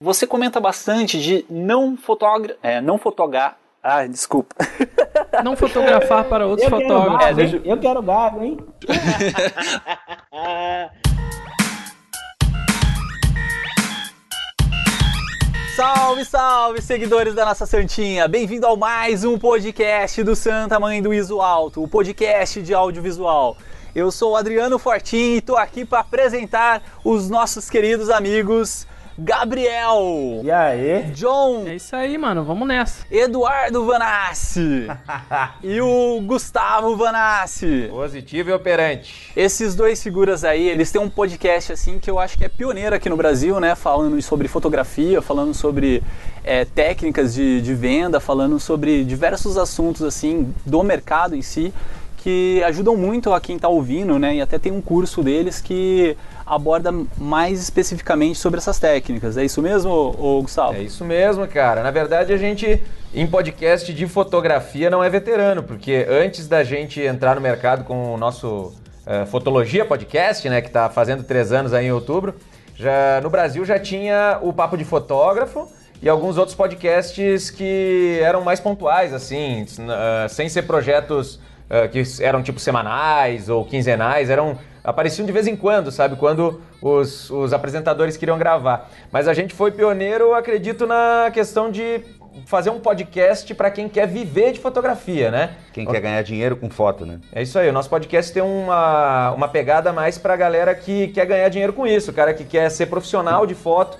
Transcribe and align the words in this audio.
Você 0.00 0.28
comenta 0.28 0.60
bastante 0.60 1.20
de 1.20 1.44
não 1.50 1.96
fotogra 1.96 2.56
é, 2.62 2.80
não 2.80 2.98
fotogar. 2.98 3.58
Ah, 3.82 4.06
desculpa. 4.06 4.54
Não 5.42 5.56
fotografar 5.56 6.24
para 6.24 6.46
outros 6.46 6.70
Eu 6.70 6.78
fotógrafos. 6.78 7.26
quero 7.26 7.40
É, 7.40 7.44
hein? 7.44 7.62
Eu 7.64 7.78
quero 7.78 8.02
gago, 8.02 8.44
hein? 8.44 8.58
Salve, 15.74 16.24
salve, 16.24 16.80
seguidores 16.82 17.34
da 17.34 17.44
nossa 17.44 17.66
Santinha! 17.66 18.28
Bem-vindo 18.28 18.66
ao 18.66 18.76
mais 18.76 19.24
um 19.24 19.38
podcast 19.38 20.22
do 20.22 20.36
Santa 20.36 20.78
Mãe 20.78 21.00
do 21.02 21.12
Iso 21.14 21.40
Alto, 21.40 21.82
o 21.82 21.88
podcast 21.88 22.60
de 22.62 22.74
audiovisual. 22.74 23.56
Eu 23.94 24.10
sou 24.12 24.32
o 24.32 24.36
Adriano 24.36 24.78
Fortin 24.78 25.36
e 25.36 25.40
tô 25.40 25.56
aqui 25.56 25.84
para 25.84 26.00
apresentar 26.00 26.82
os 27.04 27.30
nossos 27.30 27.70
queridos 27.70 28.10
amigos 28.10 28.86
Gabriel, 29.20 30.42
E 30.44 30.50
aí? 30.50 31.10
John, 31.12 31.64
É 31.66 31.74
isso 31.74 31.96
aí, 31.96 32.16
mano. 32.16 32.44
Vamos 32.44 32.68
nessa. 32.68 33.04
Eduardo 33.10 33.84
Vanassi 33.84 34.86
e 35.60 35.80
o 35.80 36.20
Gustavo 36.20 36.96
Vanassi. 36.96 37.88
Positivo 37.90 38.50
e 38.50 38.52
operante. 38.52 39.32
Esses 39.36 39.74
dois 39.74 40.00
figuras 40.00 40.44
aí, 40.44 40.68
eles 40.68 40.92
têm 40.92 41.00
um 41.00 41.10
podcast 41.10 41.72
assim 41.72 41.98
que 41.98 42.08
eu 42.08 42.18
acho 42.20 42.38
que 42.38 42.44
é 42.44 42.48
pioneiro 42.48 42.94
aqui 42.94 43.08
no 43.08 43.16
Brasil, 43.16 43.58
né? 43.58 43.74
Falando 43.74 44.22
sobre 44.22 44.46
fotografia, 44.46 45.20
falando 45.20 45.52
sobre 45.52 46.00
é, 46.44 46.64
técnicas 46.64 47.34
de, 47.34 47.60
de 47.60 47.74
venda, 47.74 48.20
falando 48.20 48.60
sobre 48.60 49.02
diversos 49.02 49.58
assuntos 49.58 50.02
assim 50.02 50.54
do 50.64 50.84
mercado 50.84 51.34
em 51.34 51.42
si 51.42 51.74
que 52.28 52.62
ajudam 52.64 52.94
muito 52.94 53.32
a 53.32 53.40
quem 53.40 53.56
está 53.56 53.68
ouvindo, 53.68 54.18
né? 54.18 54.34
E 54.34 54.42
até 54.42 54.58
tem 54.58 54.70
um 54.70 54.82
curso 54.82 55.22
deles 55.22 55.62
que 55.62 56.14
aborda 56.44 56.92
mais 57.16 57.58
especificamente 57.58 58.38
sobre 58.38 58.58
essas 58.58 58.78
técnicas. 58.78 59.38
É 59.38 59.44
isso 59.46 59.62
mesmo, 59.62 60.12
Gustavo? 60.42 60.74
É 60.74 60.82
isso 60.82 61.06
mesmo, 61.06 61.48
cara. 61.48 61.82
Na 61.82 61.90
verdade, 61.90 62.30
a 62.30 62.36
gente, 62.36 62.82
em 63.14 63.26
podcast 63.26 63.94
de 63.94 64.06
fotografia, 64.06 64.90
não 64.90 65.02
é 65.02 65.08
veterano, 65.08 65.62
porque 65.62 66.06
antes 66.06 66.46
da 66.46 66.62
gente 66.62 67.00
entrar 67.00 67.34
no 67.34 67.40
mercado 67.40 67.84
com 67.84 68.12
o 68.12 68.18
nosso 68.18 68.74
eh, 69.06 69.24
Fotologia 69.24 69.86
Podcast, 69.86 70.46
né, 70.50 70.60
que 70.60 70.68
tá 70.68 70.90
fazendo 70.90 71.22
três 71.22 71.50
anos 71.50 71.72
aí 71.72 71.86
em 71.86 71.92
outubro, 71.92 72.34
já, 72.76 73.22
no 73.22 73.30
Brasil 73.30 73.64
já 73.64 73.78
tinha 73.78 74.38
o 74.42 74.52
Papo 74.52 74.76
de 74.76 74.84
Fotógrafo 74.84 75.66
e 76.02 76.10
alguns 76.10 76.36
outros 76.36 76.54
podcasts 76.54 77.48
que 77.48 78.20
eram 78.22 78.42
mais 78.42 78.60
pontuais, 78.60 79.14
assim, 79.14 79.64
ah, 79.88 80.26
sem 80.28 80.46
ser 80.50 80.64
projetos 80.64 81.40
ah, 81.70 81.88
que 81.88 82.02
eram 82.20 82.42
tipo 82.42 82.58
semanais 82.58 83.48
ou 83.48 83.64
quinzenais, 83.64 84.30
eram 84.30 84.58
apareciam 84.82 85.26
de 85.26 85.32
vez 85.32 85.46
em 85.46 85.54
quando, 85.54 85.92
sabe? 85.92 86.16
Quando 86.16 86.62
os, 86.80 87.28
os 87.30 87.52
apresentadores 87.52 88.16
queriam 88.16 88.38
gravar. 88.38 88.90
Mas 89.12 89.28
a 89.28 89.34
gente 89.34 89.54
foi 89.54 89.70
pioneiro, 89.70 90.32
acredito, 90.32 90.86
na 90.86 91.30
questão 91.32 91.70
de 91.70 92.00
fazer 92.46 92.70
um 92.70 92.80
podcast 92.80 93.52
para 93.54 93.70
quem 93.70 93.88
quer 93.88 94.06
viver 94.06 94.52
de 94.52 94.60
fotografia, 94.60 95.30
né? 95.30 95.50
Quem 95.72 95.84
quer 95.84 96.00
ganhar 96.00 96.22
dinheiro 96.22 96.56
com 96.56 96.70
foto, 96.70 97.04
né? 97.04 97.18
É 97.32 97.42
isso 97.42 97.58
aí, 97.58 97.68
o 97.68 97.72
nosso 97.72 97.90
podcast 97.90 98.32
tem 98.32 98.42
uma, 98.42 99.32
uma 99.32 99.48
pegada 99.48 99.92
mais 99.92 100.16
pra 100.16 100.36
galera 100.36 100.74
que 100.74 101.08
quer 101.08 101.26
ganhar 101.26 101.48
dinheiro 101.48 101.72
com 101.72 101.86
isso, 101.86 102.10
o 102.10 102.14
cara 102.14 102.32
que 102.32 102.44
quer 102.44 102.70
ser 102.70 102.86
profissional 102.86 103.46
de 103.46 103.54
foto. 103.54 103.98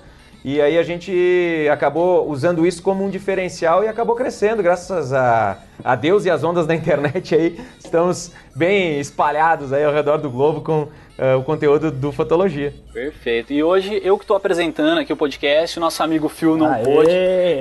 E 0.51 0.59
aí 0.59 0.79
a 0.79 0.83
gente 0.83 1.67
acabou 1.71 2.27
usando 2.27 2.65
isso 2.65 2.81
como 2.81 3.05
um 3.05 3.09
diferencial 3.11 3.83
e 3.83 3.87
acabou 3.87 4.15
crescendo, 4.15 4.63
graças 4.63 5.13
a, 5.13 5.59
a 5.83 5.95
Deus 5.95 6.25
e 6.25 6.29
as 6.31 6.43
ondas 6.43 6.65
da 6.65 6.73
internet 6.73 7.35
aí. 7.35 7.61
Estamos 7.77 8.31
bem 8.55 8.99
espalhados 8.99 9.71
aí 9.71 9.83
ao 9.83 9.93
redor 9.93 10.17
do 10.17 10.27
globo 10.27 10.61
com 10.61 10.87
eh, 11.19 11.35
o 11.35 11.43
conteúdo 11.43 11.91
do 11.91 12.11
Fotologia. 12.11 12.73
Perfeito. 12.91 13.53
E 13.53 13.61
hoje 13.61 14.01
eu 14.03 14.17
que 14.17 14.23
estou 14.23 14.35
apresentando 14.35 14.97
aqui 14.97 15.13
o 15.13 15.15
podcast, 15.15 15.77
o 15.77 15.81
nosso 15.81 16.01
amigo 16.01 16.27
Phil 16.27 16.57
não 16.57 16.73
Aê! 16.73 16.83
pôde. 16.83 17.11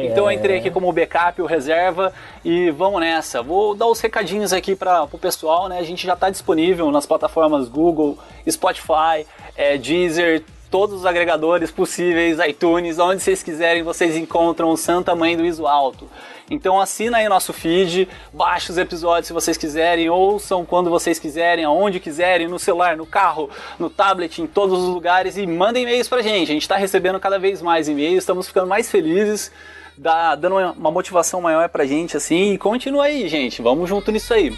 Então 0.07 0.25
eu 0.25 0.33
entrei 0.33 0.57
aqui 0.57 0.71
como 0.71 0.91
backup, 0.91 1.43
o 1.43 1.45
reserva, 1.45 2.11
e 2.43 2.71
vamos 2.71 3.01
nessa. 3.01 3.43
Vou 3.43 3.75
dar 3.75 3.87
os 3.87 4.01
recadinhos 4.01 4.51
aqui 4.51 4.75
para 4.75 5.03
o 5.03 5.19
pessoal, 5.19 5.69
né? 5.69 5.79
A 5.79 5.85
gente 5.85 6.07
já 6.07 6.15
está 6.15 6.31
disponível 6.31 6.91
nas 6.91 7.05
plataformas 7.05 7.69
Google, 7.69 8.17
Spotify, 8.49 9.27
é, 9.55 9.77
Deezer, 9.77 10.43
todos 10.71 11.01
os 11.01 11.07
agregadores 11.07 11.71
possíveis, 11.71 12.39
iTunes, 12.39 12.99
onde 12.99 13.23
vocês 13.23 13.43
quiserem, 13.43 13.83
vocês 13.83 14.17
encontram 14.17 14.71
o 14.71 14.77
Santa 14.77 15.15
Mãe 15.15 15.37
do 15.37 15.45
Iso 15.45 15.67
Alto. 15.67 16.09
Então 16.51 16.81
assina 16.81 17.19
aí 17.19 17.29
nosso 17.29 17.53
feed, 17.53 18.09
baixa 18.33 18.73
os 18.73 18.79
episódios 18.79 19.27
se 19.27 19.33
vocês 19.33 19.57
quiserem, 19.57 20.09
ouçam 20.09 20.65
quando 20.65 20.89
vocês 20.89 21.19
quiserem, 21.19 21.65
aonde 21.65 22.01
quiserem, 22.01 22.49
no 22.49 22.59
celular, 22.59 22.97
no 22.97 23.05
carro, 23.05 23.51
no 23.79 23.91
tablet, 23.91 24.41
em 24.41 24.47
todos 24.47 24.79
os 24.83 24.89
lugares 24.89 25.37
e 25.37 25.47
mandem 25.47 25.83
e-mails 25.83 26.09
pra 26.09 26.23
gente. 26.23 26.51
A 26.51 26.55
gente 26.55 26.63
está 26.63 26.77
recebendo 26.77 27.21
cada 27.21 27.39
vez 27.39 27.61
mais 27.61 27.89
e-mails, 27.89 28.23
estamos 28.23 28.49
ficando 28.49 28.67
mais 28.67 28.91
felizes, 28.91 29.53
dá, 29.97 30.35
dando 30.35 30.57
uma, 30.57 30.91
motivação 30.91 31.41
maior 31.43 31.69
pra 31.69 31.85
gente 31.85 32.17
assim. 32.17 32.53
E 32.53 32.59
continua 32.59 33.05
aí, 33.05 33.29
gente. 33.29 33.61
Vamos 33.61 33.89
junto 33.89 34.11
nisso 34.11 34.33
aí. 34.33 34.57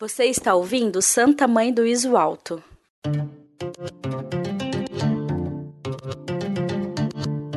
Você 0.00 0.24
está 0.24 0.54
ouvindo 0.54 1.00
Santa 1.00 1.46
Mãe 1.46 1.72
do 1.72 1.86
Iso 1.86 2.16
Alto. 2.16 2.62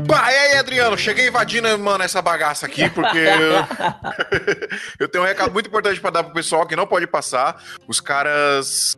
Pá, 0.08 0.32
e 0.32 0.36
aí, 0.36 0.58
Adriano? 0.58 0.98
Cheguei 0.98 1.30
invadindo, 1.30 1.80
mano, 1.80 2.04
essa 2.04 2.22
bagaça 2.22 2.66
aqui, 2.66 2.90
porque 2.90 3.18
eu, 3.18 5.00
eu 5.00 5.08
tenho 5.08 5.24
um 5.24 5.28
recado 5.28 5.52
muito 5.52 5.68
importante 5.68 6.02
pra 6.02 6.10
dar 6.10 6.24
pro 6.24 6.34
pessoal 6.34 6.68
que 6.68 6.76
não 6.76 6.86
pode 6.86 7.08
passar. 7.08 7.64
Os 7.88 8.02
caras 8.02 8.98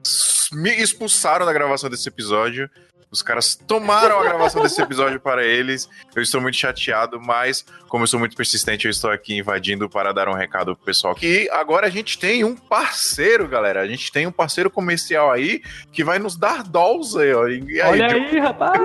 me 0.52 0.72
expulsaram 0.72 1.46
da 1.46 1.54
gravação 1.54 1.90
desse 1.90 2.10
episódio. 2.10 2.70
Os 3.16 3.22
caras 3.22 3.56
tomaram 3.56 4.20
a 4.20 4.24
gravação 4.24 4.62
desse 4.62 4.82
episódio 4.82 5.22
para 5.22 5.42
eles. 5.42 5.90
Eu 6.14 6.22
estou 6.22 6.42
muito 6.42 6.58
chateado, 6.58 7.18
mas 7.20 7.66
como 7.88 8.04
eu 8.04 8.08
sou 8.08 8.20
muito 8.20 8.36
persistente, 8.36 8.86
eu 8.86 8.92
estou 8.92 9.10
aqui 9.10 9.38
invadindo 9.38 9.90
para 9.90 10.12
dar 10.12 10.28
um 10.28 10.34
recado 10.34 10.76
pro 10.76 10.86
pessoal. 10.86 11.16
Que 11.16 11.50
agora 11.50 11.88
a 11.88 11.90
gente 11.90 12.20
tem 12.20 12.44
um 12.44 12.58
parceiro, 12.58 13.48
galera. 13.48 13.80
A 13.80 13.88
gente 13.88 14.12
tem 14.12 14.28
um 14.28 14.34
parceiro 14.34 14.70
comercial 14.70 15.32
aí 15.32 15.62
que 15.94 16.04
vai 16.04 16.20
nos 16.20 16.36
dar 16.36 16.62
dolls 16.62 17.18
aí, 17.18 17.34
ó. 17.34 17.48
E 17.48 17.82
aí, 17.82 17.92
Olha 17.92 18.08
aí, 18.08 18.38
rapaz. 18.38 18.82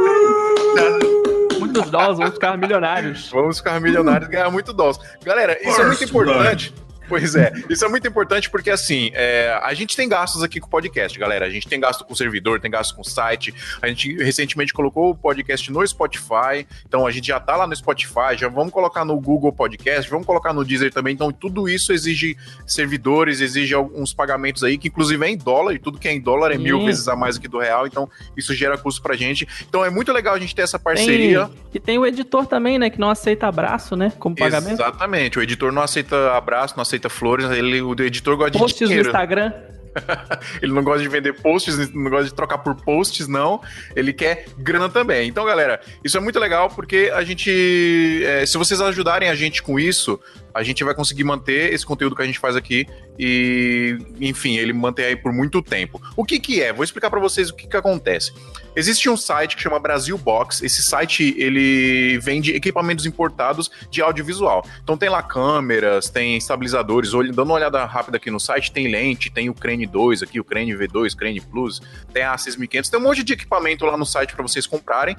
Muitos 1.58 1.90
dólares, 1.90 2.18
vamos 2.18 2.34
ficar 2.34 2.56
milionários. 2.56 3.30
Vamos 3.30 3.58
ficar 3.58 3.80
milionários 3.80 4.28
e 4.28 4.32
ganhar 4.32 4.50
muito 4.50 4.72
dólares. 4.72 5.00
Galera, 5.24 5.58
isso 5.60 5.80
é 5.80 5.86
muito 5.86 6.04
importante. 6.04 6.72
Pois 7.10 7.34
é, 7.34 7.52
isso 7.68 7.84
é 7.84 7.88
muito 7.88 8.06
importante 8.06 8.48
porque 8.48 8.70
assim, 8.70 9.10
é, 9.14 9.58
a 9.64 9.74
gente 9.74 9.96
tem 9.96 10.08
gastos 10.08 10.44
aqui 10.44 10.60
com 10.60 10.68
o 10.68 10.70
podcast, 10.70 11.18
galera. 11.18 11.44
A 11.44 11.50
gente 11.50 11.66
tem 11.66 11.80
gasto 11.80 12.04
com 12.04 12.14
servidor, 12.14 12.60
tem 12.60 12.70
gasto 12.70 12.94
com 12.94 13.02
site. 13.02 13.52
A 13.82 13.88
gente 13.88 14.16
recentemente 14.22 14.72
colocou 14.72 15.10
o 15.10 15.14
podcast 15.16 15.72
no 15.72 15.84
Spotify, 15.84 16.64
então 16.86 17.04
a 17.04 17.10
gente 17.10 17.26
já 17.26 17.40
tá 17.40 17.56
lá 17.56 17.66
no 17.66 17.74
Spotify, 17.74 18.36
já 18.36 18.48
vamos 18.48 18.72
colocar 18.72 19.04
no 19.04 19.20
Google 19.20 19.52
Podcast, 19.52 20.08
vamos 20.08 20.24
colocar 20.24 20.52
no 20.52 20.64
Deezer 20.64 20.92
também. 20.92 21.12
Então 21.12 21.32
tudo 21.32 21.68
isso 21.68 21.92
exige 21.92 22.36
servidores, 22.64 23.40
exige 23.40 23.74
alguns 23.74 24.14
pagamentos 24.14 24.62
aí, 24.62 24.78
que 24.78 24.86
inclusive 24.86 25.26
é 25.26 25.30
em 25.30 25.36
dólar, 25.36 25.74
e 25.74 25.80
tudo 25.80 25.98
que 25.98 26.06
é 26.06 26.12
em 26.12 26.20
dólar 26.20 26.52
é 26.52 26.58
mil 26.58 26.78
Sim. 26.78 26.86
vezes 26.86 27.08
a 27.08 27.16
mais 27.16 27.34
do 27.34 27.40
que 27.40 27.48
do 27.48 27.58
real, 27.58 27.88
então 27.88 28.08
isso 28.36 28.54
gera 28.54 28.78
custo 28.78 29.02
pra 29.02 29.16
gente. 29.16 29.48
Então 29.68 29.84
é 29.84 29.90
muito 29.90 30.12
legal 30.12 30.34
a 30.34 30.38
gente 30.38 30.54
ter 30.54 30.62
essa 30.62 30.78
parceria. 30.78 31.46
Tem, 31.46 31.56
e 31.74 31.80
tem 31.80 31.98
o 31.98 32.06
editor 32.06 32.46
também, 32.46 32.78
né? 32.78 32.88
Que 32.88 33.00
não 33.00 33.10
aceita 33.10 33.48
abraço, 33.48 33.96
né? 33.96 34.12
Como 34.16 34.36
pagamento. 34.36 34.74
Exatamente. 34.74 35.40
O 35.40 35.42
editor 35.42 35.72
não 35.72 35.82
aceita 35.82 36.36
abraço, 36.36 36.76
não 36.76 36.82
aceita 36.82 36.99
flores. 37.08 37.50
Ele, 37.50 37.80
o 37.80 37.92
editor 38.00 38.36
gosta 38.36 38.50
de 38.50 38.58
Posts 38.58 38.80
no 38.82 38.86
dinheiro. 38.88 39.08
Instagram. 39.08 39.52
Ele 40.62 40.72
não 40.72 40.82
gosta 40.82 41.02
de 41.02 41.08
vender 41.08 41.32
posts, 41.32 41.92
não 41.92 42.10
gosta 42.10 42.26
de 42.26 42.34
trocar 42.34 42.58
por 42.58 42.74
posts, 42.74 43.26
não. 43.26 43.60
Ele 43.94 44.12
quer 44.12 44.46
grana 44.58 44.88
também. 44.88 45.28
Então, 45.28 45.44
galera, 45.44 45.80
isso 46.04 46.16
é 46.16 46.20
muito 46.20 46.38
legal 46.38 46.68
porque 46.70 47.10
a 47.14 47.22
gente. 47.24 48.22
é, 48.24 48.46
se 48.46 48.56
vocês 48.56 48.80
ajudarem 48.80 49.28
a 49.28 49.34
gente 49.34 49.62
com 49.62 49.78
isso, 49.78 50.20
a 50.54 50.62
gente 50.62 50.82
vai 50.84 50.94
conseguir 50.94 51.24
manter 51.24 51.72
esse 51.72 51.84
conteúdo 51.84 52.16
que 52.16 52.22
a 52.22 52.26
gente 52.26 52.38
faz 52.38 52.56
aqui 52.56 52.86
e, 53.18 53.98
enfim, 54.20 54.56
ele 54.56 54.72
manter 54.72 55.04
aí 55.04 55.16
por 55.16 55.32
muito 55.32 55.62
tempo. 55.62 56.00
O 56.16 56.24
que 56.24 56.40
que 56.40 56.62
é? 56.62 56.72
Vou 56.72 56.84
explicar 56.84 57.10
pra 57.10 57.20
vocês 57.20 57.50
o 57.50 57.54
que 57.54 57.66
que 57.66 57.76
acontece. 57.76 58.32
Existe 58.74 59.10
um 59.10 59.16
site 59.16 59.56
que 59.56 59.62
chama 59.62 59.78
Brasil 59.78 60.16
Box. 60.16 60.62
Esse 60.62 60.82
site 60.82 61.34
ele 61.36 62.18
vende 62.18 62.52
equipamentos 62.52 63.04
importados 63.04 63.70
de 63.90 64.00
audiovisual. 64.00 64.64
Então 64.82 64.96
tem 64.96 65.08
lá 65.08 65.22
câmeras, 65.22 66.08
tem 66.08 66.36
estabilizadores. 66.36 67.10
Dando 67.10 67.42
uma 67.42 67.54
olhada 67.54 67.84
rápida 67.84 68.16
aqui 68.16 68.30
no 68.30 68.38
site, 68.38 68.72
tem 68.72 68.88
lente, 68.88 69.30
tem 69.30 69.50
o 69.50 69.54
Crane 69.54 69.86
2 69.86 70.22
aqui, 70.22 70.40
o 70.40 70.44
Crane 70.44 70.72
V2, 70.72 71.16
Crane 71.16 71.40
Plus, 71.40 71.80
tem 72.12 72.22
a 72.22 72.38
6500, 72.38 72.90
tem 72.90 73.00
um 73.00 73.02
monte 73.02 73.24
de 73.24 73.32
equipamento 73.32 73.84
lá 73.84 73.96
no 73.96 74.06
site 74.06 74.34
para 74.34 74.42
vocês 74.42 74.66
comprarem. 74.66 75.16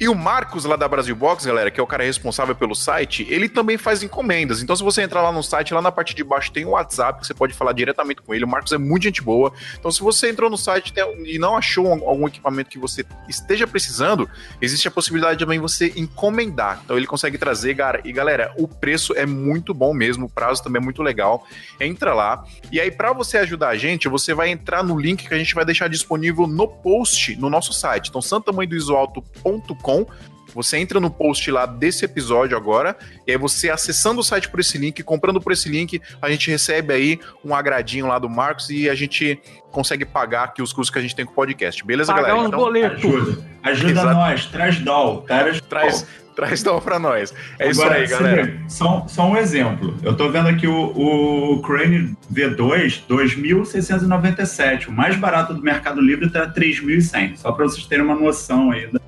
E 0.00 0.08
o 0.08 0.14
Marcos 0.14 0.64
lá 0.64 0.76
da 0.76 0.88
Brasil 0.88 1.14
Box, 1.14 1.46
galera, 1.46 1.70
que 1.70 1.78
é 1.78 1.82
o 1.82 1.86
cara 1.86 2.04
responsável 2.04 2.54
pelo 2.54 2.74
site, 2.74 3.26
ele 3.28 3.48
também 3.48 3.76
faz 3.76 4.02
encomendas. 4.02 4.62
Então 4.62 4.73
se 4.74 4.82
você 4.82 5.02
entrar 5.02 5.22
lá 5.22 5.32
no 5.32 5.42
site, 5.42 5.74
lá 5.74 5.82
na 5.82 5.92
parte 5.92 6.14
de 6.14 6.24
baixo 6.24 6.52
tem 6.52 6.64
o 6.64 6.70
WhatsApp 6.70 7.20
que 7.20 7.26
você 7.26 7.34
pode 7.34 7.54
falar 7.54 7.72
diretamente 7.72 8.22
com 8.22 8.34
ele. 8.34 8.44
O 8.44 8.48
Marcos 8.48 8.72
é 8.72 8.78
muito 8.78 9.04
gente 9.04 9.22
boa. 9.22 9.52
Então 9.78 9.90
se 9.90 10.00
você 10.00 10.30
entrou 10.30 10.50
no 10.50 10.56
site 10.56 10.92
e 11.24 11.38
não 11.38 11.56
achou 11.56 11.86
algum 11.92 12.26
equipamento 12.26 12.70
que 12.70 12.78
você 12.78 13.04
esteja 13.28 13.66
precisando, 13.66 14.28
existe 14.60 14.88
a 14.88 14.90
possibilidade 14.90 15.38
também 15.38 15.58
você 15.58 15.92
encomendar. 15.96 16.80
Então 16.84 16.96
ele 16.96 17.06
consegue 17.06 17.38
trazer, 17.38 17.74
cara, 17.74 18.00
e 18.04 18.12
galera, 18.12 18.52
o 18.56 18.66
preço 18.66 19.14
é 19.14 19.26
muito 19.26 19.74
bom 19.74 19.92
mesmo, 19.92 20.26
o 20.26 20.30
prazo 20.30 20.62
também 20.62 20.80
é 20.80 20.84
muito 20.84 21.02
legal. 21.02 21.46
Entra 21.80 22.14
lá. 22.14 22.44
E 22.70 22.80
aí 22.80 22.90
para 22.90 23.12
você 23.12 23.38
ajudar 23.38 23.68
a 23.68 23.76
gente, 23.76 24.08
você 24.08 24.34
vai 24.34 24.48
entrar 24.50 24.82
no 24.82 24.98
link 24.98 25.28
que 25.28 25.34
a 25.34 25.38
gente 25.38 25.54
vai 25.54 25.64
deixar 25.64 25.88
disponível 25.88 26.46
no 26.46 26.68
post 26.68 27.36
no 27.36 27.50
nosso 27.50 27.72
site. 27.72 28.08
Então 28.08 28.22
santamanhodoisoalto.com 28.22 30.06
Você 30.54 30.78
entra 30.78 31.00
no 31.00 31.10
post 31.10 31.50
lá 31.50 31.66
desse 31.66 32.04
episódio 32.04 32.56
agora, 32.56 32.96
e 33.26 33.32
aí 33.32 33.36
você 33.38 33.70
acessando 33.70 34.20
o 34.20 34.24
site 34.24 34.48
por 34.48 34.60
esse 34.60 34.78
link, 34.78 35.02
comprando 35.02 35.40
por 35.40 35.52
esse 35.52 35.68
link, 35.68 36.00
a 36.22 36.30
gente 36.30 36.50
recebe 36.50 36.92
aí 36.94 37.20
um 37.44 37.54
agradinho 37.54 38.06
lá 38.06 38.18
do 38.18 38.28
Marcos 38.30 38.70
e 38.70 38.88
a 38.88 38.94
gente 38.94 39.38
consegue 39.70 40.04
pagar 40.04 40.44
aqui 40.44 40.62
os 40.62 40.72
custos 40.72 40.90
que 40.90 40.98
a 40.98 41.02
gente 41.02 41.16
tem 41.16 41.24
com 41.24 41.32
o 41.32 41.34
podcast. 41.34 41.84
Beleza, 41.84 42.12
Pagar 42.12 42.28
galera? 42.28 42.42
uns 42.42 42.48
Então, 42.48 42.58
boletos. 42.60 43.04
Ajuda. 43.04 43.44
Ajuda 43.62 43.90
Exato. 43.92 44.14
nós, 44.14 44.46
traz 44.46 44.78
doll. 44.78 45.22
Traz, 45.22 45.60
traz, 45.62 46.06
traz 46.36 46.62
dó 46.62 46.80
pra 46.80 46.98
nós. 46.98 47.34
É 47.58 47.68
isso 47.70 47.80
Agora, 47.82 47.98
aí, 47.98 48.06
você 48.06 48.14
galera. 48.14 48.44
vê, 48.44 48.58
Só, 48.68 49.04
só 49.08 49.26
um 49.28 49.36
exemplo. 49.36 49.96
Eu 50.02 50.16
tô 50.16 50.30
vendo 50.30 50.48
aqui 50.48 50.66
o, 50.68 51.56
o 51.56 51.62
Crane 51.62 52.14
V2, 52.32 53.02
2.697. 53.08 54.88
O 54.88 54.92
mais 54.92 55.16
barato 55.16 55.54
do 55.54 55.62
Mercado 55.62 56.00
Livre 56.00 56.30
tá 56.30 56.46
3.100. 56.46 57.36
Só 57.38 57.52
para 57.52 57.64
vocês 57.64 57.86
terem 57.86 58.04
uma 58.04 58.14
noção 58.14 58.70
aí 58.70 58.86
da 58.86 59.00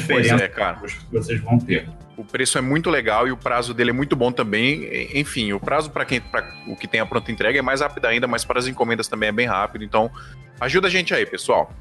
diferença 0.00 0.44
é, 0.44 0.48
cara. 0.48 0.76
que 0.76 1.12
vocês 1.12 1.40
vão 1.40 1.58
ter. 1.58 1.88
O 2.16 2.24
preço 2.24 2.56
é 2.58 2.60
muito 2.60 2.90
legal 2.90 3.26
e 3.26 3.32
o 3.32 3.36
prazo 3.36 3.74
dele 3.74 3.90
é 3.90 3.92
muito 3.92 4.14
bom 4.14 4.30
também. 4.30 4.88
Enfim, 5.18 5.52
o 5.52 5.58
prazo 5.58 5.90
para 5.90 6.04
quem 6.04 6.20
para 6.20 6.48
o 6.68 6.76
que 6.76 6.86
tem 6.86 7.00
a 7.00 7.06
pronta 7.06 7.32
entrega 7.32 7.58
é 7.58 7.62
mais 7.62 7.80
rápido 7.80 8.06
ainda, 8.06 8.26
mas 8.26 8.44
para 8.44 8.58
as 8.58 8.66
encomendas 8.66 9.08
também 9.08 9.28
é 9.28 9.32
bem 9.32 9.46
rápido. 9.46 9.84
Então, 9.84 10.10
ajuda 10.60 10.86
a 10.86 10.90
gente 10.90 11.12
aí, 11.12 11.26
pessoal. 11.26 11.72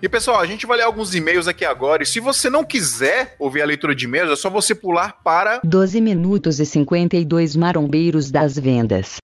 E 0.00 0.08
pessoal, 0.08 0.40
a 0.40 0.46
gente 0.46 0.64
vai 0.64 0.76
ler 0.76 0.84
alguns 0.84 1.14
e-mails 1.14 1.48
aqui 1.48 1.64
agora. 1.64 2.02
E 2.02 2.06
se 2.06 2.20
você 2.20 2.48
não 2.48 2.64
quiser 2.64 3.34
ouvir 3.38 3.62
a 3.62 3.66
leitura 3.66 3.94
de 3.94 4.04
e-mails, 4.04 4.30
é 4.30 4.36
só 4.36 4.48
você 4.48 4.74
pular 4.74 5.20
para 5.24 5.60
12 5.64 6.00
minutos 6.00 6.60
e 6.60 6.66
52 6.66 7.56
marombeiros 7.56 8.30
das 8.30 8.56
vendas. 8.56 9.16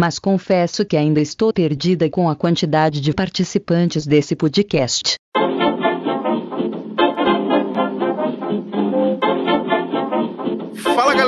Mas 0.00 0.18
confesso 0.18 0.84
que 0.84 0.96
ainda 0.96 1.20
estou 1.20 1.52
perdida 1.52 2.10
com 2.10 2.28
a 2.28 2.34
quantidade 2.34 3.00
de 3.00 3.12
participantes 3.12 4.04
desse 4.04 4.34
podcast. 4.34 5.14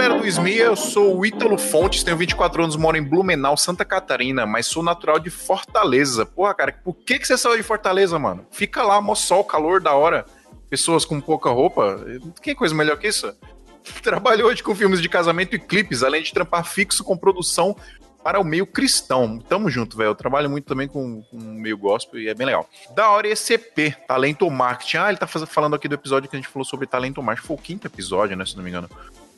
Galera 0.05 0.21
do 0.21 0.27
SMIA, 0.27 0.65
eu 0.65 0.77
sou 0.77 1.17
o 1.19 1.25
Ítalo 1.25 1.57
Fontes, 1.57 2.03
tenho 2.03 2.19
24 2.19 2.63
anos, 2.63 2.77
moro 2.77 2.95
em 2.95 3.03
Blumenau, 3.03 3.57
Santa 3.57 3.87
Catarina, 3.87 4.45
mas 4.45 4.67
sou 4.67 4.83
natural 4.83 5.19
de 5.19 5.31
Fortaleza. 5.31 6.27
Porra, 6.27 6.53
cara, 6.53 6.79
por 6.85 6.93
que, 6.95 7.19
que 7.19 7.27
você 7.27 7.39
saiu 7.39 7.57
de 7.57 7.63
Fortaleza, 7.63 8.19
mano? 8.19 8.47
Fica 8.51 8.83
lá, 8.83 9.01
mó 9.01 9.15
sol, 9.15 9.43
calor 9.43 9.81
da 9.81 9.95
hora, 9.95 10.27
pessoas 10.69 11.07
com 11.07 11.23
pouca 11.23 11.49
roupa. 11.49 12.05
Que 12.43 12.55
coisa 12.55 12.75
melhor 12.75 12.99
que 12.99 13.09
isso? 13.09 13.35
Trabalho 14.03 14.45
hoje 14.45 14.63
com 14.63 14.75
filmes 14.75 15.01
de 15.01 15.09
casamento 15.09 15.57
e 15.57 15.59
clipes, 15.59 16.03
além 16.03 16.23
de 16.23 16.35
trampar 16.35 16.67
fixo 16.67 17.03
com 17.03 17.17
produção 17.17 17.75
para 18.23 18.39
o 18.39 18.45
meio 18.45 18.67
cristão. 18.67 19.39
Tamo 19.39 19.71
junto, 19.71 19.97
velho. 19.97 20.09
Eu 20.09 20.15
trabalho 20.15 20.51
muito 20.51 20.67
também 20.67 20.87
com, 20.87 21.23
com 21.23 21.37
o 21.39 21.55
meio 21.55 21.79
gospel 21.79 22.21
e 22.21 22.29
é 22.29 22.35
bem 22.35 22.47
legal. 22.47 22.69
Da 22.95 23.09
hora 23.09 23.29
ECP, 23.29 23.97
Talento 24.07 24.51
Marketing. 24.51 24.99
Ah, 24.99 25.09
ele 25.09 25.17
tá 25.17 25.27
falando 25.27 25.77
aqui 25.77 25.89
do 25.89 25.95
episódio 25.95 26.29
que 26.29 26.37
a 26.37 26.39
gente 26.39 26.49
falou 26.49 26.65
sobre 26.65 26.87
Talento 26.87 27.23
Marketing. 27.23 27.47
Foi 27.47 27.57
o 27.57 27.59
quinto 27.59 27.87
episódio, 27.87 28.37
né, 28.37 28.45
se 28.45 28.55
não 28.55 28.63
me 28.63 28.69
engano. 28.69 28.89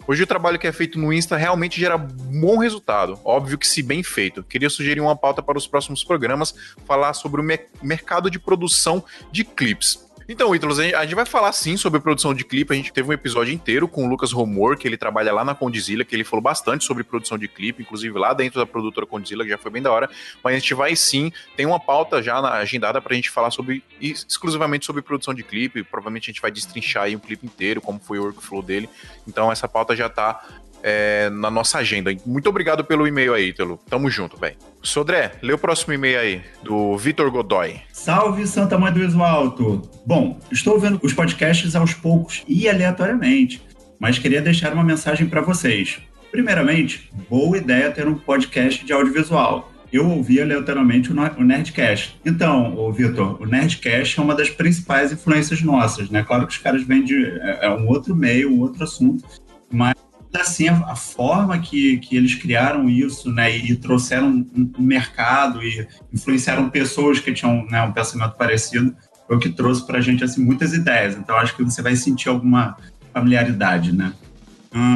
Hoje 0.09 0.23
o 0.23 0.27
trabalho 0.27 0.59
que 0.59 0.69
é 0.69 0.73
feito 0.73 0.99
no 1.01 1.13
Insta 1.13 1.37
realmente 1.37 1.81
gera 1.81 1.99
bom 1.99 2.59
resultado. 2.59 3.19
Óbvio 3.25 3.59
que 3.59 3.67
se 3.67 3.83
bem 3.83 4.05
feito. 4.05 4.43
Queria 4.45 4.71
sugerir 4.71 5.01
uma 5.01 5.17
pauta 5.17 5.43
para 5.43 5.59
os 5.59 5.67
próximos 5.67 6.05
programas, 6.05 6.55
falar 6.87 7.13
sobre 7.13 7.41
o 7.41 7.45
mer- 7.45 7.67
mercado 7.83 8.31
de 8.31 8.39
produção 8.39 9.05
de 9.33 9.43
clips. 9.43 10.06
Então, 10.29 10.53
Ítalos, 10.55 10.81
a 10.81 10.83
gente- 11.05 11.15
vai 11.15 11.25
falar 11.25 11.53
sim 11.53 11.77
sobre 11.77 12.01
produção 12.01 12.35
de 12.35 12.45
clipe. 12.45 12.73
A 12.73 12.77
gente 12.77 12.93
teve 12.93 13.09
um 13.09 13.13
episódio 13.13 13.55
inteiro 13.55 13.87
com 13.87 14.05
o 14.05 14.09
Lucas 14.09 14.33
Romor, 14.33 14.77
que 14.77 14.87
ele 14.87 14.97
trabalha 14.97 15.33
lá 15.33 15.45
na 15.45 15.55
Condizila, 15.55 16.05
que 16.05 16.17
ele 16.17 16.25
falou 16.25 16.43
bastante 16.43 16.85
sobre 16.85 17.05
produção 17.05 17.39
de 17.39 17.47
clipe, 17.47 17.83
inclusive 17.83 18.19
lá 18.19 18.35
dentro 18.35 18.59
da 18.59 18.67
produtora 18.67 19.07
Condizila, 19.07 19.45
que 19.45 19.51
já 19.51 19.59
foi 19.59 19.71
bem 19.71 19.81
da 19.81 19.93
hora. 19.93 20.11
Mas 20.43 20.55
a 20.57 20.59
gente 20.59 20.75
vai 20.75 20.97
sim, 20.97 21.33
tem 21.57 21.65
uma 21.65 21.79
pauta 21.79 22.21
já 22.21 22.41
agendada 22.41 23.01
pra 23.01 23.15
gente 23.15 23.31
falar 23.31 23.53
sobre 23.53 23.85
exclusivamente 24.01 24.85
sobre 24.85 25.01
produção 25.01 25.33
de 25.33 25.45
clipe. 25.45 25.85
Provavelmente 25.85 26.29
a 26.29 26.33
gente 26.33 26.43
vai 26.43 26.51
destrinchar 26.51 27.05
aí 27.05 27.15
um 27.15 27.21
clipe 27.21 27.47
inteiro, 27.47 27.81
como 27.81 28.01
foi 28.01 28.19
o 28.19 28.25
workflow 28.25 28.63
dele. 28.63 28.89
Então 29.29 29.51
essa 29.53 29.69
pauta 29.69 29.95
já 29.95 30.09
tá 30.09 30.45
é, 30.89 31.29
na 31.31 31.51
nossa 31.51 31.79
agenda. 31.79 32.15
Muito 32.25 32.49
obrigado 32.49 32.85
pelo 32.85 33.09
e-mail 33.09 33.35
aí, 33.35 33.49
Ítalo. 33.49 33.81
Tamo 33.91 34.09
junto, 34.09 34.37
velho. 34.37 34.55
Sodré, 34.81 35.33
lê 35.43 35.53
o 35.53 35.59
próximo 35.59 35.93
e-mail 35.93 36.21
aí, 36.21 36.43
do 36.63 36.97
Vitor 36.97 37.29
Godoy. 37.29 37.81
Salve 37.93 38.47
Santa 38.47 38.79
Mãe 38.79 38.93
do 38.93 39.03
Iso 39.03 39.21
Alto! 39.21 39.83
Bom, 40.07 40.39
estou 40.53 40.79
vendo 40.79 41.01
os 41.03 41.13
podcasts 41.13 41.75
aos 41.75 41.93
poucos 41.93 42.45
e 42.47 42.69
aleatoriamente, 42.69 43.61
mas 43.99 44.17
queria 44.17 44.41
deixar 44.41 44.73
uma 44.73 44.85
mensagem 44.85 45.27
para 45.27 45.41
vocês. 45.41 45.99
Primeiramente, 46.31 47.11
boa 47.29 47.59
ideia 47.59 47.91
ter 47.91 48.07
um 48.07 48.15
podcast 48.15 48.85
de 48.87 48.93
audiovisual. 48.93 49.73
Eu 49.93 50.09
ouvi 50.09 50.41
aleatoriamente 50.41 51.11
o 51.13 51.45
Nerdcast. 51.45 52.17
Então, 52.25 52.93
Vitor, 52.93 53.43
o 53.43 53.47
Nerdcast 53.47 54.21
é 54.21 54.23
uma 54.23 54.37
das 54.37 54.51
principais 54.51 55.11
influências 55.11 55.63
nossas, 55.63 56.11
né? 56.11 56.23
Claro 56.23 56.47
que 56.47 56.53
os 56.53 56.59
caras 56.59 56.85
vêm 56.85 57.03
de 57.03 57.25
é, 57.41 57.67
é 57.67 57.71
um 57.71 57.89
outro 57.89 58.15
meio, 58.15 58.53
um 58.53 58.61
outro 58.61 58.85
assunto, 58.85 59.25
mas 59.71 59.97
assim, 60.41 60.69
a, 60.69 60.75
a 60.93 60.97
forma 60.97 61.59
que, 61.59 61.99
que 61.99 62.17
eles 62.17 62.35
criaram 62.35 62.89
isso, 62.89 63.33
né, 63.33 63.57
e, 63.57 63.75
trouxeram 63.77 64.29
um, 64.29 64.73
um 64.79 64.83
mercado 64.83 65.63
e 65.63 65.87
influenciaram 66.13 66.71
pessoas 66.71 67.21
que 67.21 67.33
tinham 67.33 67.67
né, 67.67 67.83
um 67.83 67.93
pensamento 67.93 68.37
parecido, 68.37 68.95
foi 69.27 69.37
o 69.37 69.41
que 69.41 69.49
trouxe 69.49 69.85
pra 69.87 70.01
gente, 70.01 70.23
assim, 70.23 70.45
muitas 70.45 70.73
ideias. 70.73 71.17
Então, 71.17 71.37
acho 71.37 71.57
que 71.57 71.65
você 71.65 71.83
vai 71.83 71.97
sentir 71.97 72.29
alguma 72.29 72.77
familiaridade, 73.13 73.93
né? 73.93 74.13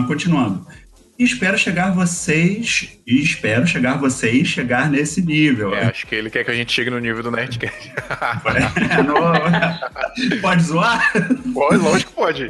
Continuando. 0.06 0.66
E 1.20 1.24
espero 1.24 1.58
chegar 1.58 1.90
vocês, 1.92 2.98
e 3.06 3.20
espero 3.20 3.66
chegar 3.66 3.98
vocês, 3.98 4.48
chegar 4.48 4.88
nesse 4.90 5.20
nível. 5.20 5.74
É, 5.74 5.84
acho 5.88 6.06
que 6.06 6.14
ele 6.14 6.30
quer 6.30 6.44
que 6.44 6.50
a 6.50 6.54
gente 6.54 6.72
chegue 6.72 6.88
no 6.88 6.98
nível 6.98 7.22
do 7.22 7.30
Nerdcast. 7.30 7.92
Não- 9.06 10.40
Pode 10.40 10.62
zoar? 10.62 11.12
pode, 11.52 11.76
lógico 11.76 12.10
que 12.10 12.16
pode. 12.16 12.44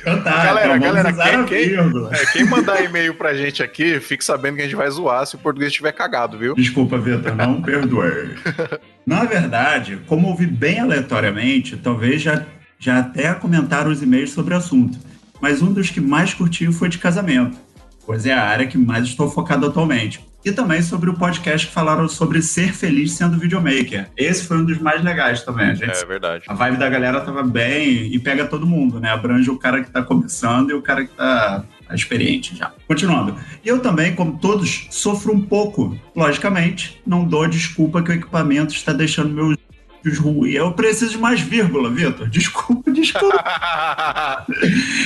Então 0.00 0.22
tá, 0.22 0.44
Galera, 0.44 0.76
então 0.78 0.80
galera, 0.94 1.12
quem- 1.12 1.44
quem-. 1.44 1.74
É, 2.12 2.26
quem 2.32 2.44
mandar 2.46 2.82
e-mail 2.82 3.12
pra 3.14 3.34
gente 3.34 3.62
aqui, 3.62 4.00
fique 4.00 4.24
sabendo 4.24 4.56
que 4.56 4.62
a 4.62 4.64
gente 4.64 4.74
vai 4.76 4.90
zoar 4.90 5.26
se 5.26 5.36
o 5.36 5.38
português 5.38 5.70
estiver 5.70 5.92
cagado, 5.92 6.38
viu? 6.38 6.54
Desculpa, 6.54 6.96
Vitor, 6.96 7.36
não 7.36 7.60
perdoe. 7.60 8.36
Na 9.06 9.24
verdade, 9.24 9.98
como 10.06 10.28
ouvi 10.28 10.46
bem 10.46 10.80
aleatoriamente, 10.80 11.76
talvez 11.76 12.22
já, 12.22 12.42
já 12.78 13.00
até 13.00 13.34
comentaram 13.34 13.90
os 13.90 14.02
e-mails 14.02 14.30
sobre 14.30 14.54
o 14.54 14.56
assunto, 14.56 14.98
mas 15.42 15.60
um 15.60 15.72
dos 15.74 15.90
que 15.90 16.00
mais 16.00 16.32
curti 16.32 16.72
foi 16.72 16.88
de 16.88 16.96
casamento, 16.98 17.65
pois 18.06 18.24
é 18.24 18.32
a 18.32 18.42
área 18.44 18.66
que 18.66 18.78
mais 18.78 19.04
estou 19.04 19.28
focado 19.30 19.66
atualmente. 19.66 20.24
E 20.44 20.52
também 20.52 20.80
sobre 20.80 21.10
o 21.10 21.14
podcast 21.14 21.66
que 21.66 21.72
falaram 21.72 22.08
sobre 22.08 22.40
ser 22.40 22.72
feliz 22.72 23.12
sendo 23.14 23.36
videomaker. 23.36 24.08
Esse 24.16 24.44
foi 24.44 24.58
um 24.58 24.64
dos 24.64 24.78
mais 24.78 25.02
legais 25.02 25.42
também. 25.42 25.70
A, 25.70 25.74
gente, 25.74 25.98
É 25.98 26.06
verdade. 26.06 26.44
a 26.46 26.54
vibe 26.54 26.76
da 26.76 26.88
galera 26.88 27.20
tava 27.20 27.42
bem 27.42 28.14
e 28.14 28.18
pega 28.20 28.46
todo 28.46 28.64
mundo, 28.64 29.00
né? 29.00 29.10
Abrange 29.10 29.50
o 29.50 29.58
cara 29.58 29.82
que 29.82 29.90
tá 29.90 30.02
começando 30.04 30.70
e 30.70 30.74
o 30.74 30.80
cara 30.80 31.04
que 31.04 31.12
tá 31.16 31.64
experiente 31.92 32.54
já. 32.54 32.72
Continuando. 32.86 33.34
E 33.64 33.68
eu 33.68 33.80
também, 33.80 34.14
como 34.14 34.38
todos, 34.38 34.86
sofro 34.92 35.34
um 35.34 35.40
pouco. 35.40 35.98
Logicamente, 36.14 37.02
não 37.04 37.24
dou 37.24 37.48
desculpa 37.48 38.00
que 38.00 38.10
o 38.10 38.14
equipamento 38.14 38.72
está 38.72 38.92
deixando 38.92 39.30
meus 39.30 39.56
vídeos 40.04 40.18
ruins. 40.20 40.54
Eu 40.54 40.70
preciso 40.70 41.10
de 41.10 41.18
mais 41.18 41.40
vírgula, 41.40 41.90
Vitor. 41.90 42.28
Desculpa, 42.28 42.92
desculpa. 42.92 44.46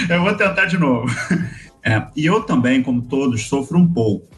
eu 0.06 0.22
vou 0.22 0.34
tentar 0.34 0.66
de 0.66 0.76
novo. 0.78 1.10
É, 1.82 2.06
e 2.14 2.26
eu 2.26 2.42
também, 2.42 2.82
como 2.82 3.02
todos, 3.02 3.48
sofro 3.48 3.78
um 3.78 3.90
pouco. 3.90 4.28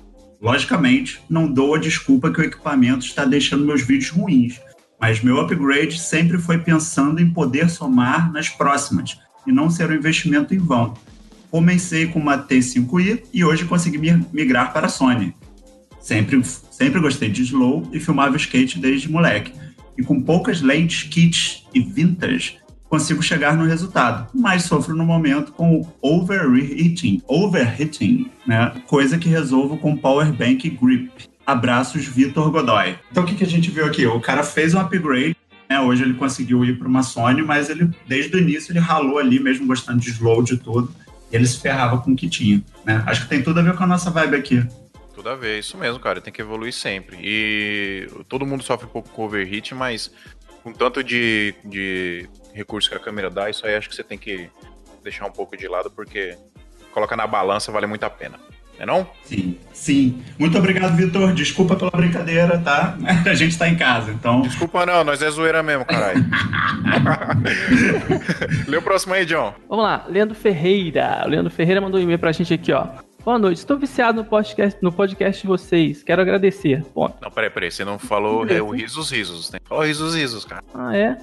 Logicamente, 0.41 1.21
não 1.29 1.47
dou 1.47 1.75
a 1.75 1.79
desculpa 1.79 2.31
que 2.31 2.41
o 2.41 2.45
equipamento 2.45 3.05
está 3.05 3.25
deixando 3.25 3.65
meus 3.65 3.83
vídeos 3.83 4.11
ruins, 4.11 4.61
mas 5.01 5.23
meu 5.23 5.41
upgrade 5.41 5.99
sempre 6.01 6.39
foi 6.39 6.59
pensando 6.59 7.21
em 7.21 7.31
poder 7.33 7.69
somar 7.69 8.33
nas 8.33 8.49
próximas 8.49 9.19
e 9.47 9.53
não 9.53 9.71
ser 9.71 9.91
um 9.91 9.95
investimento 9.95 10.55
em 10.55 10.59
vão. 10.59 10.95
Comecei 11.51 12.07
com 12.07 12.19
uma 12.19 12.39
T5i 12.39 13.25
e 13.33 13.45
hoje 13.45 13.65
consegui 13.65 13.99
mi- 13.99 14.27
migrar 14.33 14.73
para 14.73 14.87
a 14.87 14.91
Sony. 14.91 15.35
Sempre, 16.01 16.43
sempre 16.45 17.01
gostei 17.01 17.29
de 17.29 17.43
slow 17.43 17.89
e 17.93 18.01
filmava 18.01 18.37
skate 18.37 18.79
desde 18.79 19.11
moleque. 19.11 19.53
E 19.97 20.03
com 20.03 20.21
poucas 20.23 20.61
lentes, 20.61 21.03
kits 21.05 21.65
e 21.75 21.81
vintage, 21.81 22.57
consigo 22.93 23.23
chegar 23.23 23.57
no 23.57 23.65
resultado, 23.65 24.29
mas 24.35 24.65
sofro 24.65 24.95
no 24.95 25.03
momento 25.03 25.51
com 25.53 25.81
o 25.81 25.89
overheating, 26.03 27.23
overheating, 27.27 28.31
né? 28.47 28.71
Coisa 28.87 29.17
que 29.17 29.31
resolvo 29.31 29.79
com 29.79 29.97
power 29.97 30.31
bank 30.31 30.69
grip. 30.69 31.11
Abraços, 31.47 32.05
Vitor 32.05 32.51
Godoy. 32.51 32.99
Então 33.11 33.23
o 33.23 33.27
que, 33.27 33.35
que 33.35 33.45
a 33.45 33.49
gente 33.49 33.71
viu 33.71 33.87
aqui? 33.87 34.07
O 34.07 34.21
cara 34.21 34.43
fez 34.43 34.75
um 34.75 34.79
upgrade, 34.79 35.35
né? 35.71 35.81
Hoje 35.81 36.03
ele 36.03 36.13
conseguiu 36.13 36.63
ir 36.67 36.79
para 36.79 36.87
uma 36.87 37.03
Sony, 37.03 37.41
mas 37.41 37.71
ele 37.71 37.89
desde 38.07 38.37
o 38.37 38.39
início 38.39 38.73
ele 38.73 38.79
ralou 38.79 39.19
ali, 39.19 39.41
mesmo 39.41 39.67
gostando 39.67 39.99
de 39.99 40.11
slow 40.11 40.43
de 40.43 40.59
tudo. 40.59 40.95
Ele 41.33 41.47
se 41.47 41.59
ferrava 41.61 41.97
com 41.97 42.13
o 42.13 42.17
que 42.17 42.29
tinha, 42.29 42.63
né? 42.85 43.03
Acho 43.07 43.23
que 43.23 43.29
tem 43.31 43.43
tudo 43.43 43.59
a 43.59 43.63
ver 43.63 43.75
com 43.75 43.85
a 43.85 43.87
nossa 43.87 44.11
vibe 44.11 44.37
aqui. 44.37 44.63
Tudo 45.15 45.31
a 45.31 45.35
ver, 45.35 45.59
isso 45.59 45.79
mesmo, 45.79 45.99
cara. 45.99 46.21
Tem 46.21 46.31
que 46.31 46.43
evoluir 46.43 46.75
sempre. 46.75 47.17
E 47.23 48.07
todo 48.29 48.45
mundo 48.45 48.63
sofre 48.63 48.85
um 48.87 48.91
pouco 48.91 49.09
com 49.09 49.25
overheat, 49.25 49.75
mas 49.75 50.11
com 50.63 50.75
tanto 50.75 51.03
de, 51.03 51.55
de 51.65 52.29
recurso 52.52 52.88
que 52.88 52.97
a 52.97 53.00
câmera 53.00 53.30
dá, 53.30 53.50
isso 53.50 53.66
aí 53.66 53.75
acho 53.75 53.88
que 53.88 53.94
você 53.94 54.04
tem 54.04 54.18
que 54.18 54.49
deixar 55.02 55.26
um 55.26 55.32
pouco 55.32 55.56
de 55.56 55.66
lado, 55.66 55.90
porque 55.90 56.37
colocar 56.92 57.16
na 57.16 57.26
balança 57.26 57.73
vale 57.73 57.87
muito 57.87 58.04
a 58.04 58.11
pena. 58.11 58.38
É 58.78 58.87
não? 58.87 59.06
Sim, 59.23 59.59
sim. 59.73 60.23
Muito 60.38 60.59
obrigado, 60.59 60.97
Vitor. 60.97 61.32
Desculpa 61.35 61.76
pela 61.76 61.90
brincadeira, 61.90 62.59
tá? 62.59 62.97
A 63.26 63.35
gente 63.35 63.56
tá 63.56 63.68
em 63.68 63.76
casa, 63.76 64.11
então. 64.11 64.40
Desculpa 64.42 64.85
não, 64.85 65.04
nós 65.04 65.23
é 65.23 65.30
zoeira 65.30 65.62
mesmo, 65.62 65.85
caralho. 65.85 66.25
Lê 68.66 68.76
o 68.76 68.82
próximo 68.82 69.14
aí, 69.14 69.25
John. 69.25 69.54
Vamos 69.68 69.85
lá, 69.85 70.04
Leandro 70.09 70.35
Ferreira. 70.35 71.23
O 71.25 71.28
Leandro 71.28 71.50
Ferreira 71.52 71.80
mandou 71.80 72.00
um 72.00 72.02
e-mail 72.02 72.18
pra 72.18 72.32
gente 72.32 72.52
aqui, 72.52 72.73
ó. 72.73 72.88
Boa 73.25 73.38
noite, 73.38 73.59
estou 73.59 73.78
viciado 73.78 74.21
no 74.21 74.28
podcast, 74.28 74.76
no 74.82 74.90
podcast 74.90 75.42
de 75.42 75.47
vocês. 75.47 76.02
Quero 76.02 76.23
agradecer. 76.23 76.82
Ponto. 76.87 77.14
Não, 77.23 77.30
peraí, 77.30 77.50
peraí, 77.50 77.71
você 77.71 77.85
não 77.85 78.00
falou 78.00 78.44
é, 78.49 78.61
o 78.61 78.71
risos 78.71 79.12
risos, 79.12 79.52
né? 79.52 79.61
Falou 79.64 79.85
risos 79.85 80.16
risos, 80.16 80.44
cara. 80.44 80.61
Ah, 80.75 80.97
é? 80.97 81.16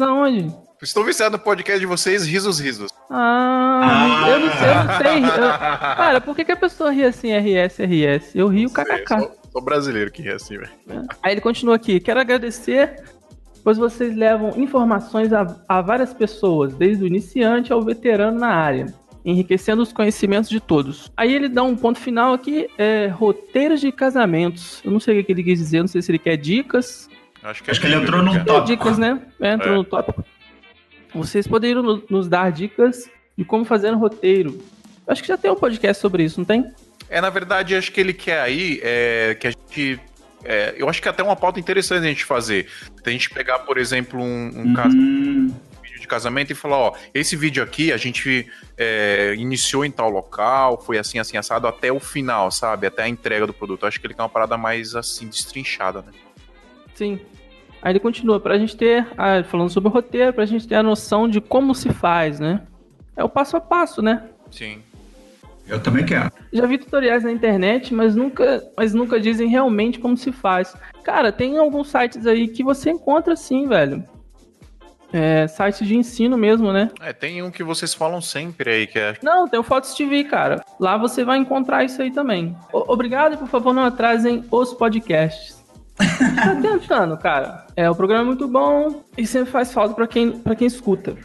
Aonde? 0.00 0.52
Estou 0.82 1.04
viciado 1.04 1.36
no 1.36 1.42
podcast 1.42 1.78
de 1.78 1.86
vocês, 1.86 2.26
risos 2.26 2.58
risos. 2.58 2.90
Ah, 3.08 4.24
eu 4.28 4.40
não 4.40 4.50
sei, 4.50 4.68
eu 4.68 4.84
não 4.84 4.98
sei. 4.98 5.24
Eu- 5.44 5.48
cara, 5.96 6.20
por 6.20 6.34
que, 6.34 6.44
que 6.44 6.52
a 6.52 6.56
pessoa 6.56 6.90
ri 6.90 7.04
assim, 7.04 7.30
RS, 7.32 7.78
RS? 7.78 8.34
Eu 8.34 8.48
rio 8.48 8.68
kkk. 8.68 9.06
Sou, 9.06 9.32
sou 9.52 9.62
brasileiro 9.62 10.10
que 10.10 10.26
é 10.28 10.32
assim, 10.34 10.58
velho. 10.58 10.70
Aí 11.22 11.32
ele 11.34 11.40
continua 11.40 11.76
aqui. 11.76 12.00
Quero 12.00 12.18
agradecer, 12.18 13.00
pois 13.62 13.78
vocês 13.78 14.16
levam 14.16 14.50
informações 14.60 15.32
a, 15.32 15.56
a 15.68 15.80
várias 15.80 16.12
pessoas, 16.12 16.74
desde 16.74 17.04
o 17.04 17.06
iniciante 17.06 17.72
ao 17.72 17.80
veterano 17.82 18.40
na 18.40 18.48
área, 18.48 18.92
enriquecendo 19.24 19.82
os 19.82 19.92
conhecimentos 19.92 20.50
de 20.50 20.58
todos. 20.58 21.12
Aí 21.16 21.32
ele 21.32 21.48
dá 21.48 21.62
um 21.62 21.76
ponto 21.76 22.00
final 22.00 22.32
aqui, 22.32 22.68
é 22.76 23.06
roteiros 23.06 23.80
de 23.80 23.92
casamentos. 23.92 24.80
Eu 24.84 24.90
não 24.90 24.98
sei 24.98 25.20
o 25.20 25.24
que 25.24 25.30
ele 25.30 25.44
quis 25.44 25.60
dizer, 25.60 25.80
não 25.80 25.86
sei 25.86 26.02
se 26.02 26.10
ele 26.10 26.18
quer 26.18 26.36
dicas. 26.36 27.08
Acho 27.42 27.62
que, 27.62 27.70
Acho 27.70 27.80
que 27.80 27.86
ele 27.86 27.96
entrou 27.96 28.22
num 28.22 28.36
É, 28.36 28.44
tópico. 28.44 28.66
dicas, 28.66 28.98
né? 28.98 29.20
É, 29.40 29.52
entrou 29.54 29.72
É. 29.74 29.76
no 29.76 29.84
tópico. 29.84 30.24
Vocês 31.14 31.46
poderiam 31.46 31.82
no- 31.82 32.02
nos 32.08 32.28
dar 32.28 32.50
dicas 32.52 33.10
de 33.36 33.44
como 33.44 33.64
fazer 33.64 33.90
um 33.92 33.98
roteiro. 33.98 34.62
Acho 35.06 35.20
que 35.22 35.28
já 35.28 35.36
tem 35.36 35.50
um 35.50 35.56
podcast 35.56 36.00
sobre 36.00 36.22
isso, 36.24 36.38
não 36.38 36.44
tem? 36.44 36.64
É, 37.10 37.20
na 37.20 37.28
verdade, 37.30 37.74
acho 37.74 37.90
que 37.92 38.00
ele 38.00 38.12
quer 38.14 38.40
aí 38.40 38.80
é, 38.82 39.36
que 39.38 39.46
a 39.48 39.50
gente. 39.50 40.00
é, 40.44 40.74
eu 40.76 40.88
acho 40.88 41.02
que 41.02 41.08
é 41.08 41.10
até 41.10 41.22
uma 41.22 41.36
pauta 41.36 41.58
interessante 41.60 42.04
a 42.04 42.08
gente 42.08 42.24
fazer. 42.24 42.66
A 43.04 43.10
gente 43.10 43.28
pegar, 43.30 43.58
por 43.60 43.76
exemplo, 43.76 44.20
um, 44.20 44.46
um 44.70 44.72
caso 44.72 44.96
Hum, 44.96 45.52
vídeo 45.82 46.00
de 46.00 46.06
casamento 46.06 46.52
e 46.52 46.54
falar, 46.54 46.78
ó, 46.78 46.94
esse 47.12 47.36
vídeo 47.36 47.62
aqui 47.62 47.92
a 47.92 47.96
gente 47.96 48.48
é, 48.78 49.34
iniciou 49.36 49.84
em 49.84 49.90
tal 49.90 50.08
local, 50.08 50.80
foi 50.80 50.96
assim, 50.98 51.18
assim, 51.18 51.36
assado, 51.36 51.66
até 51.66 51.92
o 51.92 52.00
final, 52.00 52.50
sabe? 52.50 52.86
Até 52.86 53.02
a 53.02 53.08
entrega 53.08 53.46
do 53.46 53.52
produto. 53.52 53.82
Eu 53.82 53.88
acho 53.88 54.00
que 54.00 54.06
ele 54.06 54.14
quer 54.14 54.22
uma 54.22 54.28
parada 54.28 54.56
mais, 54.56 54.94
assim, 54.94 55.26
destrinchada, 55.28 56.00
né? 56.02 56.12
Sim. 57.02 57.18
Aí 57.82 57.92
ele 57.92 57.98
continua, 58.00 58.38
pra 58.38 58.56
gente 58.58 58.76
ter, 58.76 59.06
ah, 59.18 59.42
falando 59.42 59.70
sobre 59.70 59.88
o 59.88 59.92
roteiro, 59.92 60.32
pra 60.32 60.46
gente 60.46 60.68
ter 60.68 60.76
a 60.76 60.82
noção 60.84 61.28
de 61.28 61.40
como 61.40 61.74
se 61.74 61.88
faz, 61.92 62.38
né? 62.38 62.62
É 63.16 63.24
o 63.24 63.28
passo 63.28 63.56
a 63.56 63.60
passo, 63.60 64.00
né? 64.00 64.22
Sim. 64.50 64.78
eu 65.66 65.80
também 65.82 66.04
quero. 66.04 66.30
Já 66.52 66.64
vi 66.66 66.78
tutoriais 66.78 67.24
na 67.24 67.32
internet, 67.32 67.92
mas 67.92 68.14
nunca, 68.14 68.62
mas 68.76 68.94
nunca 68.94 69.18
dizem 69.18 69.48
realmente 69.48 69.98
como 69.98 70.16
se 70.16 70.30
faz. 70.30 70.76
Cara, 71.02 71.32
tem 71.32 71.58
alguns 71.58 71.88
sites 71.88 72.26
aí 72.26 72.46
que 72.46 72.62
você 72.62 72.90
encontra 72.90 73.34
sim, 73.34 73.66
velho. 73.66 74.04
É, 75.12 75.46
sites 75.46 75.86
de 75.86 75.94
ensino 75.96 76.38
mesmo, 76.38 76.72
né? 76.72 76.88
É, 77.00 77.12
tem 77.12 77.42
um 77.42 77.50
que 77.50 77.62
vocês 77.62 77.92
falam 77.92 78.20
sempre 78.22 78.70
aí, 78.70 78.86
que 78.86 78.98
é. 78.98 79.14
Não, 79.22 79.46
tem 79.46 79.60
o 79.60 79.62
Fotos 79.62 79.92
TV, 79.94 80.24
cara. 80.24 80.64
Lá 80.80 80.96
você 80.96 81.22
vai 81.24 81.36
encontrar 81.38 81.84
isso 81.84 82.00
aí 82.00 82.10
também. 82.10 82.56
O- 82.72 82.90
obrigado 82.92 83.34
e 83.34 83.36
por 83.36 83.48
favor 83.48 83.74
não 83.74 83.84
atrasem 83.84 84.42
os 84.50 84.72
podcasts. 84.72 85.61
Tá 85.96 86.54
tentando, 86.60 87.16
cara. 87.16 87.66
É, 87.76 87.88
o 87.90 87.94
programa 87.94 88.22
é 88.22 88.26
muito 88.26 88.48
bom 88.48 89.04
e 89.16 89.26
sempre 89.26 89.50
faz 89.50 89.72
falta 89.72 89.94
pra 89.94 90.06
quem, 90.06 90.30
pra 90.30 90.54
quem 90.54 90.66
escuta. 90.66 91.16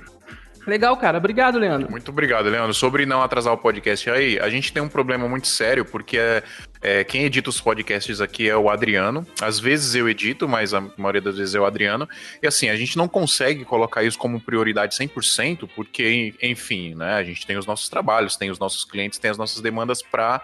Legal, 0.68 0.98
cara. 0.98 1.18
Obrigado, 1.18 1.58
Leandro. 1.58 1.90
Muito 1.90 2.12
obrigado, 2.12 2.50
Leandro. 2.50 2.74
Sobre 2.74 3.06
não 3.06 3.22
atrasar 3.22 3.54
o 3.54 3.58
podcast 3.58 4.10
aí, 4.10 4.38
a 4.38 4.50
gente 4.50 4.74
tem 4.74 4.84
um 4.84 4.90
problema 4.90 5.26
muito 5.26 5.48
sério, 5.48 5.86
porque 5.86 6.18
é, 6.18 6.44
é, 6.82 7.04
quem 7.06 7.24
edita 7.24 7.50
os 7.50 7.62
podcasts 7.62 8.20
aqui 8.20 8.50
é 8.50 8.58
o 8.58 8.70
Adriano. 8.70 9.26
Às 9.42 9.62
vezes 9.62 9.96
eu 9.96 10.10
edito, 10.10 10.46
mas 10.46 10.74
a 10.74 10.82
maioria 10.98 11.22
das 11.22 11.38
vezes 11.38 11.56
é 11.56 11.60
o 11.60 11.66
Adriano. 11.66 12.06
E 12.44 12.48
assim, 12.48 12.68
a 12.68 12.76
gente 12.76 12.98
não 12.98 13.08
consegue 13.08 13.64
colocar 13.64 14.04
isso 14.04 14.18
como 14.18 14.42
prioridade 14.42 14.94
100%, 14.94 15.70
porque, 15.74 16.34
enfim, 16.44 16.96
né, 16.96 17.14
a 17.14 17.24
gente 17.24 17.48
tem 17.48 17.58
os 17.58 17.66
nossos 17.66 17.88
trabalhos, 17.88 18.36
tem 18.36 18.52
os 18.52 18.60
nossos 18.60 18.84
clientes, 18.84 19.20
tem 19.20 19.32
as 19.32 19.38
nossas 19.38 19.62
demandas 19.62 20.02
para 20.02 20.42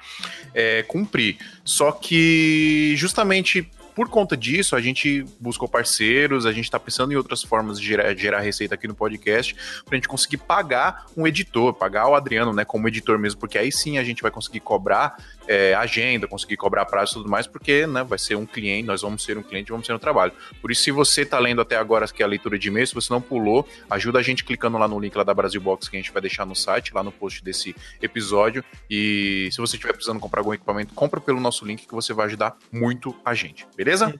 cumprir. 0.88 1.36
Só 1.66 1.92
que, 1.92 2.94
justamente 2.96 3.70
por 3.96 4.10
conta 4.10 4.36
disso, 4.36 4.76
a 4.76 4.82
gente 4.82 5.26
buscou 5.40 5.68
parceiros, 5.68 6.46
a 6.46 6.52
gente 6.52 6.66
está 6.66 6.80
pensando 6.80 7.14
em 7.14 7.16
outras 7.16 7.44
formas 7.44 7.80
de 7.80 7.86
gerar, 7.86 8.16
gerar 8.16 8.40
receita 8.40 8.76
aqui 8.76 8.88
no 8.88 8.96
podcast, 8.96 9.56
para 9.86 9.94
a 9.94 9.96
gente 9.96 10.08
conseguir 10.08 10.38
pagar 10.38 11.06
um 11.16 11.28
editor, 11.28 11.74
pagar 11.74 12.08
o 12.08 12.16
Adriano, 12.16 12.54
né, 12.54 12.66
como 12.66 12.88
editor 12.88 13.20
mesmo, 13.20 13.40
porque 13.40 13.58
aí 13.58 13.72
sim 13.72 13.98
a 13.98 14.04
gente 14.04 14.22
vai 14.22 14.32
conseguir 14.32 14.60
cobrar 14.62 15.18
é, 15.48 15.74
agenda, 15.74 16.28
conseguir 16.28 16.58
cobrar 16.58 16.86
prazo 16.86 17.14
e 17.14 17.16
tudo 17.16 17.30
mais, 17.30 17.48
porque 17.48 17.86
né, 17.88 18.04
vai 18.04 18.18
ser 18.18 18.36
um 18.36 18.46
cliente, 18.46 18.88
nós 18.88 19.02
vamos 19.02 19.24
ser 19.24 19.38
um 19.38 19.44
cliente, 19.44 19.72
vamos 19.72 19.86
ser 19.86 19.94
um 19.94 20.00
trabalho. 20.00 20.34
Por 20.62 20.72
isso, 20.72 20.84
se 20.84 20.92
você 20.92 21.22
está 21.22 21.40
lendo 21.40 21.62
até 21.62 21.76
agora 21.76 22.08
que 22.08 22.22
é 22.22 22.26
a 22.26 22.30
leitura 22.30 22.60
de 22.60 22.68
e-mail, 22.68 22.86
se 22.86 22.94
você 22.94 23.12
não 23.12 23.22
pulou, 23.22 23.68
ajuda 23.90 24.20
a 24.20 24.22
gente 24.22 24.44
clicando 24.44 24.78
lá 24.78 24.88
no 24.88 25.00
link 25.00 25.16
lá 25.16 25.24
da 25.24 25.34
Brasil 25.34 25.60
Box 25.60 25.90
que 25.90 25.96
a 25.96 26.00
gente 26.00 26.12
vai 26.12 26.22
deixar 26.22 26.46
no 26.46 26.56
site, 26.56 26.94
lá 26.94 27.04
no 27.04 27.12
post 27.12 27.44
desse 27.44 27.76
episódio. 28.02 28.64
E 28.90 29.50
se 29.52 29.58
você 29.58 29.76
estiver 29.76 29.94
precisando 29.94 30.20
comprar 30.20 30.42
algum 30.42 30.54
equipamento, 30.54 30.94
compra 30.94 31.20
pelo 31.20 31.40
nosso 31.40 31.66
link 31.66 31.88
que 31.88 31.94
você 31.94 32.14
vai 32.14 32.28
ajudar 32.28 32.58
muito 32.72 33.16
a 33.24 33.34
gente, 33.34 33.66
beleza? 33.76 34.14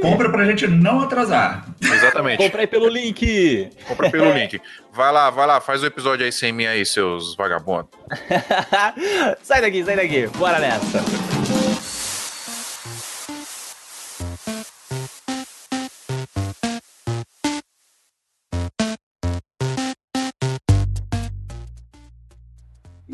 Compra 0.00 0.30
pra 0.30 0.44
gente 0.44 0.66
não 0.66 1.00
atrasar. 1.00 1.66
Exatamente. 1.80 2.38
Compra 2.38 2.62
aí 2.62 2.66
pelo 2.66 2.88
link. 2.88 3.70
Compra 3.86 4.10
pelo 4.10 4.32
link. 4.32 4.60
Vai 4.92 5.12
lá, 5.12 5.30
vai 5.30 5.46
lá, 5.46 5.60
faz 5.60 5.82
o 5.82 5.86
episódio 5.86 6.24
aí 6.24 6.32
sem 6.32 6.52
mim 6.52 6.66
aí, 6.66 6.84
seus 6.84 7.36
vagabundos. 7.36 7.90
sai 9.42 9.60
daqui, 9.60 9.84
sai 9.84 9.96
daqui. 9.96 10.26
Bora 10.36 10.58
nessa. 10.58 11.17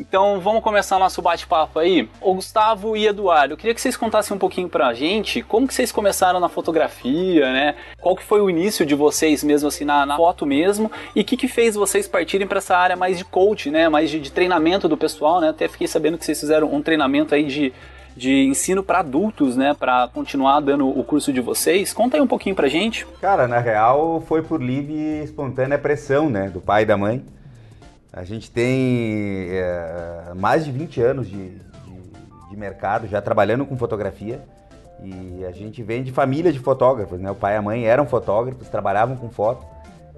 Então 0.06 0.38
vamos 0.38 0.62
começar 0.62 0.99
nosso 0.99 1.23
bate-papo 1.23 1.78
aí. 1.78 2.08
O 2.20 2.34
Gustavo 2.34 2.94
e 2.94 3.06
Eduardo, 3.06 3.54
eu 3.54 3.56
queria 3.56 3.75
que 3.75 3.80
vocês 3.80 3.96
contassem 3.96 4.37
um 4.37 4.38
pouquinho 4.38 4.68
pra 4.68 4.92
gente 4.92 5.42
como 5.42 5.66
que 5.66 5.73
vocês 5.73 5.90
começaram 5.90 6.38
na 6.38 6.49
fotografia, 6.49 7.50
né? 7.50 7.75
Qual 8.00 8.14
que 8.14 8.23
foi 8.23 8.40
o 8.40 8.50
início 8.50 8.84
de 8.84 8.94
vocês 8.94 9.42
mesmo 9.42 9.68
assim 9.68 9.84
na, 9.84 10.04
na 10.04 10.16
foto 10.16 10.44
mesmo 10.44 10.92
e 11.16 11.23
o 11.23 11.25
que 11.25 11.37
que 11.37 11.49
fez 11.49 11.75
vocês 11.75 12.06
partirem 12.06 12.46
para 12.46 12.58
essa 12.58 12.76
área 12.76 12.94
mais 12.94 13.16
de 13.16 13.25
coach, 13.25 13.70
né? 13.70 13.88
Mais 13.88 14.11
de, 14.11 14.20
de 14.20 14.30
treinamento 14.30 14.88
do 14.88 14.96
pessoal, 14.96 15.40
né? 15.40 15.49
Até 15.49 15.68
fiquei 15.68 15.88
sabendo 15.88 16.18
que 16.18 16.25
vocês 16.25 16.38
fizeram 16.38 16.73
um 16.73 16.82
treinamento 16.82 17.34
aí 17.34 17.44
de, 17.46 17.73
de 18.14 18.44
ensino 18.44 18.82
para 18.82 18.99
adultos, 18.99 19.56
né? 19.56 19.75
Para 19.75 20.08
continuar 20.08 20.61
dando 20.61 20.87
o 20.87 21.02
curso 21.02 21.32
de 21.32 21.40
vocês. 21.40 21.94
Conta 21.94 22.18
aí 22.18 22.20
um 22.20 22.26
pouquinho 22.26 22.54
pra 22.54 22.68
gente. 22.68 23.06
Cara, 23.23 23.49
na 23.49 23.58
real 23.58 24.23
foi 24.28 24.42
por 24.42 24.62
livre 24.62 24.92
e 24.92 25.25
espontânea 25.25 25.78
pressão, 25.78 26.28
né? 26.28 26.50
Do 26.50 26.61
pai 26.61 26.82
e 26.82 26.87
da 26.87 26.96
mãe. 26.96 27.25
A 28.16 28.23
gente 28.23 28.49
tem 28.49 29.49
é, 29.50 30.33
mais 30.37 30.64
de 30.64 30.71
20 30.71 31.00
anos 31.00 31.28
de, 31.28 31.49
de, 31.49 32.49
de 32.49 32.56
mercado 32.56 33.09
já 33.09 33.21
trabalhando 33.21 33.66
com 33.66 33.76
fotografia. 33.76 34.40
E 35.02 35.44
a 35.44 35.50
gente 35.50 35.83
vem 35.83 36.04
de 36.04 36.12
família 36.12 36.52
de 36.52 36.61
fotógrafos, 36.61 37.18
né? 37.18 37.28
O 37.28 37.35
pai 37.35 37.54
e 37.54 37.56
a 37.56 37.62
mãe 37.62 37.85
eram 37.85 38.06
fotógrafos, 38.06 38.68
trabalhavam 38.68 39.16
com 39.16 39.28
foto. 39.30 39.66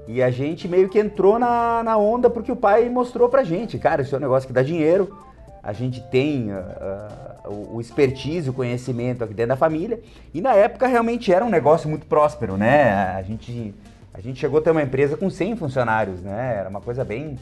E 0.06 0.22
a 0.22 0.30
gente 0.30 0.68
meio 0.68 0.90
que 0.90 0.98
entrou 0.98 1.38
na, 1.38 1.82
na 1.82 1.96
onda 1.96 2.28
porque 2.28 2.52
o 2.52 2.56
pai 2.56 2.86
mostrou 2.90 3.30
pra 3.30 3.42
gente, 3.42 3.78
cara, 3.78 4.02
isso 4.02 4.14
é 4.14 4.18
um 4.18 4.20
negócio 4.20 4.46
que 4.46 4.52
dá 4.52 4.62
dinheiro. 4.62 5.16
A 5.62 5.72
gente 5.72 6.00
tem 6.02 6.52
uh, 6.52 7.50
o, 7.50 7.76
o 7.76 7.80
expertise, 7.80 8.50
o 8.50 8.52
conhecimento 8.52 9.24
aqui 9.24 9.32
dentro 9.32 9.48
da 9.48 9.56
família. 9.56 9.98
E 10.34 10.42
na 10.42 10.52
época 10.52 10.86
realmente 10.86 11.32
era 11.32 11.44
um 11.44 11.50
negócio 11.50 11.88
muito 11.88 12.06
próspero, 12.06 12.58
né? 12.58 13.16
A 13.16 13.22
gente, 13.22 13.74
a 14.12 14.20
gente 14.20 14.38
chegou 14.38 14.60
a 14.60 14.62
ter 14.62 14.70
uma 14.70 14.82
empresa 14.82 15.16
com 15.16 15.30
100 15.30 15.56
funcionários, 15.56 16.20
né? 16.20 16.56
Era 16.60 16.68
uma 16.68 16.82
coisa 16.82 17.02
bem 17.02 17.38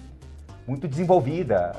muito 0.67 0.89
desenvolvida. 0.89 1.75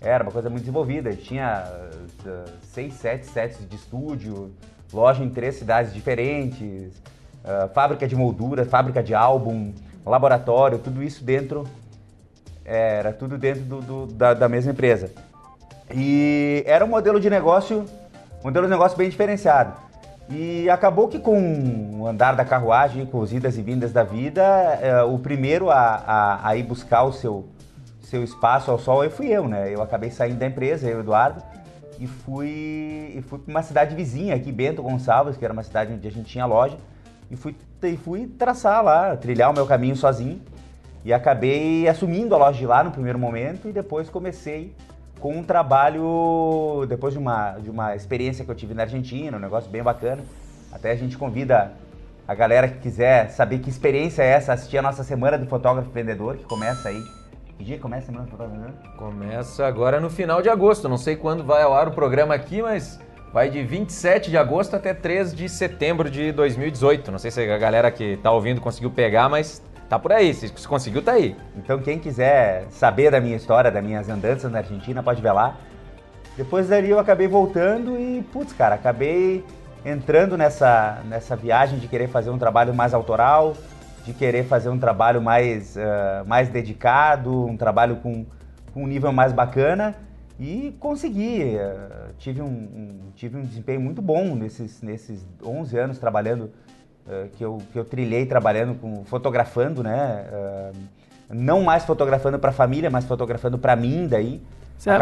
Era 0.00 0.24
uma 0.24 0.32
coisa 0.32 0.50
muito 0.50 0.62
desenvolvida. 0.62 1.14
Tinha 1.14 1.64
uh, 1.64 2.44
seis, 2.62 2.94
sete 2.94 3.26
sets 3.26 3.68
de 3.68 3.76
estúdio, 3.76 4.52
loja 4.92 5.22
em 5.22 5.30
três 5.30 5.56
cidades 5.56 5.92
diferentes, 5.92 6.92
uh, 7.44 7.68
fábrica 7.72 8.06
de 8.06 8.16
moldura, 8.16 8.64
fábrica 8.64 9.02
de 9.02 9.14
álbum, 9.14 9.72
laboratório, 10.04 10.78
tudo 10.78 11.02
isso 11.02 11.24
dentro. 11.24 11.66
Era 12.64 13.12
tudo 13.12 13.38
dentro 13.38 13.62
do, 13.62 13.80
do, 13.80 14.06
da, 14.06 14.34
da 14.34 14.48
mesma 14.48 14.72
empresa. 14.72 15.10
E 15.94 16.62
era 16.66 16.84
um 16.84 16.88
modelo 16.88 17.20
de 17.20 17.28
negócio, 17.28 17.84
um 18.40 18.44
modelo 18.44 18.66
de 18.66 18.70
negócio 18.70 18.96
bem 18.96 19.08
diferenciado. 19.08 19.74
E 20.30 20.70
acabou 20.70 21.08
que 21.08 21.18
com 21.18 22.00
o 22.00 22.06
andar 22.06 22.34
da 22.34 22.44
carruagem, 22.44 23.04
com 23.04 23.20
as 23.22 23.32
idas 23.32 23.58
e 23.58 23.62
vindas 23.62 23.92
da 23.92 24.02
vida, 24.02 24.42
eh, 24.80 25.02
o 25.02 25.18
primeiro 25.18 25.68
a, 25.68 25.76
a, 25.76 26.48
a 26.48 26.56
ir 26.56 26.62
buscar 26.62 27.02
o 27.02 27.12
seu, 27.12 27.44
seu 28.12 28.22
espaço 28.22 28.70
ao 28.70 28.78
sol 28.78 29.08
fui 29.08 29.28
eu, 29.28 29.48
né? 29.48 29.74
Eu 29.74 29.80
acabei 29.80 30.10
saindo 30.10 30.38
da 30.38 30.46
empresa, 30.46 30.86
eu 30.86 31.00
Eduardo, 31.00 31.42
e 31.98 32.06
fui, 32.06 33.14
e 33.16 33.22
fui 33.22 33.38
para 33.38 33.50
uma 33.50 33.62
cidade 33.62 33.94
vizinha 33.94 34.34
aqui, 34.34 34.52
Bento 34.52 34.82
Gonçalves, 34.82 35.38
que 35.38 35.44
era 35.44 35.52
uma 35.52 35.62
cidade 35.62 35.94
onde 35.94 36.06
a 36.06 36.10
gente 36.10 36.26
tinha 36.26 36.44
loja, 36.44 36.76
e 37.30 37.36
fui, 37.36 37.56
e 37.82 37.96
fui 37.96 38.26
traçar 38.26 38.84
lá, 38.84 39.16
trilhar 39.16 39.50
o 39.50 39.54
meu 39.54 39.64
caminho 39.64 39.96
sozinho. 39.96 40.42
E 41.02 41.12
acabei 41.12 41.88
assumindo 41.88 42.34
a 42.34 42.38
loja 42.38 42.58
de 42.58 42.66
lá 42.66 42.84
no 42.84 42.90
primeiro 42.90 43.18
momento 43.18 43.66
e 43.66 43.72
depois 43.72 44.10
comecei 44.10 44.76
com 45.18 45.38
um 45.38 45.42
trabalho, 45.42 46.84
depois 46.86 47.14
de 47.14 47.18
uma, 47.18 47.52
de 47.52 47.70
uma 47.70 47.96
experiência 47.96 48.44
que 48.44 48.50
eu 48.50 48.54
tive 48.54 48.74
na 48.74 48.82
Argentina, 48.82 49.36
um 49.36 49.40
negócio 49.40 49.70
bem 49.70 49.82
bacana. 49.82 50.22
Até 50.70 50.90
a 50.90 50.96
gente 50.96 51.16
convida 51.16 51.72
a 52.28 52.34
galera 52.34 52.68
que 52.68 52.78
quiser 52.78 53.30
saber 53.30 53.60
que 53.60 53.70
experiência 53.70 54.22
é 54.22 54.26
essa, 54.26 54.52
assistir 54.52 54.76
a 54.76 54.82
nossa 54.82 55.02
Semana 55.02 55.38
do 55.38 55.46
Fotógrafo 55.46 55.90
Vendedor, 55.90 56.36
que 56.36 56.44
começa 56.44 56.90
aí. 56.90 57.21
Que 57.58 57.64
dia 57.64 57.78
começa 57.78 58.04
a 58.04 58.06
Semana 58.06 58.26
Fotógrafo 58.26 58.60
Vendedor? 58.60 58.96
Começa 58.96 59.66
agora 59.66 60.00
no 60.00 60.10
final 60.10 60.42
de 60.42 60.48
agosto. 60.48 60.88
Não 60.88 60.96
sei 60.96 61.16
quando 61.16 61.44
vai 61.44 61.62
ao 61.62 61.74
ar 61.74 61.88
o 61.88 61.92
programa 61.92 62.34
aqui, 62.34 62.62
mas 62.62 62.98
vai 63.32 63.48
de 63.50 63.62
27 63.62 64.30
de 64.30 64.36
agosto 64.36 64.74
até 64.74 64.92
3 64.92 65.34
de 65.34 65.48
setembro 65.48 66.10
de 66.10 66.32
2018. 66.32 67.12
Não 67.12 67.18
sei 67.18 67.30
se 67.30 67.40
a 67.40 67.58
galera 67.58 67.90
que 67.90 68.16
tá 68.16 68.30
ouvindo 68.30 68.60
conseguiu 68.60 68.90
pegar, 68.90 69.28
mas 69.28 69.62
tá 69.88 69.98
por 69.98 70.12
aí. 70.12 70.34
Se 70.34 70.50
conseguiu, 70.66 71.02
tá 71.02 71.12
aí. 71.12 71.36
Então 71.56 71.78
quem 71.78 71.98
quiser 71.98 72.66
saber 72.70 73.10
da 73.10 73.20
minha 73.20 73.36
história, 73.36 73.70
das 73.70 73.84
minhas 73.84 74.08
andanças 74.08 74.50
na 74.50 74.58
Argentina, 74.58 75.02
pode 75.02 75.22
ver 75.22 75.32
lá. 75.32 75.56
Depois 76.36 76.68
dali 76.68 76.90
eu 76.90 76.98
acabei 76.98 77.28
voltando 77.28 77.98
e, 77.98 78.22
putz, 78.32 78.52
cara, 78.54 78.74
acabei 78.74 79.44
entrando 79.84 80.36
nessa, 80.36 81.02
nessa 81.04 81.36
viagem 81.36 81.78
de 81.78 81.88
querer 81.88 82.08
fazer 82.08 82.30
um 82.30 82.38
trabalho 82.38 82.72
mais 82.72 82.94
autoral, 82.94 83.54
de 84.04 84.12
querer 84.12 84.44
fazer 84.44 84.68
um 84.68 84.78
trabalho 84.78 85.22
mais, 85.22 85.76
uh, 85.76 86.26
mais 86.26 86.48
dedicado, 86.48 87.46
um 87.46 87.56
trabalho 87.56 87.96
com, 87.96 88.26
com 88.72 88.84
um 88.84 88.86
nível 88.86 89.12
mais 89.12 89.32
bacana 89.32 89.94
e 90.38 90.74
consegui. 90.80 91.56
Uh, 91.56 92.12
tive, 92.18 92.42
um, 92.42 92.46
um, 92.46 92.98
tive 93.14 93.36
um 93.36 93.42
desempenho 93.42 93.80
muito 93.80 94.02
bom 94.02 94.34
nesses, 94.34 94.82
nesses 94.82 95.26
11 95.44 95.78
anos 95.78 95.98
trabalhando, 95.98 96.50
uh, 97.06 97.28
que, 97.36 97.44
eu, 97.44 97.58
que 97.72 97.78
eu 97.78 97.84
trilhei 97.84 98.26
trabalhando, 98.26 98.74
com, 98.74 99.04
fotografando, 99.04 99.82
né? 99.82 100.26
não 101.30 101.62
mais 101.62 101.84
fotografando 101.84 102.38
para 102.38 102.50
a 102.50 102.52
família, 102.52 102.90
mas 102.90 103.06
fotografando 103.06 103.56
para 103.56 103.74
mim 103.74 104.06
daí. 104.06 104.42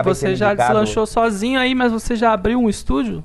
Você 0.05 0.37
já 0.37 0.55
deslanchou 0.55 1.07
sozinho 1.07 1.59
aí, 1.59 1.75
mas 1.75 1.91
você 1.91 2.15
já 2.15 2.33
abriu 2.33 2.61
um 2.61 2.69
estúdio? 2.69 3.25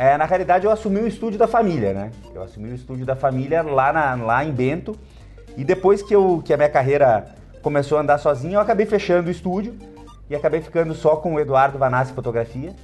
É, 0.00 0.16
na 0.16 0.24
realidade, 0.24 0.64
eu 0.64 0.70
assumi 0.70 0.98
o 0.98 1.06
estúdio 1.06 1.38
da 1.38 1.46
família, 1.46 1.92
né? 1.92 2.10
Eu 2.34 2.42
assumi 2.42 2.70
o 2.70 2.74
estúdio 2.74 3.04
da 3.04 3.14
família 3.14 3.60
lá, 3.60 3.92
na, 3.92 4.14
lá 4.14 4.42
em 4.42 4.50
Bento. 4.50 4.96
E 5.58 5.62
depois 5.62 6.00
que, 6.00 6.16
eu, 6.16 6.40
que 6.42 6.54
a 6.54 6.56
minha 6.56 6.70
carreira 6.70 7.26
começou 7.60 7.98
a 7.98 8.00
andar 8.00 8.16
sozinho, 8.16 8.54
eu 8.54 8.60
acabei 8.60 8.86
fechando 8.86 9.28
o 9.28 9.30
estúdio 9.30 9.74
e 10.30 10.34
acabei 10.34 10.62
ficando 10.62 10.94
só 10.94 11.16
com 11.16 11.34
o 11.34 11.38
Eduardo 11.38 11.76
Vanassi 11.76 12.14
Fotografia. 12.14 12.74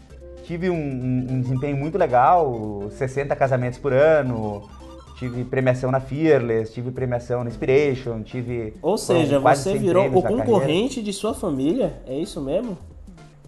Tive 0.44 0.68
um, 0.68 0.74
um, 0.74 1.26
um 1.30 1.40
desempenho 1.40 1.78
muito 1.78 1.96
legal, 1.96 2.82
60 2.90 3.34
casamentos 3.34 3.78
por 3.78 3.94
ano, 3.94 4.68
tive 5.18 5.42
premiação 5.42 5.90
na 5.90 6.00
Fearless, 6.00 6.70
tive 6.74 6.90
premiação 6.90 7.42
na 7.42 7.48
Inspiration, 7.48 8.22
tive. 8.24 8.74
Ou 8.82 8.98
seja, 8.98 9.38
você 9.38 9.78
virou 9.78 10.06
o 10.08 10.22
concorrente 10.22 11.02
de 11.02 11.14
sua 11.14 11.32
família? 11.32 11.94
É 12.06 12.14
isso 12.14 12.42
mesmo? 12.42 12.76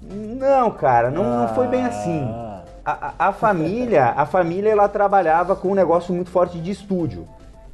Não, 0.00 0.70
cara, 0.70 1.10
não, 1.10 1.22
ah. 1.22 1.40
não 1.40 1.54
foi 1.54 1.66
bem 1.66 1.84
assim. 1.84 2.47
A, 2.90 3.28
a, 3.28 3.32
família, 3.34 4.14
a 4.16 4.24
família 4.24 4.70
ela 4.70 4.88
trabalhava 4.88 5.54
com 5.54 5.72
um 5.72 5.74
negócio 5.74 6.14
muito 6.14 6.30
forte 6.30 6.58
de 6.58 6.70
estúdio. 6.70 7.28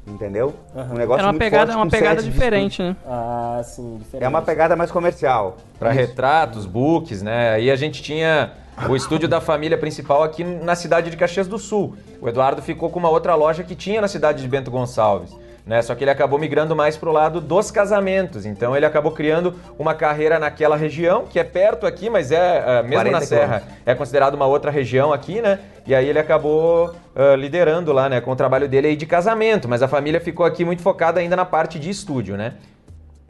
Entendeu? 0.05 0.53
Uhum. 0.75 0.91
Um 0.91 0.93
negócio 0.93 1.19
Era 1.19 1.27
uma 1.27 1.31
muito 1.31 1.41
pegada, 1.41 1.73
forte, 1.73 1.77
uma 1.77 1.89
pegada 1.89 2.21
diferente, 2.21 2.83
né? 2.83 2.95
Ah, 3.07 3.61
sim, 3.63 3.97
diferente. 3.97 4.25
É 4.25 4.27
uma 4.27 4.41
pegada 4.41 4.75
mais 4.75 4.91
comercial. 4.91 5.55
Para 5.79 5.91
retratos, 5.91 6.65
books, 6.65 7.21
né? 7.21 7.51
Aí 7.51 7.71
a 7.71 7.75
gente 7.77 8.03
tinha 8.03 8.51
o 8.89 8.95
estúdio 8.95 9.27
da 9.27 9.39
família 9.39 9.77
principal 9.77 10.21
aqui 10.21 10.43
na 10.43 10.75
cidade 10.75 11.09
de 11.09 11.15
Caxias 11.15 11.47
do 11.47 11.57
Sul. 11.57 11.95
O 12.21 12.27
Eduardo 12.27 12.61
ficou 12.61 12.89
com 12.89 12.99
uma 12.99 13.09
outra 13.09 13.35
loja 13.35 13.63
que 13.63 13.73
tinha 13.73 14.01
na 14.01 14.09
cidade 14.09 14.41
de 14.41 14.47
Bento 14.47 14.69
Gonçalves 14.69 15.33
né? 15.65 15.81
Só 15.81 15.95
que 15.95 16.03
ele 16.03 16.11
acabou 16.11 16.37
migrando 16.37 16.75
mais 16.75 16.95
para 16.95 17.09
o 17.09 17.11
lado 17.11 17.41
dos 17.41 17.71
casamentos. 17.71 18.45
Então 18.45 18.75
ele 18.75 18.85
acabou 18.85 19.11
criando 19.11 19.55
uma 19.79 19.95
carreira 19.95 20.37
naquela 20.37 20.75
região, 20.75 21.25
que 21.25 21.39
é 21.39 21.43
perto 21.43 21.87
aqui, 21.87 22.09
mas 22.09 22.31
é 22.31 22.81
uh, 22.83 22.87
mesmo 22.87 23.09
na 23.09 23.21
Serra, 23.21 23.63
é 23.85 23.95
considerado 23.95 24.35
uma 24.35 24.45
outra 24.45 24.69
região 24.69 25.11
aqui, 25.11 25.41
né? 25.41 25.59
E 25.87 25.95
aí 25.95 26.07
ele 26.07 26.19
acabou 26.19 26.89
uh, 26.89 27.35
liderando 27.35 27.91
lá, 27.91 28.07
né, 28.09 28.21
com 28.21 28.31
o 28.31 28.35
trabalho 28.35 28.67
dele 28.67 28.87
aí 28.87 28.95
de 28.95 29.05
casamento, 29.05 29.67
mas 29.67 29.81
a 29.81 29.87
família 29.87 30.19
ficou 30.19 30.45
aqui 30.45 30.63
muito 30.63 30.81
focada 30.81 31.19
ainda 31.19 31.35
na 31.35 31.45
parte 31.45 31.79
de 31.79 31.89
estúdio, 31.89 32.37
né? 32.37 32.53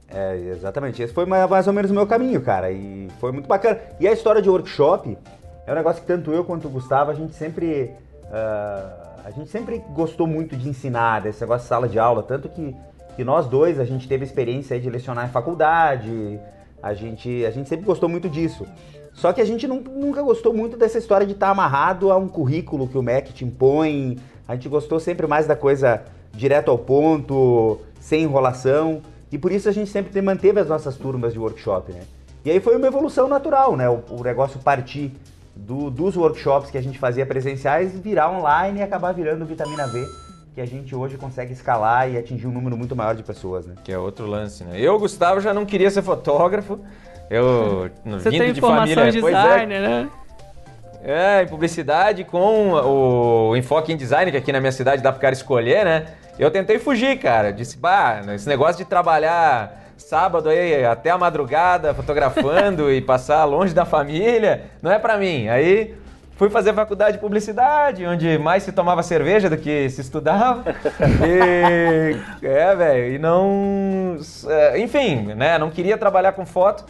É, 0.10 0.36
exatamente. 0.56 1.01
Esse 1.01 1.13
foi 1.13 1.25
mais 1.25 1.68
ou 1.68 1.74
menos 1.74 1.92
o 1.92 1.94
meu 1.94 2.06
caminho, 2.06 2.39
cara. 2.39 2.72
E 2.72 3.10
foi 3.20 3.32
muito 3.32 3.48
bacana. 3.48 3.79
E 4.00 4.07
a 4.07 4.12
história 4.14 4.42
de 4.42 4.50
workshop 4.50 5.18
é 5.66 5.72
um 5.72 5.75
negócio 5.75 6.01
que 6.01 6.07
tanto 6.07 6.31
eu 6.31 6.46
quanto 6.46 6.68
o 6.68 6.70
Gustavo, 6.70 7.12
a 7.12 7.14
gente 7.14 7.33
sempre. 7.33 7.92
Uh 8.25 9.04
a 9.25 9.31
gente 9.31 9.50
sempre 9.50 9.83
gostou 9.90 10.27
muito 10.27 10.55
de 10.55 10.70
ensinar, 10.70 11.22
desse 11.22 11.42
negócio 11.42 11.64
de 11.64 11.68
sala 11.68 11.90
de 11.90 11.98
aula, 11.98 12.22
tanto 12.22 12.48
que, 12.48 12.75
que 13.16 13.24
nós 13.24 13.48
dois, 13.48 13.79
a 13.79 13.83
gente 13.83 14.07
teve 14.07 14.24
experiência 14.24 14.79
de 14.79 14.88
lecionar 14.88 15.25
em 15.25 15.31
faculdade, 15.31 16.40
a 16.81 16.94
gente, 16.94 17.44
a 17.44 17.50
gente 17.50 17.68
sempre 17.68 17.88
gostou 17.88 18.07
muito 18.07 18.29
disso. 18.29 18.68
Só 19.14 19.33
que 19.33 19.42
a 19.42 19.46
gente 19.46 19.68
nunca 19.68 20.22
gostou 20.22 20.53
muito 20.53 20.77
dessa 20.77 21.00
história 21.00 21.25
de 21.25 21.33
estar 21.33 21.50
amarrado 21.50 22.11
a 22.11 22.18
um 22.18 22.27
currículo 22.27 22.88
que 22.88 23.00
o 23.00 23.01
MEC 23.01 23.33
te 23.33 23.44
impõe. 23.44 24.20
A 24.48 24.53
gente 24.53 24.70
gostou 24.70 25.00
sempre 25.00 25.25
mais 25.25 25.48
da 25.48 25.55
coisa 25.55 26.03
direto 26.31 26.70
ao 26.70 26.77
ponto, 26.77 27.79
sem 28.00 28.24
enrolação. 28.24 29.01
E 29.31 29.40
por 29.40 29.51
isso 29.51 29.68
a 29.68 29.72
gente 29.72 29.90
sempre 29.90 30.22
manteve 30.22 30.59
as 30.59 30.68
nossas 30.68 30.98
turmas 30.98 31.33
de 31.33 31.40
workshop, 31.40 31.94
né? 31.94 32.01
E 32.44 32.51
aí 32.51 32.59
foi 32.59 32.75
uma 32.75 32.85
evolução 32.85 33.27
natural, 33.27 33.75
né? 33.75 33.90
O, 33.90 34.03
o 34.11 34.22
negócio 34.22 34.59
partir 34.59 35.14
do, 35.55 35.89
dos 35.89 36.15
workshops 36.18 36.70
que 36.70 36.77
a 36.77 36.81
gente 36.81 37.00
fazia 37.00 37.25
presenciais 37.25 37.98
virar 37.98 38.29
online 38.29 38.79
e 38.79 38.83
acabar 38.83 39.13
virando 39.13 39.46
vitamina 39.46 39.87
V, 39.87 40.05
que 40.53 40.61
a 40.61 40.65
gente 40.65 40.94
hoje 40.96 41.18
consegue 41.18 41.53
escalar 41.53 42.09
e 42.09 42.18
atingir 42.18 42.48
um 42.48 42.51
número 42.51 42.77
muito 42.77 42.96
maior 42.96 43.15
de 43.15 43.24
pessoas, 43.24 43.65
né? 43.65 43.75
Que 43.83 43.91
é 43.91 43.98
outro 43.98 44.25
lance, 44.25 44.63
né? 44.63 44.79
Eu, 44.79 45.00
Gustavo, 45.00 45.39
já 45.39 45.53
não 45.53 45.65
queria 45.65 45.89
ser 45.89 46.01
fotógrafo. 46.01 46.79
Eu, 47.29 47.89
Você 48.05 48.29
vindo 48.29 48.44
tem 48.44 48.53
de 48.53 48.61
família, 48.61 49.11
designer, 49.11 49.75
é, 49.75 49.87
né? 49.87 50.09
É, 51.03 51.44
em 51.44 51.48
publicidade 51.48 52.24
com 52.24 52.72
o 52.72 53.55
enfoque 53.55 53.94
em 53.94 53.98
design, 53.98 54.31
que 54.31 54.37
aqui 54.37 54.51
na 54.51 54.59
minha 54.59 54.72
cidade 54.72 55.03
dá 55.03 55.11
pro 55.11 55.22
cara 55.22 55.33
escolher, 55.33 55.85
né? 55.85 56.07
Eu 56.37 56.51
tentei 56.51 56.79
fugir, 56.79 57.18
cara. 57.20 57.53
Disse, 57.53 57.77
bah, 57.77 58.22
esse 58.33 58.50
negócio 58.50 58.77
de 58.77 58.85
trabalhar 58.85 59.85
sábado 59.98 60.50
aí 60.50 60.86
até 60.86 61.10
a 61.10 61.18
madrugada 61.18 61.94
fotografando 61.94 62.92
e 62.92 63.01
passar 63.01 63.46
longe 63.46 63.74
da 63.74 63.86
família, 63.86 64.64
não 64.81 64.92
é 64.92 65.00
para 65.00 65.18
mim. 65.18 65.48
Aí 65.48 65.96
fui 66.36 66.50
fazer 66.50 66.74
faculdade 66.74 67.14
de 67.14 67.22
publicidade, 67.22 68.05
onde 68.05 68.38
mais 68.38 68.64
se 68.64 68.72
tomava 68.72 69.01
cerveja 69.01 69.50
do 69.50 69.58
que 69.58 69.90
se 69.90 70.01
estudava. 70.01 70.64
E, 71.25 72.46
é, 72.46 72.75
velho, 72.75 73.16
e 73.16 73.18
não. 73.18 74.18
É, 74.48 74.79
enfim, 74.79 75.34
né? 75.36 75.58
Não 75.58 75.70
queria 75.70 75.98
trabalhar 75.98 76.34
com 76.34 76.46
foto. 76.46 76.86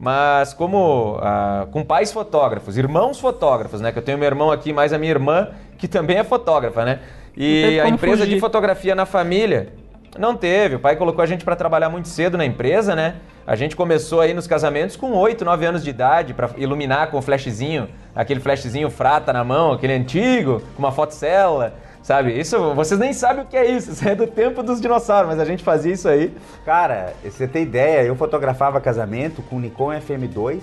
Mas 0.00 0.54
como 0.54 1.18
ah, 1.20 1.66
com 1.72 1.84
pais 1.84 2.12
fotógrafos, 2.12 2.78
irmãos 2.78 3.18
fotógrafos, 3.18 3.80
né? 3.80 3.90
Que 3.90 3.98
eu 3.98 4.02
tenho 4.02 4.16
meu 4.16 4.28
irmão 4.28 4.52
aqui, 4.52 4.72
mais 4.72 4.92
a 4.92 4.98
minha 4.98 5.10
irmã, 5.10 5.48
que 5.76 5.88
também 5.88 6.18
é 6.18 6.24
fotógrafa, 6.24 6.84
né? 6.84 7.00
E 7.36 7.80
a 7.80 7.88
empresa 7.88 8.18
fugir. 8.18 8.34
de 8.34 8.40
fotografia 8.40 8.94
na 8.94 9.06
família 9.06 9.72
não 10.16 10.36
teve. 10.36 10.76
O 10.76 10.80
pai 10.80 10.96
colocou 10.96 11.22
a 11.22 11.26
gente 11.26 11.44
para 11.44 11.56
trabalhar 11.56 11.90
muito 11.90 12.08
cedo 12.08 12.38
na 12.38 12.44
empresa, 12.44 12.94
né? 12.94 13.16
A 13.46 13.56
gente 13.56 13.74
começou 13.74 14.20
aí 14.20 14.34
nos 14.34 14.46
casamentos 14.46 14.94
com 14.94 15.12
8, 15.12 15.44
9 15.44 15.66
anos 15.66 15.82
de 15.82 15.90
idade 15.90 16.34
para 16.34 16.50
iluminar 16.56 17.10
com 17.10 17.18
o 17.18 17.22
flashzinho, 17.22 17.88
aquele 18.14 18.40
flashzinho 18.40 18.90
frata 18.90 19.32
na 19.32 19.42
mão, 19.42 19.72
aquele 19.72 19.94
antigo, 19.94 20.62
com 20.76 20.82
uma 20.82 20.92
fotocélula, 20.92 21.74
sabe? 22.02 22.38
Isso, 22.38 22.74
vocês 22.74 23.00
nem 23.00 23.12
sabem 23.12 23.44
o 23.44 23.46
que 23.46 23.56
é 23.56 23.70
isso, 23.70 23.90
isso 23.92 24.06
é 24.06 24.14
do 24.14 24.26
tempo 24.26 24.62
dos 24.62 24.80
dinossauros, 24.80 25.30
mas 25.30 25.40
a 25.40 25.44
gente 25.44 25.62
fazia 25.62 25.94
isso 25.94 26.08
aí. 26.08 26.34
Cara, 26.64 27.14
você 27.24 27.48
tem 27.48 27.62
ideia, 27.62 28.02
eu 28.02 28.14
fotografava 28.14 28.80
casamento 28.80 29.40
com 29.42 29.58
Nikon 29.58 29.92
FM2, 29.92 30.60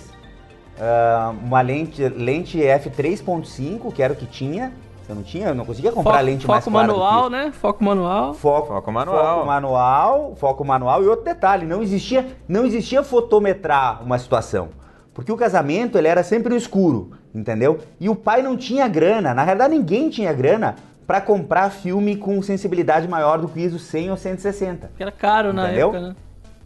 uh, 0.77 1.31
uma 1.43 1.61
lente, 1.61 2.07
lente 2.07 2.59
f3.5, 2.59 3.91
que 3.93 4.03
era 4.03 4.13
o 4.13 4.15
que 4.15 4.27
tinha, 4.27 4.71
eu 5.11 5.15
não 5.15 5.23
tinha, 5.23 5.47
eu 5.47 5.55
não 5.55 5.65
conseguia 5.65 5.91
comprar 5.91 6.13
foco, 6.13 6.25
lente 6.25 6.47
mais 6.47 6.63
clara. 6.63 6.87
Foco 6.87 6.99
manual, 6.99 7.29
né? 7.29 7.51
Foco 7.51 7.83
manual. 7.83 8.33
Foco, 8.33 8.67
foco 8.67 8.91
manual. 8.91 9.35
Foco 9.35 9.45
manual, 9.47 10.35
foco 10.35 10.65
manual 10.65 11.03
e 11.03 11.07
outro 11.07 11.25
detalhe, 11.25 11.65
não 11.65 11.81
existia, 11.81 12.27
não 12.47 12.65
existia 12.65 13.03
fotometrar 13.03 14.03
uma 14.03 14.17
situação. 14.17 14.69
Porque 15.13 15.31
o 15.31 15.37
casamento 15.37 15.97
ele 15.97 16.07
era 16.07 16.23
sempre 16.23 16.49
no 16.49 16.57
escuro, 16.57 17.11
entendeu? 17.33 17.79
E 17.99 18.09
o 18.09 18.15
pai 18.15 18.41
não 18.41 18.57
tinha 18.57 18.87
grana, 18.87 19.33
na 19.33 19.43
realidade 19.43 19.73
ninguém 19.73 20.09
tinha 20.09 20.33
grana 20.33 20.75
para 21.07 21.21
comprar 21.21 21.69
filme 21.69 22.15
com 22.15 22.41
sensibilidade 22.41 23.07
maior 23.07 23.37
do 23.37 23.47
que 23.47 23.61
ISO 23.61 23.79
100 23.79 24.11
ou 24.11 24.17
160. 24.17 24.91
Era 24.99 25.11
caro 25.11 25.53
na 25.53 25.65
entendeu? 25.65 25.89
época, 25.89 26.01
né? 26.01 26.15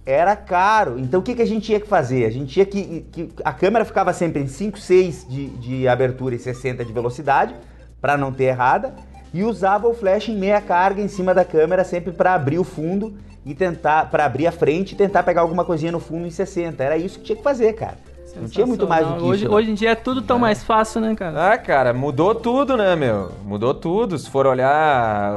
Era 0.05 0.35
caro. 0.35 0.97
Então 0.97 1.19
o 1.19 1.23
que, 1.23 1.35
que 1.35 1.41
a 1.41 1.45
gente 1.45 1.65
tinha 1.65 1.79
que 1.79 1.87
fazer? 1.87 2.25
A 2.25 2.31
gente 2.31 2.51
tinha 2.51 2.65
que, 2.65 3.05
que. 3.11 3.29
A 3.43 3.53
câmera 3.53 3.85
ficava 3.85 4.11
sempre 4.13 4.41
em 4.41 4.47
5, 4.47 4.79
6 4.79 5.27
de, 5.29 5.47
de 5.49 5.87
abertura 5.87 6.33
e 6.33 6.39
60 6.39 6.83
de 6.83 6.91
velocidade 6.91 7.53
para 8.01 8.17
não 8.17 8.31
ter 8.31 8.45
errada, 8.45 8.93
e 9.33 9.43
usava 9.43 9.87
o 9.87 9.93
flash 9.93 10.29
em 10.29 10.35
meia 10.35 10.59
carga 10.61 11.01
em 11.01 11.07
cima 11.07 11.33
da 11.33 11.45
câmera 11.45 11.83
sempre 11.83 12.11
para 12.11 12.33
abrir 12.33 12.59
o 12.59 12.63
fundo 12.63 13.15
e 13.45 13.53
tentar 13.53 14.09
para 14.09 14.25
abrir 14.25 14.47
a 14.47 14.51
frente 14.51 14.93
e 14.93 14.95
tentar 14.95 15.23
pegar 15.23 15.41
alguma 15.41 15.63
coisinha 15.63 15.91
no 15.91 15.99
fundo 15.99 16.25
em 16.25 16.31
60. 16.31 16.83
Era 16.83 16.97
isso 16.97 17.19
que 17.19 17.25
tinha 17.25 17.35
que 17.35 17.43
fazer, 17.43 17.73
cara. 17.73 17.97
Não 18.35 18.47
tinha 18.47 18.65
muito 18.65 18.87
mais 18.87 19.07
do 19.07 19.15
que 19.15 19.21
hoje, 19.23 19.43
isso. 19.45 19.53
Hoje 19.53 19.71
em 19.71 19.73
dia 19.73 19.91
é 19.91 19.95
tudo 19.95 20.21
tão 20.21 20.37
é. 20.37 20.39
mais 20.39 20.63
fácil, 20.63 21.01
né, 21.01 21.15
cara? 21.15 21.53
Ah, 21.53 21.57
cara, 21.57 21.93
mudou 21.93 22.35
tudo, 22.35 22.77
né, 22.77 22.95
meu? 22.95 23.31
Mudou 23.43 23.73
tudo. 23.73 24.17
Se 24.17 24.29
for 24.29 24.45
olhar. 24.45 25.33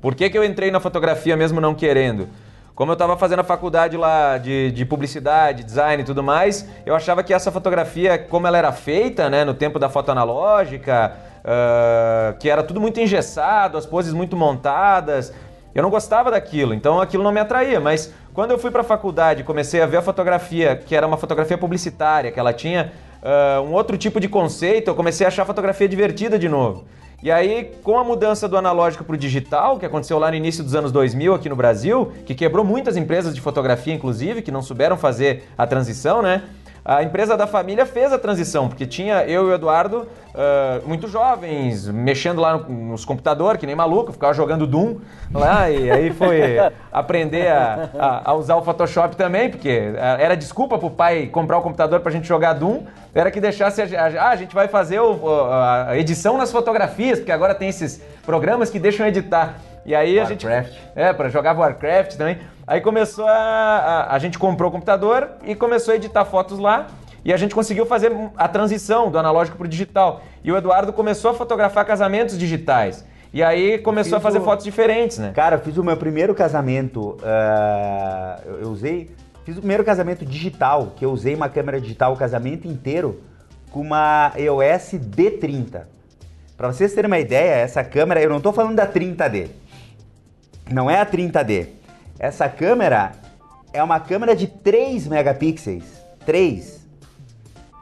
Por 0.00 0.14
que, 0.14 0.30
que 0.30 0.38
eu 0.38 0.44
entrei 0.44 0.70
na 0.70 0.80
fotografia 0.80 1.36
mesmo 1.36 1.60
não 1.60 1.74
querendo? 1.74 2.28
como 2.76 2.92
eu 2.92 2.94
estava 2.94 3.16
fazendo 3.16 3.40
a 3.40 3.44
faculdade 3.44 3.96
lá 3.96 4.36
de, 4.36 4.70
de, 4.70 4.84
publicidade, 4.84 5.64
design 5.64 6.02
e 6.02 6.04
tudo 6.04 6.22
mais, 6.22 6.68
eu 6.84 6.94
achava 6.94 7.22
que 7.22 7.32
essa 7.32 7.50
fotografia, 7.50 8.18
como 8.18 8.46
ela 8.46 8.58
era 8.58 8.70
feita, 8.70 9.30
né, 9.30 9.46
no 9.46 9.54
tempo 9.54 9.78
da 9.78 9.88
foto 9.88 10.12
analógica, 10.12 11.16
uh, 11.46 12.36
que 12.38 12.50
era 12.50 12.62
tudo 12.62 12.80
muito 12.80 13.00
engessado, 13.00 13.78
as 13.78 13.86
poses 13.86 14.12
muito 14.12 14.36
montadas, 14.36 15.32
eu 15.74 15.82
não 15.82 15.90
gostava 15.90 16.30
daquilo, 16.30 16.74
então 16.74 17.00
aquilo 17.00 17.22
não 17.22 17.30
me 17.30 17.38
atraía. 17.40 17.78
Mas 17.78 18.12
quando 18.34 18.50
eu 18.50 18.58
fui 18.58 18.70
para 18.70 18.80
a 18.80 18.84
faculdade, 18.84 19.44
comecei 19.44 19.80
a 19.80 19.86
ver 19.86 19.98
a 19.98 20.02
fotografia, 20.02 20.74
que 20.74 20.94
era 20.94 21.06
uma 21.06 21.16
fotografia 21.16 21.56
publicitária, 21.56 22.32
que 22.32 22.40
ela 22.40 22.52
tinha 22.52 22.92
uh, 23.22 23.62
um 23.62 23.72
outro 23.72 23.96
tipo 23.96 24.18
de 24.18 24.28
conceito, 24.28 24.88
eu 24.88 24.94
comecei 24.94 25.24
a 25.24 25.28
achar 25.28 25.42
a 25.42 25.46
fotografia 25.46 25.88
divertida 25.88 26.38
de 26.38 26.48
novo. 26.48 26.84
E 27.22 27.30
aí, 27.30 27.72
com 27.82 27.98
a 27.98 28.04
mudança 28.04 28.46
do 28.46 28.56
analógico 28.56 29.02
para 29.02 29.14
o 29.14 29.18
digital, 29.18 29.78
que 29.78 29.86
aconteceu 29.86 30.18
lá 30.18 30.30
no 30.30 30.36
início 30.36 30.62
dos 30.62 30.74
anos 30.74 30.92
2000 30.92 31.34
aqui 31.34 31.48
no 31.48 31.56
Brasil, 31.56 32.12
que 32.26 32.34
quebrou 32.34 32.64
muitas 32.64 32.96
empresas 32.96 33.34
de 33.34 33.40
fotografia, 33.40 33.94
inclusive, 33.94 34.42
que 34.42 34.50
não 34.50 34.60
souberam 34.60 34.96
fazer 34.98 35.44
a 35.56 35.66
transição, 35.66 36.20
né? 36.20 36.42
A 36.88 37.02
empresa 37.02 37.36
da 37.36 37.48
família 37.48 37.84
fez 37.84 38.12
a 38.12 38.18
transição, 38.18 38.68
porque 38.68 38.86
tinha 38.86 39.24
eu 39.24 39.48
e 39.48 39.50
o 39.50 39.54
Eduardo 39.54 40.06
uh, 40.32 40.86
muito 40.86 41.08
jovens, 41.08 41.88
mexendo 41.88 42.40
lá 42.40 42.56
nos 42.56 43.04
computadores, 43.04 43.58
que 43.58 43.66
nem 43.66 43.74
maluco, 43.74 44.12
ficava 44.12 44.32
jogando 44.32 44.68
Doom 44.68 44.98
lá, 45.34 45.68
e 45.68 45.90
aí 45.90 46.12
foi 46.12 46.56
aprender 46.92 47.48
a, 47.48 47.90
a, 47.98 48.30
a, 48.30 48.34
usar 48.34 48.54
o 48.54 48.62
Photoshop 48.62 49.16
também, 49.16 49.50
porque 49.50 49.94
era 49.96 50.36
desculpa 50.36 50.78
pro 50.78 50.88
pai 50.88 51.26
comprar 51.26 51.58
o 51.58 51.62
computador 51.62 51.98
pra 51.98 52.12
gente 52.12 52.28
jogar 52.28 52.52
Doom, 52.52 52.84
era 53.12 53.32
que 53.32 53.40
deixasse 53.40 53.82
a, 53.82 54.04
a, 54.04 54.28
a 54.28 54.36
gente 54.36 54.54
vai 54.54 54.68
fazer 54.68 55.00
o, 55.00 55.18
a 55.50 55.98
edição 55.98 56.38
nas 56.38 56.52
fotografias, 56.52 57.18
porque 57.18 57.32
agora 57.32 57.52
tem 57.52 57.68
esses 57.68 58.00
programas 58.24 58.70
que 58.70 58.78
deixam 58.78 59.04
editar. 59.08 59.56
E 59.84 59.94
aí 59.94 60.18
Warcraft. 60.18 60.44
a 60.44 60.62
gente. 60.62 60.78
É, 60.94 61.12
para 61.12 61.28
jogar 61.28 61.56
Warcraft 61.56 62.16
também. 62.16 62.38
Aí 62.66 62.80
começou 62.80 63.26
a, 63.26 63.32
a. 63.32 64.14
A 64.14 64.18
gente 64.18 64.38
comprou 64.38 64.68
o 64.68 64.72
computador 64.72 65.30
e 65.44 65.54
começou 65.54 65.92
a 65.92 65.96
editar 65.96 66.24
fotos 66.24 66.58
lá. 66.58 66.88
E 67.24 67.32
a 67.32 67.36
gente 67.36 67.54
conseguiu 67.54 67.84
fazer 67.86 68.12
a 68.36 68.48
transição 68.48 69.10
do 69.10 69.18
analógico 69.18 69.56
para 69.56 69.66
o 69.66 69.68
digital. 69.68 70.22
E 70.44 70.52
o 70.52 70.56
Eduardo 70.56 70.92
começou 70.92 71.30
a 71.30 71.34
fotografar 71.34 71.84
casamentos 71.84 72.38
digitais. 72.38 73.04
E 73.32 73.42
aí 73.42 73.78
começou 73.78 74.18
a 74.18 74.20
fazer 74.20 74.38
o... 74.38 74.44
fotos 74.44 74.64
diferentes, 74.64 75.18
né? 75.18 75.32
Cara, 75.34 75.56
eu 75.56 75.60
fiz 75.60 75.76
o 75.76 75.84
meu 75.84 75.96
primeiro 75.96 76.34
casamento. 76.34 77.18
Uh, 77.20 78.48
eu 78.62 78.70
usei. 78.70 79.10
Fiz 79.44 79.56
o 79.56 79.60
primeiro 79.60 79.84
casamento 79.84 80.24
digital, 80.24 80.92
que 80.96 81.04
eu 81.04 81.12
usei 81.12 81.34
uma 81.34 81.48
câmera 81.48 81.80
digital 81.80 82.12
o 82.12 82.16
casamento 82.16 82.66
inteiro 82.66 83.20
com 83.70 83.80
uma 83.80 84.32
EOS 84.36 84.94
D30. 84.94 85.82
Para 86.56 86.72
vocês 86.72 86.94
terem 86.94 87.08
uma 87.08 87.18
ideia, 87.18 87.54
essa 87.54 87.84
câmera, 87.84 88.20
eu 88.20 88.30
não 88.30 88.38
estou 88.38 88.52
falando 88.52 88.74
da 88.76 88.86
30D. 88.86 89.50
Não 90.72 90.90
é 90.90 91.00
a 91.00 91.06
30D. 91.06 91.75
Essa 92.18 92.48
câmera 92.48 93.12
é 93.72 93.82
uma 93.82 94.00
câmera 94.00 94.34
de 94.34 94.46
3 94.46 95.06
megapixels. 95.06 95.84
3. 96.24 96.86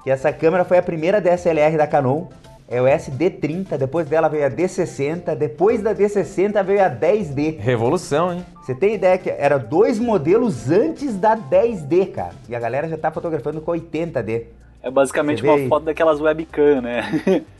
Que 0.02 0.10
essa 0.10 0.32
câmera 0.32 0.64
foi 0.64 0.78
a 0.78 0.82
primeira 0.82 1.20
DSLR 1.20 1.76
da 1.76 1.86
Canon. 1.86 2.26
É 2.66 2.80
o 2.80 2.86
SD30, 2.86 3.76
depois 3.76 4.08
dela 4.08 4.26
veio 4.28 4.46
a 4.46 4.50
D60, 4.50 5.36
depois 5.36 5.82
da 5.82 5.94
D60 5.94 6.64
veio 6.64 6.82
a 6.82 6.90
10D. 6.90 7.58
Revolução, 7.58 8.32
hein? 8.32 8.44
Você 8.62 8.74
tem 8.74 8.94
ideia 8.94 9.18
que 9.18 9.28
era 9.28 9.58
dois 9.58 9.98
modelos 9.98 10.70
antes 10.70 11.14
da 11.14 11.36
10D, 11.36 12.10
cara. 12.10 12.32
E 12.48 12.56
a 12.56 12.58
galera 12.58 12.88
já 12.88 12.96
tá 12.96 13.10
fotografando 13.10 13.60
com 13.60 13.70
80D. 13.70 14.44
É 14.82 14.90
basicamente 14.90 15.42
uma 15.42 15.68
foto 15.68 15.84
daquelas 15.84 16.20
webcam, 16.20 16.80
né? 16.80 17.44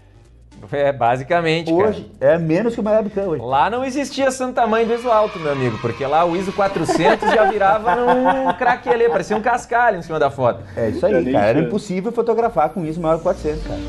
É, 0.73 0.93
basicamente, 0.93 1.73
Hoje 1.73 2.11
cara. 2.19 2.35
é 2.35 2.39
menos 2.39 2.75
que 2.75 2.81
uma 2.81 2.91
webcam 2.93 3.29
hoje. 3.29 3.43
Lá 3.45 3.71
não 3.71 3.85
existia 3.85 4.31
Santa 4.31 4.67
Mãe 4.67 4.87
do 4.87 4.95
ISO 4.95 5.11
alto, 5.11 5.39
meu 5.39 5.53
amigo, 5.53 5.79
porque 5.79 6.05
lá 6.05 6.25
o 6.25 6.37
ISO 6.37 6.53
400 6.53 7.31
já 7.31 7.45
virava 7.51 7.95
num 7.97 8.53
craquelê, 8.55 9.09
parecia 9.09 9.37
um 9.37 9.43
cascalho 9.43 9.99
em 9.99 10.03
cima 10.03 10.19
da 10.19 10.31
foto. 10.31 10.63
É 10.77 10.89
isso 10.89 11.05
aí, 11.05 11.33
cara. 11.33 11.47
Era 11.47 11.61
impossível 11.61 12.11
fotografar 12.11 12.71
com 12.71 12.85
ISO 12.85 13.01
maior 13.01 13.19
que 13.19 13.23
400, 13.23 13.67
cara. 13.67 13.81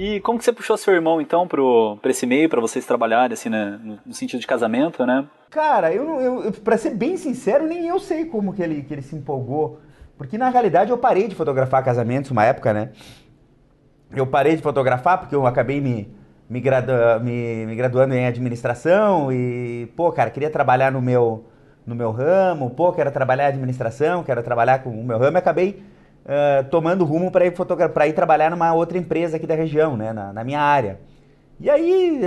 E 0.00 0.18
como 0.20 0.38
que 0.38 0.46
você 0.46 0.52
puxou 0.52 0.78
seu 0.78 0.94
irmão, 0.94 1.20
então, 1.20 1.46
pro, 1.46 1.98
pra 2.00 2.10
esse 2.10 2.24
meio, 2.24 2.48
para 2.48 2.58
vocês 2.58 2.86
trabalharem, 2.86 3.34
assim, 3.34 3.50
né, 3.50 3.78
no, 3.84 3.98
no, 4.06 4.14
sentido 4.14 4.40
de 4.40 4.46
casamento, 4.46 5.04
né? 5.04 5.26
Cara, 5.50 5.92
eu, 5.92 6.20
eu, 6.22 6.52
pra 6.52 6.78
ser 6.78 6.94
bem 6.94 7.18
sincero, 7.18 7.66
nem 7.66 7.86
eu 7.86 8.00
sei 8.00 8.24
como 8.24 8.54
que 8.54 8.62
ele, 8.62 8.82
que 8.82 8.94
ele 8.94 9.02
se 9.02 9.14
empolgou. 9.14 9.78
Porque, 10.16 10.38
na 10.38 10.48
realidade, 10.48 10.90
eu 10.90 10.96
parei 10.96 11.28
de 11.28 11.34
fotografar 11.34 11.84
casamentos 11.84 12.30
uma 12.30 12.46
época, 12.46 12.72
né? 12.72 12.92
Eu 14.14 14.26
parei 14.26 14.56
de 14.56 14.62
fotografar 14.62 15.18
porque 15.18 15.34
eu 15.34 15.46
acabei 15.46 15.80
me, 15.80 16.12
me, 16.48 16.60
gradu, 16.60 16.92
me, 17.22 17.66
me, 17.66 17.74
graduando 17.74 18.14
em 18.14 18.26
administração 18.26 19.32
e, 19.32 19.88
pô, 19.96 20.10
cara, 20.12 20.30
queria 20.30 20.50
trabalhar 20.50 20.90
no 20.90 21.00
meu, 21.00 21.44
no 21.86 21.94
meu 21.94 22.10
ramo, 22.10 22.70
pô, 22.70 22.92
quero 22.92 23.10
trabalhar 23.10 23.44
em 23.44 23.54
administração, 23.54 24.22
quero 24.22 24.42
trabalhar 24.42 24.80
com 24.82 24.90
o 24.90 25.04
meu 25.04 25.18
ramo 25.18 25.36
e 25.36 25.38
acabei 25.38 25.82
uh, 26.24 26.64
tomando 26.70 27.04
rumo 27.04 27.30
para 27.30 27.46
ir, 27.46 27.52
ir 28.08 28.12
trabalhar 28.12 28.50
numa 28.50 28.72
outra 28.72 28.98
empresa 28.98 29.36
aqui 29.36 29.46
da 29.46 29.54
região, 29.54 29.96
né, 29.96 30.12
na, 30.12 30.32
na 30.32 30.44
minha 30.44 30.60
área. 30.60 30.98
E 31.62 31.68
aí, 31.68 32.22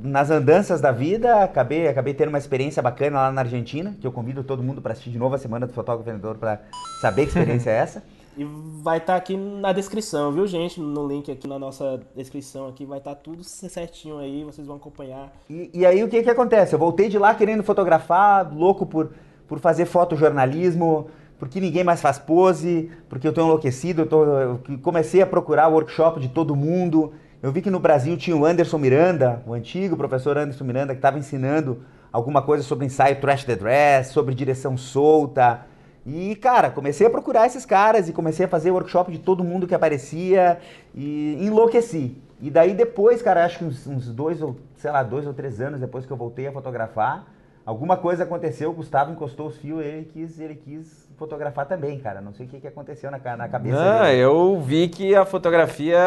nas 0.00 0.30
andanças 0.30 0.80
da 0.80 0.92
vida, 0.92 1.42
acabei, 1.42 1.88
acabei 1.88 2.14
tendo 2.14 2.28
uma 2.28 2.38
experiência 2.38 2.80
bacana 2.80 3.22
lá 3.22 3.32
na 3.32 3.40
Argentina, 3.40 3.96
que 4.00 4.06
eu 4.06 4.12
convido 4.12 4.44
todo 4.44 4.62
mundo 4.62 4.80
para 4.80 4.92
assistir 4.92 5.10
de 5.10 5.18
novo 5.18 5.34
a 5.34 5.38
Semana 5.38 5.66
do 5.66 5.72
Fotógrafo 5.72 6.08
Vendedor 6.08 6.36
para 6.36 6.60
saber 7.00 7.22
que 7.22 7.30
experiência 7.30 7.68
é 7.68 7.78
essa. 7.78 8.04
E 8.36 8.44
vai 8.82 8.98
estar 8.98 9.14
tá 9.14 9.18
aqui 9.18 9.36
na 9.36 9.72
descrição, 9.72 10.32
viu, 10.32 10.46
gente? 10.46 10.80
No 10.80 11.06
link 11.06 11.30
aqui 11.30 11.48
na 11.48 11.58
nossa 11.58 12.00
descrição 12.16 12.68
aqui 12.68 12.84
vai 12.84 12.98
estar 12.98 13.14
tá 13.14 13.20
tudo 13.20 13.42
certinho 13.42 14.18
aí, 14.18 14.44
vocês 14.44 14.66
vão 14.66 14.76
acompanhar. 14.76 15.32
E, 15.48 15.70
e, 15.74 15.84
aí 15.84 16.02
o 16.04 16.08
que 16.08 16.22
que 16.22 16.30
acontece? 16.30 16.74
Eu 16.74 16.78
voltei 16.78 17.08
de 17.08 17.18
lá 17.18 17.34
querendo 17.34 17.62
fotografar, 17.62 18.52
louco 18.54 18.86
por, 18.86 19.10
por 19.48 19.58
fazer 19.58 19.84
fotojornalismo, 19.84 21.08
porque 21.38 21.60
ninguém 21.60 21.82
mais 21.82 22.00
faz 22.00 22.18
pose, 22.18 22.90
porque 23.08 23.26
eu 23.26 23.32
tô 23.32 23.42
enlouquecido, 23.42 24.02
eu, 24.02 24.06
tô, 24.06 24.24
eu 24.24 24.60
comecei 24.82 25.20
a 25.22 25.26
procurar 25.26 25.68
o 25.68 25.72
workshop 25.72 26.20
de 26.20 26.28
todo 26.28 26.54
mundo. 26.54 27.12
Eu 27.42 27.50
vi 27.50 27.62
que 27.62 27.70
no 27.70 27.80
Brasil 27.80 28.16
tinha 28.16 28.36
o 28.36 28.44
Anderson 28.44 28.78
Miranda, 28.78 29.42
o 29.46 29.54
antigo 29.54 29.96
professor 29.96 30.36
Anderson 30.38 30.64
Miranda, 30.64 30.94
que 30.94 30.98
estava 30.98 31.18
ensinando 31.18 31.82
alguma 32.12 32.42
coisa 32.42 32.62
sobre 32.62 32.86
ensaio 32.86 33.20
trash 33.20 33.44
the 33.44 33.56
dress, 33.56 34.12
sobre 34.12 34.34
direção 34.34 34.76
solta, 34.76 35.66
e, 36.06 36.34
cara, 36.36 36.70
comecei 36.70 37.06
a 37.06 37.10
procurar 37.10 37.46
esses 37.46 37.66
caras 37.66 38.08
e 38.08 38.12
comecei 38.12 38.46
a 38.46 38.48
fazer 38.48 38.70
workshop 38.70 39.12
de 39.12 39.18
todo 39.18 39.44
mundo 39.44 39.66
que 39.66 39.74
aparecia 39.74 40.58
e 40.94 41.36
enlouqueci. 41.40 42.16
E 42.40 42.50
daí 42.50 42.72
depois, 42.72 43.20
cara, 43.20 43.44
acho 43.44 43.58
que 43.58 43.64
uns, 43.64 43.86
uns, 43.86 44.06
dois 44.08 44.40
ou, 44.40 44.56
sei 44.76 44.90
lá, 44.90 45.02
dois 45.02 45.26
ou 45.26 45.34
três 45.34 45.60
anos 45.60 45.78
depois 45.78 46.06
que 46.06 46.10
eu 46.10 46.16
voltei 46.16 46.46
a 46.46 46.52
fotografar, 46.52 47.26
alguma 47.66 47.98
coisa 47.98 48.24
aconteceu, 48.24 48.70
o 48.70 48.72
Gustavo 48.72 49.12
encostou 49.12 49.48
os 49.48 49.58
fios, 49.58 49.84
ele 49.84 50.08
quis, 50.10 50.40
ele 50.40 50.54
quis 50.54 51.06
fotografar 51.18 51.66
também, 51.66 51.98
cara. 51.98 52.22
Não 52.22 52.32
sei 52.32 52.46
o 52.46 52.48
que, 52.48 52.60
que 52.60 52.66
aconteceu 52.66 53.10
na, 53.10 53.18
na 53.36 53.46
cabeça 53.46 53.76
Não, 53.76 54.04
dele. 54.04 54.18
eu 54.20 54.58
vi 54.58 54.88
que 54.88 55.14
a 55.14 55.26
fotografia 55.26 55.98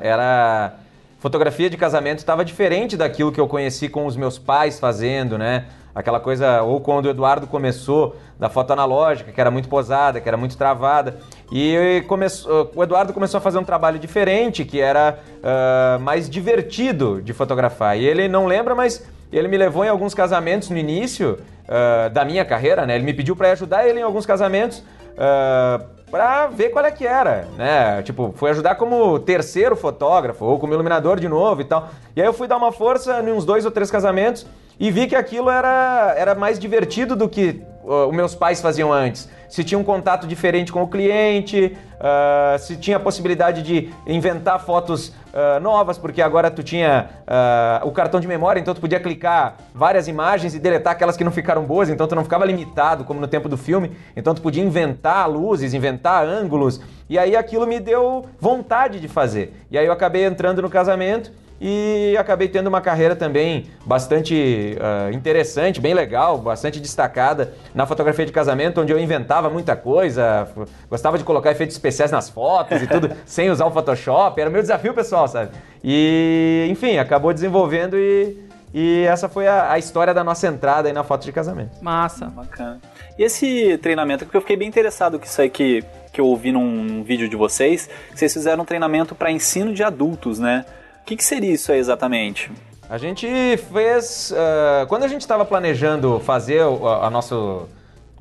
era... 0.00 0.74
Fotografia 1.18 1.70
de 1.70 1.76
casamento 1.78 2.18
estava 2.18 2.44
diferente 2.44 2.98
daquilo 2.98 3.32
que 3.32 3.40
eu 3.40 3.48
conheci 3.48 3.88
com 3.88 4.04
os 4.04 4.14
meus 4.14 4.38
pais 4.38 4.78
fazendo, 4.78 5.38
né? 5.38 5.66
Aquela 5.94 6.18
coisa, 6.18 6.62
ou 6.62 6.80
quando 6.80 7.06
o 7.06 7.10
Eduardo 7.10 7.46
começou 7.46 8.16
da 8.38 8.48
foto 8.48 8.72
analógica, 8.72 9.30
que 9.30 9.40
era 9.40 9.50
muito 9.50 9.68
posada, 9.68 10.20
que 10.20 10.28
era 10.28 10.36
muito 10.36 10.56
travada. 10.56 11.18
E 11.52 12.02
começou, 12.08 12.72
o 12.74 12.82
Eduardo 12.82 13.12
começou 13.12 13.38
a 13.38 13.40
fazer 13.40 13.58
um 13.58 13.64
trabalho 13.64 13.98
diferente, 13.98 14.64
que 14.64 14.80
era 14.80 15.18
uh, 15.38 16.00
mais 16.00 16.28
divertido 16.28 17.22
de 17.22 17.32
fotografar. 17.32 17.96
E 17.96 18.04
ele 18.04 18.26
não 18.26 18.46
lembra, 18.46 18.74
mas 18.74 19.06
ele 19.32 19.46
me 19.46 19.56
levou 19.56 19.84
em 19.84 19.88
alguns 19.88 20.14
casamentos 20.14 20.68
no 20.68 20.76
início 20.76 21.38
uh, 21.68 22.10
da 22.10 22.24
minha 22.24 22.44
carreira, 22.44 22.84
né? 22.84 22.96
Ele 22.96 23.04
me 23.04 23.14
pediu 23.14 23.36
para 23.36 23.52
ajudar 23.52 23.86
ele 23.86 24.00
em 24.00 24.02
alguns 24.02 24.26
casamentos. 24.26 24.78
Uh, 24.78 25.94
para 26.10 26.46
ver 26.46 26.70
qual 26.70 26.84
é 26.84 26.92
que 26.92 27.04
era, 27.04 27.48
né? 27.56 28.00
Tipo, 28.02 28.32
foi 28.36 28.50
ajudar 28.50 28.76
como 28.76 29.18
terceiro 29.18 29.74
fotógrafo 29.74 30.44
ou 30.44 30.60
como 30.60 30.72
iluminador 30.72 31.18
de 31.18 31.28
novo 31.28 31.60
e 31.60 31.64
tal. 31.64 31.88
E 32.14 32.20
aí 32.20 32.26
eu 32.26 32.32
fui 32.32 32.46
dar 32.46 32.56
uma 32.56 32.70
força 32.70 33.20
em 33.20 33.32
uns 33.32 33.44
dois 33.44 33.64
ou 33.64 33.70
três 33.72 33.90
casamentos 33.90 34.46
e 34.78 34.90
vi 34.90 35.06
que 35.06 35.16
aquilo 35.16 35.50
era, 35.50 36.14
era 36.16 36.34
mais 36.34 36.58
divertido 36.58 37.14
do 37.14 37.28
que 37.28 37.62
uh, 37.84 38.08
os 38.08 38.14
meus 38.14 38.34
pais 38.34 38.60
faziam 38.60 38.92
antes. 38.92 39.28
Se 39.48 39.62
tinha 39.62 39.78
um 39.78 39.84
contato 39.84 40.26
diferente 40.26 40.72
com 40.72 40.82
o 40.82 40.88
cliente, 40.88 41.76
uh, 41.94 42.58
se 42.58 42.76
tinha 42.76 42.96
a 42.96 43.00
possibilidade 43.00 43.62
de 43.62 43.88
inventar 44.06 44.58
fotos 44.58 45.08
uh, 45.08 45.60
novas, 45.60 45.96
porque 45.96 46.20
agora 46.20 46.50
tu 46.50 46.62
tinha 46.62 47.08
uh, 47.20 47.86
o 47.86 47.92
cartão 47.92 48.18
de 48.18 48.26
memória, 48.26 48.58
então 48.58 48.74
tu 48.74 48.80
podia 48.80 48.98
clicar 48.98 49.56
várias 49.72 50.08
imagens 50.08 50.56
e 50.56 50.58
deletar 50.58 50.94
aquelas 50.94 51.16
que 51.16 51.22
não 51.22 51.30
ficaram 51.30 51.62
boas, 51.62 51.88
então 51.88 52.08
tu 52.08 52.16
não 52.16 52.24
ficava 52.24 52.44
limitado 52.44 53.04
como 53.04 53.20
no 53.20 53.28
tempo 53.28 53.48
do 53.48 53.56
filme, 53.56 53.92
então 54.16 54.34
tu 54.34 54.42
podia 54.42 54.62
inventar 54.62 55.30
luzes, 55.30 55.72
inventar 55.72 56.26
ângulos, 56.26 56.80
e 57.08 57.16
aí 57.16 57.36
aquilo 57.36 57.66
me 57.66 57.78
deu 57.78 58.26
vontade 58.40 58.98
de 58.98 59.06
fazer. 59.06 59.54
E 59.70 59.78
aí 59.78 59.86
eu 59.86 59.92
acabei 59.92 60.24
entrando 60.24 60.62
no 60.62 60.70
casamento 60.70 61.30
e 61.60 62.16
acabei 62.18 62.48
tendo 62.48 62.66
uma 62.66 62.80
carreira 62.80 63.14
também 63.14 63.66
bastante 63.86 64.76
uh, 64.78 65.12
interessante, 65.14 65.80
bem 65.80 65.94
legal, 65.94 66.36
bastante 66.38 66.80
destacada 66.80 67.54
na 67.74 67.86
fotografia 67.86 68.26
de 68.26 68.32
casamento, 68.32 68.80
onde 68.80 68.92
eu 68.92 68.98
inventava 68.98 69.48
muita 69.48 69.76
coisa, 69.76 70.48
gostava 70.90 71.16
de 71.16 71.24
colocar 71.24 71.50
efeitos 71.52 71.76
especiais 71.76 72.10
nas 72.10 72.28
fotos 72.28 72.82
e 72.82 72.86
tudo, 72.86 73.10
sem 73.24 73.50
usar 73.50 73.66
o 73.66 73.70
Photoshop, 73.70 74.40
era 74.40 74.50
o 74.50 74.52
meu 74.52 74.62
desafio 74.62 74.92
pessoal, 74.92 75.28
sabe? 75.28 75.50
E, 75.82 76.66
enfim, 76.70 76.98
acabou 76.98 77.32
desenvolvendo 77.32 77.96
e 77.96 78.36
E 78.74 79.04
essa 79.04 79.28
foi 79.28 79.46
a, 79.46 79.70
a 79.70 79.78
história 79.78 80.12
da 80.12 80.24
nossa 80.24 80.48
entrada 80.48 80.88
aí 80.88 80.92
na 80.92 81.04
foto 81.04 81.24
de 81.24 81.30
casamento. 81.30 81.80
Massa. 81.80 82.26
Bacana. 82.26 82.80
E 83.16 83.22
esse 83.22 83.78
treinamento, 83.78 84.24
porque 84.24 84.36
eu 84.36 84.40
fiquei 84.40 84.56
bem 84.56 84.66
interessado 84.66 85.16
com 85.16 85.24
isso 85.24 85.40
aí 85.40 85.48
que, 85.48 85.84
que 86.12 86.20
eu 86.20 86.26
ouvi 86.26 86.50
num 86.50 87.04
vídeo 87.04 87.28
de 87.28 87.36
vocês, 87.36 87.88
que 88.10 88.18
vocês 88.18 88.32
fizeram 88.32 88.64
um 88.64 88.66
treinamento 88.66 89.14
para 89.14 89.30
ensino 89.30 89.72
de 89.72 89.84
adultos, 89.84 90.40
né? 90.40 90.64
O 91.04 91.06
que, 91.06 91.16
que 91.16 91.24
seria 91.24 91.52
isso 91.52 91.70
aí 91.70 91.78
exatamente? 91.78 92.50
A 92.88 92.96
gente 92.96 93.28
fez. 93.70 94.32
Uh, 94.32 94.86
quando 94.86 95.04
a 95.04 95.08
gente 95.08 95.20
estava 95.20 95.44
planejando 95.44 96.18
fazer 96.18 96.62
o 96.62 96.88
a, 96.88 97.08
a 97.08 97.10
nosso 97.10 97.68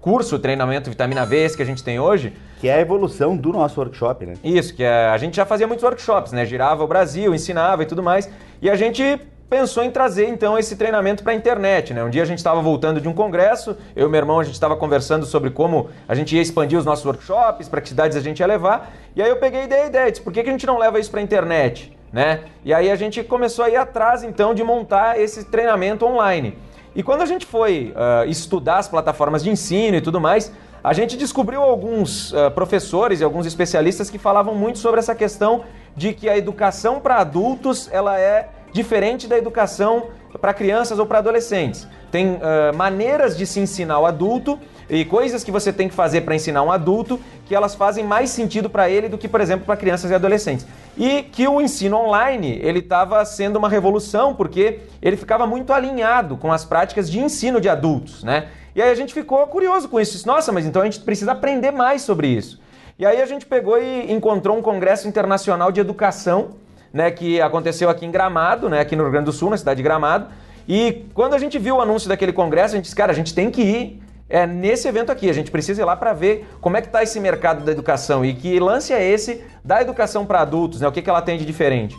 curso, 0.02 0.38
treinamento 0.38 0.90
Vitamina 0.90 1.26
V, 1.26 1.46
esse 1.46 1.56
que 1.56 1.64
a 1.64 1.66
gente 1.66 1.82
tem 1.82 1.98
hoje. 1.98 2.34
Que 2.60 2.68
é 2.68 2.74
a 2.74 2.82
evolução 2.82 3.38
do 3.38 3.54
nosso 3.54 3.80
workshop, 3.80 4.26
né? 4.26 4.34
Isso, 4.44 4.76
que 4.76 4.84
é, 4.84 5.06
a 5.06 5.18
gente 5.18 5.38
já 5.38 5.46
fazia 5.46 5.66
muitos 5.66 5.82
workshops, 5.82 6.34
né? 6.34 6.46
Girava 6.46 6.84
o 6.84 6.88
Brasil, 6.88 7.34
ensinava 7.34 7.84
e 7.84 7.86
tudo 7.86 8.04
mais. 8.04 8.30
E 8.62 8.70
a 8.70 8.76
gente 8.76 9.18
pensou 9.50 9.82
em 9.82 9.90
trazer 9.90 10.28
então 10.28 10.60
esse 10.60 10.76
treinamento 10.76 11.24
para 11.24 11.32
a 11.32 11.36
internet, 11.36 11.94
né? 11.94 12.04
Um 12.04 12.10
dia 12.10 12.24
a 12.24 12.26
gente 12.26 12.40
estava 12.40 12.62
voltando 12.62 13.00
de 13.00 13.08
um 13.08 13.14
congresso, 13.14 13.78
eu 13.96 14.10
e 14.10 14.12
meu 14.12 14.18
irmão 14.18 14.42
a 14.42 14.44
gente 14.44 14.56
estava 14.56 14.76
conversando 14.76 15.26
sobre 15.26 15.52
como 15.52 15.90
a 16.06 16.14
gente 16.16 16.36
ia 16.36 16.42
expandir 16.42 16.78
os 16.78 16.84
nossos 16.84 17.06
workshops, 17.06 17.70
para 17.70 17.80
que 17.80 17.88
cidades 17.88 18.18
a 18.18 18.20
gente 18.20 18.42
ia 18.42 18.48
levar, 18.48 18.94
e 19.16 19.22
aí 19.22 19.30
eu 19.30 19.38
peguei 19.38 19.64
e 19.64 19.68
dei 19.68 19.84
a 19.84 19.86
ideia, 19.86 20.12
disse, 20.12 20.22
por 20.22 20.34
que, 20.34 20.44
que 20.44 20.50
a 20.50 20.52
gente 20.52 20.66
não 20.66 20.78
leva 20.78 21.00
isso 21.00 21.10
para 21.10 21.22
a 21.22 21.24
internet, 21.24 21.96
né? 22.14 22.42
E 22.64 22.72
aí 22.72 22.92
a 22.92 22.96
gente 22.96 23.24
começou 23.24 23.66
a 23.66 23.70
ir 23.70 23.76
atrás 23.76 24.24
então 24.24 24.54
de 24.54 24.64
montar 24.64 25.20
esse 25.20 25.46
treinamento 25.46 26.06
online. 26.06 26.56
E 26.96 27.02
quando 27.02 27.24
a 27.24 27.26
gente 27.26 27.44
foi 27.44 27.92
uh, 27.96 28.30
estudar 28.30 28.78
as 28.78 28.88
plataformas 28.88 29.44
de 29.44 29.50
ensino 29.50 29.98
e 29.98 30.02
tudo 30.02 30.22
mais, 30.22 30.54
a 30.84 30.94
gente 30.94 31.18
descobriu 31.18 31.64
alguns 31.64 32.32
uh, 32.32 32.52
professores 32.52 33.20
e 33.20 33.24
alguns 33.24 33.48
especialistas 33.48 34.12
que 34.12 34.20
falavam 34.20 34.54
muito 34.54 34.78
sobre 34.78 35.00
essa 35.00 35.16
questão 35.16 35.64
de 35.96 36.14
que 36.14 36.30
a 36.30 36.38
educação 36.38 37.00
para 37.00 37.16
adultos 37.16 37.90
ela 37.92 38.20
é 38.20 38.50
diferente 38.72 39.28
da 39.28 39.38
educação 39.38 40.10
para 40.40 40.54
crianças 40.54 41.00
ou 41.00 41.06
para 41.08 41.18
adolescentes. 41.18 41.88
Tem 42.12 42.34
uh, 42.34 42.76
maneiras 42.76 43.36
de 43.36 43.48
se 43.48 43.60
ensinar 43.60 44.00
o 44.00 44.06
adulto 44.06 44.60
e 44.90 45.06
coisas 45.06 45.44
que 45.44 45.52
você 45.52 45.72
tem 45.72 45.88
que 45.88 45.94
fazer 45.94 46.22
para 46.22 46.36
ensinar 46.36 46.64
um 46.64 46.72
adulto 46.72 47.20
que 47.46 47.56
elas 47.56 47.76
fazem 47.76 48.04
mais 48.04 48.30
sentido 48.30 48.70
para 48.70 48.90
ele 48.90 49.10
do 49.10 49.18
que, 49.18 49.28
por 49.28 49.42
exemplo, 49.42 49.66
para 49.66 49.78
crianças 49.78 50.12
e 50.12 50.16
adolescentes. 50.16 50.66
E 50.98 51.24
que 51.24 51.48
o 51.48 51.62
ensino 51.62 51.98
online 51.98 52.60
ele 52.62 52.80
estava 52.80 53.24
sendo 53.26 53.58
uma 53.58 53.70
revolução 53.70 54.34
porque 54.36 54.80
ele 55.02 55.18
ficava 55.18 55.48
muito 55.48 55.74
alinhado 55.74 56.38
com 56.38 56.52
as 56.52 56.66
práticas 56.66 57.10
de 57.10 57.20
ensino 57.20 57.60
de 57.60 57.70
adultos, 57.70 58.24
né? 58.24 58.48
E 58.76 58.82
aí 58.82 58.90
a 58.90 58.96
gente 58.96 59.14
ficou 59.14 59.46
curioso 59.48 59.88
com 59.88 60.00
isso. 60.00 60.26
Nossa, 60.28 60.52
mas 60.52 60.66
então 60.66 60.82
a 60.82 60.86
gente 60.86 61.00
precisa 61.00 61.32
aprender 61.32 61.72
mais 61.72 62.02
sobre 62.02 62.28
isso. 62.28 62.60
E 62.98 63.06
aí 63.06 63.22
a 63.22 63.26
gente 63.26 63.46
pegou 63.46 63.82
e 63.82 64.12
encontrou 64.12 64.58
um 64.58 64.62
congresso 64.62 65.08
internacional 65.08 65.72
de 65.72 65.80
educação 65.80 66.52
né, 66.92 67.10
que 67.10 67.42
aconteceu 67.42 67.90
aqui 67.90 68.06
em 68.06 68.12
Gramado, 68.12 68.70
né, 68.70 68.80
aqui 68.80 68.96
no 68.96 69.04
Rio 69.04 69.12
Grande 69.12 69.26
do 69.26 69.32
Sul, 69.32 69.50
na 69.50 69.58
cidade 69.58 69.78
de 69.78 69.84
Gramado. 69.84 70.28
E 70.68 71.06
quando 71.14 71.34
a 71.34 71.40
gente 71.40 71.58
viu 71.58 71.78
o 71.78 71.82
anúncio 71.82 72.08
daquele 72.08 72.32
congresso, 72.32 72.76
a 72.76 72.78
gente 72.78 72.86
disse, 72.86 72.96
cara, 72.96 73.12
a 73.12 73.16
gente 73.16 73.34
tem 73.34 73.50
que 73.50 73.62
ir 73.62 74.03
é, 74.30 74.48
nesse 74.48 74.88
evento 74.88 75.12
aqui. 75.12 75.30
A 75.30 75.34
gente 75.34 75.52
precisa 75.52 75.82
ir 75.82 75.86
lá 75.86 75.96
para 75.96 76.14
ver 76.14 76.48
como 76.62 76.78
é 76.78 76.82
que 76.82 76.88
está 76.88 77.04
esse 77.04 77.20
mercado 77.20 77.64
da 77.64 77.72
educação 77.72 78.24
e 78.24 78.34
que 78.34 78.60
lance 78.60 78.94
é 78.94 79.04
esse 79.04 79.44
da 79.64 79.82
educação 79.82 80.26
para 80.26 80.42
adultos, 80.42 80.82
né? 80.82 80.88
O 80.88 80.92
que, 80.92 81.02
que 81.02 81.10
ela 81.10 81.22
tem 81.22 81.38
de 81.38 81.46
diferente. 81.46 81.96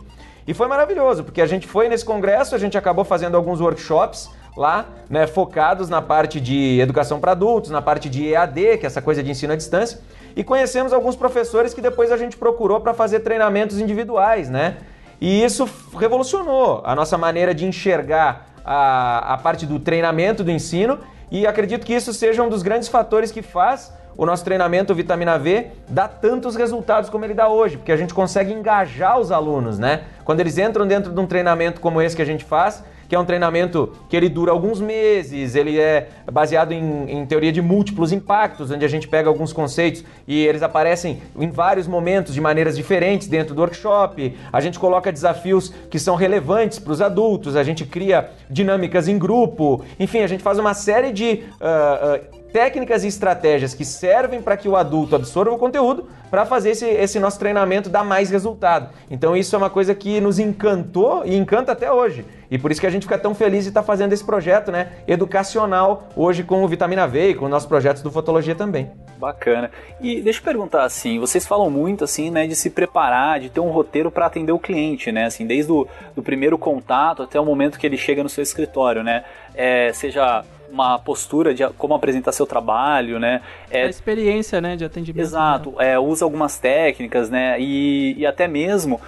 E 0.46 0.52
foi 0.52 0.68
maravilhoso, 0.68 1.24
porque 1.24 1.40
a 1.40 1.46
gente 1.46 1.66
foi 1.66 1.88
nesse 1.88 2.04
congresso, 2.04 2.54
a 2.54 2.58
gente 2.58 2.76
acabou 2.76 3.04
fazendo 3.04 3.34
alguns 3.34 3.60
workshops 3.60 4.30
lá, 4.56 4.86
né, 5.08 5.26
focados 5.26 5.88
na 5.88 6.00
parte 6.00 6.40
de 6.40 6.78
educação 6.80 7.18
para 7.18 7.32
adultos, 7.32 7.70
na 7.70 7.82
parte 7.82 8.08
de 8.08 8.28
EAD, 8.28 8.78
que 8.78 8.84
é 8.84 8.86
essa 8.86 9.02
coisa 9.02 9.22
de 9.22 9.30
ensino 9.30 9.52
à 9.52 9.56
distância, 9.56 10.00
e 10.36 10.44
conhecemos 10.44 10.92
alguns 10.92 11.16
professores 11.16 11.74
que 11.74 11.80
depois 11.80 12.12
a 12.12 12.16
gente 12.16 12.36
procurou 12.36 12.80
para 12.80 12.94
fazer 12.94 13.20
treinamentos 13.20 13.80
individuais, 13.80 14.48
né? 14.48 14.76
E 15.20 15.42
isso 15.42 15.68
revolucionou 15.98 16.82
a 16.84 16.94
nossa 16.94 17.16
maneira 17.16 17.54
de 17.54 17.64
enxergar 17.64 18.46
a, 18.64 19.34
a 19.34 19.38
parte 19.38 19.64
do 19.64 19.78
treinamento 19.78 20.44
do 20.44 20.50
ensino 20.50 20.98
e 21.30 21.46
acredito 21.46 21.84
que 21.84 21.94
isso 21.94 22.12
seja 22.12 22.42
um 22.42 22.48
dos 22.48 22.62
grandes 22.62 22.88
fatores 22.88 23.30
que 23.30 23.42
faz 23.42 23.92
o 24.16 24.24
nosso 24.24 24.44
treinamento 24.44 24.94
Vitamina 24.94 25.38
V 25.38 25.68
dar 25.88 26.08
tantos 26.08 26.54
resultados 26.56 27.10
como 27.10 27.24
ele 27.24 27.34
dá 27.34 27.48
hoje, 27.48 27.76
porque 27.76 27.92
a 27.92 27.96
gente 27.96 28.14
consegue 28.14 28.52
engajar 28.52 29.18
os 29.18 29.32
alunos, 29.32 29.78
né? 29.78 30.04
Quando 30.24 30.40
eles 30.40 30.56
entram 30.58 30.86
dentro 30.86 31.12
de 31.12 31.20
um 31.20 31.26
treinamento 31.26 31.80
como 31.80 32.00
esse 32.00 32.14
que 32.14 32.22
a 32.22 32.26
gente 32.26 32.44
faz, 32.44 32.84
que 33.08 33.14
é 33.14 33.18
um 33.18 33.24
treinamento 33.24 33.92
que 34.08 34.16
ele 34.16 34.28
dura 34.28 34.52
alguns 34.52 34.80
meses, 34.80 35.54
ele 35.54 35.78
é 35.78 36.08
baseado 36.30 36.72
em, 36.72 37.10
em, 37.10 37.26
teoria 37.26 37.52
de 37.52 37.60
múltiplos 37.60 38.12
impactos, 38.12 38.70
onde 38.70 38.84
a 38.84 38.88
gente 38.88 39.08
pega 39.08 39.28
alguns 39.28 39.52
conceitos 39.52 40.04
e 40.26 40.46
eles 40.46 40.62
aparecem 40.62 41.22
em 41.38 41.50
vários 41.50 41.86
momentos 41.86 42.34
de 42.34 42.40
maneiras 42.40 42.76
diferentes 42.76 43.28
dentro 43.28 43.54
do 43.54 43.60
workshop. 43.60 44.36
A 44.52 44.60
gente 44.60 44.78
coloca 44.78 45.12
desafios 45.12 45.72
que 45.90 45.98
são 45.98 46.14
relevantes 46.14 46.78
para 46.78 46.92
os 46.92 47.00
adultos, 47.00 47.56
a 47.56 47.62
gente 47.62 47.84
cria 47.84 48.30
dinâmicas 48.48 49.08
em 49.08 49.18
grupo, 49.18 49.84
enfim, 49.98 50.20
a 50.20 50.26
gente 50.26 50.42
faz 50.42 50.58
uma 50.58 50.74
série 50.74 51.12
de 51.12 51.44
uh, 51.60 52.38
uh, 52.40 52.43
técnicas 52.54 53.02
e 53.02 53.08
estratégias 53.08 53.74
que 53.74 53.84
servem 53.84 54.40
para 54.40 54.56
que 54.56 54.68
o 54.68 54.76
adulto 54.76 55.16
absorva 55.16 55.50
o 55.50 55.58
conteúdo 55.58 56.08
para 56.30 56.46
fazer 56.46 56.70
esse, 56.70 56.86
esse 56.86 57.18
nosso 57.18 57.36
treinamento 57.36 57.90
dar 57.90 58.04
mais 58.04 58.30
resultado. 58.30 58.90
Então 59.10 59.36
isso 59.36 59.56
é 59.56 59.58
uma 59.58 59.68
coisa 59.68 59.92
que 59.92 60.20
nos 60.20 60.38
encantou 60.38 61.26
e 61.26 61.34
encanta 61.34 61.72
até 61.72 61.90
hoje. 61.90 62.24
E 62.48 62.56
por 62.56 62.70
isso 62.70 62.80
que 62.80 62.86
a 62.86 62.90
gente 62.90 63.02
fica 63.02 63.18
tão 63.18 63.34
feliz 63.34 63.64
de 63.64 63.70
estar 63.70 63.80
tá 63.80 63.86
fazendo 63.86 64.12
esse 64.12 64.22
projeto 64.22 64.70
né, 64.70 64.92
educacional 65.08 66.08
hoje 66.14 66.44
com 66.44 66.62
o 66.62 66.68
Vitamina 66.68 67.08
V 67.08 67.30
e 67.30 67.34
com 67.34 67.46
os 67.46 67.50
nossos 67.50 67.66
projetos 67.66 68.02
do 68.02 68.10
Fotologia 68.12 68.54
também. 68.54 68.88
Bacana. 69.18 69.68
E 70.00 70.20
deixa 70.20 70.38
eu 70.38 70.44
perguntar 70.44 70.84
assim, 70.84 71.18
vocês 71.18 71.44
falam 71.44 71.68
muito 71.68 72.04
assim, 72.04 72.30
né, 72.30 72.46
de 72.46 72.54
se 72.54 72.70
preparar, 72.70 73.40
de 73.40 73.50
ter 73.50 73.58
um 73.58 73.70
roteiro 73.70 74.12
para 74.12 74.26
atender 74.26 74.52
o 74.52 74.60
cliente, 74.60 75.10
né, 75.10 75.24
assim, 75.24 75.44
desde 75.44 75.72
o 75.72 75.88
do 76.14 76.22
primeiro 76.22 76.56
contato 76.56 77.24
até 77.24 77.40
o 77.40 77.44
momento 77.44 77.80
que 77.80 77.86
ele 77.86 77.96
chega 77.96 78.22
no 78.22 78.28
seu 78.28 78.42
escritório, 78.42 79.02
né, 79.02 79.24
é, 79.56 79.92
seja 79.92 80.44
uma 80.74 80.98
postura 80.98 81.54
de 81.54 81.66
como 81.78 81.94
apresentar 81.94 82.32
seu 82.32 82.44
trabalho, 82.44 83.18
né? 83.18 83.40
É, 83.70 83.84
a 83.84 83.88
experiência, 83.88 84.60
né, 84.60 84.76
de 84.76 84.84
atendimento. 84.84 85.24
Exato, 85.24 85.70
né? 85.78 85.92
é, 85.92 85.98
usa 85.98 86.24
algumas 86.24 86.58
técnicas, 86.58 87.30
né? 87.30 87.58
E, 87.60 88.14
e 88.18 88.26
até 88.26 88.48
mesmo 88.48 89.00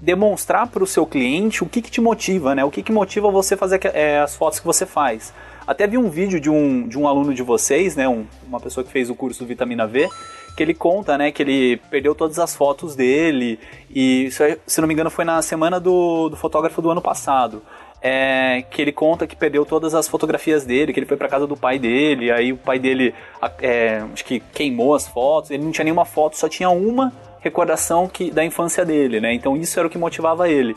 demonstrar 0.00 0.68
para 0.68 0.84
o 0.84 0.86
seu 0.86 1.06
cliente 1.06 1.64
o 1.64 1.66
que, 1.66 1.80
que 1.80 1.90
te 1.90 2.00
motiva, 2.00 2.54
né? 2.54 2.64
O 2.64 2.70
que, 2.70 2.82
que 2.82 2.92
motiva 2.92 3.30
você 3.30 3.56
fazer 3.56 3.80
é, 3.94 4.20
as 4.20 4.36
fotos 4.36 4.58
que 4.58 4.66
você 4.66 4.84
faz. 4.84 5.32
Até 5.66 5.86
vi 5.86 5.96
um 5.96 6.10
vídeo 6.10 6.38
de 6.38 6.50
um, 6.50 6.86
de 6.86 6.98
um 6.98 7.08
aluno 7.08 7.32
de 7.32 7.42
vocês, 7.42 7.96
né? 7.96 8.08
Um, 8.08 8.26
uma 8.46 8.60
pessoa 8.60 8.84
que 8.84 8.92
fez 8.92 9.08
o 9.08 9.14
curso 9.14 9.42
do 9.42 9.46
Vitamina 9.46 9.86
V, 9.86 10.08
que 10.56 10.62
ele 10.62 10.74
conta, 10.74 11.18
né, 11.18 11.30
que 11.30 11.42
ele 11.42 11.76
perdeu 11.90 12.14
todas 12.14 12.38
as 12.38 12.56
fotos 12.56 12.96
dele 12.96 13.58
e, 13.90 14.30
se 14.66 14.80
não 14.80 14.88
me 14.88 14.94
engano, 14.94 15.10
foi 15.10 15.24
na 15.24 15.42
semana 15.42 15.78
do, 15.78 16.30
do 16.30 16.36
fotógrafo 16.36 16.80
do 16.80 16.90
ano 16.90 17.02
passado 17.02 17.62
é, 18.00 18.62
que 18.70 18.80
ele 18.82 18.92
conta 18.92 19.26
que 19.26 19.34
perdeu 19.34 19.64
todas 19.64 19.94
as 19.94 20.08
fotografias 20.08 20.64
dele, 20.64 20.92
que 20.92 20.98
ele 20.98 21.06
foi 21.06 21.16
para 21.16 21.28
casa 21.28 21.46
do 21.46 21.56
pai 21.56 21.78
dele, 21.78 22.30
aí 22.30 22.52
o 22.52 22.56
pai 22.56 22.78
dele 22.78 23.14
é, 23.60 24.02
acho 24.12 24.24
que 24.24 24.40
queimou 24.40 24.94
as 24.94 25.06
fotos, 25.06 25.50
ele 25.50 25.64
não 25.64 25.72
tinha 25.72 25.84
nenhuma 25.84 26.04
foto, 26.04 26.36
só 26.36 26.48
tinha 26.48 26.70
uma 26.70 27.12
recordação 27.40 28.08
que, 28.08 28.30
da 28.30 28.44
infância 28.44 28.84
dele, 28.84 29.20
né? 29.20 29.32
Então 29.32 29.56
isso 29.56 29.78
era 29.78 29.86
o 29.86 29.90
que 29.90 29.98
motivava 29.98 30.48
ele. 30.48 30.76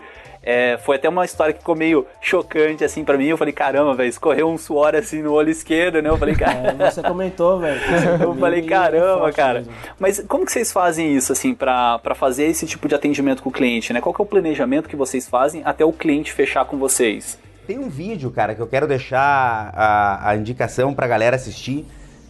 É, 0.52 0.80
foi 0.80 0.96
até 0.96 1.08
uma 1.08 1.24
história 1.24 1.54
que 1.54 1.60
ficou 1.60 1.76
meio 1.76 2.08
chocante, 2.20 2.84
assim, 2.84 3.04
para 3.04 3.16
mim. 3.16 3.28
Eu 3.28 3.38
falei, 3.38 3.54
caramba, 3.54 3.94
velho, 3.94 4.10
escorreu 4.10 4.50
um 4.50 4.58
suor, 4.58 4.96
assim, 4.96 5.22
no 5.22 5.32
olho 5.32 5.52
esquerdo, 5.52 6.02
né? 6.02 6.10
Eu 6.10 6.18
falei, 6.18 6.34
cara... 6.34 6.76
É, 6.80 6.90
você 6.90 7.04
comentou, 7.04 7.60
velho. 7.60 7.80
Eu 8.20 8.34
falei, 8.34 8.64
caramba, 8.64 9.32
cara. 9.32 9.60
Mesmo. 9.60 9.74
Mas 10.00 10.26
como 10.28 10.48
que 10.48 10.52
vocês 10.52 10.72
fazem 10.72 11.16
isso, 11.16 11.32
assim, 11.32 11.54
para 11.54 12.02
fazer 12.16 12.46
esse 12.46 12.66
tipo 12.66 12.88
de 12.88 12.96
atendimento 12.96 13.44
com 13.44 13.50
o 13.50 13.52
cliente, 13.52 13.94
né? 13.94 14.02
Qual 14.02 14.12
que 14.12 14.20
é 14.20 14.24
o 14.24 14.28
planejamento 14.28 14.90
que 14.90 14.96
vocês 14.96 15.30
fazem 15.30 15.62
até 15.64 15.86
o 15.86 15.94
cliente 15.94 16.34
fechar 16.34 16.66
com 16.66 16.80
vocês? 16.80 17.38
Tem 17.68 17.78
um 17.78 17.88
vídeo, 17.88 18.32
cara, 18.32 18.56
que 18.56 18.62
eu 18.62 18.68
quero 18.68 18.88
deixar 18.88 19.72
a, 19.76 20.32
a 20.32 20.36
indicação 20.36 20.96
pra 20.96 21.06
galera 21.06 21.36
assistir, 21.36 21.86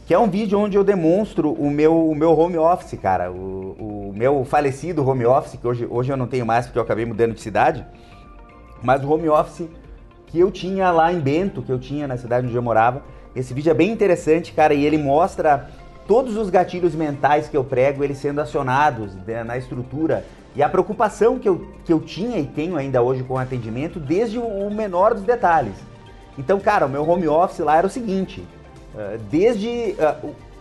que 0.05 0.13
é 0.13 0.19
um 0.19 0.29
vídeo 0.29 0.59
onde 0.59 0.75
eu 0.75 0.83
demonstro 0.83 1.53
o 1.53 1.71
meu, 1.71 2.09
o 2.09 2.13
meu 2.13 2.37
home 2.37 2.57
office, 2.57 2.99
cara. 2.99 3.31
O, 3.31 4.09
o 4.09 4.13
meu 4.13 4.43
falecido 4.43 5.07
home 5.07 5.25
office, 5.25 5.57
que 5.57 5.65
hoje, 5.65 5.87
hoje 5.89 6.11
eu 6.11 6.17
não 6.17 6.27
tenho 6.27 6.45
mais 6.45 6.65
porque 6.65 6.79
eu 6.79 6.83
acabei 6.83 7.05
mudando 7.05 7.33
de 7.33 7.39
cidade. 7.39 7.85
Mas 8.81 9.03
o 9.03 9.11
home 9.11 9.29
office 9.29 9.67
que 10.27 10.39
eu 10.39 10.51
tinha 10.51 10.91
lá 10.91 11.11
em 11.11 11.19
Bento, 11.19 11.61
que 11.61 11.71
eu 11.71 11.79
tinha 11.79 12.07
na 12.07 12.17
cidade 12.17 12.47
onde 12.47 12.55
eu 12.55 12.61
morava, 12.61 13.01
esse 13.35 13.53
vídeo 13.53 13.71
é 13.71 13.73
bem 13.73 13.91
interessante, 13.91 14.53
cara, 14.53 14.73
e 14.73 14.85
ele 14.85 14.97
mostra 14.97 15.69
todos 16.07 16.35
os 16.37 16.49
gatilhos 16.49 16.95
mentais 16.95 17.47
que 17.47 17.55
eu 17.55 17.63
prego, 17.63 18.03
eles 18.03 18.17
sendo 18.17 18.41
acionados 18.41 19.15
né, 19.27 19.43
na 19.43 19.57
estrutura 19.57 20.25
e 20.55 20.63
a 20.63 20.69
preocupação 20.69 21.37
que 21.37 21.47
eu, 21.47 21.67
que 21.85 21.93
eu 21.93 21.99
tinha 21.99 22.39
e 22.39 22.45
tenho 22.45 22.75
ainda 22.75 23.01
hoje 23.01 23.23
com 23.23 23.35
o 23.35 23.37
atendimento, 23.37 23.99
desde 23.99 24.39
o 24.39 24.69
menor 24.71 25.13
dos 25.13 25.23
detalhes. 25.23 25.75
Então, 26.37 26.59
cara, 26.59 26.85
o 26.85 26.89
meu 26.89 27.07
home 27.07 27.27
office 27.27 27.59
lá 27.59 27.77
era 27.77 27.85
o 27.85 27.89
seguinte: 27.89 28.43
desde 29.29 29.95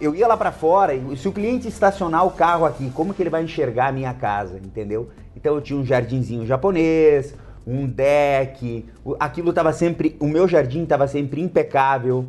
eu 0.01 0.15
ia 0.15 0.29
lá 0.29 0.37
para 0.37 0.53
fora 0.53 0.95
e 0.95 1.17
se 1.17 1.27
o 1.27 1.33
cliente 1.33 1.67
estacionar 1.67 2.27
o 2.27 2.31
carro 2.31 2.67
aqui, 2.67 2.91
como 2.91 3.15
que 3.15 3.23
ele 3.23 3.31
vai 3.31 3.43
enxergar 3.43 3.89
a 3.89 3.93
minha 3.93 4.13
casa, 4.13 4.59
entendeu? 4.59 5.09
Então 5.35 5.55
eu 5.55 5.61
tinha 5.61 5.79
um 5.79 5.85
jardinzinho 5.85 6.45
japonês, 6.45 7.35
um 7.69 7.87
deck, 7.87 8.87
aquilo 9.21 9.51
estava 9.51 9.73
sempre, 9.73 10.17
o 10.19 10.27
meu 10.27 10.49
jardim 10.49 10.85
estava 10.85 11.07
sempre 11.07 11.41
impecável. 11.43 12.27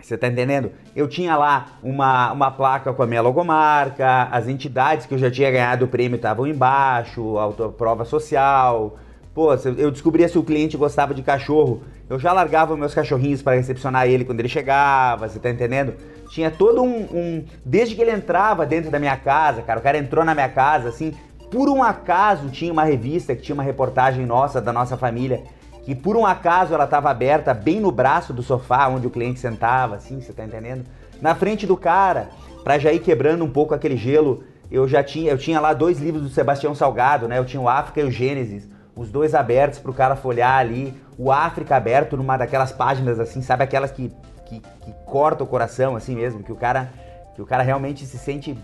Você 0.00 0.18
tá 0.18 0.28
entendendo? 0.28 0.70
Eu 0.94 1.08
tinha 1.08 1.34
lá 1.34 1.78
uma, 1.82 2.30
uma 2.32 2.50
placa 2.50 2.92
com 2.92 3.02
a 3.02 3.06
minha 3.06 3.22
logomarca, 3.22 4.28
as 4.30 4.46
entidades 4.46 5.06
que 5.06 5.14
eu 5.14 5.18
já 5.18 5.30
tinha 5.30 5.50
ganhado 5.50 5.86
o 5.86 5.88
prêmio 5.88 6.16
estavam 6.16 6.46
embaixo, 6.46 7.38
a 7.38 7.70
prova 7.70 8.04
social, 8.04 8.98
Pô, 9.34 9.52
eu 9.52 9.90
descobria 9.90 10.28
se 10.28 10.38
o 10.38 10.44
cliente 10.44 10.76
gostava 10.76 11.12
de 11.12 11.20
cachorro, 11.20 11.82
eu 12.08 12.20
já 12.20 12.32
largava 12.32 12.76
meus 12.76 12.94
cachorrinhos 12.94 13.42
para 13.42 13.56
recepcionar 13.56 14.06
ele 14.06 14.24
quando 14.24 14.38
ele 14.38 14.48
chegava, 14.48 15.28
você 15.28 15.40
tá 15.40 15.50
entendendo? 15.50 15.94
Tinha 16.28 16.52
todo 16.52 16.80
um, 16.80 17.00
um. 17.12 17.44
Desde 17.64 17.96
que 17.96 18.00
ele 18.00 18.12
entrava 18.12 18.64
dentro 18.64 18.92
da 18.92 18.98
minha 19.00 19.16
casa, 19.16 19.60
cara, 19.60 19.80
o 19.80 19.82
cara 19.82 19.98
entrou 19.98 20.24
na 20.24 20.34
minha 20.34 20.48
casa, 20.48 20.88
assim, 20.88 21.12
por 21.54 21.68
um 21.68 21.84
acaso 21.84 22.48
tinha 22.48 22.72
uma 22.72 22.82
revista 22.82 23.32
que 23.36 23.40
tinha 23.40 23.54
uma 23.54 23.62
reportagem 23.62 24.26
nossa, 24.26 24.60
da 24.60 24.72
nossa 24.72 24.96
família, 24.96 25.44
que 25.84 25.94
por 25.94 26.16
um 26.16 26.26
acaso 26.26 26.74
ela 26.74 26.82
estava 26.82 27.08
aberta 27.08 27.54
bem 27.54 27.78
no 27.78 27.92
braço 27.92 28.32
do 28.32 28.42
sofá 28.42 28.88
onde 28.88 29.06
o 29.06 29.10
cliente 29.10 29.38
sentava, 29.38 29.94
assim, 29.94 30.20
você 30.20 30.32
tá 30.32 30.44
entendendo? 30.44 30.84
Na 31.22 31.32
frente 31.36 31.64
do 31.64 31.76
cara, 31.76 32.28
para 32.64 32.76
já 32.76 32.92
ir 32.92 32.98
quebrando 32.98 33.44
um 33.44 33.48
pouco 33.48 33.72
aquele 33.72 33.96
gelo, 33.96 34.42
eu 34.68 34.88
já 34.88 35.00
tinha, 35.04 35.30
eu 35.30 35.38
tinha 35.38 35.60
lá 35.60 35.72
dois 35.72 36.00
livros 36.00 36.24
do 36.24 36.28
Sebastião 36.28 36.74
Salgado, 36.74 37.28
né? 37.28 37.38
Eu 37.38 37.44
tinha 37.44 37.60
o 37.60 37.68
África 37.68 38.00
e 38.00 38.04
o 38.04 38.10
Gênesis 38.10 38.68
os 38.96 39.08
dois 39.08 39.32
abertos 39.32 39.78
para 39.78 39.90
o 39.92 39.94
cara 39.94 40.16
folhear 40.16 40.58
ali, 40.58 40.92
o 41.16 41.30
África 41.30 41.76
aberto 41.76 42.16
numa 42.16 42.36
daquelas 42.36 42.72
páginas 42.72 43.20
assim, 43.20 43.42
sabe 43.42 43.62
aquelas 43.62 43.92
que, 43.92 44.10
que, 44.46 44.60
que 44.60 44.92
corta 45.06 45.44
o 45.44 45.46
coração 45.46 45.94
assim 45.94 46.16
mesmo, 46.16 46.42
que 46.42 46.52
o 46.52 46.56
cara 46.56 46.90
que 47.36 47.42
o 47.42 47.46
cara 47.46 47.62
realmente 47.62 48.06
se 48.06 48.18
sente 48.18 48.58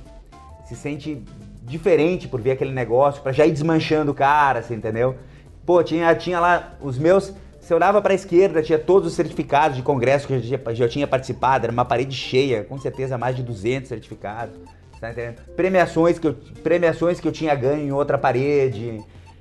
se 0.65 0.75
sente 0.77 1.25
diferente 1.71 2.29
por 2.29 2.41
ver 2.41 2.53
aquele 2.53 2.73
negócio, 2.73 3.23
para 3.23 3.33
já 3.33 3.47
ir 3.47 3.53
desmanchando 3.53 4.13
o 4.13 4.15
cara, 4.15 4.63
você 4.63 4.75
entendeu? 4.75 5.17
Pô, 5.65 5.83
tinha 5.83 6.15
tinha 6.15 6.41
lá 6.41 6.75
os 6.81 6.99
meus 6.99 7.33
você 7.61 7.75
olhava 7.75 8.01
para 8.01 8.13
a 8.13 8.15
esquerda, 8.15 8.63
tinha 8.63 8.79
todos 8.79 9.09
os 9.09 9.15
certificados 9.15 9.77
de 9.77 9.83
congresso 9.83 10.27
que 10.27 10.33
eu 10.33 10.41
já, 10.41 10.59
já 10.73 10.89
tinha 10.89 11.07
participado, 11.07 11.67
era 11.67 11.73
uma 11.73 11.85
parede 11.85 12.17
cheia, 12.17 12.65
com 12.65 12.79
certeza 12.79 13.17
mais 13.19 13.37
de 13.37 13.43
200 13.43 13.89
certificados. 13.89 14.59
Tá? 15.01 15.13
Premiações 15.55 16.19
que 16.19 16.27
eu, 16.27 16.35
premiações 16.65 17.21
que 17.21 17.29
eu 17.29 17.33
tinha 17.33 17.55
ganho 17.55 17.87
em 17.87 17.93
outra 17.93 18.19
parede. 18.19 18.99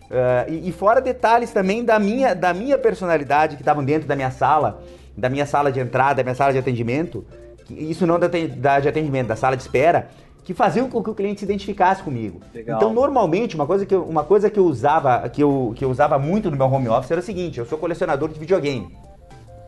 Uh, 0.09 0.51
e, 0.51 0.69
e, 0.69 0.71
fora 0.71 0.99
detalhes 0.99 1.51
também 1.51 1.83
da 1.83 1.97
minha, 1.97 2.35
da 2.35 2.53
minha 2.53 2.77
personalidade 2.77 3.55
que 3.55 3.61
estavam 3.61 3.83
dentro 3.83 4.07
da 4.07 4.15
minha 4.15 4.31
sala, 4.31 4.83
da 5.17 5.29
minha 5.29 5.45
sala 5.45 5.71
de 5.71 5.79
entrada, 5.79 6.15
da 6.15 6.23
minha 6.23 6.35
sala 6.35 6.51
de 6.51 6.57
atendimento, 6.57 7.25
isso 7.69 8.07
não 8.07 8.19
da, 8.19 8.27
da, 8.27 8.79
de 8.79 8.87
atendimento, 8.87 9.27
da 9.27 9.35
sala 9.35 9.55
de 9.55 9.61
espera, 9.61 10.09
que 10.49 10.53
faziam 10.55 10.89
com 10.89 11.03
que 11.03 11.11
o 11.11 11.13
cliente 11.13 11.41
se 11.41 11.45
identificasse 11.45 12.01
comigo. 12.01 12.41
Legal. 12.51 12.77
Então, 12.77 12.91
normalmente, 12.91 13.53
uma 13.53 13.67
coisa 13.67 13.85
que 13.85 13.93
eu, 13.93 14.03
uma 14.03 14.23
coisa 14.23 14.49
que 14.49 14.57
eu 14.57 14.65
usava, 14.65 15.29
que 15.29 15.43
eu, 15.43 15.73
que 15.75 15.85
eu 15.85 15.91
usava 15.91 16.17
muito 16.17 16.49
no 16.49 16.57
meu 16.57 16.65
home 16.65 16.89
office 16.89 17.11
era 17.11 17.19
o 17.19 17.23
seguinte: 17.23 17.59
eu 17.59 17.67
sou 17.67 17.77
colecionador 17.77 18.29
de 18.29 18.39
videogame. 18.39 18.97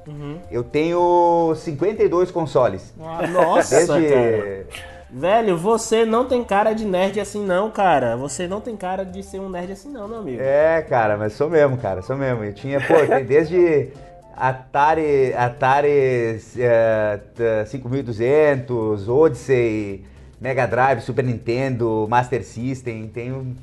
Uhum. 0.08 0.40
Eu 0.50 0.64
tenho 0.64 1.54
52 1.56 2.32
consoles. 2.32 2.96
Ah, 3.00 3.28
nossa, 3.28 3.76
Desde... 3.76 4.10
cara. 4.10 4.68
Velho, 5.12 5.56
você 5.56 6.04
não 6.04 6.26
tem 6.26 6.44
cara 6.44 6.74
de 6.74 6.84
nerd 6.84 7.20
assim 7.20 7.46
não, 7.46 7.70
cara. 7.70 8.18
Você 8.18 8.48
não 8.48 8.60
tem 8.60 8.76
cara 8.76 9.06
de 9.06 9.22
ser 9.22 9.38
um 9.38 9.52
nerd 9.52 9.74
assim 9.74 9.92
não, 9.92 10.08
meu 10.08 10.18
amigo. 10.18 10.42
É, 10.42 10.82
cara, 10.82 11.16
mas 11.16 11.34
sou 11.34 11.48
mesmo, 11.48 11.78
cara, 11.78 12.02
sou 12.02 12.18
mesmo. 12.18 12.44
Eu 12.44 12.56
tinha, 12.56 12.80
pô, 12.82 12.96
desde 13.28 13.90
Atari, 14.36 15.32
Atari 15.36 16.42
uh, 16.58 17.68
5200, 17.68 19.08
Odyssey, 19.08 20.10
Mega 20.42 20.66
Drive, 20.66 21.02
Super 21.02 21.24
Nintendo, 21.24 22.08
Master 22.10 22.44
System, 22.44 23.08
tenho 23.08 23.56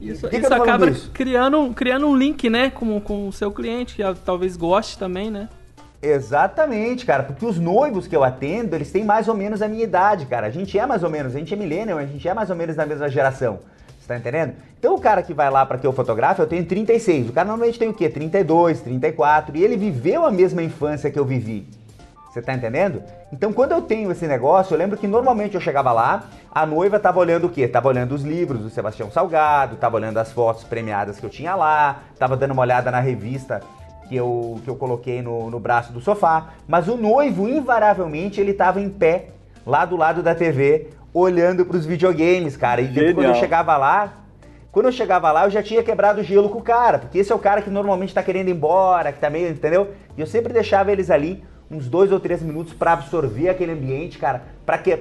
isso, 0.00 0.28
isso 0.32 0.54
acaba 0.54 0.90
criando, 1.12 1.72
criando 1.74 2.06
um 2.06 2.16
link, 2.16 2.48
né, 2.50 2.70
com, 2.70 3.00
com 3.00 3.28
o 3.28 3.32
seu 3.32 3.50
cliente, 3.50 3.96
que 3.96 4.02
talvez 4.24 4.56
goste 4.56 4.98
também, 4.98 5.30
né? 5.30 5.48
Exatamente, 6.00 7.06
cara, 7.06 7.22
porque 7.22 7.46
os 7.46 7.58
noivos 7.58 8.08
que 8.08 8.16
eu 8.16 8.24
atendo, 8.24 8.74
eles 8.74 8.90
têm 8.90 9.04
mais 9.04 9.28
ou 9.28 9.34
menos 9.36 9.62
a 9.62 9.68
minha 9.68 9.84
idade, 9.84 10.26
cara. 10.26 10.48
A 10.48 10.50
gente 10.50 10.76
é 10.76 10.84
mais 10.84 11.04
ou 11.04 11.10
menos, 11.10 11.34
a 11.34 11.38
gente 11.38 11.54
é 11.54 11.56
millennial, 11.56 11.98
a 11.98 12.06
gente 12.06 12.26
é 12.28 12.34
mais 12.34 12.50
ou 12.50 12.56
menos 12.56 12.74
da 12.74 12.84
mesma 12.84 13.08
geração. 13.08 13.60
Você 14.00 14.08
tá 14.08 14.16
entendendo? 14.16 14.54
Então 14.78 14.96
o 14.96 15.00
cara 15.00 15.22
que 15.22 15.32
vai 15.32 15.48
lá 15.48 15.64
para 15.64 15.78
que 15.78 15.86
eu 15.86 15.92
fotografe, 15.92 16.40
eu 16.40 16.46
tenho 16.46 16.64
36. 16.64 17.28
O 17.28 17.32
cara 17.32 17.46
normalmente 17.46 17.78
tem 17.78 17.88
o 17.88 17.94
quê? 17.94 18.08
32, 18.08 18.80
34. 18.80 19.56
E 19.56 19.62
ele 19.62 19.76
viveu 19.76 20.26
a 20.26 20.32
mesma 20.32 20.60
infância 20.60 21.08
que 21.08 21.18
eu 21.18 21.24
vivi. 21.24 21.68
Você 22.32 22.40
tá 22.40 22.54
entendendo? 22.54 23.02
Então 23.30 23.52
quando 23.52 23.72
eu 23.72 23.82
tenho 23.82 24.10
esse 24.10 24.26
negócio, 24.26 24.72
eu 24.72 24.78
lembro 24.78 24.96
que 24.96 25.06
normalmente 25.06 25.54
eu 25.54 25.60
chegava 25.60 25.92
lá, 25.92 26.24
a 26.50 26.64
noiva 26.64 26.98
tava 26.98 27.20
olhando 27.20 27.46
o 27.46 27.50
quê? 27.50 27.68
Tava 27.68 27.88
olhando 27.88 28.14
os 28.14 28.22
livros 28.22 28.62
do 28.62 28.70
Sebastião 28.70 29.10
Salgado, 29.10 29.76
tava 29.76 29.96
olhando 29.96 30.16
as 30.16 30.32
fotos 30.32 30.64
premiadas 30.64 31.20
que 31.20 31.26
eu 31.26 31.28
tinha 31.28 31.54
lá, 31.54 32.00
tava 32.18 32.34
dando 32.34 32.52
uma 32.52 32.62
olhada 32.62 32.90
na 32.90 33.00
revista 33.00 33.60
que 34.08 34.16
eu, 34.16 34.58
que 34.64 34.70
eu 34.70 34.76
coloquei 34.76 35.20
no, 35.20 35.50
no 35.50 35.60
braço 35.60 35.92
do 35.92 36.00
sofá, 36.00 36.54
mas 36.66 36.88
o 36.88 36.96
noivo, 36.96 37.46
invariavelmente, 37.46 38.40
ele 38.40 38.54
tava 38.54 38.80
em 38.80 38.88
pé, 38.88 39.26
lá 39.66 39.84
do 39.84 39.96
lado 39.96 40.22
da 40.22 40.34
TV, 40.34 40.88
olhando 41.12 41.66
para 41.66 41.76
os 41.76 41.84
videogames, 41.84 42.56
cara. 42.56 42.80
E 42.80 42.88
depois, 42.88 43.14
quando 43.14 43.26
eu 43.26 43.34
chegava 43.34 43.76
lá, 43.76 44.10
quando 44.70 44.86
eu 44.86 44.92
chegava 44.92 45.30
lá, 45.30 45.44
eu 45.44 45.50
já 45.50 45.62
tinha 45.62 45.82
quebrado 45.82 46.22
o 46.22 46.24
gelo 46.24 46.48
com 46.48 46.60
o 46.60 46.62
cara, 46.62 46.98
porque 46.98 47.18
esse 47.18 47.30
é 47.30 47.34
o 47.34 47.38
cara 47.38 47.60
que 47.60 47.68
normalmente 47.68 48.14
tá 48.14 48.22
querendo 48.22 48.48
ir 48.48 48.52
embora, 48.52 49.12
que 49.12 49.20
tá 49.20 49.28
meio, 49.28 49.50
entendeu? 49.50 49.90
E 50.16 50.20
eu 50.22 50.26
sempre 50.26 50.50
deixava 50.50 50.90
eles 50.90 51.10
ali 51.10 51.44
uns 51.72 51.88
dois 51.88 52.12
ou 52.12 52.20
três 52.20 52.42
minutos 52.42 52.72
para 52.72 52.92
absorver 52.92 53.48
aquele 53.48 53.72
ambiente, 53.72 54.18
cara, 54.18 54.42
para 54.64 54.78
que, 54.78 54.98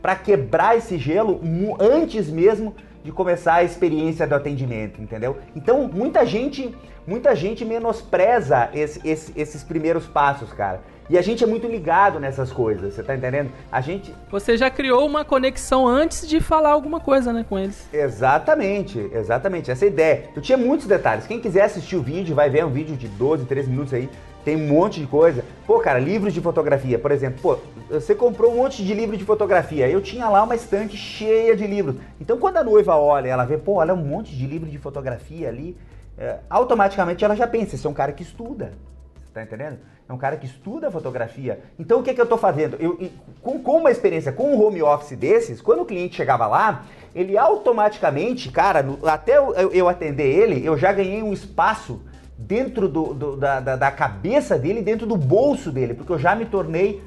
pra 0.00 0.16
quebrar 0.16 0.76
esse 0.76 0.98
gelo 0.98 1.40
antes 1.78 2.28
mesmo 2.28 2.74
de 3.04 3.10
começar 3.10 3.54
a 3.54 3.64
experiência 3.64 4.26
do 4.26 4.34
atendimento, 4.34 5.00
entendeu? 5.00 5.36
Então, 5.56 5.88
muita 5.88 6.24
gente, 6.24 6.74
muita 7.06 7.34
gente 7.34 7.64
menospreza 7.64 8.70
esse, 8.72 9.06
esse, 9.06 9.32
esses 9.36 9.62
primeiros 9.62 10.06
passos, 10.06 10.52
cara. 10.52 10.80
E 11.10 11.18
a 11.18 11.22
gente 11.22 11.42
é 11.42 11.46
muito 11.46 11.66
ligado 11.66 12.20
nessas 12.20 12.52
coisas, 12.52 12.94
você 12.94 13.02
tá 13.02 13.14
entendendo? 13.14 13.50
A 13.70 13.80
gente. 13.80 14.14
Você 14.30 14.56
já 14.56 14.70
criou 14.70 15.04
uma 15.04 15.24
conexão 15.24 15.86
antes 15.86 16.26
de 16.26 16.40
falar 16.40 16.70
alguma 16.70 17.00
coisa, 17.00 17.32
né, 17.32 17.44
com 17.46 17.58
eles. 17.58 17.86
Exatamente, 17.92 19.10
exatamente. 19.12 19.70
Essa 19.70 19.84
é 19.84 19.88
a 19.88 19.90
ideia. 19.90 20.24
Eu 20.34 20.40
tinha 20.40 20.56
muitos 20.56 20.86
detalhes. 20.86 21.26
Quem 21.26 21.40
quiser 21.40 21.64
assistir 21.64 21.96
o 21.96 22.02
vídeo, 22.02 22.36
vai 22.36 22.48
ver 22.48 22.64
um 22.64 22.70
vídeo 22.70 22.96
de 22.96 23.08
12, 23.08 23.44
13 23.46 23.68
minutos 23.68 23.92
aí. 23.92 24.08
Tem 24.44 24.56
um 24.56 24.66
monte 24.66 25.00
de 25.00 25.06
coisa. 25.06 25.44
Pô, 25.66 25.78
cara, 25.78 25.98
livros 25.98 26.34
de 26.34 26.40
fotografia, 26.40 26.98
por 26.98 27.12
exemplo. 27.12 27.40
Pô, 27.40 27.58
você 27.88 28.14
comprou 28.14 28.52
um 28.52 28.56
monte 28.56 28.84
de 28.84 28.92
livro 28.92 29.16
de 29.16 29.24
fotografia. 29.24 29.88
Eu 29.88 30.00
tinha 30.00 30.28
lá 30.28 30.42
uma 30.42 30.54
estante 30.54 30.96
cheia 30.96 31.54
de 31.54 31.66
livros. 31.66 31.96
Então, 32.20 32.38
quando 32.38 32.56
a 32.56 32.64
noiva 32.64 32.96
olha, 32.96 33.28
ela 33.28 33.44
vê, 33.44 33.56
pô, 33.56 33.74
olha 33.74 33.94
um 33.94 34.04
monte 34.04 34.34
de 34.34 34.46
livro 34.46 34.68
de 34.68 34.78
fotografia 34.78 35.48
ali. 35.48 35.76
É, 36.18 36.38
automaticamente 36.50 37.24
ela 37.24 37.34
já 37.34 37.46
pensa, 37.46 37.74
esse 37.74 37.86
é 37.86 37.90
um 37.90 37.94
cara 37.94 38.12
que 38.12 38.22
estuda. 38.22 38.72
Você 39.24 39.32
tá 39.32 39.42
entendendo? 39.42 39.78
É 40.08 40.12
um 40.12 40.18
cara 40.18 40.36
que 40.36 40.44
estuda 40.44 40.90
fotografia. 40.90 41.60
Então, 41.78 42.00
o 42.00 42.02
que, 42.02 42.10
é 42.10 42.14
que 42.14 42.20
eu 42.20 42.26
tô 42.26 42.36
fazendo? 42.36 42.76
Eu, 42.80 42.98
com, 43.40 43.60
com 43.60 43.78
uma 43.78 43.90
experiência, 43.90 44.32
com 44.32 44.54
um 44.54 44.60
home 44.60 44.82
office 44.82 45.16
desses, 45.16 45.62
quando 45.62 45.82
o 45.82 45.86
cliente 45.86 46.16
chegava 46.16 46.46
lá, 46.46 46.84
ele 47.14 47.38
automaticamente, 47.38 48.50
cara, 48.50 48.84
até 49.04 49.38
eu, 49.38 49.52
eu 49.72 49.88
atender 49.88 50.26
ele, 50.26 50.66
eu 50.66 50.76
já 50.76 50.92
ganhei 50.92 51.22
um 51.22 51.32
espaço 51.32 52.02
dentro 52.36 52.88
do, 52.88 53.14
do, 53.14 53.36
da, 53.36 53.60
da, 53.60 53.90
cabeça 53.90 54.58
dele, 54.58 54.82
dentro 54.82 55.06
do 55.06 55.16
bolso 55.16 55.70
dele, 55.70 55.94
porque 55.94 56.12
eu 56.12 56.18
já 56.18 56.34
me 56.34 56.44
tornei, 56.46 57.02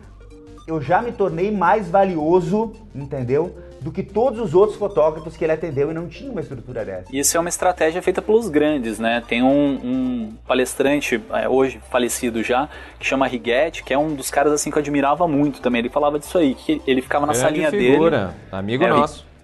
eu 0.67 0.81
já 0.81 1.01
me 1.01 1.11
tornei 1.11 1.51
mais 1.51 1.89
valioso, 1.89 2.73
entendeu? 2.93 3.55
Do 3.81 3.91
que 3.91 4.01
todos 4.01 4.39
os 4.39 4.55
outros 4.55 4.79
fotógrafos 4.79 5.37
que 5.37 5.43
ele 5.43 5.51
atendeu 5.51 5.91
e 5.91 5.93
não 5.93 6.07
tinha 6.07 6.31
uma 6.31 6.41
estrutura 6.41 6.83
dessa. 6.83 7.15
Isso 7.15 7.37
é 7.37 7.39
uma 7.39 7.49
estratégia 7.49 8.01
feita 8.01 8.19
pelos 8.19 8.49
grandes, 8.49 8.97
né? 8.97 9.21
Tem 9.27 9.43
um, 9.43 9.73
um 9.83 10.33
palestrante, 10.47 11.21
é, 11.31 11.47
hoje 11.47 11.79
falecido 11.91 12.41
já, 12.41 12.67
que 12.97 13.05
chama 13.05 13.27
Righetti, 13.27 13.83
que 13.83 13.93
é 13.93 13.97
um 13.97 14.15
dos 14.15 14.31
caras 14.31 14.53
assim 14.53 14.71
que 14.71 14.77
eu 14.77 14.81
admirava 14.81 15.27
muito 15.27 15.61
também. 15.61 15.79
Ele 15.79 15.89
falava 15.89 16.17
disso 16.17 16.37
aí, 16.37 16.55
que 16.55 16.81
ele 16.87 17.01
ficava 17.01 17.27
na 17.27 17.33
Grande 17.33 17.47
salinha 17.47 17.69
figura, 17.69 18.19
dele. 18.19 18.33
Amigo 18.51 18.83
é, 18.83 18.87
nosso. 18.87 19.34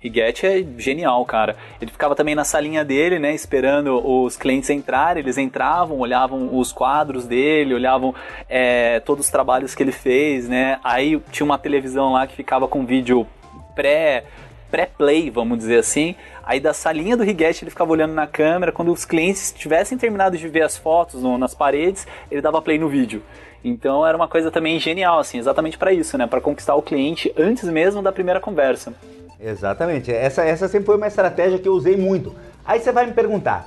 Rigetti 0.00 0.46
é 0.46 0.64
genial, 0.78 1.22
cara. 1.26 1.56
Ele 1.78 1.90
ficava 1.90 2.14
também 2.14 2.34
na 2.34 2.42
salinha 2.42 2.82
dele, 2.82 3.18
né, 3.18 3.34
esperando 3.34 4.00
os 4.02 4.34
clientes 4.34 4.70
entrarem. 4.70 5.22
Eles 5.22 5.36
entravam, 5.36 5.98
olhavam 5.98 6.58
os 6.58 6.72
quadros 6.72 7.26
dele, 7.26 7.74
olhavam 7.74 8.14
é, 8.48 9.00
todos 9.00 9.26
os 9.26 9.30
trabalhos 9.30 9.74
que 9.74 9.82
ele 9.82 9.92
fez, 9.92 10.48
né. 10.48 10.80
Aí 10.82 11.20
tinha 11.30 11.44
uma 11.44 11.58
televisão 11.58 12.12
lá 12.12 12.26
que 12.26 12.34
ficava 12.34 12.66
com 12.66 12.86
vídeo 12.86 13.26
pré 13.74 14.24
pré-play, 14.70 15.30
vamos 15.30 15.58
dizer 15.58 15.80
assim. 15.80 16.14
Aí 16.44 16.60
da 16.60 16.72
salinha 16.72 17.16
do 17.16 17.24
Rigetti 17.24 17.64
ele 17.64 17.70
ficava 17.70 17.90
olhando 17.90 18.14
na 18.14 18.26
câmera. 18.26 18.70
Quando 18.70 18.92
os 18.92 19.04
clientes 19.04 19.52
tivessem 19.52 19.98
terminado 19.98 20.38
de 20.38 20.48
ver 20.48 20.62
as 20.62 20.78
fotos 20.78 21.22
no, 21.22 21.36
nas 21.36 21.54
paredes, 21.54 22.06
ele 22.30 22.40
dava 22.40 22.62
play 22.62 22.78
no 22.78 22.88
vídeo. 22.88 23.20
Então 23.62 24.06
era 24.06 24.16
uma 24.16 24.28
coisa 24.28 24.50
também 24.50 24.78
genial, 24.78 25.18
assim, 25.18 25.38
exatamente 25.38 25.76
para 25.76 25.92
isso, 25.92 26.16
né? 26.16 26.26
Para 26.26 26.40
conquistar 26.40 26.76
o 26.76 26.82
cliente 26.82 27.32
antes 27.36 27.64
mesmo 27.64 28.00
da 28.00 28.12
primeira 28.12 28.40
conversa. 28.40 28.94
Exatamente. 29.40 30.12
Essa, 30.12 30.44
essa 30.44 30.68
sempre 30.68 30.86
foi 30.86 30.96
uma 30.96 31.06
estratégia 31.06 31.58
que 31.58 31.68
eu 31.68 31.72
usei 31.72 31.96
muito. 31.96 32.34
Aí 32.64 32.78
você 32.78 32.92
vai 32.92 33.06
me 33.06 33.12
perguntar, 33.12 33.66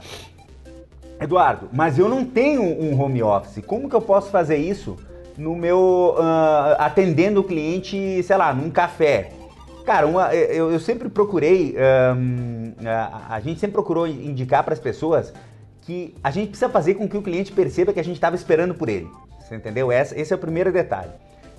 Eduardo, 1.19 1.69
mas 1.73 1.97
eu 1.97 2.07
não 2.07 2.23
tenho 2.23 2.61
um 2.61 2.99
home 2.99 3.23
office. 3.23 3.63
Como 3.65 3.89
que 3.89 3.95
eu 3.95 4.01
posso 4.01 4.29
fazer 4.29 4.57
isso 4.57 4.97
no 5.37 5.55
meu 5.55 6.15
uh, 6.17 6.75
atendendo 6.77 7.41
o 7.41 7.43
cliente, 7.43 8.21
sei 8.21 8.37
lá, 8.37 8.53
num 8.53 8.69
café? 8.69 9.31
Cara, 9.85 10.07
uma, 10.07 10.33
eu, 10.33 10.71
eu, 10.71 10.79
sempre 10.79 11.09
procurei, 11.09 11.75
um, 12.15 12.73
a, 12.87 13.35
a, 13.35 13.39
gente 13.41 13.59
sempre 13.59 13.73
procurou 13.73 14.07
indicar 14.07 14.63
para 14.63 14.73
as 14.73 14.79
pessoas 14.79 15.33
que 15.81 16.15
a 16.23 16.31
gente 16.31 16.49
precisa 16.49 16.69
fazer 16.69 16.93
com 16.93 17.07
que 17.07 17.17
o 17.17 17.21
cliente 17.21 17.51
perceba 17.51 17.91
que 17.91 17.99
a 17.99 18.03
gente 18.03 18.15
estava 18.15 18.35
esperando 18.35 18.73
por 18.73 18.87
ele. 18.87 19.09
Você 19.41 19.55
entendeu? 19.55 19.91
Esse, 19.91 20.17
esse 20.17 20.31
é 20.31 20.35
o 20.37 20.39
primeiro 20.39 20.71
detalhe. 20.71 21.11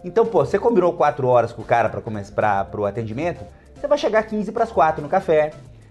Então, 0.02 0.24
pô, 0.24 0.44
você 0.44 0.58
combinou 0.58 0.94
quatro 0.94 1.26
horas 1.26 1.52
com 1.52 1.60
o 1.60 1.64
cara 1.64 1.90
para 1.90 2.80
o 2.80 2.86
atendimento? 2.86 3.44
Você 3.84 3.88
vai 3.88 3.98
chegar 3.98 4.22
15 4.22 4.50
para 4.50 4.64
as 4.64 4.72
4 4.72 5.02
no 5.02 5.10
café. 5.10 5.50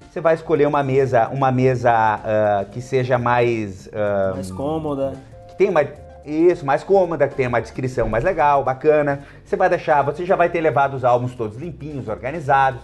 Você 0.09 0.19
vai 0.19 0.33
escolher 0.33 0.65
uma 0.65 0.81
mesa, 0.81 1.27
uma 1.27 1.51
mesa 1.51 1.91
ah, 1.91 2.65
que 2.71 2.81
seja 2.81 3.19
mais. 3.19 3.87
ah, 3.93 4.31
Mais 4.33 4.49
cômoda. 4.49 5.13
que 5.47 5.55
tenha 5.55 5.69
uma 5.69 5.85
isso, 6.25 6.65
mais 6.65 6.83
cômoda, 6.83 7.27
que 7.27 7.35
tenha 7.35 7.47
uma 7.47 7.61
descrição 7.61 8.09
mais 8.09 8.23
legal, 8.23 8.63
bacana. 8.63 9.21
Você 9.45 9.55
vai 9.55 9.69
deixar, 9.69 10.01
você 10.01 10.25
já 10.25 10.35
vai 10.35 10.49
ter 10.49 10.59
levado 10.59 10.95
os 10.95 11.05
álbuns 11.05 11.35
todos 11.35 11.55
limpinhos, 11.55 12.07
organizados. 12.07 12.81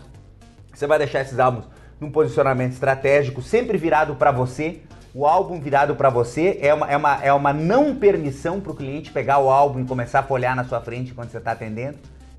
Você 0.71 0.85
vai 0.85 0.99
deixar 0.99 1.21
esses 1.21 1.39
álbuns 1.39 1.65
num 1.99 2.11
posicionamento 2.11 2.73
estratégico, 2.73 3.41
sempre 3.41 3.79
virado 3.79 4.13
para 4.13 4.31
você. 4.31 4.83
O 5.11 5.25
álbum 5.25 5.59
virado 5.59 5.95
para 5.95 6.11
você 6.11 6.59
é 6.61 6.71
uma, 6.71 6.87
é, 6.87 6.95
uma, 6.95 7.23
é 7.23 7.33
uma 7.33 7.51
não 7.51 7.95
permissão 7.95 8.61
para 8.61 8.73
o 8.73 8.75
cliente 8.75 9.11
pegar 9.11 9.39
o 9.39 9.49
álbum 9.49 9.79
e 9.79 9.85
começar 9.85 10.19
a 10.19 10.23
folhear 10.23 10.55
na 10.55 10.65
sua 10.65 10.79
frente 10.79 11.15
quando 11.15 11.31
você 11.31 11.39
está 11.39 11.53
atendendo, 11.53 11.97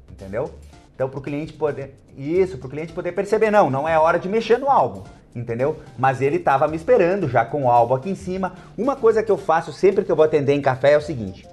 entendeu? 0.08 0.54
Então, 1.00 1.08
para 1.08 1.18
o 1.18 1.22
cliente 1.22 1.54
poder. 1.54 1.94
Isso, 2.14 2.58
para 2.58 2.66
o 2.66 2.70
cliente 2.70 2.92
poder 2.92 3.12
perceber, 3.12 3.50
não, 3.50 3.70
não 3.70 3.88
é 3.88 3.98
hora 3.98 4.18
de 4.18 4.28
mexer 4.28 4.58
no 4.58 4.68
álbum, 4.68 5.02
entendeu? 5.34 5.78
Mas 5.98 6.20
ele 6.20 6.36
estava 6.36 6.68
me 6.68 6.76
esperando 6.76 7.26
já 7.26 7.42
com 7.42 7.64
o 7.64 7.70
álbum 7.70 7.94
aqui 7.94 8.10
em 8.10 8.14
cima. 8.14 8.52
Uma 8.76 8.94
coisa 8.94 9.22
que 9.22 9.32
eu 9.32 9.38
faço 9.38 9.72
sempre 9.72 10.04
que 10.04 10.12
eu 10.12 10.16
vou 10.16 10.26
atender 10.26 10.52
em 10.52 10.60
café 10.60 10.92
é 10.92 10.98
o 10.98 11.00
seguinte. 11.00 11.48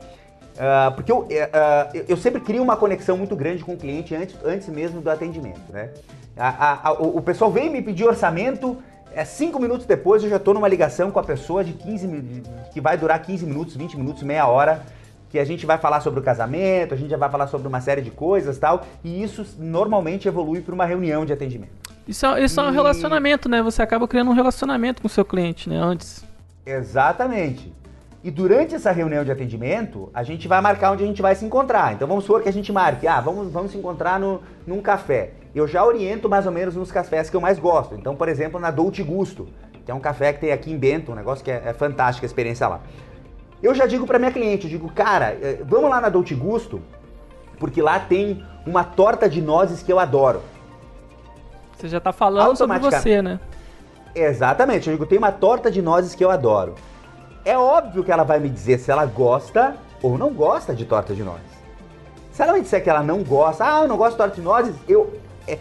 ah, 0.60 0.92
porque 0.94 1.10
eu, 1.12 1.26
ah, 1.54 1.88
eu- 2.10 2.18
sempre 2.18 2.42
crio 2.42 2.62
uma 2.62 2.76
conexão 2.76 3.16
muito 3.16 3.38
grande 3.38 3.64
com 3.64 3.72
o 3.74 3.78
cliente 3.78 4.14
antes, 4.14 4.36
antes 4.44 4.68
mesmo 4.68 5.00
do 5.00 5.10
atendimento, 5.10 5.62
né? 5.72 5.92
A- 6.36 6.50
a- 6.50 6.90
a- 6.90 6.94
o, 6.94 7.22
pessoal 7.22 7.50
vem 7.50 7.70
me 7.70 7.82
pedir 7.82 8.04
orçamento, 8.06 8.76
é, 9.14 9.24
cinco 9.24 9.62
minutos 9.62 9.86
depois 9.86 10.24
eu 10.24 10.30
já 10.30 10.36
estou 10.38 10.54
numa 10.56 10.68
ligação 10.68 11.10
com 11.10 11.20
a 11.20 11.24
pessoa 11.24 11.64
de 11.64 11.72
15 11.74 12.06
mi- 12.08 12.22
de- 12.22 12.44
que 12.74 12.82
vai 12.82 12.98
durar 12.98 13.22
15 13.22 13.46
minutos, 13.46 13.76
20 13.78 13.96
minutos, 13.96 14.24
meia 14.24 14.46
hora, 14.48 14.82
que 15.30 15.40
a 15.40 15.46
gente 15.46 15.66
vai 15.66 15.78
falar 15.78 16.02
sobre 16.02 16.20
o 16.20 16.24
casamento, 16.24 16.94
a 16.94 16.98
gente 16.98 17.10
já 17.10 17.18
vai 17.18 17.30
falar 17.30 17.48
sobre 17.48 17.68
uma 17.68 17.82
série 17.82 18.02
de 18.02 18.12
coisas 18.12 18.58
tal, 18.58 18.86
e 19.04 19.22
isso 19.22 19.46
normalmente 19.60 20.28
evolui 20.28 20.62
para 20.62 20.74
uma 20.74 20.86
reunião 20.86 21.26
de 21.26 21.34
atendimento. 21.34 21.72
Isso 22.08 22.26
é, 22.26 22.44
isso 22.44 22.60
é 22.60 22.64
um 22.64 22.72
relacionamento, 22.72 23.50
né? 23.50 23.62
Você 23.62 23.82
acaba 23.82 24.08
criando 24.08 24.32
um 24.32 24.34
relacionamento 24.34 25.02
com 25.02 25.08
o 25.08 25.12
seu 25.12 25.26
cliente, 25.26 25.70
né? 25.70 25.78
Antes. 25.78 26.24
Exatamente. 26.66 27.74
E 28.24 28.32
durante 28.32 28.76
essa 28.76 28.92
reunião 28.92 29.24
de 29.24 29.32
atendimento, 29.32 30.10
a 30.14 30.24
gente 30.24 30.48
vai 30.48 30.60
marcar 30.60 30.92
onde 30.92 31.04
a 31.04 31.08
gente 31.08 31.22
vai 31.22 31.36
se 31.36 31.46
encontrar. 31.46 31.94
Então 31.94 32.08
vamos 32.08 32.24
supor 32.24 32.42
que 32.42 32.50
a 32.50 32.54
gente 32.54 32.72
marque, 32.72 33.08
ah, 33.08 33.22
vamos, 33.22 33.52
vamos 33.52 33.72
se 33.72 33.78
encontrar 33.78 34.20
no, 34.20 34.42
num 34.66 34.82
café. 34.82 35.32
Eu 35.54 35.68
já 35.68 35.86
oriento 35.86 36.28
mais 36.28 36.46
ou 36.46 36.52
menos 36.52 36.76
nos 36.76 36.92
cafés 36.92 37.30
que 37.30 37.36
eu 37.36 37.42
mais 37.42 37.60
gosto. 37.60 37.96
Então, 37.96 38.16
por 38.16 38.28
exemplo, 38.28 38.60
na 38.60 38.72
Dolce 38.72 39.04
Gusto, 39.04 39.48
que 39.86 39.92
é 39.92 39.94
um 39.94 40.00
café 40.00 40.34
que 40.34 40.42
tem 40.42 40.52
aqui 40.52 40.72
em 40.72 40.78
Bento, 40.78 41.12
um 41.12 41.16
negócio 41.16 41.44
que 41.44 41.52
é, 41.52 41.64
é 41.68 41.74
fantástico 41.74 42.26
a 42.26 42.28
experiência 42.28 42.68
lá. 42.68 42.82
Eu 43.62 43.74
já 43.74 43.86
digo 43.88 44.06
para 44.06 44.20
minha 44.20 44.32
cliente, 44.32 44.66
eu 44.66 44.70
digo, 44.70 44.92
cara, 44.92 45.38
eh, 45.42 45.62
vamos 45.66 45.90
lá 45.90 46.00
na 46.00 46.10
Dolce 46.10 46.36
Gusto, 46.36 46.82
porque 47.58 47.82
lá 47.82 48.00
tem 48.00 48.46
uma 48.66 48.84
torta 48.84 49.28
de 49.28 49.42
nozes 49.42 49.82
que 49.82 49.92
eu 49.92 50.00
adoro. 50.00 50.42
Você 51.76 51.88
já 51.88 52.00
tá 52.00 52.12
falando 52.12 52.56
sobre 52.56 52.78
você, 52.80 53.22
né? 53.22 53.40
Exatamente, 54.14 54.88
eu 54.88 54.94
digo, 54.94 55.06
tem 55.06 55.18
uma 55.18 55.32
torta 55.32 55.72
de 55.72 55.82
nozes 55.82 56.14
que 56.14 56.24
eu 56.24 56.30
adoro. 56.30 56.76
É 57.44 57.58
óbvio 57.58 58.04
que 58.04 58.12
ela 58.12 58.24
vai 58.24 58.40
me 58.40 58.50
dizer 58.50 58.80
se 58.80 58.92
ela 58.92 59.06
gosta 59.06 59.76
ou 60.02 60.18
não 60.18 60.34
gosta 60.34 60.74
de 60.76 60.86
torta 60.86 61.16
de 61.16 61.24
nozes. 61.24 61.58
Se 62.32 62.44
ela 62.44 62.54
me 62.54 62.62
disser 62.62 62.84
que 62.84 62.90
ela 62.90 63.02
não 63.02 63.24
gosta, 63.24 63.64
ah, 63.66 63.82
eu 63.82 63.88
não 63.88 63.98
gosto 63.98 64.12
de 64.12 64.18
torta 64.18 64.36
de 64.36 64.42
nozes, 64.42 64.76
eu, 64.88 65.20
é, 65.48 65.58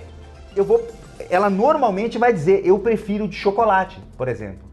eu 0.55 0.65
vou. 0.65 0.87
Ela 1.31 1.49
normalmente 1.49 2.19
vai 2.19 2.33
dizer, 2.33 2.67
eu 2.67 2.79
prefiro 2.79 3.27
de 3.27 3.37
chocolate, 3.37 3.99
por 4.19 4.29
exemplo. 4.29 4.69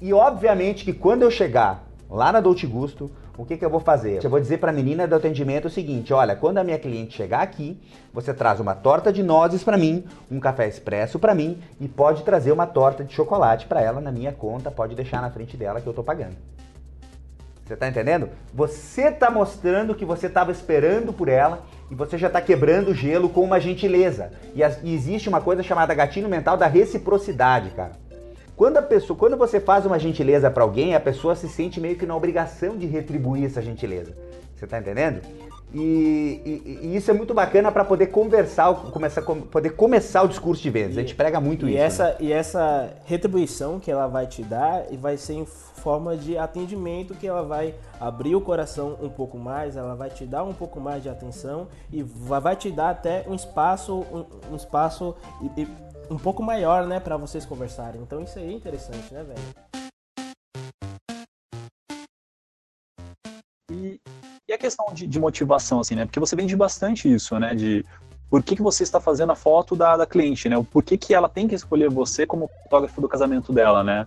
E 0.00 0.12
obviamente 0.12 0.84
que 0.84 0.92
quando 0.92 1.22
eu 1.22 1.30
chegar 1.30 1.87
lá 2.08 2.32
na 2.32 2.40
Dolce 2.40 2.66
Gusto, 2.66 3.10
o 3.36 3.44
que, 3.44 3.56
que 3.56 3.64
eu 3.64 3.70
vou 3.70 3.80
fazer? 3.80 4.24
Eu 4.24 4.30
vou 4.30 4.40
dizer 4.40 4.58
para 4.58 4.70
a 4.70 4.74
menina 4.74 5.06
do 5.06 5.14
atendimento 5.14 5.66
o 5.66 5.70
seguinte: 5.70 6.12
olha, 6.12 6.34
quando 6.34 6.58
a 6.58 6.64
minha 6.64 6.78
cliente 6.78 7.16
chegar 7.16 7.40
aqui, 7.40 7.80
você 8.12 8.34
traz 8.34 8.58
uma 8.58 8.74
torta 8.74 9.12
de 9.12 9.22
nozes 9.22 9.62
para 9.62 9.76
mim, 9.76 10.04
um 10.30 10.40
café 10.40 10.66
expresso 10.66 11.18
para 11.18 11.34
mim 11.34 11.58
e 11.80 11.86
pode 11.86 12.22
trazer 12.24 12.50
uma 12.50 12.66
torta 12.66 13.04
de 13.04 13.12
chocolate 13.12 13.66
para 13.66 13.80
ela 13.80 14.00
na 14.00 14.10
minha 14.10 14.32
conta, 14.32 14.70
pode 14.70 14.94
deixar 14.94 15.22
na 15.22 15.30
frente 15.30 15.56
dela 15.56 15.80
que 15.80 15.86
eu 15.86 15.94
tô 15.94 16.02
pagando. 16.02 16.36
Você 17.64 17.76
tá 17.76 17.86
entendendo? 17.86 18.30
Você 18.54 19.12
tá 19.12 19.30
mostrando 19.30 19.94
que 19.94 20.04
você 20.04 20.26
estava 20.26 20.50
esperando 20.50 21.12
por 21.12 21.28
ela 21.28 21.66
e 21.90 21.94
você 21.94 22.16
já 22.16 22.30
tá 22.30 22.40
quebrando 22.40 22.92
o 22.92 22.94
gelo 22.94 23.28
com 23.28 23.42
uma 23.42 23.60
gentileza. 23.60 24.32
E, 24.54 24.62
e 24.82 24.94
existe 24.94 25.28
uma 25.28 25.42
coisa 25.42 25.62
chamada 25.62 25.94
gatilho 25.94 26.30
mental 26.30 26.56
da 26.56 26.66
reciprocidade, 26.66 27.70
cara. 27.70 27.92
Quando 28.58 28.76
a 28.76 28.82
pessoa, 28.82 29.16
quando 29.16 29.36
você 29.36 29.60
faz 29.60 29.86
uma 29.86 30.00
gentileza 30.00 30.50
para 30.50 30.64
alguém, 30.64 30.92
a 30.92 30.98
pessoa 30.98 31.36
se 31.36 31.48
sente 31.48 31.80
meio 31.80 31.94
que 31.96 32.04
na 32.04 32.16
obrigação 32.16 32.76
de 32.76 32.86
retribuir 32.86 33.44
essa 33.44 33.62
gentileza. 33.62 34.12
Você 34.56 34.66
tá 34.66 34.80
entendendo? 34.80 35.22
E, 35.72 36.40
e- 36.44 36.78
e 36.88 36.96
isso 36.96 37.08
é 37.08 37.14
muito 37.14 37.32
bacana 37.32 37.70
para 37.70 37.84
poder 37.84 38.06
conversar, 38.08 38.74
começar, 38.90 39.22
poder 39.22 39.70
começar 39.76 40.22
o 40.22 40.28
discurso 40.28 40.60
de 40.60 40.70
vendas. 40.70 40.96
A 40.96 41.00
gente 41.02 41.14
prega 41.14 41.40
muito 41.40 41.68
E 41.68 41.72
isso. 41.72 41.78
né? 41.78 41.84
essa, 41.84 42.16
e 42.18 42.32
essa 42.32 42.90
retribuição 43.04 43.78
que 43.78 43.90
ela 43.92 44.08
vai 44.08 44.26
te 44.26 44.42
dar 44.42 44.86
vai 44.98 45.16
ser 45.16 45.34
em 45.34 45.44
forma 45.46 46.16
de 46.16 46.36
atendimento 46.36 47.14
que 47.14 47.28
ela 47.28 47.42
vai 47.44 47.74
abrir 48.00 48.34
o 48.34 48.40
coração 48.40 48.96
um 49.00 49.08
pouco 49.08 49.38
mais, 49.38 49.76
ela 49.76 49.94
vai 49.94 50.10
te 50.10 50.24
dar 50.26 50.42
um 50.42 50.52
pouco 50.52 50.80
mais 50.80 51.00
de 51.02 51.08
atenção 51.08 51.68
e 51.92 52.02
vai 52.02 52.40
vai 52.40 52.56
te 52.56 52.70
dar 52.72 52.90
até 52.90 53.24
um 53.28 53.34
espaço 53.34 53.94
um, 54.12 54.24
um 54.52 54.56
espaço 54.56 55.14
e- 55.56 55.62
e 55.62 55.68
um 56.10 56.16
pouco 56.16 56.42
maior, 56.42 56.86
né, 56.86 57.00
para 57.00 57.16
vocês 57.16 57.44
conversarem. 57.44 58.00
Então 58.00 58.22
isso 58.22 58.38
aí 58.38 58.48
é 58.48 58.52
interessante, 58.52 59.12
né, 59.12 59.24
velho? 59.24 59.40
E, 63.70 64.00
e 64.48 64.52
a 64.52 64.58
questão 64.58 64.86
de, 64.92 65.06
de 65.06 65.20
motivação, 65.20 65.80
assim, 65.80 65.94
né? 65.94 66.06
Porque 66.06 66.18
você 66.20 66.34
vende 66.34 66.56
bastante 66.56 67.12
isso, 67.12 67.38
né? 67.38 67.54
De 67.54 67.84
por 68.30 68.42
que, 68.42 68.56
que 68.56 68.62
você 68.62 68.82
está 68.82 69.00
fazendo 69.00 69.32
a 69.32 69.36
foto 69.36 69.76
da, 69.76 69.96
da 69.96 70.06
cliente, 70.06 70.48
né? 70.48 70.56
O 70.56 70.64
Por 70.64 70.82
que, 70.82 70.96
que 70.96 71.14
ela 71.14 71.28
tem 71.28 71.46
que 71.46 71.54
escolher 71.54 71.90
você 71.90 72.26
como 72.26 72.48
fotógrafo 72.64 73.00
do 73.00 73.08
casamento 73.08 73.52
dela, 73.52 73.84
né? 73.84 74.04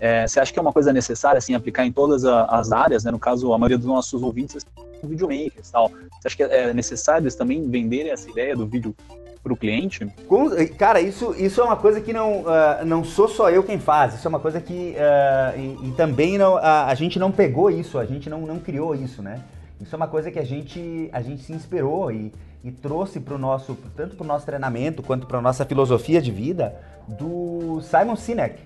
É, 0.00 0.26
você 0.26 0.38
acha 0.38 0.52
que 0.52 0.58
é 0.58 0.62
uma 0.62 0.72
coisa 0.72 0.92
necessária, 0.92 1.38
assim, 1.38 1.54
aplicar 1.54 1.84
em 1.84 1.90
todas 1.92 2.24
a- 2.24 2.44
as 2.46 2.70
áreas, 2.70 3.02
né? 3.04 3.10
No 3.10 3.18
caso, 3.18 3.52
a 3.52 3.58
maioria 3.58 3.78
dos 3.78 3.86
nossos 3.86 4.22
ouvintes 4.22 4.64
são 5.00 5.08
videomakers 5.08 5.68
e 5.68 5.72
tal. 5.72 5.88
Você 5.88 6.26
acha 6.26 6.36
que 6.36 6.42
é 6.42 6.72
necessário 6.72 7.24
eles 7.24 7.34
também 7.34 7.68
venderem 7.68 8.12
essa 8.12 8.28
ideia 8.30 8.56
do 8.56 8.66
vídeo 8.66 8.94
para 9.42 9.52
o 9.52 9.56
cliente? 9.56 10.06
Com- 10.26 10.50
cara, 10.76 11.00
isso, 11.00 11.34
isso 11.38 11.60
é 11.60 11.64
uma 11.64 11.76
coisa 11.76 12.00
que 12.00 12.12
não, 12.12 12.44
ah, 12.46 12.82
não 12.84 13.04
sou 13.04 13.28
só 13.28 13.50
eu 13.50 13.62
quem 13.62 13.78
faz. 13.78 14.14
Isso 14.14 14.26
é 14.26 14.30
uma 14.30 14.40
coisa 14.40 14.60
que. 14.60 14.94
ah, 14.98 15.54
e, 15.56 15.88
e 15.88 15.92
também 15.92 16.38
não, 16.38 16.56
a, 16.56 16.86
a 16.86 16.94
gente 16.94 17.18
não 17.18 17.30
pegou 17.30 17.70
isso, 17.70 17.98
a 17.98 18.04
gente 18.04 18.28
não, 18.28 18.42
não 18.42 18.58
criou 18.58 18.94
isso, 18.94 19.22
né? 19.22 19.40
Isso 19.80 19.94
é 19.94 19.96
uma 19.96 20.08
coisa 20.08 20.30
que 20.30 20.38
a 20.38 20.44
gente, 20.44 21.08
a 21.12 21.22
gente 21.22 21.42
se 21.42 21.52
inspirou 21.52 22.10
e, 22.10 22.32
e 22.64 22.72
trouxe 22.72 23.20
para 23.20 23.34
o 23.34 23.38
nosso, 23.38 23.78
tanto 23.96 24.16
para 24.16 24.24
o 24.24 24.26
nosso 24.26 24.44
treinamento 24.44 25.02
quanto 25.02 25.26
para 25.26 25.38
a 25.38 25.42
nossa 25.42 25.64
filosofia 25.64 26.20
de 26.20 26.32
vida, 26.32 26.74
do 27.06 27.80
Simon 27.82 28.16
Sinek. 28.16 28.60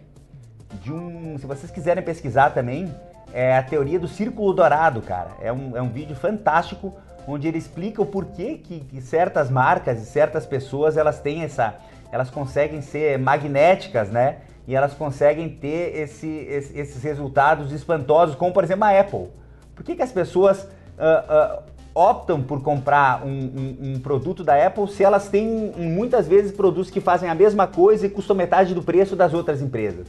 De 0.83 0.91
um, 0.91 1.37
se 1.39 1.47
vocês 1.47 1.71
quiserem 1.71 2.03
pesquisar 2.03 2.51
também, 2.51 2.91
é 3.33 3.57
a 3.57 3.63
teoria 3.63 4.01
do 4.01 4.09
círculo 4.09 4.55
dourado, 4.55 5.03
cara. 5.03 5.33
É 5.41 5.53
um, 5.53 5.77
é 5.77 5.83
um 5.83 5.91
vídeo 5.91 6.17
fantástico 6.17 6.95
onde 7.27 7.47
ele 7.49 7.59
explica 7.59 8.01
o 8.03 8.07
porquê 8.07 8.55
que, 8.63 8.81
que 8.81 9.01
certas 9.01 9.51
marcas 9.51 10.01
e 10.03 10.07
certas 10.07 10.45
pessoas 10.47 10.97
elas 10.97 11.21
têm 11.21 11.43
essa, 11.43 11.75
elas 12.11 12.31
conseguem 12.31 12.81
ser 12.83 13.19
magnéticas, 13.19 14.11
né? 14.11 14.39
E 14.67 14.75
elas 14.77 14.95
conseguem 14.95 15.49
ter 15.49 15.97
esse, 15.97 16.29
esse- 16.29 16.79
esses 16.79 17.03
resultados 17.03 17.73
espantosos, 17.73 18.35
como 18.37 18.53
por 18.53 18.63
exemplo 18.65 18.85
a 18.85 18.99
Apple. 19.01 19.29
Por 19.75 19.85
que, 19.85 19.97
que 19.97 20.03
as 20.03 20.13
pessoas 20.13 20.67
ah, 20.99 21.25
ah, 21.29 21.63
optam 21.95 22.43
por 22.43 22.63
comprar 22.63 23.25
um, 23.25 23.29
um- 23.31 23.77
um 23.95 24.01
produto 24.01 24.45
da 24.45 24.67
Apple 24.67 24.89
se 24.89 25.03
elas 25.03 25.29
têm 25.29 25.47
muitas 25.77 26.29
vezes 26.29 26.53
produtos 26.53 26.91
que 26.91 27.01
fazem 27.01 27.29
a 27.29 27.35
mesma 27.35 27.67
coisa 27.67 28.07
e 28.07 28.11
custam 28.11 28.37
metade 28.37 28.75
do 28.75 28.83
preço 28.83 29.17
das 29.17 29.35
outras 29.35 29.61
empresas? 29.61 30.07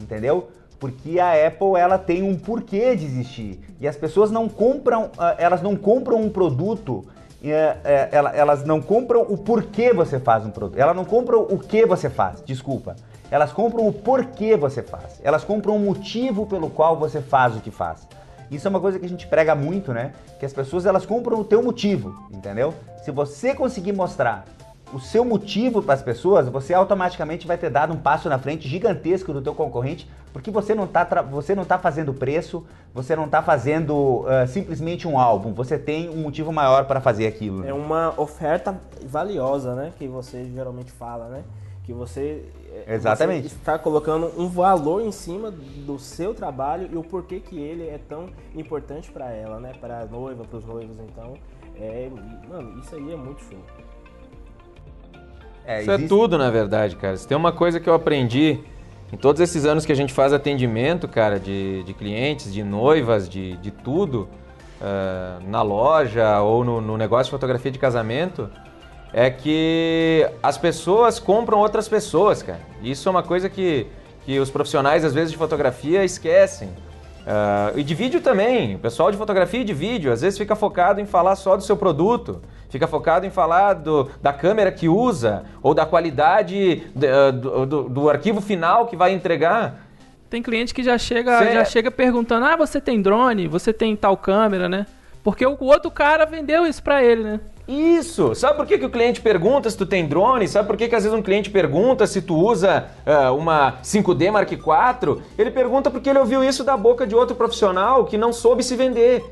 entendeu? 0.00 0.48
Porque 0.82 1.20
a 1.20 1.46
Apple 1.46 1.78
ela 1.78 1.96
tem 1.96 2.24
um 2.24 2.36
porquê 2.36 2.96
de 2.96 3.04
existir 3.04 3.60
e 3.80 3.86
as 3.86 3.94
pessoas 3.94 4.32
não 4.32 4.48
compram, 4.48 5.12
ah, 5.16 5.36
elas 5.38 5.62
não 5.62 5.76
compram 5.76 6.16
um 6.20 6.28
produto, 6.28 7.04
eh, 7.40 7.76
eh, 7.84 8.08
ela- 8.10 8.34
elas 8.34 8.64
não 8.64 8.82
compram 8.82 9.22
o 9.22 9.38
porquê 9.38 9.92
você 9.92 10.18
faz 10.18 10.44
um 10.44 10.50
produto, 10.50 10.76
elas 10.80 10.96
não 10.96 11.04
compram 11.04 11.42
o 11.42 11.56
que 11.56 11.86
você 11.86 12.10
faz, 12.10 12.42
desculpa, 12.44 12.96
elas 13.30 13.52
compram 13.52 13.86
o 13.86 13.92
porquê 13.92 14.56
você 14.56 14.82
faz, 14.82 15.20
elas 15.22 15.44
compram 15.44 15.76
o 15.76 15.78
motivo 15.78 16.46
pelo 16.46 16.68
qual 16.68 16.96
você 16.96 17.22
faz 17.22 17.54
o 17.56 17.60
que 17.60 17.70
faz. 17.70 18.08
Isso 18.50 18.66
é 18.66 18.70
uma 18.70 18.80
coisa 18.80 18.98
que 18.98 19.06
a 19.06 19.08
gente 19.08 19.28
prega 19.28 19.54
muito, 19.54 19.92
né? 19.92 20.12
Que 20.40 20.44
as 20.44 20.52
pessoas 20.52 20.84
elas 20.84 21.06
compram 21.06 21.38
o 21.38 21.44
teu 21.44 21.62
motivo, 21.62 22.12
entendeu? 22.32 22.74
Se 23.04 23.12
você 23.12 23.54
conseguir 23.54 23.92
mostrar 23.92 24.44
o 24.92 25.00
seu 25.00 25.24
motivo 25.24 25.82
para 25.82 25.94
as 25.94 26.02
pessoas, 26.02 26.48
você 26.48 26.74
automaticamente 26.74 27.46
vai 27.46 27.56
ter 27.56 27.70
dado 27.70 27.92
um 27.92 27.96
passo 27.96 28.28
na 28.28 28.38
frente 28.38 28.68
gigantesco 28.68 29.32
do 29.32 29.40
teu 29.40 29.54
concorrente, 29.54 30.08
porque 30.32 30.50
você 30.50 30.74
não 30.74 30.84
está 30.84 31.04
você 31.22 31.54
não 31.54 31.64
tá 31.64 31.78
fazendo 31.78 32.12
preço, 32.12 32.64
você 32.94 33.16
não 33.16 33.24
está 33.24 33.42
fazendo 33.42 34.24
ah, 34.28 34.46
simplesmente 34.46 35.08
um 35.08 35.18
álbum, 35.18 35.52
você 35.52 35.78
tem 35.78 36.10
um 36.10 36.16
motivo 36.16 36.52
maior 36.52 36.84
para 36.84 37.00
fazer 37.00 37.26
aquilo. 37.26 37.66
É 37.66 37.72
uma 37.72 38.12
oferta 38.20 38.78
valiosa, 39.04 39.74
né? 39.74 39.92
Que 39.98 40.06
você 40.06 40.44
geralmente 40.54 40.92
fala, 40.92 41.28
né? 41.28 41.42
Que 41.84 41.92
você, 41.92 42.44
é, 42.86 42.94
Exatamente. 42.94 43.48
você 43.48 43.56
está 43.56 43.78
colocando 43.78 44.30
um 44.38 44.48
valor 44.48 45.02
em 45.02 45.10
cima 45.10 45.50
do 45.50 45.98
seu 45.98 46.32
trabalho 46.32 46.88
e 46.92 46.96
o 46.96 47.02
porquê 47.02 47.40
que 47.40 47.58
ele 47.58 47.88
é 47.88 47.98
tão 48.08 48.28
importante 48.54 49.10
para 49.10 49.30
ela, 49.30 49.58
né? 49.58 49.72
Para 49.80 50.00
a 50.00 50.04
noiva, 50.04 50.44
para 50.44 50.58
os 50.58 50.64
noivos. 50.64 50.96
Então, 51.00 51.34
é, 51.76 52.08
mano, 52.48 52.78
isso 52.78 52.94
aí 52.94 53.12
é 53.12 53.16
muito 53.16 53.42
show. 53.42 53.58
É, 55.66 55.80
Isso 55.82 55.90
é 55.90 55.94
existe- 55.94 56.08
tudo, 56.08 56.36
na 56.38 56.50
verdade, 56.50 56.96
cara. 56.96 57.16
Se 57.16 57.26
tem 57.26 57.36
uma 57.36 57.52
coisa 57.52 57.78
que 57.78 57.88
eu 57.88 57.94
aprendi 57.94 58.58
em 59.12 59.16
todos 59.16 59.40
esses 59.40 59.64
anos 59.64 59.84
que 59.86 59.92
a 59.92 59.94
gente 59.94 60.12
faz 60.12 60.32
atendimento, 60.32 61.06
cara, 61.06 61.38
de, 61.38 61.82
de 61.84 61.92
clientes, 61.94 62.52
de 62.52 62.62
noivas, 62.64 63.28
de, 63.28 63.56
de 63.58 63.70
tudo, 63.70 64.28
ah, 64.80 65.38
na 65.46 65.62
loja 65.62 66.40
ou 66.40 66.64
no, 66.64 66.80
no 66.80 66.96
negócio 66.96 67.26
de 67.26 67.30
fotografia 67.30 67.70
de 67.70 67.78
casamento, 67.78 68.50
é 69.12 69.30
que 69.30 70.26
as 70.42 70.56
pessoas 70.58 71.18
compram 71.18 71.58
outras 71.58 71.86
pessoas, 71.88 72.42
cara. 72.42 72.60
Isso 72.82 73.08
é 73.08 73.10
uma 73.10 73.22
coisa 73.22 73.48
que, 73.48 73.86
que 74.24 74.38
os 74.40 74.50
profissionais, 74.50 75.04
às 75.04 75.12
vezes, 75.14 75.30
de 75.30 75.36
fotografia 75.36 76.02
esquecem. 76.04 76.70
Ah, 77.26 77.72
e 77.76 77.82
de 77.82 77.94
vídeo 77.94 78.20
também. 78.20 78.74
O 78.74 78.78
pessoal 78.78 79.10
de 79.10 79.16
fotografia 79.16 79.60
e 79.60 79.64
de 79.64 79.72
vídeo, 79.74 80.12
às 80.12 80.20
vezes, 80.22 80.38
fica 80.38 80.56
focado 80.56 81.00
em 81.00 81.06
falar 81.06 81.36
só 81.36 81.56
do 81.56 81.62
seu 81.62 81.76
produto. 81.76 82.40
Fica 82.68 82.86
focado 82.86 83.26
em 83.26 83.30
falar 83.30 83.74
do, 83.74 84.10
da 84.22 84.32
câmera 84.32 84.72
que 84.72 84.88
usa 84.88 85.44
ou 85.62 85.74
da 85.74 85.84
qualidade 85.86 86.82
de- 86.96 87.06
ah, 87.06 87.30
do, 87.30 87.66
do- 87.66 87.88
do 87.88 88.10
arquivo 88.10 88.40
final 88.40 88.86
que 88.86 88.96
vai 88.96 89.12
entregar. 89.12 89.86
Tem 90.30 90.42
cliente 90.42 90.72
que 90.72 90.82
já 90.82 90.96
chega, 90.96 91.38
Cê- 91.38 91.52
já 91.52 91.64
chega 91.64 91.90
perguntando: 91.90 92.46
ah, 92.46 92.56
você 92.56 92.80
tem 92.80 93.02
drone? 93.02 93.46
Você 93.48 93.72
tem 93.72 93.94
tal 93.94 94.16
câmera, 94.16 94.68
né? 94.68 94.86
Porque 95.22 95.44
o 95.46 95.56
outro 95.60 95.90
cara 95.90 96.24
vendeu 96.24 96.66
isso 96.66 96.82
pra 96.82 97.04
ele, 97.04 97.22
né? 97.22 97.40
Isso! 97.72 98.34
Sabe 98.34 98.56
por 98.56 98.66
que, 98.66 98.76
que 98.76 98.84
o 98.84 98.90
cliente 98.90 99.22
pergunta 99.22 99.70
se 99.70 99.78
tu 99.78 99.86
tem 99.86 100.06
drone? 100.06 100.46
Sabe 100.46 100.66
por 100.66 100.76
que, 100.76 100.88
que 100.88 100.94
às 100.94 101.04
vezes 101.04 101.18
um 101.18 101.22
cliente 101.22 101.48
pergunta 101.48 102.06
se 102.06 102.20
tu 102.20 102.36
usa 102.36 102.88
ah, 103.06 103.32
uma 103.32 103.78
5D 103.82 104.30
Mark 104.30 104.52
IV? 104.52 105.22
Ele 105.38 105.50
pergunta 105.50 105.90
porque 105.90 106.10
ele 106.10 106.18
ouviu 106.18 106.44
isso 106.44 106.64
da 106.64 106.76
boca 106.76 107.06
de 107.06 107.14
outro 107.14 107.34
profissional 107.34 108.04
que 108.04 108.18
não 108.18 108.30
soube 108.30 108.62
se 108.62 108.76
vender. 108.76 109.24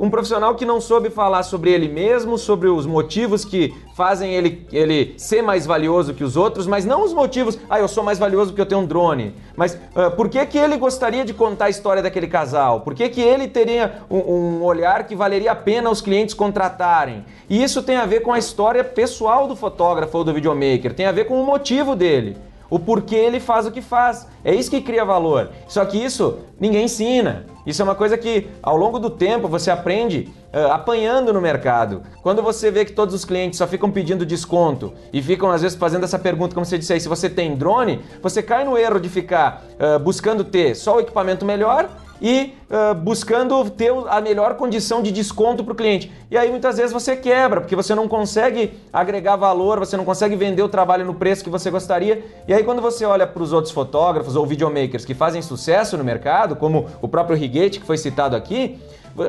Um 0.00 0.08
profissional 0.08 0.54
que 0.54 0.64
não 0.64 0.80
soube 0.80 1.10
falar 1.10 1.42
sobre 1.42 1.70
ele 1.70 1.86
mesmo, 1.86 2.38
sobre 2.38 2.68
os 2.68 2.86
motivos 2.86 3.44
que 3.44 3.74
fazem 3.94 4.32
ele, 4.32 4.66
ele 4.72 5.12
ser 5.18 5.42
mais 5.42 5.66
valioso 5.66 6.14
que 6.14 6.24
os 6.24 6.38
outros, 6.38 6.66
mas 6.66 6.86
não 6.86 7.04
os 7.04 7.12
motivos, 7.12 7.58
ah, 7.68 7.78
eu 7.78 7.86
sou 7.86 8.02
mais 8.02 8.18
valioso 8.18 8.50
porque 8.50 8.62
eu 8.62 8.66
tenho 8.66 8.80
um 8.80 8.86
drone. 8.86 9.34
Mas 9.54 9.78
ah, 9.94 10.10
por 10.10 10.30
que, 10.30 10.46
que 10.46 10.56
ele 10.56 10.78
gostaria 10.78 11.22
de 11.22 11.34
contar 11.34 11.66
a 11.66 11.68
história 11.68 12.02
daquele 12.02 12.26
casal? 12.26 12.80
Por 12.80 12.94
que, 12.94 13.10
que 13.10 13.20
ele 13.20 13.46
teria 13.46 14.00
um, 14.10 14.16
um 14.16 14.62
olhar 14.62 15.06
que 15.06 15.14
valeria 15.14 15.52
a 15.52 15.54
pena 15.54 15.90
os 15.90 16.00
clientes 16.00 16.34
contratarem? 16.34 17.22
E 17.46 17.62
isso 17.62 17.82
tem 17.82 17.96
a 17.96 18.06
ver 18.06 18.20
com 18.20 18.32
a 18.32 18.38
história 18.38 18.82
pessoal 18.82 19.46
do 19.46 19.54
fotógrafo 19.54 20.16
ou 20.16 20.24
do 20.24 20.32
videomaker, 20.32 20.94
tem 20.94 21.04
a 21.04 21.12
ver 21.12 21.26
com 21.26 21.38
o 21.38 21.44
motivo 21.44 21.94
dele 21.94 22.38
o 22.70 22.78
porquê 22.78 23.16
ele 23.16 23.40
faz 23.40 23.66
o 23.66 23.70
que 23.70 23.82
faz. 23.82 24.26
É 24.44 24.54
isso 24.54 24.70
que 24.70 24.80
cria 24.80 25.04
valor. 25.04 25.50
Só 25.68 25.84
que 25.84 26.02
isso 26.02 26.38
ninguém 26.58 26.84
ensina. 26.84 27.44
Isso 27.66 27.82
é 27.82 27.84
uma 27.84 27.94
coisa 27.94 28.16
que 28.16 28.48
ao 28.62 28.76
longo 28.76 28.98
do 28.98 29.10
tempo 29.10 29.48
você 29.48 29.70
aprende 29.70 30.28
ah, 30.52 30.74
apanhando 30.74 31.32
no 31.32 31.40
mercado. 31.40 32.02
Quando 32.22 32.42
você 32.42 32.70
vê 32.70 32.84
que 32.84 32.92
todos 32.92 33.14
os 33.14 33.24
clientes 33.24 33.58
só 33.58 33.66
ficam 33.66 33.90
pedindo 33.90 34.24
desconto 34.24 34.94
e 35.12 35.20
ficam 35.20 35.50
às 35.50 35.62
vezes 35.62 35.76
fazendo 35.76 36.04
essa 36.04 36.18
pergunta, 36.18 36.54
como 36.54 36.64
você 36.64 36.78
disse 36.78 36.92
aí, 36.92 37.00
se 37.00 37.08
você 37.08 37.28
tem 37.28 37.56
drone, 37.56 38.00
você 38.22 38.42
cai 38.42 38.64
no 38.64 38.78
erro 38.78 38.98
de 38.98 39.08
ficar 39.08 39.64
ah, 39.78 39.98
buscando 39.98 40.44
ter 40.44 40.74
só 40.74 40.96
o 40.96 41.00
equipamento 41.00 41.44
melhor 41.44 41.90
e 42.20 42.54
ah, 42.70 42.94
buscando 42.94 43.68
ter 43.70 43.92
a 44.08 44.20
melhor 44.20 44.54
condição 44.54 45.02
de 45.02 45.10
desconto 45.10 45.64
para 45.64 45.72
o 45.72 45.76
cliente. 45.76 46.12
E 46.30 46.38
aí 46.38 46.50
muitas 46.50 46.76
vezes 46.76 46.92
você 46.92 47.16
quebra, 47.16 47.60
porque 47.60 47.74
você 47.74 47.94
não 47.94 48.06
consegue 48.06 48.74
agregar 48.92 49.36
valor, 49.36 49.78
você 49.78 49.96
não 49.96 50.04
consegue 50.04 50.36
vender 50.36 50.62
o 50.62 50.68
trabalho 50.68 51.04
no 51.04 51.14
preço 51.14 51.42
que 51.42 51.50
você 51.50 51.70
gostaria. 51.70 52.24
E 52.46 52.54
aí 52.54 52.62
quando 52.62 52.80
você 52.80 53.04
olha 53.04 53.26
para 53.26 53.42
os 53.42 53.52
outros 53.52 53.72
fotógrafos 53.72 54.36
ou 54.36 54.46
videomakers 54.46 55.04
que 55.04 55.14
fazem 55.14 55.42
sucesso 55.42 55.96
no 55.96 56.04
mercado, 56.04 56.54
como 56.54 56.86
o 57.02 57.08
próprio 57.08 57.36
Rigate 57.36 57.80
que 57.80 57.86
foi 57.86 57.98
citado 57.98 58.36
aqui, 58.36 58.78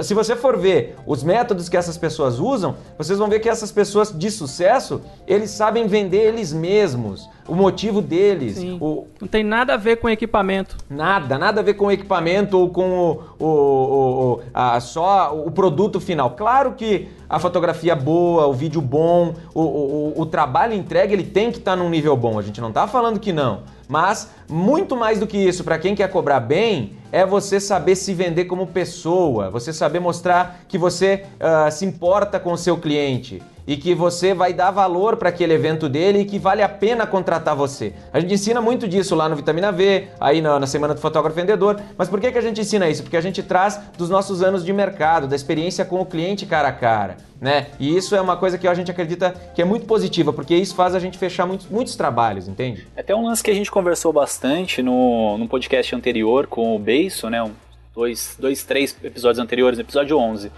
se 0.03 0.13
você 0.13 0.35
for 0.35 0.57
ver 0.57 0.95
os 1.05 1.23
métodos 1.23 1.67
que 1.67 1.75
essas 1.75 1.97
pessoas 1.97 2.39
usam, 2.39 2.75
vocês 2.97 3.17
vão 3.17 3.27
ver 3.27 3.39
que 3.39 3.49
essas 3.49 3.71
pessoas 3.71 4.15
de 4.15 4.29
sucesso, 4.29 5.01
eles 5.27 5.49
sabem 5.49 5.87
vender 5.87 6.27
eles 6.27 6.53
mesmos, 6.53 7.27
o 7.47 7.55
motivo 7.55 8.01
deles, 8.01 8.57
Sim. 8.57 8.77
o, 8.79 9.07
Não 9.19 9.27
tem 9.27 9.43
nada 9.43 9.73
a 9.73 9.77
ver 9.77 9.97
com 9.97 10.09
equipamento. 10.09 10.77
Nada, 10.89 11.37
nada 11.37 11.59
a 11.61 11.63
ver 11.63 11.73
com 11.73 11.85
o 11.87 11.91
equipamento 11.91 12.57
ou 12.57 12.69
com 12.69 12.89
o, 12.89 13.11
o- 13.39 13.45
o- 13.45 14.31
o- 14.33 14.41
a- 14.53 14.79
só 14.79 15.35
o 15.35 15.51
produto 15.51 15.99
final. 15.99 16.31
Claro 16.31 16.73
que 16.73 17.07
a 17.29 17.39
fotografia 17.39 17.95
boa, 17.95 18.47
o 18.47 18.53
vídeo 18.53 18.81
bom, 18.81 19.33
o, 19.53 19.61
o- 19.61 20.13
o 20.21 20.25
trabalho 20.25 20.73
entregue, 20.73 21.13
ele 21.13 21.23
tem 21.23 21.51
que 21.51 21.57
estar 21.57 21.75
num 21.75 21.89
nível 21.89 22.15
bom. 22.15 22.37
A 22.37 22.41
gente 22.41 22.61
não 22.61 22.69
está 22.69 22.87
falando 22.87 23.19
que 23.19 23.33
não. 23.33 23.59
Mas 23.87 24.29
muito 24.49 24.95
mais 24.95 25.19
do 25.19 25.27
que 25.27 25.37
isso, 25.37 25.63
para 25.65 25.77
quem 25.77 25.93
quer 25.93 26.09
cobrar 26.09 26.39
bem, 26.39 26.93
é 27.11 27.25
você 27.25 27.59
saber 27.59 27.95
se 27.95 28.13
vender 28.13 28.45
como 28.45 28.65
pessoa, 28.67 29.49
você 29.49 29.73
saber 29.73 29.99
mostrar 29.99 30.61
que 30.67 30.77
você 30.77 31.25
ah, 31.39 31.69
se 31.69 31.85
importa 31.85 32.39
com 32.39 32.53
o 32.53 32.57
seu 32.57 32.77
cliente 32.77 33.41
e 33.65 33.77
que 33.77 33.93
você 33.93 34.33
vai 34.33 34.53
dar 34.53 34.71
valor 34.71 35.17
para 35.17 35.29
aquele 35.29 35.53
evento 35.53 35.87
dele 35.87 36.19
e 36.19 36.25
que 36.25 36.39
vale 36.39 36.61
a 36.61 36.69
pena 36.69 37.05
contratar 37.05 37.55
você. 37.55 37.93
A 38.11 38.19
gente 38.19 38.33
ensina 38.33 38.61
muito 38.61 38.87
disso 38.87 39.15
lá 39.15 39.29
no 39.29 39.35
Vitamina 39.35 39.71
V, 39.71 40.07
aí 40.19 40.41
na, 40.41 40.59
na 40.59 40.67
Semana 40.67 40.93
do 40.93 40.99
Fotógrafo 40.99 41.35
Vendedor. 41.35 41.79
Mas 41.97 42.09
por 42.09 42.19
que, 42.19 42.31
que 42.31 42.37
a 42.37 42.41
gente 42.41 42.61
ensina 42.61 42.89
isso? 42.89 43.03
Porque 43.03 43.17
a 43.17 43.21
gente 43.21 43.41
traz 43.43 43.79
dos 43.97 44.09
nossos 44.09 44.41
anos 44.41 44.63
de 44.63 44.73
mercado, 44.73 45.27
da 45.27 45.35
experiência 45.35 45.85
com 45.85 46.01
o 46.01 46.05
cliente 46.05 46.45
cara 46.45 46.69
a 46.69 46.73
cara. 46.73 47.17
Né? 47.39 47.67
E 47.79 47.97
isso 47.97 48.15
é 48.15 48.21
uma 48.21 48.37
coisa 48.37 48.57
que 48.57 48.67
a 48.67 48.73
gente 48.73 48.91
acredita 48.91 49.33
que 49.55 49.61
é 49.61 49.65
muito 49.65 49.87
positiva, 49.87 50.31
porque 50.31 50.55
isso 50.55 50.75
faz 50.75 50.93
a 50.93 50.99
gente 50.99 51.17
fechar 51.17 51.47
muitos, 51.47 51.67
muitos 51.67 51.95
trabalhos, 51.95 52.47
entende? 52.47 52.85
É 52.95 53.01
Até 53.01 53.15
um 53.15 53.25
lance 53.25 53.43
que 53.43 53.49
a 53.49 53.53
gente 53.55 53.71
conversou 53.71 54.13
bastante 54.13 54.83
no, 54.83 55.39
no 55.39 55.47
podcast 55.47 55.95
anterior 55.95 56.45
com 56.45 56.75
o 56.75 56.79
Beiso, 56.79 57.31
né? 57.31 57.41
Um, 57.41 57.51
dois, 57.95 58.37
dois, 58.39 58.63
três 58.63 58.95
episódios 59.03 59.39
anteriores, 59.39 59.79
episódio 59.79 60.17
11. 60.17 60.51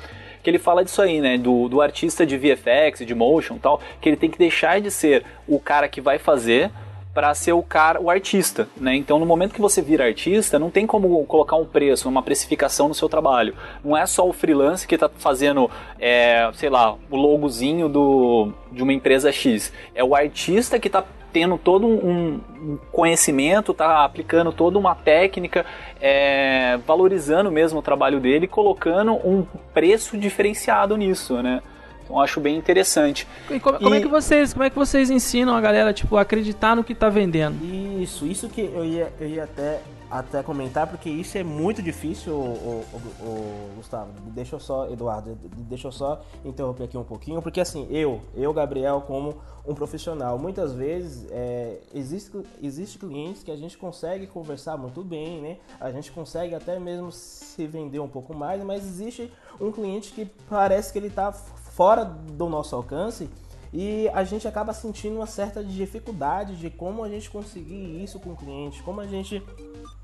Que 0.43 0.49
ele 0.49 0.59
fala 0.59 0.83
disso 0.83 1.01
aí, 1.01 1.21
né? 1.21 1.37
Do, 1.37 1.69
do 1.69 1.81
artista 1.81 2.25
de 2.25 2.37
VFX, 2.37 3.05
de 3.05 3.15
motion 3.15 3.57
tal, 3.57 3.81
que 3.99 4.09
ele 4.09 4.17
tem 4.17 4.29
que 4.29 4.37
deixar 4.37 4.79
de 4.81 4.91
ser 4.91 5.25
o 5.47 5.59
cara 5.59 5.87
que 5.87 6.01
vai 6.01 6.19
fazer 6.19 6.69
para 7.13 7.33
ser 7.35 7.53
o 7.53 7.61
cara, 7.61 8.01
o 8.01 8.09
artista, 8.09 8.67
né? 8.75 8.95
Então, 8.95 9.19
no 9.19 9.25
momento 9.25 9.53
que 9.53 9.61
você 9.61 9.81
vira 9.81 10.05
artista, 10.05 10.57
não 10.57 10.71
tem 10.71 10.87
como 10.87 11.23
colocar 11.25 11.55
um 11.55 11.65
preço, 11.65 12.09
uma 12.09 12.23
precificação 12.23 12.87
no 12.87 12.95
seu 12.95 13.07
trabalho. 13.07 13.53
Não 13.83 13.95
é 13.95 14.05
só 14.05 14.27
o 14.27 14.33
freelance 14.33 14.87
que 14.87 14.95
está 14.95 15.07
fazendo, 15.07 15.69
é, 15.99 16.49
sei 16.55 16.69
lá, 16.69 16.95
o 17.11 17.15
logozinho 17.15 17.87
do, 17.87 18.51
de 18.71 18.81
uma 18.81 18.91
empresa 18.91 19.31
X. 19.31 19.71
É 19.93 20.03
o 20.03 20.15
artista 20.15 20.79
que 20.79 20.87
está 20.87 21.03
tendo 21.33 21.57
todo 21.57 21.87
um, 21.87 22.39
um 22.61 22.77
conhecimento, 22.91 23.73
tá 23.73 24.05
aplicando 24.05 24.53
toda 24.53 24.77
uma 24.77 24.93
técnica, 24.93 25.65
é, 25.99 26.77
valorizando 26.85 27.51
mesmo 27.51 27.79
o 27.79 27.81
trabalho 27.81 28.19
dele, 28.19 28.47
colocando 28.47 29.13
um 29.13 29.45
preço 29.73 30.15
diferenciado 30.15 30.95
nisso, 30.95 31.41
né? 31.41 31.61
Então 32.03 32.19
acho 32.19 32.39
bem 32.39 32.55
interessante. 32.55 33.27
E 33.49 33.59
como, 33.59 33.79
como 33.79 33.95
é 33.95 33.99
que 33.99 34.07
vocês, 34.07 34.53
como 34.53 34.63
é 34.63 34.69
que 34.69 34.75
vocês 34.75 35.09
ensinam 35.09 35.55
a 35.55 35.61
galera 35.61 35.91
tipo 35.91 36.15
a 36.15 36.21
acreditar 36.21 36.75
no 36.75 36.83
que 36.83 36.93
tá 36.93 37.09
vendendo? 37.09 37.55
Isso, 37.99 38.27
isso 38.27 38.47
que 38.47 38.61
eu 38.61 38.85
ia, 38.85 39.11
eu 39.19 39.27
ia 39.27 39.45
até, 39.45 39.81
até 40.13 40.43
comentar, 40.43 40.85
porque 40.85 41.09
isso 41.09 41.37
é 41.39 41.43
muito 41.43 41.81
difícil, 41.81 42.33
o, 42.33 43.73
Gustavo. 43.75 44.11
Deixa 44.27 44.55
eu 44.55 44.59
só, 44.59 44.87
Eduardo, 44.87 45.35
deixa 45.67 45.87
eu 45.87 45.91
só 45.91 46.21
interromper 46.45 46.83
aqui 46.83 46.95
um 46.95 47.03
pouquinho, 47.03 47.41
porque 47.41 47.59
assim, 47.59 47.87
eu, 47.89 48.21
eu, 48.35 48.53
Gabriel, 48.53 49.01
como 49.01 49.41
um 49.65 49.73
profissional, 49.73 50.37
muitas 50.37 50.73
vezes 50.73 51.27
é, 51.31 51.79
existe, 51.95 52.31
existe 52.61 52.99
clientes 52.99 53.41
que 53.41 53.49
a 53.49 53.55
gente 53.55 53.75
consegue 53.75 54.27
conversar 54.27 54.77
muito 54.77 55.03
bem, 55.03 55.41
né? 55.41 55.57
A 55.79 55.89
gente 55.89 56.11
consegue 56.11 56.53
até 56.53 56.77
mesmo 56.79 57.11
se 57.11 57.65
vender 57.65 57.99
um 57.99 58.07
pouco 58.07 58.35
mais, 58.35 58.63
mas 58.63 58.85
existe 58.85 59.31
um 59.59 59.71
cliente 59.71 60.13
que 60.13 60.25
parece 60.47 60.93
que 60.93 60.99
ele 60.99 61.09
tá 61.09 61.31
fora 61.31 62.05
do 62.05 62.47
nosso 62.47 62.75
alcance 62.75 63.27
e 63.73 64.07
a 64.09 64.23
gente 64.23 64.47
acaba 64.47 64.71
sentindo 64.71 65.15
uma 65.15 65.25
certa 65.25 65.63
dificuldade 65.63 66.55
de 66.57 66.69
como 66.69 67.03
a 67.03 67.09
gente 67.09 67.31
conseguir 67.31 68.03
isso 68.03 68.19
com 68.19 68.33
o 68.33 68.35
cliente, 68.35 68.83
como 68.83 69.01
a 69.01 69.07
gente 69.07 69.41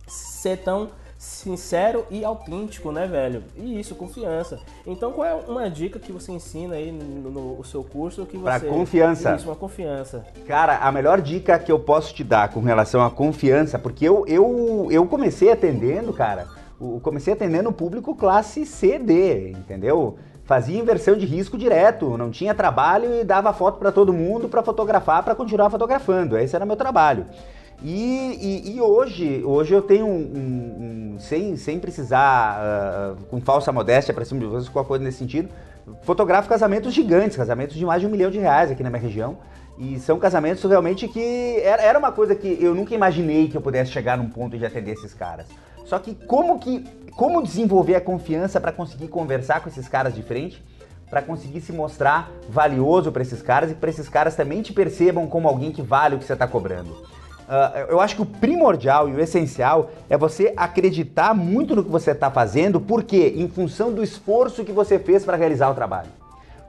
ser 0.10 0.58
tão 0.58 0.90
sincero 1.18 2.06
e 2.10 2.24
autêntico, 2.24 2.92
né, 2.94 3.06
velho? 3.06 3.44
E 3.58 3.78
isso, 3.80 3.94
confiança. 3.94 4.58
Então, 4.88 5.12
qual 5.12 5.28
é 5.28 5.34
uma 5.34 5.70
dica 5.70 6.00
que 6.00 6.12
você 6.14 6.32
ensina 6.32 6.76
aí 6.76 6.92
no, 6.94 7.58
no 7.58 7.64
seu 7.66 7.84
curso 7.84 8.26
que 8.26 8.38
Pra 8.38 8.58
você 8.58 8.68
confiança. 8.68 9.36
Isso, 9.36 9.48
uma 9.50 9.56
confiança. 9.56 10.26
Cara, 10.48 10.78
a 10.78 10.92
melhor 10.92 11.20
dica 11.20 11.60
que 11.60 11.72
eu 11.72 11.78
posso 11.80 12.14
te 12.14 12.24
dar 12.24 12.50
com 12.54 12.62
relação 12.62 13.04
à 13.04 13.12
confiança, 13.12 13.78
porque 13.78 14.06
eu, 14.08 14.26
eu, 14.28 14.88
eu 14.90 15.06
comecei 15.08 15.52
atendendo, 15.52 16.14
cara, 16.14 16.48
o- 16.80 17.02
comecei 17.02 17.34
atendendo 17.34 17.68
o 17.70 17.74
público 17.74 18.16
classe 18.16 18.66
CD, 18.66 19.52
entendeu? 19.52 20.18
Fazia 20.46 20.80
inversão 20.80 21.16
de 21.18 21.26
risco 21.26 21.58
direto, 21.58 22.18
não 22.18 22.32
tinha 22.32 22.56
trabalho 22.56 23.14
e 23.20 23.24
dava 23.26 23.52
foto 23.54 23.78
pra 23.78 23.92
todo 23.92 24.14
mundo 24.14 24.48
pra 24.50 24.64
fotografar, 24.64 25.22
pra 25.22 25.36
continuar 25.36 25.70
fotografando. 25.70 26.38
Esse 26.38 26.56
era 26.56 26.66
meu 26.66 26.76
trabalho. 26.78 27.26
E, 27.82 27.92
e- 28.72 28.76
e 28.76 28.82
hoje, 28.82 29.42
hoje 29.46 29.74
eu 29.74 29.82
tenho 29.82 30.06
um, 30.06 30.10
um- 30.12 31.14
um- 31.16 31.20
sem, 31.20 31.56
sem 31.56 31.80
precisar, 31.80 32.58
ah, 32.60 33.16
com 33.30 33.40
falsa 33.40 33.72
modéstia 33.72 34.14
para 34.14 34.26
cima 34.26 34.40
de 34.42 34.46
vocês, 34.48 34.68
qualquer 34.70 34.88
coisa 34.90 35.04
nesse 35.04 35.20
sentido, 35.20 35.50
fotografo 36.04 36.50
casamentos 36.50 36.94
gigantes, 36.94 37.38
casamentos 37.38 37.76
de 37.78 37.86
mais 37.86 38.02
de 38.02 38.08
um 38.08 38.10
milhão 38.10 38.30
de 38.30 38.38
reais 38.38 38.70
aqui 38.70 38.84
na 38.84 38.90
minha 38.90 39.02
região. 39.02 39.38
E 39.78 39.98
são 39.98 40.20
casamentos 40.20 40.62
realmente 40.66 41.08
que 41.08 41.62
era, 41.64 41.82
era 41.82 41.98
uma 41.98 42.12
coisa 42.12 42.36
que 42.36 42.58
eu 42.62 42.76
nunca 42.76 42.94
imaginei 42.94 43.48
que 43.48 43.56
eu 43.56 43.62
pudesse 43.62 43.92
chegar 43.92 44.18
num 44.18 44.28
ponto 44.28 44.58
de 44.58 44.66
atender 44.66 44.92
esses 44.92 45.14
caras. 45.14 45.46
Só 45.86 45.98
que 46.00 46.14
como 46.14 46.60
que 46.60 46.86
como 47.16 47.42
desenvolver 47.42 47.96
a 47.96 48.02
confiança 48.02 48.60
para 48.60 48.72
conseguir 48.74 49.08
conversar 49.08 49.62
com 49.62 49.70
esses 49.70 49.88
caras 49.88 50.14
de 50.14 50.22
frente? 50.24 50.62
para 51.10 51.24
conseguir 51.24 51.60
se 51.62 51.74
mostrar 51.74 52.30
valioso 52.48 53.12
para 53.12 53.24
esses 53.24 53.42
caras 53.42 53.72
e 53.72 53.74
para 53.74 53.90
esses 53.90 54.08
caras 54.08 54.36
também 54.36 54.62
te 54.62 54.72
percebam 54.72 55.26
como 55.26 55.48
alguém 55.48 55.72
que 55.72 55.82
vale 55.82 56.14
o 56.16 56.20
que 56.20 56.24
você 56.24 56.34
está 56.34 56.48
cobrando. 56.48 56.96
Uh, 57.50 57.90
eu 57.90 58.00
acho 58.00 58.16
que 58.16 58.22
o 58.22 58.28
primordial 58.28 59.10
e 59.10 59.14
o 59.14 59.20
essencial 59.20 59.90
é 60.08 60.16
você 60.16 60.54
acreditar 60.56 61.34
muito 61.34 61.76
no 61.76 61.84
que 61.84 61.90
você 61.90 62.12
está 62.12 62.30
fazendo, 62.30 62.80
porque 62.80 63.34
em 63.36 63.48
função 63.48 63.92
do 63.92 64.04
esforço 64.04 64.64
que 64.64 64.72
você 64.72 65.00
fez 65.00 65.26
para 65.26 65.36
realizar 65.36 65.68
o 65.72 65.74
trabalho. 65.74 66.10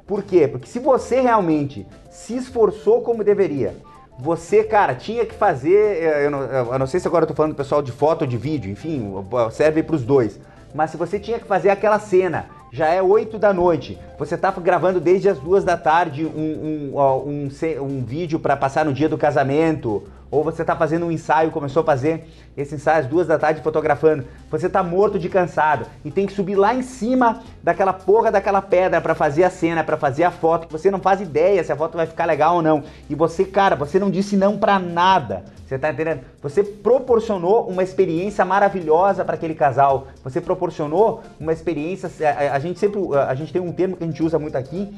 Por 0.07 0.23
quê? 0.23 0.49
Porque 0.49 0.67
se 0.67 0.79
você 0.79 1.21
realmente 1.21 1.87
se 2.11 2.35
esforçou 2.35 3.03
como 3.03 3.23
deveria, 3.23 3.77
você, 4.19 4.65
cara, 4.65 4.95
tinha 4.95 5.27
que 5.27 5.35
fazer. 5.35 6.03
Eh, 6.03 6.27
eu 6.27 6.31
não, 6.31 6.41
eu 6.41 6.79
não 6.79 6.87
sei 6.87 6.99
se 6.99 7.07
agora 7.07 7.25
eu 7.25 7.29
tô 7.29 7.35
falando 7.35 7.53
do 7.53 7.57
pessoal 7.57 7.83
de 7.83 7.93
foto 7.93 8.23
ou 8.23 8.27
de 8.27 8.39
vídeo, 8.39 8.71
enfim, 8.71 9.13
serve 9.51 9.83
para 9.83 9.97
os 9.97 10.03
dois. 10.03 10.41
Mas 10.75 10.91
se 10.91 10.97
você 10.97 11.19
tinha 11.19 11.39
que 11.39 11.47
fazer 11.47 11.69
aquela 11.71 11.99
cena, 11.99 12.47
já 12.73 12.87
é 12.87 13.03
8 13.03 13.39
da 13.39 13.53
noite, 13.53 13.99
você 14.19 14.37
tá 14.37 14.51
gravando 14.53 15.01
desde 15.01 15.29
as 15.29 15.39
duas 15.39 15.65
da 15.65 15.77
tarde 15.77 16.25
um, 16.25 16.93
um, 16.95 17.49
um, 17.49 17.49
um 17.83 18.05
vídeo 18.05 18.39
para 18.39 18.57
passar 18.57 18.85
no 18.85 18.93
dia 18.93 19.09
do 19.09 19.19
casamento, 19.19 20.05
ou 20.31 20.45
você 20.45 20.63
está 20.63 20.77
fazendo 20.77 21.07
um 21.07 21.11
ensaio, 21.11 21.51
começou 21.51 21.83
a 21.83 21.87
fazer 21.87 22.27
esse 22.57 22.75
ensaio 22.75 23.01
às 23.01 23.07
duas 23.07 23.27
da 23.27 23.39
tarde 23.39 23.63
fotografando, 23.63 24.25
você 24.51 24.67
está 24.67 24.83
morto 24.83 25.19
de 25.19 25.29
cansado 25.29 25.87
e 26.05 26.11
tem 26.11 26.27
que 26.27 26.33
subir 26.33 26.57
lá 26.57 26.75
em 26.75 26.83
cima 26.83 27.43
daquela 27.63 27.93
porra 27.93 28.31
daquela 28.31 28.63
pedra 28.63 29.01
para 29.01 29.15
fazer 29.15 29.45
a 29.45 29.51
cena, 29.51 29.83
para 29.83 29.97
fazer 29.97 30.25
a 30.25 30.31
foto, 30.31 30.69
você 30.71 30.91
não 30.91 31.01
faz 31.01 31.21
ideia 31.21 31.63
se 31.65 31.73
a 31.73 31.77
foto 31.77 31.97
vai 31.97 32.07
ficar 32.07 32.25
legal 32.25 32.57
ou 32.57 32.63
não. 32.63 32.83
E 33.09 33.15
você, 33.15 33.45
cara, 33.45 33.75
você 33.75 33.99
não 33.99 34.11
disse 34.11 34.37
não 34.37 34.59
para 34.59 34.79
nada. 34.79 35.45
Você 35.71 35.79
tá 35.79 35.91
entendendo? 35.93 36.23
Você 36.43 36.65
proporcionou 36.65 37.69
uma 37.69 37.85
experiência 37.85 38.45
maravilhosa 38.45 39.25
para 39.25 39.37
aquele 39.37 39.55
casal. 39.55 40.09
Você 40.25 40.41
proporcionou 40.41 41.23
uma 41.39 41.53
experiência. 41.53 42.11
A, 42.29 42.57
a, 42.57 42.59
gente 42.59 42.77
sempre. 42.81 43.01
A 43.15 43.35
gente 43.37 43.53
tem 43.53 43.63
um 43.63 43.71
termo 43.71 43.97
que 43.97 44.03
a 44.03 44.07
gente 44.09 44.21
usa 44.21 44.37
muito 44.37 44.57
aqui, 44.57 44.93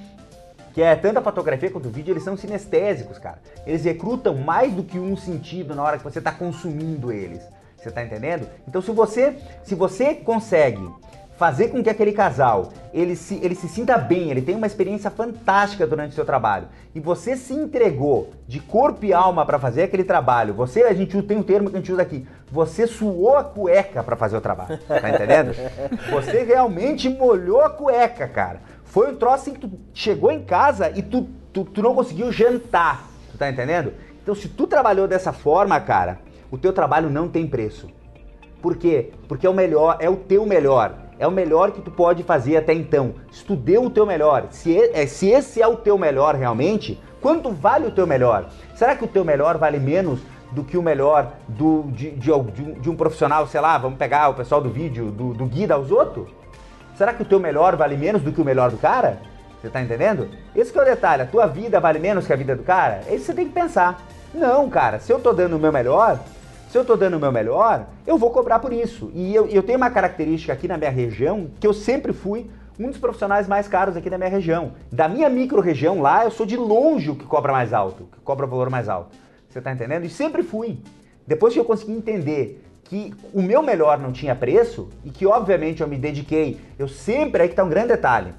que 0.73 0.83
é 0.83 0.97
tanto 0.97 1.19
a 1.19 1.23
fotografia 1.23 1.71
quanto 1.71 1.89
o 1.89 1.91
vídeo, 1.91 2.13
eles 2.13 2.25
são 2.25 2.37
sinestésicos, 2.37 3.19
cara. 3.19 3.39
Eles 3.67 3.85
recrutam 3.85 4.35
mais 4.35 4.73
do 4.73 4.83
que 4.83 4.99
um 4.99 5.17
sentido 5.17 5.75
na 5.75 5.83
hora 5.83 5.99
que 5.99 6.05
você 6.05 6.19
está 6.19 6.33
consumindo 6.33 7.13
eles. 7.13 7.43
Você 7.77 7.89
está 7.89 8.03
entendendo? 8.03 8.49
Então 8.67 8.81
se 8.81 8.93
você, 8.93 9.37
se 9.65 9.75
você 9.75 10.15
consegue 10.15 10.89
fazer 11.37 11.69
com 11.69 11.83
que 11.83 11.91
aquele 11.91 12.13
casal 12.13 12.73
ele 12.95 13.17
se, 13.17 13.35
ele 13.43 13.57
se 13.57 13.69
sinta 13.69 13.99
bem, 13.99 14.31
ele 14.31 14.41
tenha 14.41 14.57
uma 14.57 14.67
experiência 14.67 15.11
fantástica 15.11 15.85
durante 15.87 16.13
o 16.13 16.15
seu 16.15 16.25
trabalho 16.25 16.69
e 16.95 17.01
você 17.01 17.37
se 17.37 17.53
entregou 17.53 18.31
de 18.47 18.61
corpo 18.61 19.05
e 19.05 19.13
alma 19.13 19.45
para 19.45 19.59
fazer 19.59 19.83
aquele 19.83 20.05
trabalho, 20.05 20.55
você, 20.55 20.85
a 20.85 20.93
gente 20.93 21.21
tem 21.23 21.37
um 21.37 21.43
termo 21.43 21.69
que 21.69 21.77
a 21.77 21.79
gente 21.81 21.93
usa 21.93 22.03
aqui, 22.03 22.25
você 22.49 22.87
suou 22.87 23.37
a 23.37 23.43
cueca 23.43 24.05
para 24.05 24.15
fazer 24.15 24.37
o 24.37 24.41
trabalho, 24.41 24.79
tá 24.87 25.09
entendendo? 25.09 25.53
Você 26.13 26.43
realmente 26.45 27.09
molhou 27.09 27.63
a 27.63 27.71
cueca, 27.71 28.29
cara. 28.29 28.61
Foi 28.93 29.11
um 29.11 29.17
troço 29.17 29.37
assim 29.37 29.55
que 29.55 29.61
tu 29.61 29.71
chegou 29.95 30.31
em 30.31 30.43
casa 30.43 30.93
e 30.95 31.01
tu, 31.01 31.27
tu, 31.51 31.65
tu 31.65 31.81
não 31.81 31.95
conseguiu 31.95 32.31
jantar. 32.31 33.09
Tu 33.31 33.39
tá 33.39 33.49
entendendo? 33.49 33.95
Então, 34.23 34.35
se 34.35 34.51
tu 34.51 34.67
trabalhou 34.67 35.09
dessa 35.09 35.33
forma, 35.33 35.81
cara, 35.81 36.21
o 36.51 36.59
teu 36.59 36.75
trabalho 36.75 37.09
não 37.09 37.27
tem 37.27 37.47
preço. 37.47 37.89
Por 38.61 38.77
quê? 38.77 39.11
Porque 39.27 39.47
é 39.47 39.51
o 39.51 39.55
melhor, 39.55 39.97
é 39.99 40.11
o 40.11 40.17
teu 40.17 40.45
melhor. 40.45 40.95
É 41.19 41.27
o 41.27 41.31
melhor 41.31 41.71
que 41.71 41.81
tu 41.81 41.91
pode 41.91 42.23
fazer 42.23 42.59
até 42.59 42.75
então. 42.75 43.15
Se 43.31 43.43
tu 43.43 43.57
deu 43.57 43.83
o 43.83 43.89
teu 43.89 44.05
melhor, 44.05 44.49
se, 44.51 44.79
é, 44.79 45.07
se 45.07 45.31
esse 45.31 45.63
é 45.63 45.67
o 45.67 45.77
teu 45.77 45.97
melhor 45.97 46.35
realmente, 46.35 47.01
quanto 47.23 47.49
vale 47.51 47.87
o 47.87 47.93
teu 47.93 48.07
melhor? 48.07 48.51
Será 48.75 48.95
que 48.95 49.07
o 49.07 49.09
teu 49.09 49.25
melhor 49.25 49.57
vale 49.57 49.79
menos 49.79 50.21
do 50.51 50.63
que 50.63 50.77
o 50.77 50.83
melhor 50.83 51.33
do, 51.49 51.85
de, 51.93 52.11
de, 52.11 52.31
de, 52.53 52.73
de 52.75 52.91
um 52.91 52.95
profissional, 52.95 53.47
sei 53.47 53.63
lá, 53.63 53.79
vamos 53.79 53.97
pegar 53.97 54.29
o 54.29 54.35
pessoal 54.35 54.61
do 54.61 54.69
vídeo, 54.69 55.11
do, 55.11 55.33
do 55.33 55.73
aos 55.73 55.91
outros? 55.91 56.42
Será 56.97 57.13
que 57.13 57.23
o 57.23 57.27
teu 57.27 57.41
melhor 57.41 57.77
vale 57.77 57.97
menos 57.97 58.23
do 58.23 58.33
que 58.33 58.41
o 58.41 58.45
melhor 58.45 58.71
do 58.71 58.77
cara? 58.77 59.19
Você 59.61 59.69
tá 59.69 59.81
entendendo? 59.81 60.29
Esse 60.55 60.73
que 60.73 60.79
é 60.79 60.83
o 60.83 60.85
detalhe, 60.85 61.23
a 61.23 61.27
tua 61.27 61.47
vida 61.47 61.79
vale 61.79 61.99
menos 61.99 62.27
que 62.27 62.33
a 62.33 62.37
vida 62.37 62.57
do 62.57 62.63
cara? 62.63 63.03
É 63.07 63.15
isso 63.15 63.21
que 63.21 63.27
você 63.27 63.35
tem 63.35 63.47
que 63.47 63.53
pensar. 63.53 64.03
Não, 64.35 64.69
cara, 64.69 64.99
se 64.99 65.13
eu 65.13 65.21
tô 65.21 65.33
dando 65.33 65.57
o 65.57 65.59
meu 65.59 65.73
melhor, 65.73 66.19
se 66.69 66.77
eu 66.77 66.85
tô 66.85 66.97
dando 66.97 67.17
o 67.17 67.21
meu 67.21 67.31
melhor, 67.31 67.87
eu 68.07 68.19
vou 68.19 68.31
cobrar 68.31 68.59
por 68.59 68.73
isso. 68.73 69.11
E 69.15 69.35
eu, 69.35 69.47
eu 69.47 69.63
tenho 69.63 69.77
uma 69.77 69.91
característica 69.91 70.53
aqui 70.53 70.67
na 70.67 70.77
minha 70.77 70.91
região 70.91 71.51
que 71.61 71.67
eu 71.67 71.73
sempre 71.73 72.13
fui 72.13 72.51
um 72.79 72.89
dos 72.89 72.99
profissionais 72.99 73.47
mais 73.47 73.69
caros 73.69 73.97
aqui 73.97 74.11
da 74.11 74.19
minha 74.19 74.31
região. 74.31 74.73
Da 74.91 75.09
minha 75.09 75.29
micro-região 75.29 76.01
lá, 76.01 76.25
eu 76.25 76.31
sou 76.31 76.45
de 76.47 76.57
longe 76.57 77.11
o 77.11 77.15
que 77.15 77.25
cobra 77.25 77.53
mais 77.53 77.73
alto, 77.73 78.09
que 78.13 78.21
cobra 78.21 78.47
o 78.47 78.49
valor 78.49 78.71
mais 78.71 78.89
alto. 78.89 79.17
Você 79.49 79.61
tá 79.61 79.71
entendendo? 79.71 80.05
E 80.05 80.09
sempre 80.09 80.43
fui. 80.43 80.79
Depois 81.27 81.53
que 81.53 81.61
eu 81.61 81.65
consegui 81.65 81.93
entender 81.93 82.65
que 82.85 83.15
o 83.33 83.41
meu 83.41 83.63
melhor 83.63 83.99
não 83.99 84.13
tinha 84.13 84.35
preço 84.35 84.89
e 85.05 85.11
que 85.11 85.27
obviamente 85.27 85.81
eu 85.81 85.89
me 85.89 85.97
dediquei, 85.97 86.61
eu 86.79 86.89
sempre, 86.89 87.43
aí 87.43 87.49
que 87.49 87.55
tá 87.55 87.65
um 87.65 87.69
grande 87.69 87.89
detalhe, 87.89 88.35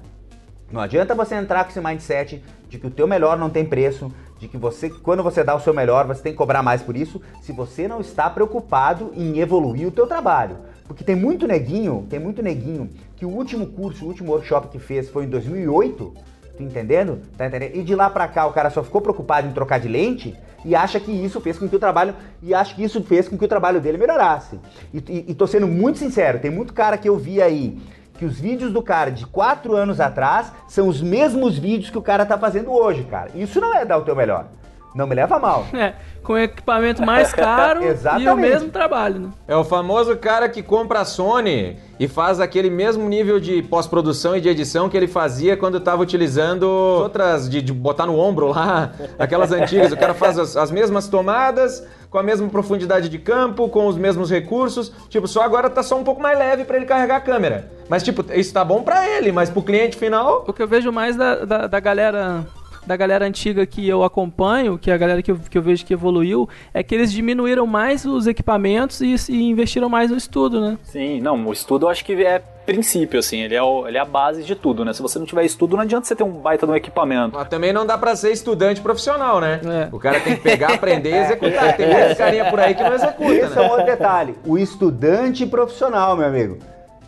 não 0.70 0.80
adianta 0.80 1.14
você 1.14 1.34
entrar 1.34 1.64
com 1.64 1.70
esse 1.70 1.80
mindset 1.80 2.42
de 2.68 2.78
que 2.78 2.86
o 2.86 2.90
teu 2.90 3.06
melhor 3.06 3.38
não 3.38 3.48
tem 3.48 3.64
preço, 3.64 4.12
de 4.38 4.48
que 4.48 4.56
você, 4.56 4.90
quando 4.90 5.22
você 5.22 5.44
dá 5.44 5.54
o 5.54 5.60
seu 5.60 5.72
melhor, 5.72 6.06
você 6.06 6.22
tem 6.22 6.32
que 6.32 6.38
cobrar 6.38 6.62
mais 6.62 6.82
por 6.82 6.96
isso, 6.96 7.20
se 7.40 7.52
você 7.52 7.86
não 7.86 8.00
está 8.00 8.28
preocupado 8.28 9.12
em 9.14 9.38
evoluir 9.38 9.86
o 9.86 9.92
teu 9.92 10.06
trabalho. 10.06 10.58
Porque 10.86 11.04
tem 11.04 11.16
muito 11.16 11.46
neguinho, 11.46 12.06
tem 12.10 12.18
muito 12.18 12.42
neguinho 12.42 12.90
que 13.16 13.24
o 13.24 13.28
último 13.30 13.66
curso, 13.68 14.04
o 14.04 14.08
último 14.08 14.32
workshop 14.32 14.68
que 14.68 14.78
fez 14.78 15.08
foi 15.08 15.24
em 15.24 15.28
2008, 15.28 16.14
tu 16.56 16.62
entendendo? 16.62 17.20
Tá 17.36 17.46
entendendo? 17.46 17.76
E 17.76 17.82
de 17.82 17.94
lá 17.94 18.10
pra 18.10 18.28
cá 18.28 18.46
o 18.46 18.52
cara 18.52 18.68
só 18.68 18.82
ficou 18.82 19.00
preocupado 19.00 19.46
em 19.46 19.52
trocar 19.52 19.78
de 19.78 19.88
lente 19.88 20.36
e 20.64 20.74
acha 20.74 20.98
que 20.98 21.10
isso 21.10 21.40
fez 21.40 21.58
com 21.58 21.68
que 21.68 21.76
o 21.76 21.78
trabalho 21.78 22.14
e 22.42 22.54
acha 22.54 22.74
que 22.74 22.82
isso 22.82 23.02
fez 23.02 23.28
com 23.28 23.36
que 23.36 23.44
o 23.44 23.48
trabalho 23.48 23.80
dele 23.80 23.98
melhorasse. 23.98 24.58
E, 24.92 24.98
e, 24.98 25.24
e 25.28 25.34
tô 25.34 25.46
sendo 25.46 25.66
muito 25.66 25.98
sincero, 25.98 26.38
tem 26.38 26.50
muito 26.50 26.72
cara 26.72 26.96
que 26.96 27.08
eu 27.08 27.16
vi 27.16 27.42
aí 27.42 27.78
que 28.14 28.24
os 28.24 28.38
vídeos 28.38 28.72
do 28.72 28.80
cara 28.82 29.10
de 29.10 29.26
quatro 29.26 29.74
anos 29.74 30.00
atrás 30.00 30.52
são 30.68 30.88
os 30.88 31.02
mesmos 31.02 31.58
vídeos 31.58 31.90
que 31.90 31.98
o 31.98 32.02
cara 32.02 32.24
tá 32.24 32.38
fazendo 32.38 32.72
hoje, 32.72 33.04
cara. 33.04 33.30
Isso 33.34 33.60
não 33.60 33.74
é 33.74 33.84
dar 33.84 33.98
o 33.98 34.02
teu 34.02 34.14
melhor. 34.14 34.46
Não 34.94 35.06
me 35.06 35.14
leva 35.14 35.38
mal. 35.38 35.66
É, 35.74 35.94
com 36.22 36.38
equipamento 36.38 37.04
mais 37.04 37.32
caro 37.34 37.80
e 38.18 38.28
o 38.28 38.36
mesmo 38.36 38.70
trabalho, 38.70 39.18
né? 39.18 39.28
É 39.46 39.56
o 39.56 39.64
famoso 39.64 40.16
cara 40.16 40.48
que 40.48 40.62
compra 40.62 41.00
a 41.00 41.04
Sony 41.04 41.76
e 41.98 42.08
faz 42.08 42.40
aquele 42.40 42.70
mesmo 42.70 43.08
nível 43.08 43.38
de 43.38 43.60
pós-produção 43.62 44.36
e 44.36 44.40
de 44.40 44.48
edição 44.48 44.88
que 44.88 44.96
ele 44.96 45.08
fazia 45.08 45.56
quando 45.56 45.78
estava 45.78 46.00
utilizando 46.00 46.62
outras, 46.64 47.48
de, 47.50 47.60
de, 47.60 47.72
botar 47.72 48.06
no 48.06 48.18
ombro 48.18 48.48
lá, 48.48 48.92
aquelas 49.18 49.52
antigas. 49.52 49.92
O 49.92 49.96
cara 49.96 50.14
faz 50.14 50.38
as, 50.38 50.56
as 50.56 50.70
mesmas 50.70 51.08
tomadas, 51.08 51.86
com 52.08 52.18
a 52.18 52.22
mesma 52.22 52.48
profundidade 52.48 53.08
de 53.08 53.18
campo, 53.18 53.68
com 53.68 53.86
os 53.86 53.96
mesmos 53.96 54.30
recursos. 54.30 54.92
Tipo, 55.08 55.26
só 55.26 55.42
agora 55.42 55.68
tá 55.68 55.82
só 55.82 55.98
um 55.98 56.04
pouco 56.04 56.22
mais 56.22 56.38
leve 56.38 56.64
para 56.64 56.76
ele 56.76 56.86
carregar 56.86 57.16
a 57.16 57.20
câmera. 57.20 57.70
Mas, 57.88 58.02
tipo, 58.02 58.24
isso 58.32 58.54
tá 58.54 58.64
bom 58.64 58.82
para 58.82 59.06
ele, 59.06 59.32
mas 59.32 59.50
pro 59.50 59.60
cliente 59.60 59.96
final. 59.96 60.44
O 60.46 60.52
que 60.52 60.62
eu 60.62 60.68
vejo 60.68 60.90
mais 60.90 61.16
da, 61.16 61.44
da, 61.44 61.66
da 61.66 61.80
galera 61.80 62.46
da 62.86 62.96
galera 62.96 63.26
antiga 63.26 63.64
que 63.66 63.88
eu 63.88 64.02
acompanho, 64.02 64.78
que 64.78 64.90
é 64.90 64.94
a 64.94 64.98
galera 64.98 65.22
que 65.22 65.30
eu, 65.30 65.38
que 65.50 65.56
eu 65.56 65.62
vejo 65.62 65.84
que 65.84 65.92
evoluiu, 65.92 66.48
é 66.72 66.82
que 66.82 66.94
eles 66.94 67.12
diminuíram 67.12 67.66
mais 67.66 68.04
os 68.04 68.26
equipamentos 68.26 69.00
e, 69.00 69.14
e 69.28 69.42
investiram 69.50 69.88
mais 69.88 70.10
no 70.10 70.16
estudo, 70.16 70.60
né? 70.60 70.78
Sim, 70.82 71.20
não, 71.20 71.46
o 71.46 71.52
estudo 71.52 71.86
eu 71.86 71.90
acho 71.90 72.04
que 72.04 72.12
é 72.24 72.42
princípio, 72.64 73.20
assim, 73.20 73.40
ele 73.42 73.54
é, 73.54 73.62
o, 73.62 73.86
ele 73.86 73.98
é 73.98 74.00
a 74.00 74.04
base 74.04 74.42
de 74.42 74.54
tudo, 74.54 74.84
né? 74.84 74.92
Se 74.92 75.02
você 75.02 75.18
não 75.18 75.26
tiver 75.26 75.44
estudo, 75.44 75.76
não 75.76 75.82
adianta 75.82 76.06
você 76.06 76.16
ter 76.16 76.24
um 76.24 76.32
baita 76.32 76.66
de 76.66 76.72
um 76.72 76.76
equipamento. 76.76 77.36
Mas 77.36 77.48
também 77.48 77.72
não 77.72 77.84
dá 77.84 77.98
pra 77.98 78.16
ser 78.16 78.32
estudante 78.32 78.80
profissional, 78.80 79.40
né? 79.40 79.60
É. 79.64 79.94
O 79.94 79.98
cara 79.98 80.20
tem 80.20 80.36
que 80.36 80.42
pegar, 80.42 80.72
aprender 80.72 81.10
e 81.10 81.18
executar. 81.18 81.76
Tem 81.76 81.86
muitos 81.86 82.16
carinha 82.16 82.50
por 82.50 82.58
aí 82.58 82.74
que 82.74 82.82
não 82.82 82.94
executa, 82.94 83.32
Esse 83.32 83.54
né? 83.54 83.62
é 83.62 83.66
um 83.66 83.70
outro 83.70 83.86
detalhe. 83.86 84.34
O 84.46 84.58
estudante 84.58 85.46
profissional, 85.46 86.16
meu 86.16 86.26
amigo, 86.26 86.58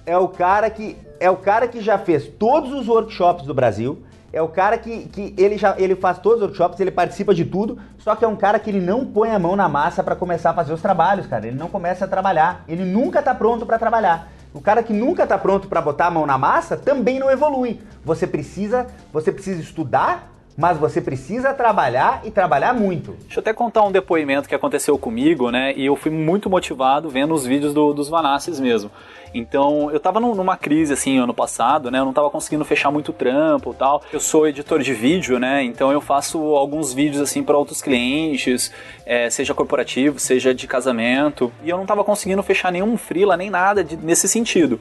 é 0.04 0.16
o 0.16 0.28
cara 0.28 0.68
que 0.68 0.96
é 1.18 1.30
o 1.30 1.36
cara 1.36 1.66
que 1.66 1.80
já 1.80 1.98
fez 1.98 2.26
todos 2.28 2.72
os 2.72 2.88
workshops 2.88 3.46
do 3.46 3.54
Brasil, 3.54 4.02
é 4.36 4.42
o 4.42 4.48
cara 4.48 4.76
que, 4.76 5.08
que 5.08 5.34
ele 5.38 5.56
já 5.56 5.74
ele 5.78 5.96
faz 5.96 6.18
todos 6.18 6.42
os 6.42 6.48
workshops, 6.48 6.78
ele 6.78 6.90
participa 6.90 7.34
de 7.34 7.42
tudo, 7.42 7.78
só 7.96 8.14
que 8.14 8.22
é 8.22 8.28
um 8.28 8.36
cara 8.36 8.58
que 8.58 8.68
ele 8.68 8.80
não 8.80 9.06
põe 9.06 9.30
a 9.30 9.38
mão 9.38 9.56
na 9.56 9.66
massa 9.66 10.02
para 10.02 10.14
começar 10.14 10.50
a 10.50 10.54
fazer 10.54 10.74
os 10.74 10.82
trabalhos, 10.82 11.26
cara. 11.26 11.46
Ele 11.46 11.56
não 11.56 11.68
começa 11.68 12.04
a 12.04 12.08
trabalhar, 12.08 12.62
ele 12.68 12.84
nunca 12.84 13.22
tá 13.22 13.34
pronto 13.34 13.64
para 13.64 13.78
trabalhar. 13.78 14.28
O 14.52 14.60
cara 14.60 14.82
que 14.82 14.92
nunca 14.92 15.26
tá 15.26 15.38
pronto 15.38 15.68
para 15.68 15.80
botar 15.80 16.08
a 16.08 16.10
mão 16.10 16.26
na 16.26 16.36
massa 16.36 16.76
também 16.76 17.18
não 17.18 17.30
evolui. 17.30 17.80
Você 18.04 18.26
precisa, 18.26 18.86
você 19.10 19.32
precisa 19.32 19.62
estudar, 19.62 20.30
mas 20.56 20.76
você 20.76 21.00
precisa 21.00 21.54
trabalhar 21.54 22.20
e 22.22 22.30
trabalhar 22.30 22.74
muito. 22.74 23.12
Deixa 23.22 23.38
eu 23.38 23.40
até 23.40 23.54
contar 23.54 23.84
um 23.84 23.92
depoimento 23.92 24.48
que 24.48 24.54
aconteceu 24.54 24.98
comigo, 24.98 25.50
né? 25.50 25.72
E 25.76 25.86
eu 25.86 25.96
fui 25.96 26.10
muito 26.10 26.48
motivado 26.50 27.08
vendo 27.08 27.32
os 27.34 27.44
vídeos 27.46 27.72
do, 27.72 27.92
dos 27.92 28.08
Vanassis 28.08 28.60
mesmo. 28.60 28.90
Então, 29.38 29.90
eu 29.90 30.00
tava 30.00 30.18
numa 30.18 30.56
crise, 30.56 30.94
assim, 30.94 31.18
ano 31.18 31.34
passado, 31.34 31.90
né? 31.90 31.98
Eu 31.98 32.04
não 32.06 32.12
tava 32.12 32.30
conseguindo 32.30 32.64
fechar 32.64 32.90
muito 32.90 33.12
trampo 33.12 33.72
e 33.72 33.74
tal. 33.74 34.02
Eu 34.10 34.18
sou 34.18 34.48
editor 34.48 34.80
de 34.82 34.94
vídeo, 34.94 35.38
né? 35.38 35.62
Então, 35.62 35.92
eu 35.92 36.00
faço 36.00 36.38
alguns 36.56 36.94
vídeos, 36.94 37.20
assim, 37.20 37.42
para 37.42 37.56
outros 37.56 37.82
clientes, 37.82 38.72
é, 39.04 39.28
seja 39.28 39.52
corporativo, 39.52 40.18
seja 40.18 40.54
de 40.54 40.66
casamento. 40.66 41.52
E 41.62 41.68
eu 41.68 41.76
não 41.76 41.84
tava 41.84 42.02
conseguindo 42.02 42.42
fechar 42.42 42.72
nenhum 42.72 42.96
freela, 42.96 43.36
nem 43.36 43.50
nada 43.50 43.84
de, 43.84 43.96
nesse 43.96 44.26
sentido. 44.26 44.80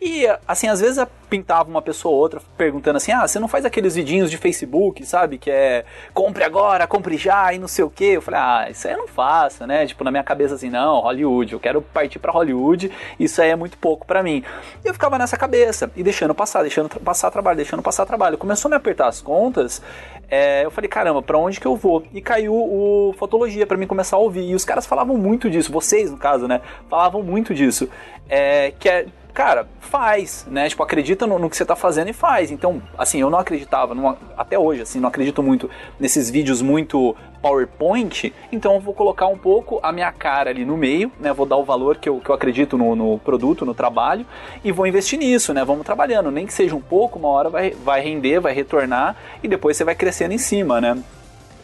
E, 0.00 0.26
assim, 0.46 0.68
às 0.68 0.80
vezes 0.80 1.02
pintava 1.30 1.68
uma 1.68 1.82
pessoa 1.82 2.14
ou 2.14 2.20
outra 2.20 2.40
perguntando 2.56 2.96
assim: 2.96 3.10
ah, 3.10 3.26
você 3.26 3.38
não 3.38 3.48
faz 3.48 3.64
aqueles 3.64 3.94
vidinhos 3.94 4.30
de 4.30 4.36
Facebook, 4.36 5.04
sabe? 5.04 5.38
Que 5.38 5.50
é 5.50 5.84
compre 6.12 6.44
agora, 6.44 6.86
compre 6.86 7.16
já 7.16 7.52
e 7.52 7.58
não 7.58 7.66
sei 7.66 7.84
o 7.84 7.90
que. 7.90 8.04
Eu 8.04 8.22
falei, 8.22 8.40
ah, 8.40 8.70
isso 8.70 8.86
aí 8.86 8.94
eu 8.94 8.98
não 8.98 9.08
faço, 9.08 9.66
né? 9.66 9.86
Tipo, 9.86 10.04
na 10.04 10.10
minha 10.10 10.22
cabeça 10.22 10.54
assim, 10.54 10.70
não, 10.70 11.00
Hollywood, 11.00 11.54
eu 11.54 11.60
quero 11.60 11.82
partir 11.82 12.18
para 12.18 12.32
Hollywood, 12.32 12.90
isso 13.18 13.40
aí 13.40 13.50
é 13.50 13.56
muito 13.56 13.78
pouco 13.78 13.93
para 13.96 14.22
mim. 14.22 14.42
E 14.84 14.88
eu 14.88 14.92
ficava 14.92 15.18
nessa 15.18 15.36
cabeça 15.36 15.90
e 15.94 16.02
deixando 16.02 16.34
passar, 16.34 16.62
deixando 16.62 16.88
passar 16.88 17.30
trabalho, 17.30 17.56
deixando 17.56 17.82
passar 17.82 18.06
trabalho. 18.06 18.38
Começou 18.38 18.68
a 18.68 18.70
me 18.70 18.76
apertar 18.76 19.08
as 19.08 19.20
contas, 19.20 19.82
é, 20.28 20.64
eu 20.64 20.70
falei, 20.70 20.88
caramba, 20.88 21.22
para 21.22 21.38
onde 21.38 21.60
que 21.60 21.66
eu 21.66 21.76
vou? 21.76 22.02
E 22.12 22.20
caiu 22.20 22.54
o 22.54 23.14
Fotologia 23.18 23.66
para 23.66 23.76
mim 23.76 23.86
começar 23.86 24.16
a 24.16 24.18
ouvir. 24.18 24.48
E 24.48 24.54
os 24.54 24.64
caras 24.64 24.86
falavam 24.86 25.16
muito 25.16 25.50
disso, 25.50 25.70
vocês 25.70 26.10
no 26.10 26.16
caso, 26.16 26.48
né? 26.48 26.60
Falavam 26.88 27.22
muito 27.22 27.54
disso. 27.54 27.88
É, 28.28 28.72
que 28.78 28.88
é 28.88 29.06
cara, 29.34 29.66
faz, 29.80 30.46
né? 30.48 30.68
Tipo, 30.68 30.84
acredita 30.84 31.26
no, 31.26 31.38
no, 31.40 31.50
que 31.50 31.56
você 31.56 31.64
tá 31.64 31.74
fazendo 31.74 32.08
e 32.08 32.12
faz. 32.12 32.52
Então, 32.52 32.80
assim, 32.96 33.20
eu 33.20 33.28
não 33.28 33.38
acreditava, 33.38 33.94
não, 33.94 34.16
até 34.36 34.56
hoje, 34.56 34.82
assim, 34.82 35.00
não 35.00 35.08
acredito 35.08 35.42
muito 35.42 35.68
nesses 35.98 36.30
vídeos 36.30 36.62
muito 36.62 37.16
PowerPoint, 37.42 38.32
então 38.50 38.74
eu 38.74 38.80
vou 38.80 38.94
colocar 38.94 39.26
um 39.26 39.36
pouco 39.36 39.78
a 39.82 39.92
minha 39.92 40.10
cara 40.12 40.48
ali 40.48 40.64
no 40.64 40.76
meio, 40.76 41.12
né? 41.20 41.32
Vou 41.32 41.44
dar 41.44 41.56
o 41.56 41.64
valor 41.64 41.98
que 41.98 42.08
eu, 42.08 42.20
que 42.20 42.30
eu 42.30 42.34
acredito 42.34 42.78
no, 42.78 42.94
no 42.94 43.18
produto, 43.18 43.66
no 43.66 43.74
trabalho, 43.74 44.24
e 44.62 44.72
vou 44.72 44.86
investir 44.86 45.18
nisso, 45.18 45.52
né? 45.52 45.64
Vamos 45.64 45.84
trabalhando, 45.84 46.30
nem 46.30 46.46
que 46.46 46.54
seja 46.54 46.74
um 46.74 46.80
pouco, 46.80 47.18
uma 47.18 47.28
hora 47.28 47.50
vai, 47.50 47.72
vai 47.72 48.00
render, 48.00 48.40
vai 48.40 48.54
retornar, 48.54 49.16
e 49.42 49.48
depois 49.48 49.76
você 49.76 49.84
vai 49.84 49.94
crescendo 49.94 50.32
em 50.32 50.38
cima, 50.38 50.80
né? 50.80 50.96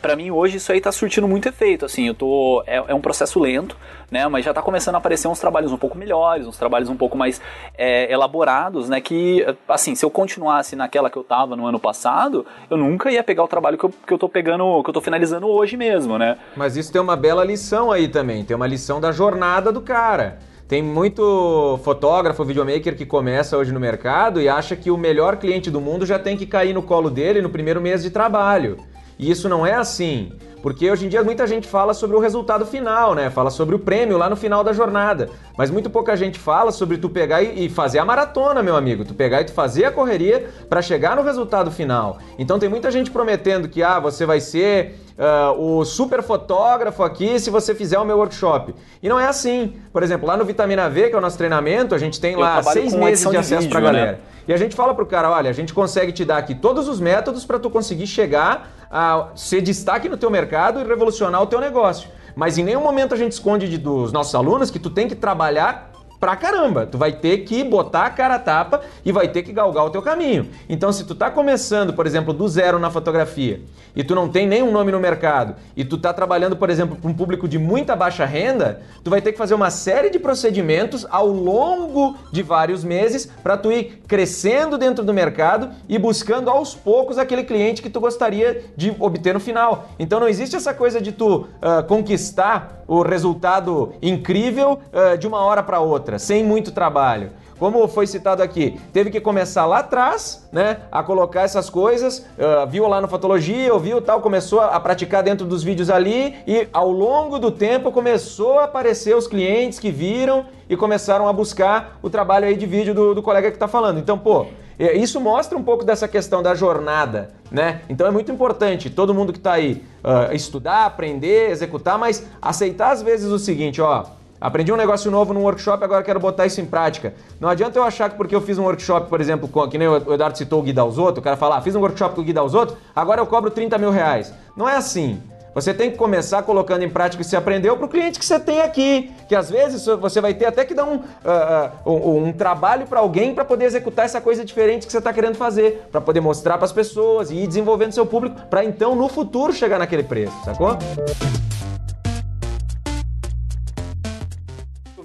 Para 0.01 0.17
mim 0.17 0.31
hoje 0.31 0.57
isso 0.57 0.73
aí 0.73 0.81
tá 0.81 0.91
surtindo 0.91 1.29
muito 1.29 1.49
efeito, 1.49 1.85
assim, 1.85 2.09
eu 2.09 2.15
tô 2.15 2.63
é, 2.67 2.77
é, 2.77 2.95
um 2.95 3.01
processo 3.01 3.39
lento, 3.39 3.77
né, 4.11 4.27
mas 4.29 4.45
já 4.45 4.53
tá 4.53 4.63
começando 4.63 4.95
a 4.97 4.99
aparecer 4.99 5.29
uns 5.29 5.39
trabalhos 5.39 5.73
um 5.73 5.77
pouco 5.77 5.97
melhores, 5.97 6.47
uns 6.47 6.57
trabalhos 6.57 6.89
um 6.89 6.97
pouco 6.97 7.17
mais 7.17 7.41
é, 7.77 8.13
elaborados, 8.13 8.89
né, 8.89 9.01
que 9.01 9.45
assim, 9.69 9.95
se 9.95 10.05
eu 10.05 10.11
continuasse 10.11 10.75
naquela 10.75 11.11
que 11.11 11.17
eu 11.17 11.25
tava 11.25 11.55
no 11.57 11.67
ano 11.67 11.79
passado, 11.79 12.47
eu 12.69 12.77
nunca 12.77 13.11
ia 13.11 13.23
pegar 13.23 13.45
o 13.45 13.49
trabalho 13.49 13.79
que 13.79 13.85
eu, 13.85 13.95
que 14.07 14.13
eu 14.13 14.19
tô 14.19 14.29
pegando, 14.29 14.83
que 14.83 14.91
eu 14.91 14.95
tô 14.95 15.01
finalizando 15.01 15.47
hoje 15.47 15.77
mesmo, 15.77 16.19
né. 16.19 16.39
Mas 16.57 16.77
isso 16.77 16.93
tem 16.93 17.01
uma 17.01 17.17
bela 17.17 17.45
lição 17.45 17.93
aí 17.93 18.09
também, 18.09 18.45
tem 18.45 18.57
uma 18.57 18.67
lição 18.67 19.01
da 19.01 19.13
jornada 19.13 19.73
do 19.73 19.81
cara. 19.81 20.39
Tem 20.71 20.81
muito 20.85 21.81
fotógrafo, 21.83 22.45
videomaker 22.45 22.97
que 22.97 23.05
começa 23.05 23.59
hoje 23.59 23.73
no 23.73 23.81
mercado 23.81 24.41
e 24.41 24.49
acha 24.49 24.77
que 24.77 24.89
o 24.89 24.97
melhor 24.97 25.37
cliente 25.37 25.69
do 25.69 25.81
mundo 25.81 26.07
já 26.07 26.17
tem 26.17 26.37
que 26.37 26.47
cair 26.47 26.73
no 26.73 26.81
colo 26.81 27.11
dele 27.11 27.43
no 27.43 27.51
primeiro 27.51 27.81
mês 27.81 28.05
de 28.05 28.11
trabalho. 28.11 28.79
E 29.21 29.31
isso 29.31 29.51
não 29.51 29.67
é 29.67 29.75
assim. 29.75 30.33
Porque 30.63 30.91
hoje 30.91 31.07
em 31.07 31.09
dia 31.09 31.23
muita 31.23 31.47
gente 31.47 31.69
fala 31.69 31.93
sobre 31.93 32.17
o 32.17 32.21
resultado 32.21 32.65
final, 32.65 33.15
né? 33.15 33.29
Fala 33.29 33.51
sobre 33.51 33.75
o 33.75 33.79
prêmio 33.79 34.17
lá 34.17 34.31
no 34.31 34.37
final 34.37 34.65
da 34.65 34.73
jornada. 34.73 35.29
Mas 35.57 35.71
muito 35.71 35.91
pouca 35.91 36.17
gente 36.17 36.39
fala 36.39 36.73
sobre 36.73 36.97
tu 36.97 37.09
pegar 37.09 37.43
e 37.43 37.69
fazer 37.69 37.99
a 37.99 38.05
maratona, 38.05 38.63
meu 38.63 38.77
amigo. 38.77 39.05
Tu 39.05 39.15
pegar 39.15 39.43
e 39.43 39.45
tu 39.45 39.53
fazer 39.53 39.85
a 39.85 39.93
correria 39.93 40.49
para 40.69 40.81
chegar 40.81 41.17
no 41.17 41.23
resultado 41.23 41.71
final. 41.71 42.19
Então 42.39 42.59
tem 42.59 42.69
muita 42.69 42.91
gente 42.91 43.11
prometendo 43.11 43.69
que 43.69 43.83
ah, 43.83 43.99
você 43.99 44.25
vai 44.25 44.41
ser 44.41 44.99
uh, 45.19 45.59
o 45.59 45.85
super 45.85 46.23
fotógrafo 46.23 47.03
aqui 47.03 47.39
se 47.39 47.51
você 47.51 47.75
fizer 47.75 47.99
o 47.99 48.05
meu 48.05 48.17
workshop. 48.17 48.75
E 49.03 49.09
não 49.09 49.21
é 49.21 49.27
assim. 49.27 49.77
Por 49.93 50.03
exemplo, 50.03 50.27
lá 50.27 50.37
no 50.37 50.45
Vitamina 50.47 50.89
V, 50.89 51.09
que 51.09 51.15
é 51.15 51.19
o 51.19 51.23
nosso 51.23 51.39
treinamento, 51.39 51.95
a 51.95 51.99
gente 51.99 52.21
tem 52.21 52.33
Eu 52.35 52.41
lá 52.41 52.63
seis 52.63 52.95
meses 52.95 53.29
de 53.29 53.37
acesso 53.37 53.69
para 53.69 53.81
galera. 53.81 54.13
Né? 54.13 54.19
E 54.49 54.53
a 54.53 54.57
gente 54.57 54.75
fala 54.75 54.95
pro 54.95 55.07
cara, 55.07 55.31
olha, 55.31 55.49
a 55.49 55.53
gente 55.53 55.73
consegue 55.73 56.13
te 56.13 56.25
dar 56.25 56.39
aqui 56.39 56.55
todos 56.55 56.89
os 56.89 56.99
métodos 57.01 57.45
para 57.45 57.59
tu 57.59 57.71
conseguir 57.71 58.07
chegar 58.07 58.80
a 58.91 59.29
ser 59.37 59.61
destaque 59.61 60.09
no 60.09 60.17
teu 60.17 60.31
mercado 60.31 60.81
e 60.81 60.85
revolucionar 60.85 61.41
o 61.41 61.47
teu 61.47 61.61
negócio. 61.61 62.11
Mas 62.35 62.59
em 62.59 62.65
nenhum 62.65 62.83
momento 62.83 63.15
a 63.15 63.17
gente 63.17 63.33
esconde 63.33 63.69
de, 63.69 63.79
dos 63.79 64.13
nossos 64.13 64.35
alunos 64.35 64.71
que 64.71 64.79
tu 64.79 64.91
tem 64.91 65.07
que 65.07 65.15
trabalhar 65.15 65.90
pra 66.21 66.37
caramba. 66.37 66.87
Tu 66.87 66.99
vai 66.99 67.13
ter 67.13 67.39
que 67.39 67.65
botar 67.65 68.05
a 68.05 68.11
cara 68.11 68.35
a 68.35 68.39
tapa 68.39 68.83
e 69.05 69.11
vai 69.11 69.27
ter 69.27 69.43
que 69.43 69.53
galgar 69.53 69.87
o 69.87 69.91
teu 69.91 70.03
caminho. 70.03 70.49
Então, 70.69 70.93
se 70.93 71.05
tu 71.05 71.15
tá 71.15 71.31
começando, 71.31 71.95
por 71.95 72.07
exemplo, 72.07 72.35
do 72.35 72.47
zero 72.47 72.79
na 72.79 72.91
fotografia 72.91 73.61
e 73.97 74.05
tu 74.05 74.15
não 74.15 74.29
tem 74.29 74.47
nenhum 74.47 74.71
nome 74.71 74.93
no 74.93 75.01
mercado 75.01 75.57
e 75.75 75.85
tu 75.85 75.97
tá 75.97 76.13
trabalhando, 76.13 76.57
por 76.57 76.69
exemplo, 76.69 76.97
para 76.97 77.11
um 77.11 77.15
público 77.15 77.49
de 77.49 77.59
muita 77.59 77.97
baixa 77.97 78.25
renda, 78.25 78.83
tu 79.03 79.11
vai 79.11 79.23
ter 79.23 79.33
que 79.33 79.39
fazer 79.39 79.55
uma 79.55 79.71
série 79.71 80.11
de 80.11 80.19
procedimentos 80.19 81.07
ao 81.11 81.27
longo 81.27 82.17
de 82.31 82.43
vários 82.43 82.85
meses 82.85 83.27
para 83.43 83.57
tu 83.57 83.73
ir 83.73 84.03
crescendo 84.07 84.77
dentro 84.77 85.05
do 85.05 85.15
mercado 85.15 85.71
e 85.89 85.99
buscando 85.99 86.51
aos 86.51 86.75
poucos 86.75 87.17
aquele 87.19 87.45
cliente 87.45 87.81
que 87.81 87.89
tu 87.89 87.99
gostaria 87.99 88.65
de 88.77 88.95
obter 89.01 89.33
no 89.33 89.41
final. 89.41 89.89
Então, 89.99 90.21
não 90.21 90.29
existe 90.29 90.55
essa 90.55 90.75
coisa 90.75 91.01
de 91.01 91.13
tu 91.13 91.37
uh, 91.37 91.83
conquistar 91.89 92.81
o 92.87 93.03
resultado 93.03 93.93
incrível 94.03 94.81
uh, 94.93 95.17
de 95.17 95.27
uma 95.27 95.39
hora 95.39 95.63
para 95.63 95.79
outra, 95.79 96.10
sem 96.19 96.45
muito 96.45 96.73
trabalho. 96.73 97.31
Como 97.59 97.87
foi 97.89 98.07
citado 98.07 98.43
aqui, 98.43 98.81
teve 98.91 99.11
que 99.11 99.21
começar 99.21 99.67
lá 99.67 99.81
atrás, 99.81 100.49
né, 100.51 100.79
a 100.91 101.03
colocar 101.03 101.43
essas 101.43 101.69
coisas, 101.69 102.21
uh, 102.39 102.67
viu 102.67 102.89
lá 102.89 103.03
no 103.03 103.09
Fotologia, 103.09 103.73
ouviu 103.75 104.01
tal, 104.01 104.23
começou 104.23 104.61
a 104.61 104.81
praticar 104.81 105.23
dentro 105.23 105.47
dos 105.47 105.63
vídeos 105.63 105.91
ali 105.91 106.37
e 106.47 106.67
ao 106.73 106.91
longo 106.91 107.39
do 107.39 107.51
tempo 107.51 107.93
começou 107.93 108.59
a 108.59 108.65
aparecer 108.65 109.15
os 109.15 109.27
clientes 109.27 109.79
que 109.79 109.91
viram 109.91 110.47
e 110.71 110.77
começaram 110.77 111.29
a 111.29 111.33
buscar 111.35 111.99
o 112.01 112.09
trabalho 112.09 112.47
aí 112.47 112.57
de 112.57 112.65
vídeo 112.65 112.95
do, 112.95 113.15
do 113.15 113.23
colega 113.23 113.51
que 113.51 113.57
está 113.57 113.69
falando. 113.69 113.99
Então, 113.99 114.19
pô, 114.19 114.47
isso 114.79 115.21
mostra 115.21 115.59
um 115.59 115.63
pouco 115.63 115.85
dessa 115.85 116.09
questão 116.09 116.43
da 116.43 116.55
jornada, 116.55 117.29
né? 117.51 117.83
Então 117.91 118.07
é 118.07 118.11
muito 118.11 118.33
importante 118.33 118.89
todo 118.89 119.13
mundo 119.13 119.31
que 119.31 119.39
está 119.39 119.53
aí 119.53 119.85
uh, 120.03 120.35
estudar, 120.35 120.87
aprender, 120.87 121.51
executar, 121.51 121.99
mas 121.99 122.27
aceitar 122.41 122.93
às 122.93 123.03
vezes 123.03 123.31
o 123.31 123.39
seguinte, 123.39 123.83
ó. 123.83 124.07
Aprendi 124.41 124.73
um 124.73 124.77
negócio 124.77 125.11
novo 125.11 125.35
num 125.35 125.43
workshop, 125.43 125.85
agora 125.85 126.03
quero 126.03 126.19
botar 126.19 126.47
isso 126.47 126.61
em 126.61 126.65
prática. 126.65 127.13
Não 127.39 127.49
adianta 127.49 127.79
eu 127.79 127.83
achar 127.83 128.09
que 128.09 128.17
porque 128.17 128.35
eu 128.35 128.41
fiz 128.41 128.57
um 128.57 128.63
workshop, 128.63 129.11
por 129.11 129.21
exemplo, 129.21 129.47
com, 129.47 129.69
que 129.69 129.77
nem 129.77 129.87
o 129.87 129.97
Eduardo 130.15 130.39
citou 130.39 130.61
o 130.61 130.63
Gui 130.63 130.73
Dalzotto, 130.73 131.21
o 131.21 131.23
cara 131.23 131.37
fala, 131.37 131.59
ah, 131.59 131.61
fiz 131.61 131.75
um 131.75 131.81
workshop 131.81 132.15
com 132.15 132.23
o 132.23 132.25
Gui 132.25 132.33
Dalzotto, 132.33 132.77
agora 132.97 133.21
eu 133.21 133.27
cobro 133.27 133.51
30 133.51 133.77
mil 133.77 133.91
reais. 133.91 134.33
Não 134.57 134.67
é 134.67 134.77
assim. 134.77 135.21
Você 135.55 135.75
tem 135.75 135.91
que 135.91 135.97
começar 135.97 136.43
colocando 136.43 136.83
em 136.85 136.89
prática 136.89 137.21
o 137.21 137.25
que 137.25 137.29
você 137.29 137.37
aprendeu 137.37 137.77
para 137.77 137.85
o 137.85 137.89
cliente 137.89 138.19
que 138.19 138.25
você 138.25 138.39
tem 138.39 138.61
aqui. 138.61 139.11
Que 139.29 139.35
às 139.35 139.51
vezes 139.51 139.85
você 139.85 140.21
vai 140.21 140.33
ter 140.33 140.47
até 140.47 140.65
que 140.65 140.75
dar 140.75 140.85
um, 140.85 140.97
uh, 140.97 141.91
um, 141.91 142.29
um 142.29 142.33
trabalho 142.33 142.87
para 142.87 143.01
alguém 143.01 143.35
para 143.35 143.45
poder 143.45 143.65
executar 143.65 144.05
essa 144.05 144.21
coisa 144.21 144.45
diferente 144.45 144.87
que 144.87 144.93
você 144.93 144.99
está 144.99 145.13
querendo 145.13 145.35
fazer. 145.35 145.89
Para 145.91 146.01
poder 146.01 146.21
mostrar 146.21 146.57
para 146.57 146.67
as 146.67 146.73
pessoas 146.73 147.31
e 147.31 147.37
ir 147.37 147.49
desenvolvendo 147.49 147.93
seu 147.93 148.07
público 148.07 148.41
para 148.49 148.65
então 148.65 148.95
no 148.95 149.09
futuro 149.09 149.53
chegar 149.53 149.81
naquele 149.81 150.05
preço, 150.05 150.33
sacou? 150.45 150.79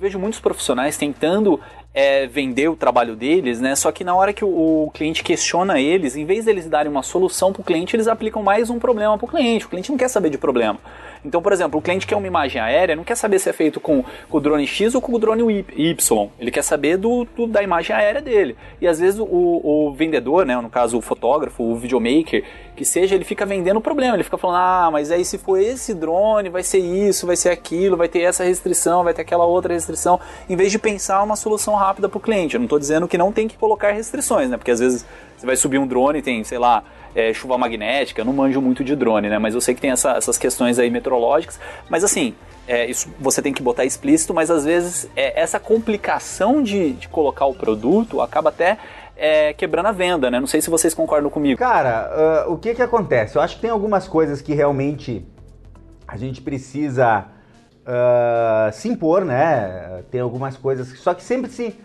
Vejo 0.06 0.20
muitos 0.20 0.40
profissionais 0.40 0.98
tentando 0.98 1.60
é, 1.96 2.28
vender 2.28 2.68
o 2.68 2.76
trabalho 2.76 3.16
deles, 3.16 3.62
né? 3.62 3.74
Só 3.74 3.90
que 3.90 4.04
na 4.04 4.14
hora 4.14 4.34
que 4.34 4.44
o, 4.44 4.50
o 4.86 4.92
cliente 4.94 5.24
questiona 5.24 5.80
eles, 5.80 6.18
em 6.18 6.26
vez 6.26 6.44
deles 6.44 6.68
darem 6.68 6.92
uma 6.92 7.02
solução 7.02 7.54
para 7.54 7.62
o 7.62 7.64
cliente, 7.64 7.96
eles 7.96 8.10
aplicam 8.10 8.44
mais 8.44 8.70
um 8.70 8.78
problema 8.78 9.18
para 9.18 9.26
o 9.26 9.30
cliente. 9.30 9.66
O 9.66 9.70
cliente 9.70 9.90
não 9.90 9.98
quer 9.98 10.10
saber 10.10 10.30
de 10.30 10.38
problema. 10.38 10.78
Então, 11.24 11.42
por 11.42 11.52
exemplo, 11.52 11.80
o 11.80 11.82
cliente 11.82 12.06
quer 12.06 12.16
uma 12.16 12.28
imagem 12.28 12.62
aérea, 12.62 12.96
não 12.96 13.04
quer 13.04 13.16
saber 13.16 13.40
se 13.40 13.50
é 13.50 13.54
feito 13.54 13.80
com, 13.80 14.04
com 14.30 14.38
o 14.38 14.40
drone 14.40 14.68
X 14.68 14.94
ou 14.94 15.02
com 15.02 15.14
o 15.14 15.18
drone 15.18 15.66
Y. 15.76 16.30
Ele 16.38 16.52
quer 16.52 16.62
saber 16.62 16.98
do, 16.98 17.26
do 17.36 17.48
da 17.48 17.64
imagem 17.64 17.96
aérea 17.96 18.22
dele. 18.22 18.56
E 18.80 18.88
às 18.88 19.00
vezes 19.00 19.20
o, 19.20 19.26
o, 19.26 19.94
vendedor, 19.94 20.46
né, 20.46 20.56
no 20.58 20.70
caso 20.70 20.98
o 20.98 21.02
fotógrafo, 21.02 21.64
o 21.64 21.76
videomaker, 21.76 22.44
que 22.76 22.86
seja, 22.86 23.16
ele 23.16 23.24
fica 23.24 23.46
vendendo 23.46 23.78
o 23.78 23.82
problema. 23.82 24.16
Ele 24.16 24.24
fica 24.24 24.38
falando, 24.38 24.58
ah, 24.58 24.90
mas 24.92 25.10
aí 25.10 25.26
se 25.26 25.40
for 25.40 25.58
esse 25.58 25.96
drone, 25.96 26.50
vai 26.50 26.62
ser 26.62 26.80
isso, 26.80 27.26
vai 27.26 27.36
ser 27.36 27.50
aquilo, 27.50 27.98
vai 27.98 28.08
ter 28.08 28.22
essa 28.22 28.44
restrição, 28.44 29.04
vai 29.04 29.14
ter 29.14 29.24
aquela 29.24 29.46
outra 29.46 29.74
restrição, 29.74 30.20
em 30.48 30.56
vez 30.56 30.72
de 30.72 30.78
pensar 30.78 31.24
uma 31.24 31.36
solução 31.36 31.74
rápida 31.74 31.85
para 31.94 32.18
o 32.18 32.22
cliente. 32.22 32.56
Eu 32.56 32.60
não 32.60 32.66
estou 32.66 32.80
dizendo 32.80 33.08
que 33.08 33.18
não 33.18 33.32
tem 33.32 33.48
que 33.48 33.58
colocar 33.58 33.92
restrições, 33.92 34.50
né? 34.50 34.58
Porque 34.58 34.72
às 34.72 34.80
vezes 34.80 35.06
você 35.38 35.46
vai 35.46 35.56
subir 35.56 35.78
um 35.78 35.88
drone 35.88 36.20
e 36.20 36.22
tem, 36.22 36.44
sei 36.44 36.58
lá, 36.58 36.84
é, 37.14 37.34
chuva 37.34 37.58
magnética, 37.58 38.22
eu 38.22 38.26
não 38.26 38.34
manjo 38.34 38.62
muito 38.62 38.84
de 38.84 38.96
drone, 38.96 39.30
né? 39.30 39.38
Mas 39.40 39.54
eu 39.54 39.62
sei 39.62 39.76
que 39.76 39.82
tem 39.82 39.92
essa, 39.92 40.12
essas 40.12 40.38
questões 40.38 40.80
aí 40.80 40.90
meteorológicas. 40.90 41.60
Mas 41.90 42.04
assim, 42.04 42.34
é, 42.68 42.86
isso 42.90 43.10
você 43.20 43.42
tem 43.42 43.54
que 43.54 43.62
botar 43.62 43.86
explícito, 43.86 44.34
mas 44.34 44.50
às 44.50 44.66
vezes 44.66 45.10
é, 45.16 45.40
essa 45.40 45.60
complicação 45.60 46.64
de, 46.64 46.94
de 46.94 47.08
colocar 47.08 47.46
o 47.46 47.54
produto 47.54 48.22
acaba 48.22 48.50
até 48.50 48.78
é, 49.16 49.54
quebrando 49.54 49.88
a 49.88 49.92
venda, 49.92 50.30
né? 50.30 50.40
Não 50.40 50.48
sei 50.48 50.62
se 50.62 50.70
vocês 50.70 50.94
concordam 50.94 51.30
comigo. 51.30 51.58
Cara, 51.58 52.46
uh, 52.48 52.54
o 52.54 52.58
que 52.58 52.76
que 52.76 52.82
acontece? 52.82 53.38
Eu 53.38 53.42
acho 53.42 53.56
que 53.56 53.62
tem 53.62 53.70
algumas 53.70 54.08
coisas 54.08 54.42
que 54.42 54.54
realmente 54.54 55.26
a 56.08 56.18
gente 56.18 56.42
precisa 56.42 57.26
uh, 57.86 58.74
se 58.74 58.90
impor, 58.90 59.24
né? 59.24 60.04
Tem 60.12 60.22
algumas 60.22 60.58
coisas, 60.58 61.00
só 61.00 61.14
que 61.14 61.24
sempre 61.24 61.50
se 61.52 61.76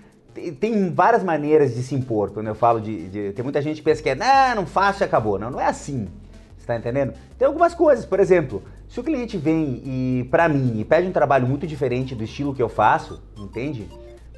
tem 0.61 0.92
várias 0.92 1.22
maneiras 1.22 1.74
de 1.74 1.82
se 1.82 1.94
impor. 1.94 2.30
Quando 2.30 2.46
eu 2.46 2.55
falo 2.55 2.80
de, 2.80 3.09
de, 3.09 3.32
Tem 3.32 3.42
muita 3.42 3.61
gente 3.61 3.76
que 3.76 3.82
pensa 3.82 4.03
que 4.03 4.09
é, 4.09 4.55
não, 4.55 4.66
faço 4.66 5.03
e 5.03 5.05
acabou. 5.05 5.38
Não, 5.38 5.51
não 5.51 5.61
é 5.61 5.66
assim. 5.66 6.09
Você 6.57 6.66
tá 6.66 6.76
entendendo? 6.76 7.14
Tem 7.38 7.46
algumas 7.46 7.74
coisas, 7.74 8.05
por 8.05 8.20
exemplo, 8.20 8.62
se 8.88 9.01
o 9.01 9.03
cliente 9.03 9.36
vem 9.36 9.82
e, 9.84 10.28
para 10.30 10.48
mim, 10.48 10.78
e 10.78 10.84
pede 10.84 11.09
um 11.09 11.12
trabalho 11.12 11.46
muito 11.46 11.66
diferente 11.66 12.14
do 12.14 12.22
estilo 12.22 12.55
que 12.55 12.62
eu 12.62 12.68
faço, 12.68 13.20
entende? 13.36 13.88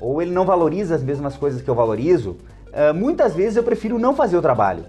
Ou 0.00 0.22
ele 0.22 0.30
não 0.30 0.44
valoriza 0.44 0.94
as 0.94 1.02
mesmas 1.02 1.36
coisas 1.36 1.60
que 1.60 1.68
eu 1.68 1.74
valorizo, 1.74 2.36
uh, 2.68 2.94
muitas 2.94 3.34
vezes 3.34 3.56
eu 3.56 3.62
prefiro 3.62 3.98
não 3.98 4.14
fazer 4.14 4.36
o 4.36 4.42
trabalho. 4.42 4.84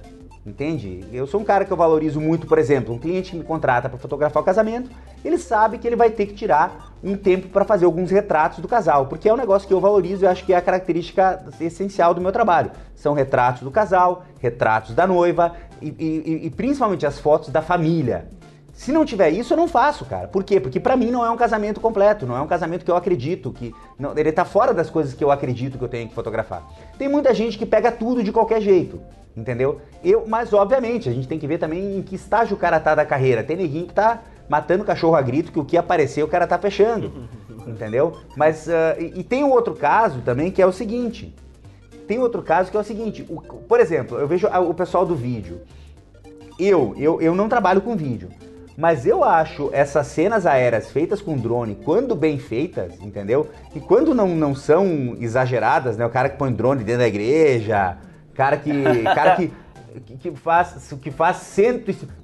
Entende? 0.45 1.05
Eu 1.13 1.26
sou 1.26 1.39
um 1.39 1.43
cara 1.43 1.63
que 1.63 1.71
eu 1.71 1.78
valorizo 1.78 2.19
muito, 2.19 2.45
por 2.45 2.57
exemplo, 2.57 2.93
um 2.93 2.99
cliente 2.99 3.32
que 3.32 3.38
me 3.38 3.43
contrata 3.43 3.88
para 3.88 3.97
fotografar 3.97 4.43
o 4.43 4.45
casamento, 4.45 4.91
ele 5.24 5.38
sabe 5.38 5.78
que 5.78 5.88
ele 5.88 5.95
vai 5.95 6.09
ter 6.09 6.26
que 6.26 6.34
tirar 6.34 6.93
um 7.03 7.17
tempo 7.17 7.49
para 7.49 7.65
fazer 7.65 7.86
alguns 7.86 8.09
retratos 8.09 8.59
do 8.59 8.67
casal, 8.67 9.07
porque 9.07 9.28
é 9.28 9.34
um 9.34 9.38
negócio 9.38 9.67
que 9.67 9.74
eu 9.74 9.82
valorizo 9.82 10.24
e 10.24 10.28
acho 10.28 10.45
que 10.45 10.53
é 10.53 10.55
a 10.55 10.61
característica 10.61 11.43
essencial 11.59 12.13
do 12.13 12.21
meu 12.21 12.32
trabalho. 12.32 12.71
São 12.95 13.13
retratos 13.13 13.63
do 13.63 13.71
casal, 13.71 14.24
retratos 14.39 14.95
da 14.95 15.05
noiva 15.05 15.53
e, 15.82 15.88
e, 15.88 16.45
e 16.45 16.49
principalmente 16.49 17.05
as 17.05 17.19
fotos 17.19 17.49
da 17.49 17.61
família. 17.61 18.30
Se 18.74 18.91
não 18.91 19.05
tiver 19.05 19.30
isso, 19.30 19.53
eu 19.53 19.57
não 19.57 19.67
faço, 19.67 20.03
cara. 20.03 20.28
Por 20.28 20.43
quê? 20.43 20.59
Porque 20.59 20.80
para 20.80 20.97
mim 20.97 21.11
não 21.11 21.24
é 21.24 21.30
um 21.30 21.38
casamento 21.38 21.80
completo, 21.80 22.26
não 22.26 22.36
é 22.36 22.41
um 22.41 22.47
casamento 22.47 22.84
que 22.84 22.89
eu 22.89 22.95
acredito, 22.95 23.51
que 23.51 23.74
não, 23.99 24.17
ele 24.17 24.32
tá 24.32 24.43
fora 24.43 24.74
das 24.74 24.89
coisas 24.89 25.13
que 25.13 25.24
eu 25.24 25.30
acredito 25.30 25.78
que 25.78 25.84
eu 25.84 25.89
tenho 25.89 26.07
que 26.09 26.15
fotografar. 26.15 26.63
Tem 26.97 27.07
muita 27.07 27.34
gente 27.36 27.57
que 27.57 27.67
pega 27.67 27.91
tudo 27.91 28.24
de 28.24 28.32
qualquer 28.32 28.61
jeito, 28.61 28.99
entendeu? 29.38 29.80
Eu, 30.03 30.26
mas 30.28 30.51
obviamente, 30.53 31.07
a 31.07 31.13
gente 31.13 31.28
tem 31.28 31.38
que 31.38 31.45
ver 31.45 31.59
também 31.59 31.99
em 31.99 32.01
que 32.01 32.15
estágio 32.15 32.55
o 32.55 32.59
cara 32.59 32.80
tá 32.80 32.95
da 32.95 33.05
carreira. 33.05 33.43
Tem 33.43 33.55
neguinho 33.55 33.86
que 33.86 33.93
tá 33.93 34.21
matando 34.54 34.84
cachorro 34.84 35.16
a 35.16 35.22
grito, 35.24 35.51
que 35.51 35.60
o 35.60 35.66
que 35.66 35.76
aparecer 35.76 36.24
o 36.24 36.28
cara 36.28 36.45
tá 36.45 36.60
fechando, 36.60 37.28
entendeu? 37.66 38.18
Mas, 38.38 38.68
uh, 38.68 39.01
e, 39.01 39.22
e, 39.22 39.24
tem 39.24 39.43
um 39.43 39.49
outro 39.49 39.74
caso 39.74 40.22
também 40.22 40.51
que 40.51 40.62
é 40.62 40.66
o 40.68 40.72
seguinte, 40.72 41.34
tem 42.08 42.20
outro 42.20 42.43
caso 42.43 42.70
que 42.70 42.78
é 42.78 42.80
o 42.80 42.84
seguinte, 42.84 43.26
o, 43.28 43.41
por 43.41 43.80
exemplo, 43.80 44.20
eu 44.20 44.28
vejo 44.28 44.45
o 44.45 44.74
pessoal 44.76 45.08
do 45.08 45.16
vídeo, 45.16 45.62
eu, 46.60 46.93
eu, 46.99 47.20
eu 47.20 47.34
não 47.34 47.49
trabalho 47.49 47.82
com 47.82 47.95
vídeo, 47.95 48.30
mas 48.78 49.08
eu 49.08 49.24
acho 49.24 49.72
essas 49.74 50.06
cenas 50.06 50.45
aéreas 50.45 50.91
feitas 50.91 51.20
com 51.20 51.36
drone, 51.36 51.76
quando 51.84 52.16
bem 52.16 52.38
feitas, 52.38 52.93
entendeu? 53.01 53.49
E 53.74 53.80
quando 53.80 54.14
não, 54.14 54.28
não 54.28 54.54
são 54.54 55.16
exageradas, 55.20 55.97
né? 55.97 56.06
O 56.06 56.12
cara 56.12 56.30
que 56.30 56.38
põe 56.38 56.54
drone 56.54 56.84
dentro 56.84 57.01
da 57.01 57.08
igreja, 57.08 57.97
cara 58.36 58.58
que. 58.58 58.72
cara 59.04 59.36
que, 59.36 59.51
que, 60.06 60.18
que 60.30 60.32
faz. 60.32 60.93
Que 61.01 61.10
faz 61.10 61.38
cento. 61.38 62.22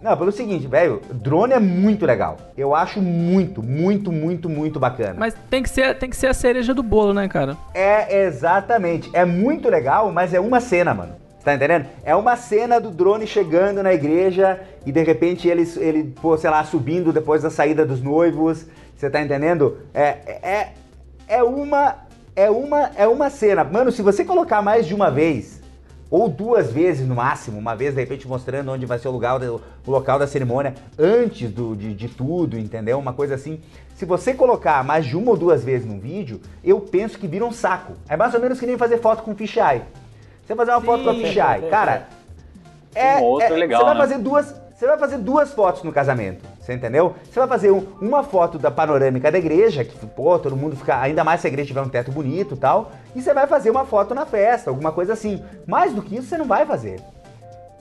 Não, 0.00 0.16
pelo 0.16 0.30
seguinte, 0.30 0.66
velho, 0.66 1.02
drone 1.10 1.54
é 1.54 1.58
muito 1.58 2.06
legal. 2.06 2.36
Eu 2.56 2.74
acho 2.74 3.02
muito, 3.02 3.62
muito, 3.62 4.12
muito, 4.12 4.48
muito 4.48 4.78
bacana. 4.78 5.16
Mas 5.18 5.34
tem 5.50 5.60
que 5.62 5.68
ser, 5.68 5.98
tem 5.98 6.08
que 6.08 6.16
ser 6.16 6.28
a 6.28 6.34
cereja 6.34 6.72
do 6.72 6.84
bolo, 6.84 7.12
né, 7.12 7.26
cara? 7.26 7.56
É, 7.74 8.24
exatamente. 8.24 9.10
É 9.12 9.24
muito 9.24 9.68
legal, 9.68 10.12
mas 10.12 10.32
é 10.32 10.38
uma 10.38 10.60
cena, 10.60 10.94
mano. 10.94 11.14
Tá 11.44 11.54
entendendo? 11.54 11.86
É 12.04 12.14
uma 12.14 12.36
cena 12.36 12.80
do 12.80 12.90
drone 12.90 13.26
chegando 13.26 13.82
na 13.82 13.92
igreja 13.92 14.60
e 14.84 14.92
de 14.92 15.02
repente 15.02 15.48
ele, 15.48 15.66
ele 15.78 16.14
pô, 16.20 16.36
sei 16.36 16.50
lá, 16.50 16.62
subindo 16.62 17.12
depois 17.12 17.42
da 17.42 17.50
saída 17.50 17.84
dos 17.84 18.00
noivos. 18.02 18.66
Você 18.96 19.08
tá 19.08 19.20
entendendo? 19.20 19.78
É, 19.94 20.08
é, 20.42 20.72
é 21.26 21.42
uma. 21.42 22.06
É 22.36 22.48
uma, 22.48 22.90
é 22.94 23.08
uma 23.08 23.30
cena. 23.30 23.64
Mano, 23.64 23.90
se 23.90 24.00
você 24.00 24.24
colocar 24.24 24.62
mais 24.62 24.86
de 24.86 24.94
uma 24.94 25.10
vez, 25.10 25.57
ou 26.10 26.28
duas 26.28 26.72
vezes 26.72 27.06
no 27.06 27.14
máximo, 27.14 27.58
uma 27.58 27.74
vez 27.74 27.94
de 27.94 28.00
repente 28.00 28.26
mostrando 28.26 28.72
onde 28.72 28.86
vai 28.86 28.98
ser 28.98 29.08
o, 29.08 29.10
lugar, 29.10 29.40
o 29.42 29.60
local 29.86 30.18
da 30.18 30.26
cerimônia 30.26 30.74
antes 30.98 31.50
do, 31.50 31.76
de, 31.76 31.94
de 31.94 32.08
tudo, 32.08 32.58
entendeu? 32.58 32.98
Uma 32.98 33.12
coisa 33.12 33.34
assim. 33.34 33.60
Se 33.94 34.04
você 34.04 34.32
colocar 34.32 34.82
mais 34.84 35.04
de 35.04 35.16
uma 35.16 35.30
ou 35.30 35.36
duas 35.36 35.64
vezes 35.64 35.86
num 35.86 35.98
vídeo, 35.98 36.40
eu 36.62 36.80
penso 36.80 37.18
que 37.18 37.26
vira 37.26 37.44
um 37.44 37.52
saco. 37.52 37.94
É 38.08 38.16
mais 38.16 38.32
ou 38.32 38.40
menos 38.40 38.58
que 38.58 38.66
nem 38.66 38.78
fazer 38.78 38.98
foto 38.98 39.22
com 39.22 39.34
fisheye. 39.34 39.82
Você 40.46 40.54
fazer 40.54 40.70
uma 40.70 40.80
Sim, 40.80 40.86
foto 40.86 41.04
com 41.04 41.10
a 41.10 41.14
fisheye, 41.14 41.64
é, 41.66 41.68
cara. 41.68 42.08
É, 42.94 43.16
um 43.18 43.40
é, 43.40 43.48
legal, 43.50 43.80
Você 43.80 43.84
vai 43.84 43.94
né? 43.94 44.00
fazer 44.00 44.18
duas, 44.18 44.54
você 44.74 44.86
vai 44.86 44.98
fazer 44.98 45.18
duas 45.18 45.52
fotos 45.52 45.82
no 45.82 45.92
casamento, 45.92 46.44
você 46.68 46.74
entendeu? 46.74 47.16
Você 47.24 47.40
vai 47.40 47.48
fazer 47.48 47.70
um, 47.70 47.82
uma 47.98 48.22
foto 48.22 48.58
da 48.58 48.70
panorâmica 48.70 49.32
da 49.32 49.38
igreja, 49.38 49.82
que, 49.82 50.06
pô, 50.06 50.38
todo 50.38 50.54
mundo 50.54 50.76
fica, 50.76 51.00
ainda 51.00 51.24
mais 51.24 51.40
se 51.40 51.46
a 51.46 51.48
igreja 51.48 51.68
tiver 51.68 51.80
um 51.80 51.88
teto 51.88 52.12
bonito 52.12 52.54
e 52.54 52.58
tal, 52.58 52.92
e 53.16 53.22
você 53.22 53.32
vai 53.32 53.46
fazer 53.46 53.70
uma 53.70 53.86
foto 53.86 54.14
na 54.14 54.26
festa, 54.26 54.68
alguma 54.68 54.92
coisa 54.92 55.14
assim. 55.14 55.42
Mais 55.66 55.94
do 55.94 56.02
que 56.02 56.16
isso 56.16 56.28
você 56.28 56.36
não 56.36 56.44
vai 56.44 56.66
fazer. 56.66 57.00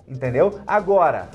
Entendeu? 0.07 0.61
Agora, 0.65 1.27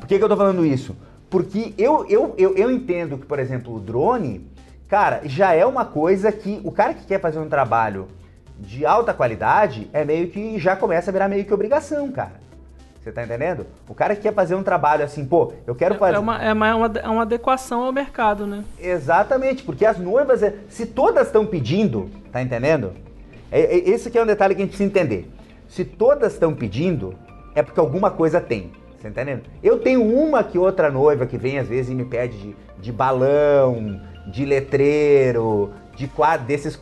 por 0.00 0.08
que, 0.08 0.18
que 0.18 0.24
eu 0.24 0.28
tô 0.28 0.36
falando 0.36 0.66
isso? 0.66 0.96
Porque 1.30 1.72
eu, 1.78 2.04
eu, 2.08 2.34
eu, 2.36 2.56
eu 2.56 2.68
entendo 2.68 3.16
que, 3.16 3.26
por 3.26 3.38
exemplo, 3.38 3.76
o 3.76 3.78
drone, 3.78 4.44
cara, 4.88 5.20
já 5.22 5.54
é 5.54 5.64
uma 5.64 5.84
coisa 5.84 6.32
que 6.32 6.60
o 6.64 6.72
cara 6.72 6.94
que 6.94 7.06
quer 7.06 7.20
fazer 7.20 7.38
um 7.38 7.48
trabalho 7.48 8.08
de 8.58 8.84
alta 8.84 9.14
qualidade, 9.14 9.88
é 9.92 10.04
meio 10.04 10.30
que 10.30 10.58
já 10.58 10.74
começa 10.74 11.10
a 11.10 11.12
virar 11.12 11.28
meio 11.28 11.44
que 11.44 11.54
obrigação, 11.54 12.10
cara. 12.10 12.42
Você 13.02 13.10
tá 13.10 13.24
entendendo? 13.24 13.66
O 13.88 13.94
cara 13.94 14.14
que 14.14 14.22
quer 14.22 14.32
fazer 14.32 14.54
um 14.54 14.62
trabalho 14.62 15.04
assim, 15.04 15.24
pô, 15.24 15.52
eu 15.66 15.74
quero 15.74 15.96
fazer. 15.96 16.14
É 16.14 16.18
uma, 16.20 16.40
é 16.40 16.52
uma, 16.52 16.68
é 16.68 17.08
uma 17.08 17.22
adequação 17.22 17.82
ao 17.82 17.92
mercado, 17.92 18.46
né? 18.46 18.62
Exatamente, 18.78 19.64
porque 19.64 19.84
as 19.84 19.98
noivas, 19.98 20.40
é, 20.40 20.54
se 20.68 20.86
todas 20.86 21.26
estão 21.26 21.44
pedindo, 21.44 22.08
tá 22.30 22.40
entendendo? 22.40 22.92
É, 23.50 23.60
é, 23.60 23.90
esse 23.90 24.08
que 24.08 24.16
é 24.16 24.22
um 24.22 24.26
detalhe 24.26 24.54
que 24.54 24.62
a 24.62 24.64
gente 24.64 24.76
precisa 24.76 24.88
entender. 24.88 25.28
Se 25.68 25.84
todas 25.84 26.34
estão 26.34 26.54
pedindo, 26.54 27.14
é 27.56 27.62
porque 27.62 27.80
alguma 27.80 28.08
coisa 28.08 28.40
tem. 28.40 28.70
Você 28.92 29.02
tá 29.02 29.08
entendendo? 29.08 29.42
Eu 29.60 29.80
tenho 29.80 30.04
uma 30.04 30.44
que 30.44 30.56
outra 30.56 30.88
noiva 30.88 31.26
que 31.26 31.36
vem 31.36 31.58
às 31.58 31.66
vezes 31.66 31.90
e 31.90 31.94
me 31.96 32.04
pede 32.04 32.38
de, 32.38 32.56
de 32.78 32.92
balão, 32.92 34.00
de 34.28 34.44
letreiro, 34.44 35.72
de 35.96 36.06
quadro, 36.06 36.46
desses 36.46 36.80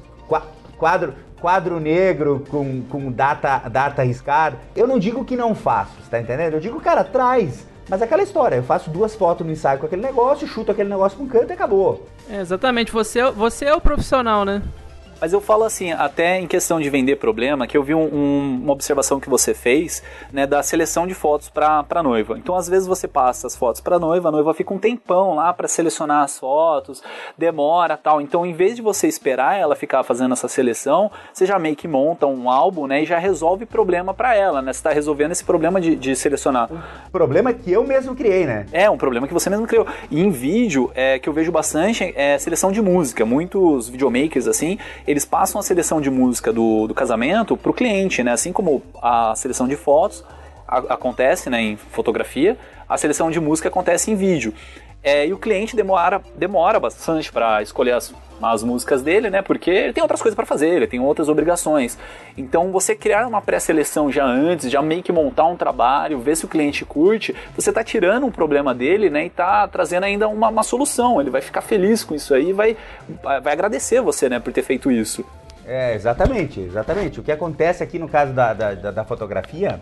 quadro, 0.77 1.15
quadro 1.41 1.81
negro 1.81 2.45
com, 2.51 2.83
com 2.83 3.11
data, 3.11 3.59
data 3.69 4.03
arriscada. 4.03 4.57
Eu 4.77 4.87
não 4.87 4.99
digo 4.99 5.25
que 5.25 5.37
não 5.37 5.55
faço, 5.55 5.93
tá 6.11 6.21
entendendo? 6.21 6.55
Eu 6.55 6.61
digo, 6.61 6.81
cara, 6.81 7.03
traz. 7.03 7.67
Mas 7.89 8.01
é 8.01 8.05
aquela 8.05 8.23
história, 8.23 8.55
eu 8.55 8.63
faço 8.63 8.89
duas 8.89 9.17
fotos 9.17 9.45
no 9.45 9.53
ensaio 9.53 9.81
com 9.81 9.87
aquele 9.87 10.03
negócio, 10.03 10.47
chuto 10.47 10.71
aquele 10.71 10.89
negócio 10.89 11.19
com 11.19 11.27
canto 11.27 11.51
e 11.51 11.55
acabou. 11.55 12.07
É, 12.31 12.41
exatamente, 12.41 12.93
você, 12.93 13.29
você 13.33 13.65
é 13.65 13.75
o 13.75 13.81
profissional, 13.81 14.45
né? 14.45 14.63
Mas 15.21 15.33
eu 15.33 15.41
falo 15.41 15.65
assim, 15.65 15.93
até 15.93 16.39
em 16.39 16.47
questão 16.47 16.81
de 16.81 16.89
vender 16.89 17.17
problema, 17.17 17.67
que 17.67 17.77
eu 17.77 17.83
vi 17.83 17.95
um, 17.95 18.05
um, 18.05 18.61
uma 18.63 18.73
observação 18.73 19.21
que 19.21 19.29
você 19.29 19.53
fez, 19.53 20.03
né, 20.33 20.47
da 20.47 20.63
seleção 20.63 21.07
de 21.07 21.13
fotos 21.13 21.49
para 21.49 22.03
noiva. 22.03 22.39
Então, 22.39 22.55
às 22.55 22.69
vezes 22.69 22.89
você 22.89 23.07
passa 23.07 23.47
as 23.47 23.55
fotos 23.55 23.81
para 23.81 23.99
noiva, 23.99 24.29
a 24.29 24.33
noiva 24.33 24.55
fica 24.55 24.73
um 24.73 24.79
tempão 24.79 25.35
lá 25.35 25.53
para 25.53 25.69
selecionar 25.69 26.25
as 26.25 26.39
fotos, 26.39 27.03
demora 27.37 27.97
tal. 27.97 28.21
Então, 28.21 28.47
em 28.47 28.53
vez 28.55 28.77
de 28.77 28.83
você 28.83 29.07
esperar 29.09 29.59
ela 29.59 29.77
ficar 29.77 30.03
fazendo 30.03 30.33
essa 30.33 30.49
seleção, 30.49 31.11
você 31.33 31.45
já 31.45 31.59
meio 31.59 31.77
que 31.77 31.87
monta 31.87 32.27
um 32.27 32.51
álbum, 32.51 32.87
né, 32.87 33.03
e 33.03 33.07
já 33.07 33.19
resolve 33.19 33.67
problema 33.67 34.15
para 34.15 34.35
ela, 34.35 34.63
né? 34.63 34.73
Você 34.73 34.79
está 34.79 34.91
resolvendo 34.91 35.33
esse 35.33 35.45
problema 35.45 35.81
de, 35.81 35.97
de 35.97 36.17
selecionar. 36.17 36.71
Um 36.73 37.11
problema 37.11 37.53
que 37.53 37.71
eu 37.71 37.85
mesmo 37.85 38.15
criei, 38.15 38.47
né? 38.47 38.67
É, 38.73 38.89
um 38.89 38.97
problema 38.97 39.29
que 39.29 39.35
você 39.35 39.51
mesmo 39.51 39.67
criou. 39.67 39.87
E 40.11 40.21
em 40.21 40.31
vídeo, 40.31 40.91
é, 40.95 41.19
que 41.19 41.29
eu 41.29 41.33
vejo 41.33 41.53
bastante, 41.53 42.13
é 42.17 42.39
seleção 42.39 42.73
de 42.73 42.81
música. 42.81 43.27
Muitos 43.27 43.89
videomakers, 43.89 44.47
assim, 44.47 44.79
eles 45.11 45.25
passam 45.25 45.61
a 45.61 45.63
seleção 45.63 46.01
de 46.01 46.11
música 46.11 46.53
do, 46.53 46.87
do 46.87 46.95
casamento 46.95 47.57
para 47.57 47.71
o 47.71 47.75
cliente, 47.75 48.23
né? 48.23 48.33
Assim 48.33 48.53
como 48.53 48.83
a 49.03 49.35
seleção 49.35 49.67
de 49.67 49.77
fotos 49.77 50.25
a, 50.67 50.79
acontece 50.95 51.51
né, 51.51 51.61
em 51.61 51.77
fotografia, 51.77 52.57
a 52.89 52.97
seleção 52.97 53.31
de 53.31 53.41
música 53.41 53.69
acontece 53.69 54.11
em 54.11 54.15
vídeo. 54.15 54.55
É, 55.03 55.27
e 55.27 55.33
o 55.33 55.39
cliente 55.39 55.75
demora, 55.75 56.21
demora 56.37 56.79
bastante 56.79 57.33
para 57.33 57.63
escolher 57.63 57.93
as, 57.93 58.15
as 58.43 58.63
músicas 58.63 59.01
dele, 59.01 59.31
né? 59.31 59.41
Porque 59.41 59.71
ele 59.71 59.93
tem 59.95 60.03
outras 60.03 60.21
coisas 60.21 60.37
para 60.37 60.45
fazer, 60.45 60.69
ele 60.69 60.87
tem 60.87 61.01
outras 61.01 61.29
obrigações. 61.29 61.97
Então, 62.37 62.71
você 62.71 62.95
criar 62.95 63.27
uma 63.27 63.41
pré-seleção 63.41 64.13
já 64.13 64.25
antes, 64.27 64.71
já 64.71 64.83
meio 64.83 65.03
que 65.03 65.11
montar 65.11 65.47
um 65.47 65.57
trabalho, 65.57 66.19
ver 66.19 66.37
se 66.37 66.45
o 66.45 66.49
cliente 66.49 66.85
curte, 66.85 67.35
você 67.57 67.71
está 67.71 67.83
tirando 67.83 68.27
um 68.27 68.31
problema 68.31 68.75
dele, 68.75 69.09
né? 69.09 69.25
E 69.25 69.29
está 69.29 69.67
trazendo 69.69 70.05
ainda 70.05 70.29
uma, 70.29 70.49
uma, 70.49 70.63
solução. 70.63 71.19
Ele 71.19 71.31
vai 71.31 71.41
ficar 71.41 71.63
feliz 71.63 72.05
com 72.05 72.15
isso 72.15 72.35
aí 72.35 72.51
e 72.51 72.53
vai, 72.53 72.77
vai 73.23 73.53
agradecer 73.55 74.03
você, 74.03 74.29
né? 74.29 74.39
Por 74.39 74.53
ter 74.53 74.63
feito 74.63 74.91
isso. 74.91 75.25
É, 75.65 75.95
exatamente, 75.95 76.61
exatamente. 76.61 77.21
O 77.21 77.23
que 77.23 77.33
acontece 77.33 77.83
aqui 77.83 77.99
no 77.99 78.09
caso 78.09 78.35
da, 78.35 78.53
da, 78.53 78.75
da 78.75 79.05
fotografia 79.05 79.81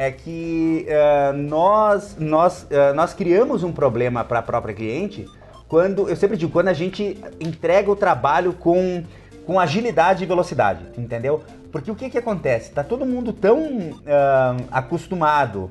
é 0.00 0.10
que 0.10 0.86
uh, 0.88 1.36
nós, 1.36 2.16
nós, 2.18 2.62
uh, 2.62 2.94
nós 2.94 3.12
criamos 3.12 3.62
um 3.62 3.70
problema 3.70 4.24
para 4.24 4.38
a 4.38 4.42
própria 4.42 4.74
cliente 4.74 5.28
quando, 5.68 6.08
eu 6.08 6.16
sempre 6.16 6.38
digo, 6.38 6.50
quando 6.50 6.68
a 6.68 6.72
gente 6.72 7.22
entrega 7.38 7.90
o 7.90 7.94
trabalho 7.94 8.54
com, 8.54 9.04
com 9.44 9.60
agilidade 9.60 10.24
e 10.24 10.26
velocidade, 10.26 10.86
entendeu? 10.96 11.42
Porque 11.70 11.90
o 11.90 11.94
que, 11.94 12.08
que 12.08 12.16
acontece? 12.16 12.70
Tá 12.70 12.82
todo 12.82 13.04
mundo 13.04 13.30
tão 13.30 13.60
uh, 13.60 14.64
acostumado 14.72 15.70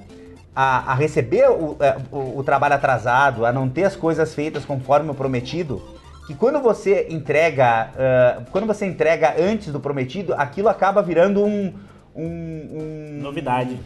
a, 0.56 0.92
a 0.92 0.94
receber 0.94 1.50
o, 1.50 1.76
o, 2.12 2.38
o, 2.38 2.44
trabalho 2.44 2.76
atrasado, 2.76 3.48
a 3.48 3.52
não 3.52 3.68
ter 3.68 3.86
as 3.86 3.96
coisas 3.96 4.36
feitas 4.36 4.64
conforme 4.64 5.10
o 5.10 5.16
prometido, 5.16 5.82
que 6.28 6.36
quando 6.36 6.60
você 6.60 7.08
entrega, 7.10 7.92
quando 8.52 8.68
você 8.68 8.86
entrega 8.86 9.34
antes 9.40 9.74
do 9.74 9.80
prometido, 9.80 10.36
aquilo 10.36 10.70
acaba 10.70 11.02
virando 11.02 11.44
um, 11.44 11.74
um, 12.16 12.26
um 12.28 13.20
novidade 13.24 13.80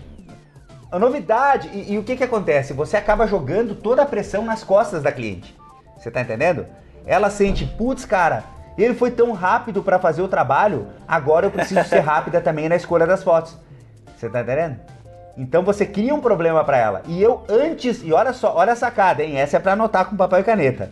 a 0.93 0.99
novidade. 0.99 1.69
E, 1.73 1.93
e, 1.93 1.97
o 1.97 2.03
que 2.03 2.15
que 2.15 2.23
acontece? 2.23 2.71
Você 2.71 2.95
acaba 2.95 3.25
jogando 3.25 3.73
toda 3.73 4.03
a 4.03 4.05
pressão 4.05 4.45
nas 4.45 4.63
costas 4.63 5.01
da 5.01 5.11
cliente. 5.11 5.57
Você 5.97 6.11
tá 6.11 6.21
entendendo? 6.21 6.67
Ela 7.03 7.31
sente, 7.31 7.65
putz, 7.65 8.05
cara, 8.05 8.43
ele 8.77 8.93
foi 8.93 9.09
tão 9.09 9.31
rápido 9.31 9.81
para 9.81 9.97
fazer 9.97 10.21
o 10.21 10.27
trabalho, 10.27 10.87
agora 11.07 11.47
eu 11.47 11.51
preciso 11.51 11.83
ser 11.85 11.99
rápida 12.05 12.39
também 12.39 12.69
na 12.69 12.75
escolha 12.75 13.07
das 13.07 13.23
fotos. 13.23 13.57
Você 14.15 14.29
tá 14.29 14.41
entendendo? 14.41 14.79
Então 15.35 15.63
você 15.63 15.83
cria 15.83 16.13
um 16.13 16.21
problema 16.21 16.63
para 16.63 16.77
ela. 16.77 17.01
E 17.07 17.21
eu 17.21 17.43
antes, 17.49 18.03
e 18.03 18.13
olha 18.13 18.31
só, 18.31 18.55
olha 18.55 18.73
a 18.73 18.75
sacada, 18.75 19.23
hein? 19.23 19.37
Essa 19.37 19.57
é 19.57 19.59
para 19.59 19.73
anotar 19.73 20.05
com 20.05 20.15
papel 20.15 20.39
e 20.39 20.43
caneta. 20.43 20.91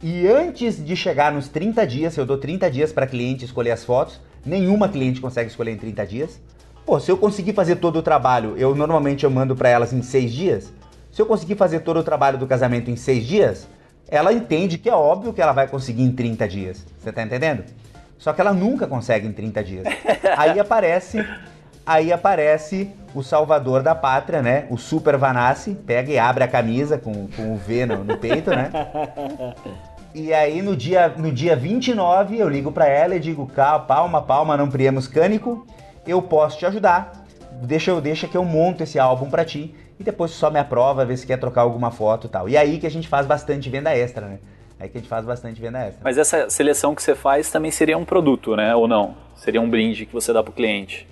E 0.00 0.28
antes 0.28 0.84
de 0.84 0.94
chegar 0.94 1.32
nos 1.32 1.48
30 1.48 1.84
dias, 1.86 2.16
eu 2.16 2.24
dou 2.24 2.38
30 2.38 2.70
dias 2.70 2.92
para 2.92 3.06
cliente 3.06 3.44
escolher 3.44 3.72
as 3.72 3.84
fotos, 3.84 4.20
nenhuma 4.44 4.88
cliente 4.88 5.20
consegue 5.20 5.50
escolher 5.50 5.72
em 5.72 5.76
30 5.76 6.06
dias. 6.06 6.40
Pô, 6.86 7.00
se 7.00 7.10
eu 7.10 7.18
conseguir 7.18 7.52
fazer 7.52 7.76
todo 7.76 7.96
o 7.96 8.02
trabalho, 8.02 8.54
eu 8.56 8.72
normalmente 8.72 9.24
eu 9.24 9.30
mando 9.30 9.56
para 9.56 9.68
elas 9.68 9.92
em 9.92 10.02
seis 10.02 10.32
dias. 10.32 10.72
Se 11.10 11.20
eu 11.20 11.26
conseguir 11.26 11.56
fazer 11.56 11.80
todo 11.80 11.98
o 11.98 12.04
trabalho 12.04 12.38
do 12.38 12.46
casamento 12.46 12.88
em 12.88 12.94
seis 12.94 13.26
dias, 13.26 13.66
ela 14.08 14.32
entende 14.32 14.78
que 14.78 14.88
é 14.88 14.94
óbvio 14.94 15.32
que 15.32 15.42
ela 15.42 15.50
vai 15.50 15.66
conseguir 15.66 16.04
em 16.04 16.12
30 16.12 16.46
dias. 16.46 16.86
Você 16.96 17.10
tá 17.10 17.24
entendendo? 17.24 17.64
Só 18.16 18.32
que 18.32 18.40
ela 18.40 18.52
nunca 18.52 18.86
consegue 18.86 19.26
em 19.26 19.32
30 19.32 19.64
dias. 19.64 19.84
Aí 20.38 20.60
aparece, 20.60 21.26
aí 21.84 22.12
aparece 22.12 22.92
o 23.14 23.22
salvador 23.22 23.82
da 23.82 23.94
pátria, 23.94 24.40
né? 24.40 24.66
O 24.70 24.76
Super 24.76 25.16
Vanassi, 25.16 25.74
pega 25.74 26.12
e 26.12 26.18
abre 26.18 26.44
a 26.44 26.48
camisa 26.48 26.98
com, 26.98 27.26
com 27.28 27.52
o 27.52 27.56
V 27.56 27.86
no, 27.86 28.04
no 28.04 28.16
peito, 28.16 28.50
né? 28.50 28.70
E 30.14 30.32
aí 30.32 30.62
no 30.62 30.76
dia, 30.76 31.08
no 31.08 31.30
dia 31.30 31.54
29 31.54 32.38
eu 32.38 32.48
ligo 32.48 32.72
para 32.72 32.86
ela 32.86 33.16
e 33.16 33.20
digo, 33.20 33.50
palma, 33.86 34.22
palma, 34.22 34.56
não 34.56 34.68
priemos 34.68 35.06
cânico, 35.06 35.66
eu 36.06 36.22
posso 36.22 36.58
te 36.58 36.66
ajudar, 36.66 37.12
deixa, 37.62 37.90
eu, 37.90 38.00
deixa 38.00 38.28
que 38.28 38.36
eu 38.36 38.44
monto 38.44 38.82
esse 38.82 38.98
álbum 38.98 39.28
para 39.28 39.44
ti 39.44 39.74
e 39.98 40.04
depois 40.04 40.30
só 40.30 40.50
me 40.50 40.58
aprova, 40.58 41.04
vê 41.04 41.16
se 41.16 41.26
quer 41.26 41.38
trocar 41.38 41.62
alguma 41.62 41.90
foto 41.90 42.26
e 42.26 42.30
tal. 42.30 42.48
E 42.48 42.56
aí 42.56 42.78
que 42.78 42.86
a 42.86 42.90
gente 42.90 43.08
faz 43.08 43.26
bastante 43.26 43.70
venda 43.70 43.96
extra, 43.96 44.26
né? 44.26 44.38
Aí 44.78 44.88
que 44.88 44.98
a 44.98 45.00
gente 45.00 45.08
faz 45.08 45.24
bastante 45.24 45.60
venda 45.60 45.78
extra. 45.78 46.00
Mas 46.04 46.18
essa 46.18 46.50
seleção 46.50 46.94
que 46.94 47.02
você 47.02 47.14
faz 47.14 47.50
também 47.50 47.70
seria 47.70 47.96
um 47.96 48.04
produto, 48.04 48.54
né? 48.54 48.74
Ou 48.74 48.86
não? 48.86 49.14
Seria 49.34 49.60
um 49.60 49.68
brinde 49.68 50.04
que 50.04 50.12
você 50.12 50.32
dá 50.32 50.42
pro 50.42 50.52
cliente? 50.52 51.08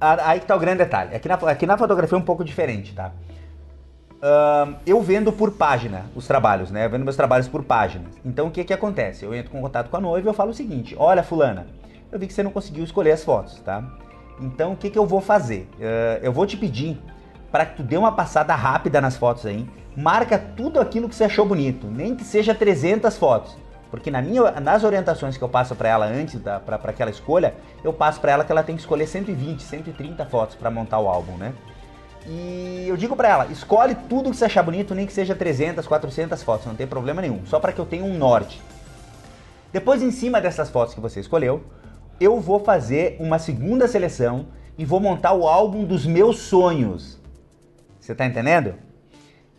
Aí 0.00 0.40
que 0.40 0.46
tá 0.46 0.54
o 0.54 0.58
grande 0.58 0.78
detalhe. 0.78 1.14
Aqui 1.14 1.28
na, 1.28 1.34
aqui 1.34 1.66
na 1.66 1.76
fotografia 1.76 2.16
é 2.16 2.18
um 2.18 2.24
pouco 2.24 2.44
diferente, 2.44 2.94
tá? 2.94 3.10
Uh, 4.24 4.76
eu 4.86 5.02
vendo 5.02 5.30
por 5.32 5.50
página 5.50 6.06
os 6.14 6.26
trabalhos, 6.26 6.70
né? 6.70 6.86
Eu 6.86 6.90
vendo 6.90 7.04
meus 7.04 7.16
trabalhos 7.16 7.48
por 7.48 7.62
páginas. 7.64 8.14
Então 8.24 8.46
o 8.46 8.50
que 8.50 8.64
que 8.64 8.72
acontece? 8.72 9.24
Eu 9.24 9.34
entro 9.34 9.50
com 9.50 9.60
contato 9.60 9.90
com 9.90 9.96
a 9.96 10.00
noiva 10.00 10.28
e 10.28 10.30
eu 10.30 10.34
falo 10.34 10.50
o 10.50 10.54
seguinte: 10.54 10.94
Olha, 10.98 11.22
fulana, 11.22 11.66
eu 12.14 12.20
vi 12.20 12.28
que 12.28 12.32
você 12.32 12.44
não 12.44 12.52
conseguiu 12.52 12.84
escolher 12.84 13.10
as 13.10 13.24
fotos, 13.24 13.60
tá? 13.60 13.82
Então 14.40 14.72
o 14.72 14.76
que 14.76 14.88
que 14.88 14.98
eu 14.98 15.04
vou 15.04 15.20
fazer? 15.20 15.68
Uh, 15.74 16.22
eu 16.22 16.32
vou 16.32 16.46
te 16.46 16.56
pedir 16.56 17.00
para 17.50 17.66
que 17.66 17.76
tu 17.76 17.82
dê 17.82 17.96
uma 17.96 18.12
passada 18.12 18.54
rápida 18.54 19.00
nas 19.00 19.16
fotos 19.16 19.44
aí, 19.46 19.68
marca 19.96 20.38
tudo 20.38 20.80
aquilo 20.80 21.08
que 21.08 21.14
você 21.14 21.24
achou 21.24 21.44
bonito, 21.44 21.88
nem 21.88 22.14
que 22.14 22.24
seja 22.24 22.54
300 22.54 23.16
fotos. 23.16 23.56
Porque 23.90 24.10
na 24.10 24.22
minha, 24.22 24.60
nas 24.60 24.82
orientações 24.82 25.36
que 25.36 25.42
eu 25.42 25.48
passo 25.48 25.74
para 25.74 25.88
ela 25.88 26.06
antes 26.06 26.40
para 26.40 26.76
aquela 26.76 27.10
escolha, 27.10 27.54
eu 27.82 27.92
passo 27.92 28.20
para 28.20 28.32
ela 28.32 28.44
que 28.44 28.50
ela 28.50 28.62
tem 28.62 28.74
que 28.74 28.80
escolher 28.80 29.06
120, 29.06 29.62
130 29.62 30.24
fotos 30.26 30.56
para 30.56 30.70
montar 30.70 30.98
o 30.98 31.08
álbum, 31.08 31.36
né? 31.36 31.52
E 32.26 32.86
eu 32.88 32.96
digo 32.96 33.14
para 33.14 33.28
ela, 33.28 33.46
escolhe 33.46 33.94
tudo 34.08 34.30
que 34.30 34.36
você 34.36 34.46
achar 34.46 34.62
bonito, 34.62 34.94
nem 34.94 35.06
que 35.06 35.12
seja 35.12 35.34
300, 35.34 35.86
400 35.86 36.42
fotos, 36.42 36.66
não 36.66 36.74
tem 36.74 36.86
problema 36.86 37.20
nenhum, 37.20 37.44
só 37.46 37.60
para 37.60 37.72
que 37.72 37.80
eu 37.80 37.86
tenha 37.86 38.04
um 38.04 38.16
norte. 38.16 38.60
Depois, 39.72 40.02
em 40.02 40.10
cima 40.10 40.40
dessas 40.40 40.70
fotos 40.70 40.94
que 40.94 41.00
você 41.00 41.20
escolheu, 41.20 41.62
eu 42.20 42.40
vou 42.40 42.60
fazer 42.60 43.16
uma 43.18 43.38
segunda 43.38 43.88
seleção 43.88 44.46
e 44.78 44.84
vou 44.84 45.00
montar 45.00 45.32
o 45.32 45.46
álbum 45.46 45.84
dos 45.84 46.06
meus 46.06 46.38
sonhos. 46.38 47.20
Você 48.00 48.14
tá 48.14 48.26
entendendo? 48.26 48.74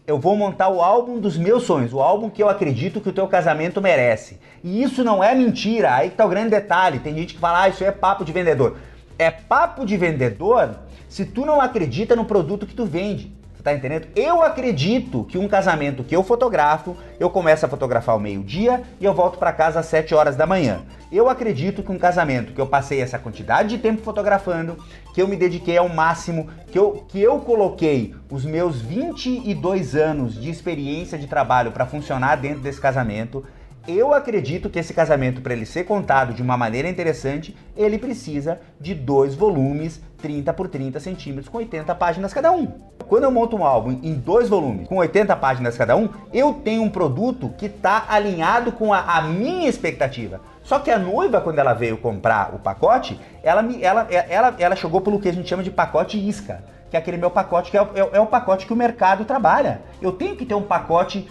Eu 0.08 0.20
vou 0.20 0.36
montar 0.36 0.70
o 0.70 0.82
álbum 0.82 1.20
dos 1.20 1.36
meus 1.36 1.64
sonhos, 1.64 1.92
o 1.92 2.00
álbum 2.00 2.30
que 2.30 2.44
eu 2.44 2.48
acredito 2.48 3.02
que 3.02 3.10
o 3.10 3.14
teu 3.14 3.28
casamento 3.28 3.82
merece. 3.82 4.40
E 4.64 4.84
isso 4.84 5.04
não 5.04 5.24
é 5.24 5.34
mentira, 5.34 5.96
aí 5.96 6.12
que 6.12 6.16
tá 6.16 6.26
o 6.26 6.30
grande 6.30 6.52
detalhe. 6.52 7.00
Tem 7.00 7.16
gente 7.16 7.34
que 7.34 7.40
fala, 7.40 7.64
ah, 7.64 7.70
isso 7.70 7.84
é 7.84 7.92
papo 7.92 8.24
de 8.24 8.32
vendedor. 8.32 8.78
É 9.18 9.32
papo 9.32 9.86
de 9.86 9.98
vendedor 9.98 10.78
se 11.10 11.26
tu 11.26 11.46
não 11.46 11.60
acredita 11.60 12.16
no 12.16 12.26
produto 12.26 12.68
que 12.68 12.76
tu 12.76 12.86
vende. 12.86 13.36
Tá 13.66 13.74
entendendo? 13.74 14.08
Eu 14.16 14.44
acredito 14.44 15.24
que 15.24 15.40
um 15.40 15.48
casamento 15.48 16.04
que 16.04 16.16
eu 16.16 16.22
fotografo, 16.22 16.96
eu 17.20 17.32
começo 17.32 17.66
a 17.66 17.68
fotografar 17.68 18.14
ao 18.14 18.20
meio-dia 18.20 18.84
e 19.02 19.06
eu 19.06 19.12
volto 19.12 19.40
para 19.40 19.52
casa 19.52 19.80
às 19.80 19.88
7 19.88 20.14
horas 20.14 20.36
da 20.36 20.46
manhã. 20.46 20.84
Eu 21.12 21.28
acredito 21.28 21.82
que 21.82 21.92
um 21.92 21.98
casamento 21.98 22.54
que 22.54 22.62
eu 22.62 22.68
passei 22.68 23.02
essa 23.02 23.18
quantidade 23.18 23.70
de 23.70 23.80
tempo 23.80 24.04
fotografando, 24.04 24.78
que 25.16 25.20
eu 25.20 25.28
me 25.28 25.36
dediquei 25.36 25.80
ao 25.80 25.90
máximo, 25.90 26.48
que 26.72 26.78
eu, 26.78 27.06
que 27.08 27.20
eu 27.20 27.40
coloquei 27.40 28.14
os 28.30 28.46
meus 28.46 28.80
22 28.82 29.96
anos 29.96 30.40
de 30.40 30.48
experiência 30.48 31.18
de 31.18 31.26
trabalho 31.26 31.72
para 31.72 31.88
funcionar 31.88 32.36
dentro 32.36 32.62
desse 32.62 32.80
casamento, 32.80 33.44
eu 33.88 34.14
acredito 34.14 34.70
que 34.70 34.80
esse 34.80 34.94
casamento, 34.94 35.42
para 35.42 35.54
ele 35.54 35.66
ser 35.66 35.84
contado 35.84 36.34
de 36.34 36.42
uma 36.42 36.58
maneira 36.58 36.88
interessante, 36.88 37.56
ele 37.76 37.98
precisa 37.98 38.60
de 38.80 38.94
dois 38.94 39.36
volumes 39.36 40.02
30 40.22 40.54
por 40.54 40.68
30 40.68 41.00
centímetros 41.00 41.50
com 41.50 41.58
80 41.60 41.94
páginas 41.96 42.34
cada 42.34 42.52
um. 42.52 42.68
Quando 43.08 43.26
eu 43.26 43.32
monto 43.32 43.56
um 43.56 43.64
álbum 43.64 44.00
em 44.02 44.16
dois 44.16 44.50
volumes 44.50 44.88
com 44.88 44.98
80 44.98 45.36
páginas 45.36 45.78
cada 45.78 45.96
um, 45.96 46.10
eu 46.34 46.54
tenho 46.54 46.82
um 46.82 46.90
produto 46.90 47.54
que 47.58 47.68
está 47.68 48.06
alinhado 48.10 48.72
com 48.72 48.92
a, 48.92 49.02
a, 49.02 49.22
minha 49.22 49.70
expectativa. 49.70 50.42
Só 50.64 50.80
que 50.80 50.90
a 50.90 50.98
noiva, 50.98 51.40
quando 51.42 51.60
ela 51.60 51.74
veio 51.74 51.98
comprar 51.98 52.56
o 52.56 52.60
pacote, 52.60 53.20
ela, 53.44 53.64
ela, 53.80 54.08
ela, 54.10 54.56
ela 54.58 54.76
chegou 54.76 55.02
pelo 55.02 55.20
que 55.20 55.30
a 55.30 55.34
gente 55.34 55.48
chama 55.48 55.62
de 55.62 55.70
pacote 55.70 56.18
isca, 56.18 56.64
que 56.90 56.98
é 56.98 57.00
aquele 57.00 57.18
meu 57.18 57.30
pacote 57.30 57.70
que 57.70 57.78
é, 57.78 57.82
é, 57.82 58.10
é 58.14 58.20
o 58.20 58.26
pacote 58.26 58.66
que 58.66 58.74
o 58.74 58.76
mercado 58.76 59.26
trabalha. 59.26 59.82
Eu 60.02 60.12
tenho 60.12 60.36
que 60.36 60.46
ter 60.46 60.56
um 60.56 60.64
pacote 60.64 61.30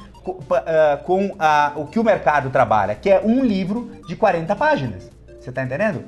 com 1.05 1.27
uh, 1.27 1.37
o 1.77 1.87
que 1.87 1.99
o 1.99 2.05
mercado 2.05 2.51
trabalha, 2.51 2.95
que 2.95 3.11
é 3.11 3.21
um 3.21 3.45
livro 3.45 3.91
de 4.07 4.17
40 4.17 4.57
páginas. 4.57 5.11
Você 5.39 5.51
está 5.51 5.63
entendendo? 5.63 6.05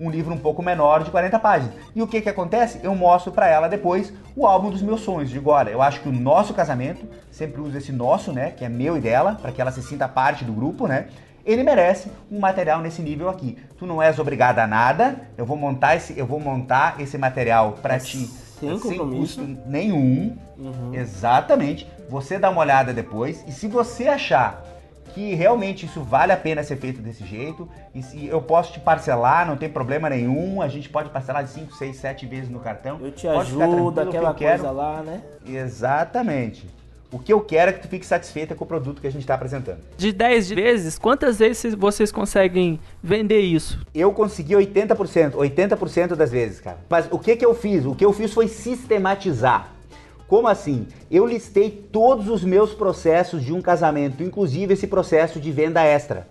Um 0.00 0.10
livro 0.10 0.34
um 0.34 0.38
pouco 0.38 0.62
menor 0.62 1.04
de 1.04 1.10
40 1.10 1.38
páginas. 1.38 1.74
E 1.94 2.02
o 2.02 2.06
que 2.06 2.20
que 2.20 2.28
acontece? 2.28 2.80
Eu 2.82 2.94
mostro 2.94 3.30
para 3.30 3.48
ela 3.48 3.68
depois 3.68 4.12
o 4.34 4.46
álbum 4.46 4.70
dos 4.70 4.82
meus 4.82 5.02
sonhos. 5.02 5.30
Digo, 5.30 5.50
olha, 5.50 5.70
eu 5.70 5.82
acho 5.82 6.00
que 6.00 6.08
o 6.08 6.12
nosso 6.12 6.54
casamento, 6.54 7.06
sempre 7.30 7.60
uso 7.60 7.76
esse 7.76 7.92
nosso, 7.92 8.32
né, 8.32 8.50
que 8.50 8.64
é 8.64 8.68
meu 8.68 8.96
e 8.96 9.00
dela, 9.00 9.38
para 9.40 9.52
que 9.52 9.60
ela 9.60 9.70
se 9.70 9.82
sinta 9.82 10.08
parte 10.08 10.44
do 10.44 10.52
grupo, 10.52 10.86
né? 10.86 11.08
Ele 11.44 11.62
merece 11.62 12.10
um 12.30 12.38
material 12.38 12.80
nesse 12.80 13.02
nível 13.02 13.28
aqui. 13.28 13.56
Tu 13.78 13.86
não 13.86 14.02
és 14.02 14.18
obrigada 14.18 14.62
a 14.62 14.66
nada. 14.66 15.16
Eu 15.36 15.46
vou 15.46 15.56
montar 15.56 15.96
esse, 15.96 16.18
eu 16.18 16.26
vou 16.26 16.38
montar 16.38 17.00
esse 17.00 17.16
material 17.16 17.78
para 17.80 17.98
ti 17.98 18.28
sem, 18.60 18.78
sem 18.78 18.98
custo 18.98 19.42
nenhum. 19.66 20.36
Uhum. 20.58 20.94
Exatamente. 20.94 21.88
Você 22.10 22.40
dá 22.40 22.50
uma 22.50 22.60
olhada 22.60 22.92
depois 22.92 23.44
e 23.46 23.52
se 23.52 23.68
você 23.68 24.08
achar 24.08 24.64
que 25.14 25.32
realmente 25.34 25.86
isso 25.86 26.02
vale 26.02 26.32
a 26.32 26.36
pena 26.36 26.62
ser 26.64 26.76
feito 26.76 27.00
desse 27.00 27.24
jeito, 27.24 27.68
e 27.94 28.02
se 28.02 28.26
eu 28.26 28.42
posso 28.42 28.72
te 28.72 28.80
parcelar, 28.80 29.46
não 29.46 29.56
tem 29.56 29.68
problema 29.68 30.10
nenhum, 30.10 30.60
a 30.60 30.68
gente 30.68 30.88
pode 30.88 31.08
parcelar 31.10 31.44
de 31.44 31.50
5, 31.50 31.74
6, 31.74 31.96
7 31.96 32.26
vezes 32.26 32.48
no 32.48 32.60
cartão. 32.60 32.98
Eu 33.00 33.12
te 33.12 33.28
ajudo, 33.28 34.00
aquela 34.00 34.34
coisa 34.34 34.58
quero. 34.58 34.72
lá, 34.72 35.02
né? 35.02 35.20
Exatamente. 35.46 36.68
O 37.12 37.18
que 37.18 37.32
eu 37.32 37.40
quero 37.40 37.70
é 37.70 37.72
que 37.72 37.80
tu 37.80 37.88
fique 37.88 38.06
satisfeita 38.06 38.54
com 38.54 38.64
o 38.64 38.66
produto 38.66 39.00
que 39.00 39.06
a 39.06 39.10
gente 39.10 39.22
está 39.22 39.34
apresentando. 39.34 39.78
De 39.96 40.12
10 40.12 40.50
vezes, 40.50 40.98
quantas 40.98 41.38
vezes 41.38 41.74
vocês 41.74 42.12
conseguem 42.12 42.78
vender 43.02 43.40
isso? 43.40 43.84
Eu 43.92 44.12
consegui 44.12 44.54
80%, 44.54 45.32
80% 45.32 46.14
das 46.14 46.30
vezes, 46.30 46.60
cara. 46.60 46.78
Mas 46.88 47.08
o 47.10 47.18
que 47.18 47.34
que 47.34 47.44
eu 47.44 47.54
fiz? 47.54 47.84
O 47.84 47.96
que 47.96 48.04
eu 48.04 48.12
fiz 48.12 48.32
foi 48.32 48.46
sistematizar. 48.46 49.79
Como 50.30 50.46
assim? 50.46 50.86
Eu 51.10 51.26
listei 51.26 51.68
todos 51.90 52.28
os 52.28 52.44
meus 52.44 52.72
processos 52.72 53.44
de 53.44 53.52
um 53.52 53.60
casamento, 53.60 54.22
inclusive 54.22 54.74
esse 54.74 54.86
processo 54.86 55.40
de 55.40 55.50
venda 55.50 55.82
extra. 55.82 56.28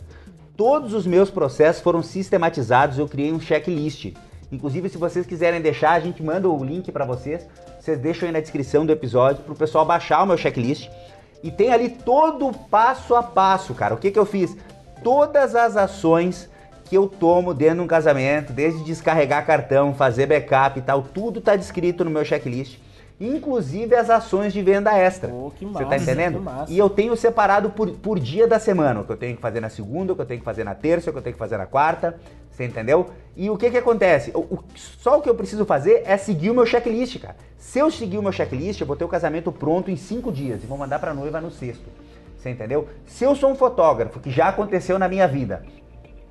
Todos 0.55 0.93
os 0.93 1.05
meus 1.05 1.29
processos 1.29 1.81
foram 1.81 2.01
sistematizados, 2.01 2.97
eu 2.97 3.09
criei 3.09 3.33
um 3.33 3.41
checklist. 3.41 4.13
Inclusive, 4.49 4.87
se 4.87 4.97
vocês 4.97 5.25
quiserem 5.25 5.59
deixar, 5.59 5.91
a 5.91 5.99
gente 5.99 6.23
manda 6.23 6.47
o 6.47 6.63
link 6.63 6.89
para 6.93 7.03
vocês. 7.03 7.45
Vocês 7.77 7.99
deixam 7.99 8.27
aí 8.27 8.31
na 8.31 8.39
descrição 8.39 8.85
do 8.85 8.93
episódio 8.93 9.43
para 9.43 9.51
o 9.51 9.57
pessoal 9.57 9.85
baixar 9.85 10.23
o 10.23 10.25
meu 10.25 10.37
checklist. 10.37 10.89
E 11.43 11.51
tem 11.51 11.73
ali 11.73 11.89
todo 11.89 12.47
o 12.47 12.53
passo 12.53 13.15
a 13.15 13.21
passo, 13.21 13.73
cara. 13.73 13.95
O 13.95 13.97
que, 13.97 14.11
que 14.11 14.19
eu 14.19 14.25
fiz? 14.25 14.55
Todas 15.03 15.55
as 15.55 15.75
ações 15.75 16.49
que 16.85 16.95
eu 16.95 17.05
tomo 17.05 17.53
dentro 17.53 17.75
de 17.75 17.81
um 17.81 17.87
casamento, 17.87 18.53
desde 18.53 18.81
descarregar 18.81 19.45
cartão, 19.45 19.93
fazer 19.93 20.25
backup 20.25 20.79
e 20.79 20.81
tal, 20.81 21.01
tudo 21.01 21.41
tá 21.41 21.57
descrito 21.57 22.05
no 22.05 22.09
meu 22.09 22.23
checklist 22.23 22.79
inclusive 23.19 23.95
as 23.95 24.09
ações 24.09 24.53
de 24.53 24.61
venda 24.61 24.97
extra. 24.97 25.29
Oh, 25.33 25.49
Você 25.49 25.85
tá 25.85 25.97
entendendo? 25.97 26.43
E 26.69 26.77
eu 26.77 26.89
tenho 26.89 27.15
separado 27.15 27.69
por, 27.69 27.89
por 27.91 28.19
dia 28.19 28.47
da 28.47 28.59
semana, 28.59 29.01
o 29.01 29.03
que 29.03 29.11
eu 29.11 29.17
tenho 29.17 29.35
que 29.35 29.41
fazer 29.41 29.59
na 29.59 29.69
segunda, 29.69 30.13
o 30.13 30.15
que 30.15 30.21
eu 30.21 30.25
tenho 30.25 30.39
que 30.39 30.45
fazer 30.45 30.63
na 30.63 30.73
terça, 30.73 31.09
o 31.09 31.13
que 31.13 31.19
eu 31.19 31.23
tenho 31.23 31.33
que 31.33 31.39
fazer 31.39 31.57
na 31.57 31.65
quarta. 31.65 32.17
Você 32.51 32.65
entendeu? 32.65 33.09
E 33.35 33.49
o 33.49 33.57
que 33.57 33.69
que 33.69 33.77
acontece? 33.77 34.31
O, 34.33 34.39
o, 34.39 34.63
só 34.75 35.17
o 35.17 35.21
que 35.21 35.29
eu 35.29 35.35
preciso 35.35 35.65
fazer 35.65 36.03
é 36.05 36.17
seguir 36.17 36.49
o 36.49 36.53
meu 36.53 36.65
checklist, 36.65 37.19
cara. 37.19 37.35
Se 37.57 37.79
eu 37.79 37.89
seguir 37.89 38.17
o 38.17 38.21
meu 38.21 38.31
checklist, 38.31 38.81
eu 38.81 38.87
vou 38.87 38.95
ter 38.95 39.05
o 39.05 39.09
casamento 39.09 39.51
pronto 39.51 39.89
em 39.89 39.95
cinco 39.95 40.31
dias 40.31 40.63
e 40.63 40.67
vou 40.67 40.77
mandar 40.77 40.99
pra 40.99 41.13
noiva 41.13 41.39
no 41.39 41.51
sexto. 41.51 41.89
Você 42.37 42.49
entendeu? 42.49 42.87
Se 43.05 43.23
eu 43.23 43.35
sou 43.35 43.51
um 43.51 43.55
fotógrafo, 43.55 44.19
que 44.19 44.31
já 44.31 44.47
aconteceu 44.47 44.97
na 44.97 45.09
minha 45.09 45.27
vida, 45.27 45.63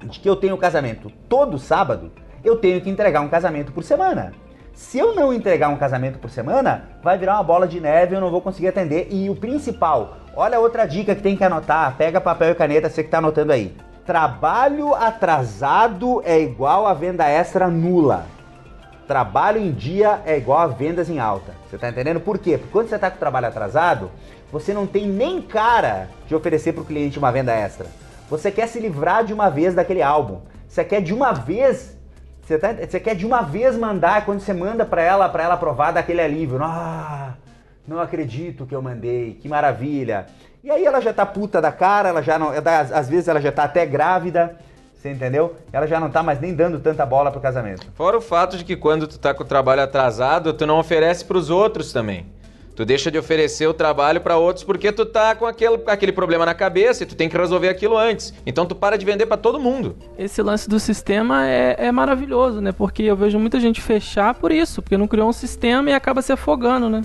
de 0.03 0.21
que 0.21 0.29
eu 0.29 0.37
tenho 0.37 0.57
casamento 0.57 1.11
todo 1.29 1.59
sábado, 1.59 2.11
eu 2.45 2.57
tenho 2.57 2.81
que 2.81 2.89
entregar 2.89 3.21
um 3.21 3.29
casamento 3.29 3.73
por 3.73 3.85
semana. 3.85 4.33
Se 4.79 4.97
eu 4.97 5.13
não 5.13 5.33
entregar 5.33 5.71
um 5.71 5.77
casamento 5.77 6.21
por 6.21 6.31
semana, 6.31 6.85
vai 7.03 7.19
virar 7.19 7.35
uma 7.35 7.43
bola 7.43 7.67
de 7.67 7.81
neve 7.81 8.15
e 8.15 8.17
eu 8.17 8.21
não 8.21 8.31
vou 8.31 8.41
conseguir 8.41 8.69
atender. 8.69 9.09
E 9.11 9.29
o 9.29 9.35
principal, 9.35 10.19
olha 10.37 10.61
outra 10.61 10.87
dica 10.87 11.17
que 11.17 11.21
tem 11.21 11.37
que 11.37 11.43
anotar, 11.43 11.97
pega 11.97 12.21
papel 12.21 12.53
e 12.53 12.55
caneta, 12.55 12.89
você 12.89 13.03
que 13.03 13.09
está 13.09 13.19
anotando 13.19 13.53
aí. 13.53 13.77
Trabalho 14.07 14.95
atrasado 14.95 16.23
é 16.25 16.41
igual 16.41 16.87
a 16.87 16.95
venda 16.95 17.29
extra 17.29 17.67
nula. 17.67 18.25
Trabalho 19.09 19.61
em 19.61 19.73
dia 19.73 20.21
é 20.25 20.37
igual 20.37 20.61
a 20.61 20.69
vendas 20.69 21.11
em 21.11 21.19
alta. 21.19 21.55
Você 21.69 21.75
está 21.75 21.89
entendendo 21.89 22.21
por 22.21 22.39
quê? 22.39 22.57
Porque 22.57 22.73
quando 22.73 22.89
você 22.89 22.95
está 22.95 23.11
com 23.11 23.17
o 23.17 23.21
trabalho 23.21 23.49
atrasado, 23.49 24.13
você 24.53 24.73
não 24.73 24.87
tem 24.87 25.09
nem 25.09 25.43
cara 25.43 26.09
de 26.29 26.37
oferecer 26.37 26.73
para 26.73 26.83
o 26.83 26.87
cliente 26.87 27.19
uma 27.19 27.33
venda 27.33 27.53
extra. 27.53 27.89
Você 28.31 28.49
quer 28.53 28.69
se 28.69 28.79
livrar 28.79 29.25
de 29.25 29.35
uma 29.35 29.51
vez 29.51 29.75
daquele 29.75 30.03
álbum. 30.03 30.39
Você 30.69 30.85
quer 30.85 31.03
de 31.03 31.13
uma 31.13 31.33
vez 31.33 31.98
Você, 32.49 32.59
tá, 32.59 32.73
você 32.73 32.99
quer 32.99 33.15
de 33.15 33.27
uma 33.27 33.43
vez 33.43 33.77
mandar, 33.77 34.25
quando 34.25 34.41
você 34.41 34.55
manda 34.55 34.83
para 34.83 35.03
ela, 35.03 35.29
para 35.29 35.45
ela 35.45 35.53
aprovar, 35.53 35.93
dá 35.93 36.01
aquele 36.01 36.23
alívio. 36.23 36.59
Ah, 36.63 37.35
não 37.87 38.01
acredito 38.01 38.65
que 38.65 38.75
eu 38.75 38.81
mandei, 38.81 39.35
que 39.35 39.47
maravilha. 39.47 40.25
E 40.65 40.71
aí 40.71 40.87
ela 40.87 40.99
já 40.99 41.13
tá 41.13 41.27
puta 41.27 41.61
da 41.61 41.71
cara, 41.71 42.09
ela 42.09 42.23
já 42.23 42.39
não. 42.39 42.51
Às 42.95 43.07
vezes 43.07 43.29
ela 43.29 43.39
já 43.39 43.53
tá 43.53 43.65
até 43.65 43.85
grávida. 43.85 44.57
Você 44.95 45.11
entendeu? 45.11 45.57
Ela 45.71 45.87
já 45.87 46.01
não 46.01 46.09
tá 46.09 46.23
mais 46.23 46.41
nem 46.41 46.55
dando 46.55 46.81
tanta 46.81 47.05
bola 47.05 47.31
pro 47.31 47.39
casamento. 47.39 47.87
Fora 47.95 48.17
o 48.17 48.21
fato 48.23 48.57
de 48.57 48.65
que 48.65 48.77
quando 48.77 49.07
tu 49.07 49.19
tá 49.19 49.35
com 49.35 49.43
o 49.43 49.47
trabalho 49.47 49.83
atrasado, 49.83 50.55
tu 50.55 50.67
não 50.67 50.79
oferece 50.79 51.27
pros 51.27 51.51
outros 51.51 51.93
também. 51.93 52.25
Tu 52.79 52.85
deixa 52.85 53.11
de 53.11 53.19
oferecer 53.19 53.67
o 53.67 53.75
trabalho 53.75 54.21
para 54.21 54.37
outros 54.37 54.63
porque 54.63 54.93
tu 54.93 55.05
tá 55.05 55.35
com 55.35 55.45
aquele, 55.47 55.81
aquele 55.89 56.13
problema 56.13 56.47
na 56.47 56.55
cabeça 56.55 57.03
e 57.03 57.07
tu 57.07 57.17
tem 57.17 57.29
que 57.29 57.37
resolver 57.37 57.69
aquilo 57.69 57.99
antes. 57.99 58.33
Então 58.47 58.65
tu 58.65 58.77
para 58.77 58.97
de 58.97 59.05
vender 59.05 59.27
para 59.27 59.37
todo 59.37 59.59
mundo. 59.59 59.97
Esse 60.17 60.41
lance 60.43 60.69
do 60.69 60.79
sistema 60.79 61.45
é, 61.45 61.75
é, 61.77 61.91
maravilhoso, 61.91 62.61
né? 62.61 62.71
Porque 62.71 63.03
eu 63.03 63.17
vejo 63.17 63.37
muita 63.37 63.59
gente 63.59 63.81
fechar 63.81 64.33
por 64.35 64.53
isso, 64.53 64.81
porque 64.81 64.97
não 64.97 65.09
criou 65.09 65.29
um 65.29 65.33
sistema 65.33 65.91
e 65.91 65.93
acaba 65.93 66.23
se 66.23 66.31
afogando, 66.31 66.89
né? 66.89 67.03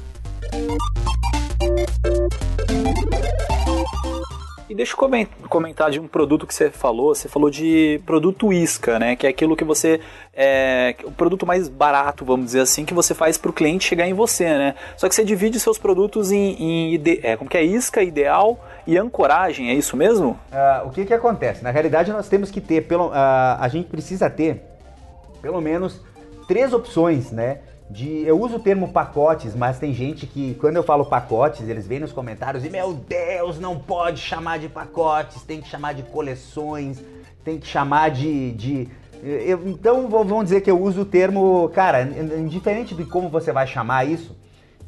E 4.74 4.76
deixa 4.76 4.93
eu 4.93 5.28
comentar 5.47 5.91
de 5.91 5.99
um 5.99 6.07
produto 6.07 6.47
que 6.47 6.53
você 6.53 6.71
falou. 6.71 7.13
Você 7.13 7.30
falou 7.30 7.47
de 7.47 8.01
produto 8.07 8.51
isca, 8.51 8.97
né? 8.97 9.15
Que 9.15 9.28
é 9.28 9.30
aquilo 9.30 9.55
que 9.55 9.63
você. 9.63 10.01
É, 10.34 10.95
o 11.03 11.11
produto 11.11 11.45
mais 11.45 11.69
barato, 11.69 12.26
vamos 12.26 12.47
dizer 12.47 12.61
assim, 12.61 12.84
que 12.84 12.91
você 12.91 13.13
faz 13.13 13.38
para 13.38 13.51
o 13.51 13.53
cliente 13.53 13.88
chegar 13.88 14.07
em 14.07 14.15
você, 14.15 14.45
né? 14.45 14.74
Só 14.97 15.07
que 15.07 15.13
você 15.13 15.24
divide 15.24 15.59
seus 15.59 15.78
produtos 15.78 16.32
em. 16.32 16.95
em 16.95 17.01
é, 17.21 17.38
como 17.38 17.47
que 17.47 17.55
é? 17.55 17.63
Isca, 17.63 18.01
ideal 18.01 18.67
e 18.88 18.97
ancoragem, 18.97 19.69
é 19.69 19.76
isso 19.76 19.95
mesmo? 19.95 20.39
Uh, 20.51 20.88
o 20.88 20.89
que 20.89 21.05
que 21.05 21.13
acontece? 21.13 21.63
Na 21.63 21.69
realidade, 21.69 22.11
nós 22.11 22.28
temos 22.28 22.49
que 22.49 22.59
ter, 22.59 22.82
pelo, 22.88 23.09
uh, 23.09 23.59
a 23.59 23.67
gente 23.71 23.88
precisa 23.89 24.28
ter 24.28 24.59
pelo 25.39 25.61
menos 25.61 26.01
três 26.47 26.74
opções, 26.74 27.32
né? 27.32 27.59
De. 27.89 28.23
Eu 28.25 28.39
uso 28.39 28.55
o 28.55 28.59
termo 28.59 28.91
pacotes, 28.91 29.55
mas 29.55 29.79
tem 29.79 29.93
gente 29.93 30.25
que, 30.25 30.55
quando 30.55 30.75
eu 30.75 30.84
falo 30.84 31.05
pacotes, 31.05 31.67
eles 31.67 31.88
vêm 31.88 31.99
nos 31.99 32.11
comentários 32.11 32.65
e, 32.65 32.69
meu 32.69 32.93
Deus, 32.93 33.59
não 33.59 33.77
pode 33.77 34.19
chamar 34.19 34.59
de 34.59 34.69
pacotes, 34.69 35.43
tem 35.43 35.61
que 35.61 35.67
chamar 35.67 35.93
de 35.93 36.03
coleções, 36.03 37.03
tem 37.43 37.59
que 37.59 37.67
chamar 37.67 38.11
de. 38.11 38.51
de 38.53 38.89
eu, 39.23 39.67
então 39.67 40.09
vamos 40.09 40.45
dizer 40.45 40.61
que 40.61 40.69
eu 40.69 40.81
uso 40.81 41.01
o 41.01 41.05
termo, 41.05 41.69
cara, 41.73 42.01
indiferente 42.03 42.93
de 42.93 43.05
como 43.05 43.29
você 43.29 43.51
vai 43.51 43.65
chamar 43.65 44.05
isso, 44.05 44.36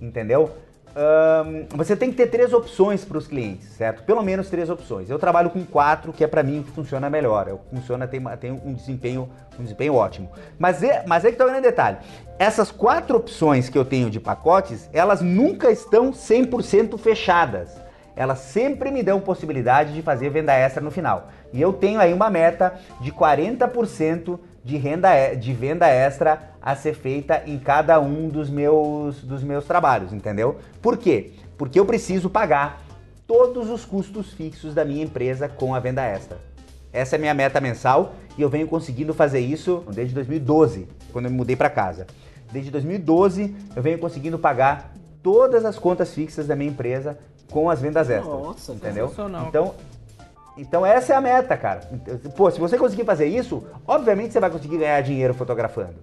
entendeu? 0.02 0.52
Um, 0.96 1.68
você 1.76 1.94
tem 1.94 2.10
que 2.10 2.16
ter 2.16 2.28
três 2.28 2.54
opções 2.54 3.04
para 3.04 3.18
os 3.18 3.28
clientes, 3.28 3.68
certo? 3.74 4.04
Pelo 4.04 4.24
menos 4.24 4.50
três 4.50 4.70
opções. 4.70 5.10
Eu 5.10 5.20
trabalho 5.20 5.50
com 5.50 5.66
quatro, 5.66 6.14
que 6.14 6.24
é 6.24 6.28
para 6.28 6.42
mim 6.42 6.64
que 6.64 6.72
funciona 6.72 7.10
melhor. 7.10 7.50
Eu, 7.50 7.60
funciona, 7.70 8.08
tem, 8.08 8.22
tem 8.40 8.52
um 8.52 8.74
desempenho, 8.74 9.30
um 9.60 9.64
desempenho 9.64 9.94
ótimo. 9.94 10.30
Mas 10.58 10.82
é, 10.82 11.04
mas 11.06 11.26
é 11.26 11.32
que 11.32 11.38
tá 11.38 11.44
o 11.44 11.48
grande 11.48 11.64
detalhe. 11.64 11.98
Essas 12.40 12.72
quatro 12.72 13.18
opções 13.18 13.68
que 13.68 13.78
eu 13.78 13.84
tenho 13.84 14.10
de 14.10 14.22
pacotes, 14.22 14.90
elas 14.94 15.22
nunca 15.22 15.70
estão 15.70 16.12
100% 16.12 16.98
fechadas. 16.98 17.76
Elas 18.16 18.40
sempre 18.40 18.90
me 18.90 19.04
dão 19.04 19.20
possibilidade 19.20 19.94
de 19.94 20.02
fazer 20.02 20.30
venda 20.30 20.54
extra 20.54 20.82
no 20.82 20.90
final. 20.90 21.28
E 21.52 21.62
eu 21.62 21.74
tenho 21.74 22.00
aí 22.00 22.14
uma 22.14 22.30
meta 22.30 22.74
de 23.02 23.12
40% 23.12 24.40
de, 24.64 24.78
renda, 24.78 25.36
de 25.36 25.54
venda 25.54 25.88
extra 25.88 26.55
a 26.66 26.76
ser 26.76 26.96
feita 26.96 27.44
em 27.46 27.60
cada 27.60 28.00
um 28.00 28.28
dos 28.28 28.50
meus, 28.50 29.22
dos 29.22 29.44
meus 29.44 29.66
trabalhos, 29.66 30.12
entendeu? 30.12 30.58
Por 30.82 30.98
quê? 30.98 31.34
Porque 31.60 31.80
eu 31.80 31.86
preciso 31.86 32.28
pagar 32.28 32.82
todos 33.28 33.70
os 33.70 33.86
custos 33.86 34.34
fixos 34.34 34.74
da 34.74 34.84
minha 34.84 35.04
empresa 35.04 35.48
com 35.48 35.76
a 35.76 35.80
venda 35.80 36.04
extra. 36.04 36.40
Essa 36.92 37.16
é 37.16 37.18
a 37.18 37.20
minha 37.20 37.34
meta 37.36 37.62
mensal 37.62 38.16
e 38.36 38.42
eu 38.42 38.50
venho 38.50 38.68
conseguindo 38.68 39.14
fazer 39.14 39.42
isso 39.42 39.84
desde 39.94 40.16
2012, 40.16 40.88
quando 41.14 41.26
eu 41.26 41.32
me 41.32 41.38
mudei 41.38 41.56
para 41.56 41.70
casa. 41.70 42.08
Desde 42.52 42.72
2012 42.72 43.56
eu 43.76 43.84
venho 43.84 44.00
conseguindo 44.00 44.40
pagar 44.40 44.92
todas 45.22 45.66
as 45.66 45.78
contas 45.78 46.16
fixas 46.16 46.48
da 46.48 46.56
minha 46.56 46.72
empresa 46.72 47.20
com 47.52 47.70
as 47.70 47.80
vendas 47.80 48.10
extras. 48.10 48.34
Nossa, 48.34 48.74
entendeu? 48.74 49.14
Então 49.48 49.76
então 50.58 50.86
essa 50.86 51.14
é 51.14 51.16
a 51.16 51.22
meta, 51.22 51.56
cara. 51.58 51.82
Pô, 52.36 52.50
se 52.50 52.60
você 52.60 52.78
conseguir 52.78 53.04
fazer 53.04 53.28
isso, 53.28 53.64
obviamente 53.86 54.32
você 54.32 54.40
vai 54.40 54.50
conseguir 54.50 54.78
ganhar 54.78 55.02
dinheiro 55.02 55.34
fotografando. 55.34 55.96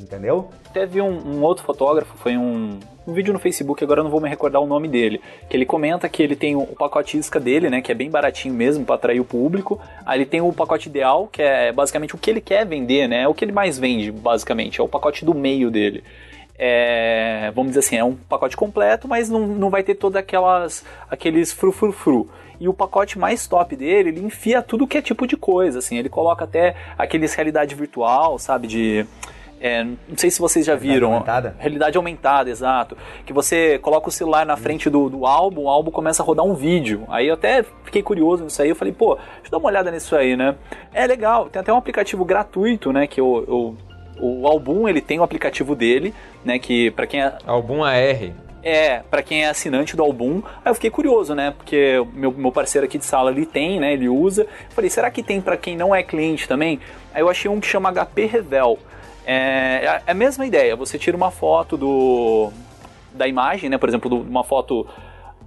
Entendeu? 0.00 0.48
Teve 0.72 1.02
um, 1.02 1.10
um 1.10 1.42
outro 1.42 1.64
fotógrafo, 1.64 2.16
foi 2.18 2.36
um, 2.36 2.78
um, 3.04 3.12
vídeo 3.12 3.32
no 3.32 3.38
Facebook, 3.40 3.82
agora 3.82 3.98
eu 4.00 4.04
não 4.04 4.10
vou 4.10 4.20
me 4.20 4.28
recordar 4.28 4.62
o 4.62 4.66
nome 4.66 4.86
dele, 4.86 5.20
que 5.50 5.56
ele 5.56 5.66
comenta 5.66 6.08
que 6.08 6.22
ele 6.22 6.36
tem 6.36 6.54
o, 6.54 6.64
pacote 6.66 7.18
isca 7.18 7.40
dele, 7.40 7.68
né, 7.68 7.80
que 7.80 7.90
é 7.90 7.94
bem 7.96 8.08
baratinho 8.08 8.54
mesmo 8.54 8.84
para 8.84 8.94
atrair 8.94 9.18
o 9.18 9.24
público. 9.24 9.80
Aí 10.06 10.18
ele 10.18 10.26
tem 10.26 10.40
o 10.40 10.52
pacote 10.52 10.88
ideal, 10.88 11.26
que 11.26 11.42
é 11.42 11.72
basicamente 11.72 12.14
o 12.14 12.18
que 12.18 12.30
ele 12.30 12.40
quer 12.40 12.64
vender, 12.64 13.08
né, 13.08 13.22
é 13.22 13.28
o 13.28 13.34
que 13.34 13.44
ele 13.44 13.50
mais 13.50 13.76
vende, 13.76 14.12
basicamente, 14.12 14.80
é 14.80 14.84
o 14.84 14.88
pacote 14.88 15.24
do 15.24 15.34
meio 15.34 15.68
dele. 15.68 16.04
É, 16.56 17.52
vamos 17.54 17.70
dizer 17.70 17.80
assim, 17.80 17.96
é 17.96 18.04
um 18.04 18.14
pacote 18.14 18.56
completo, 18.56 19.08
mas 19.08 19.28
não, 19.28 19.46
não 19.46 19.70
vai 19.70 19.82
ter 19.82 19.94
todas 19.94 20.16
aquelas 20.16 20.84
aqueles 21.10 21.52
frufrufru. 21.52 22.28
E 22.60 22.68
o 22.68 22.74
pacote 22.74 23.18
mais 23.18 23.46
top 23.46 23.76
dele, 23.76 24.08
ele 24.08 24.20
enfia 24.20 24.60
tudo 24.60 24.86
que 24.86 24.98
é 24.98 25.02
tipo 25.02 25.26
de 25.26 25.36
coisa, 25.36 25.78
assim. 25.78 25.96
Ele 25.96 26.08
coloca 26.08 26.44
até 26.44 26.74
aqueles 26.96 27.34
realidade 27.34 27.74
virtual, 27.74 28.38
sabe, 28.38 28.66
de... 28.66 29.06
É, 29.60 29.82
não 29.84 30.16
sei 30.16 30.30
se 30.30 30.38
vocês 30.38 30.64
já 30.64 30.74
viram. 30.74 31.08
Realidade 31.08 31.14
aumentada? 31.14 31.56
Realidade 31.58 31.96
aumentada, 31.96 32.50
exato. 32.50 32.96
Que 33.26 33.32
você 33.32 33.78
coloca 33.78 34.08
o 34.08 34.12
celular 34.12 34.46
na 34.46 34.56
frente 34.56 34.88
do, 34.88 35.08
do 35.08 35.26
álbum, 35.26 35.62
o 35.62 35.68
álbum 35.68 35.90
começa 35.90 36.22
a 36.22 36.26
rodar 36.26 36.44
um 36.44 36.54
vídeo. 36.54 37.04
Aí 37.08 37.28
eu 37.28 37.34
até 37.34 37.64
fiquei 37.84 38.02
curioso 38.02 38.44
nisso 38.44 38.62
aí. 38.62 38.68
Eu 38.68 38.76
falei, 38.76 38.92
pô, 38.92 39.16
deixa 39.16 39.46
eu 39.46 39.50
dar 39.50 39.58
uma 39.58 39.68
olhada 39.68 39.90
nisso 39.90 40.14
aí, 40.14 40.36
né? 40.36 40.54
É 40.92 41.06
legal. 41.06 41.48
Tem 41.48 41.60
até 41.60 41.72
um 41.72 41.76
aplicativo 41.76 42.24
gratuito, 42.24 42.92
né? 42.92 43.06
Que 43.06 43.20
eu, 43.20 43.44
eu 43.48 43.76
o 44.20 44.46
álbum 44.46 44.88
ele 44.88 45.00
tem 45.00 45.18
o 45.20 45.22
aplicativo 45.22 45.74
dele, 45.74 46.14
né? 46.44 46.58
Que 46.58 46.90
para 46.90 47.06
quem 47.06 47.22
é. 47.22 47.36
Álbum 47.46 47.84
AR. 47.84 48.32
É, 48.62 49.02
para 49.08 49.22
quem 49.22 49.44
é 49.44 49.48
assinante 49.48 49.96
do 49.96 50.02
álbum, 50.02 50.42
aí 50.64 50.70
eu 50.70 50.74
fiquei 50.74 50.90
curioso, 50.90 51.34
né? 51.34 51.54
Porque 51.56 52.04
meu, 52.12 52.32
meu 52.32 52.50
parceiro 52.50 52.86
aqui 52.86 52.98
de 52.98 53.04
sala 53.04 53.30
ele 53.30 53.46
tem, 53.46 53.78
né? 53.78 53.92
Ele 53.92 54.08
usa. 54.08 54.46
falei, 54.70 54.90
será 54.90 55.10
que 55.10 55.22
tem 55.22 55.40
para 55.40 55.56
quem 55.56 55.76
não 55.76 55.94
é 55.94 56.02
cliente 56.02 56.48
também? 56.48 56.80
Aí 57.14 57.22
eu 57.22 57.30
achei 57.30 57.50
um 57.50 57.60
que 57.60 57.66
chama 57.66 57.92
HP 57.92 58.26
Revel. 58.26 58.78
É, 59.30 60.00
é 60.06 60.10
a 60.10 60.14
mesma 60.14 60.46
ideia, 60.46 60.74
você 60.74 60.98
tira 60.98 61.14
uma 61.14 61.30
foto 61.30 61.76
do 61.76 62.50
da 63.12 63.28
imagem, 63.28 63.68
né? 63.68 63.76
Por 63.76 63.88
exemplo, 63.88 64.22
uma 64.22 64.42
foto. 64.42 64.86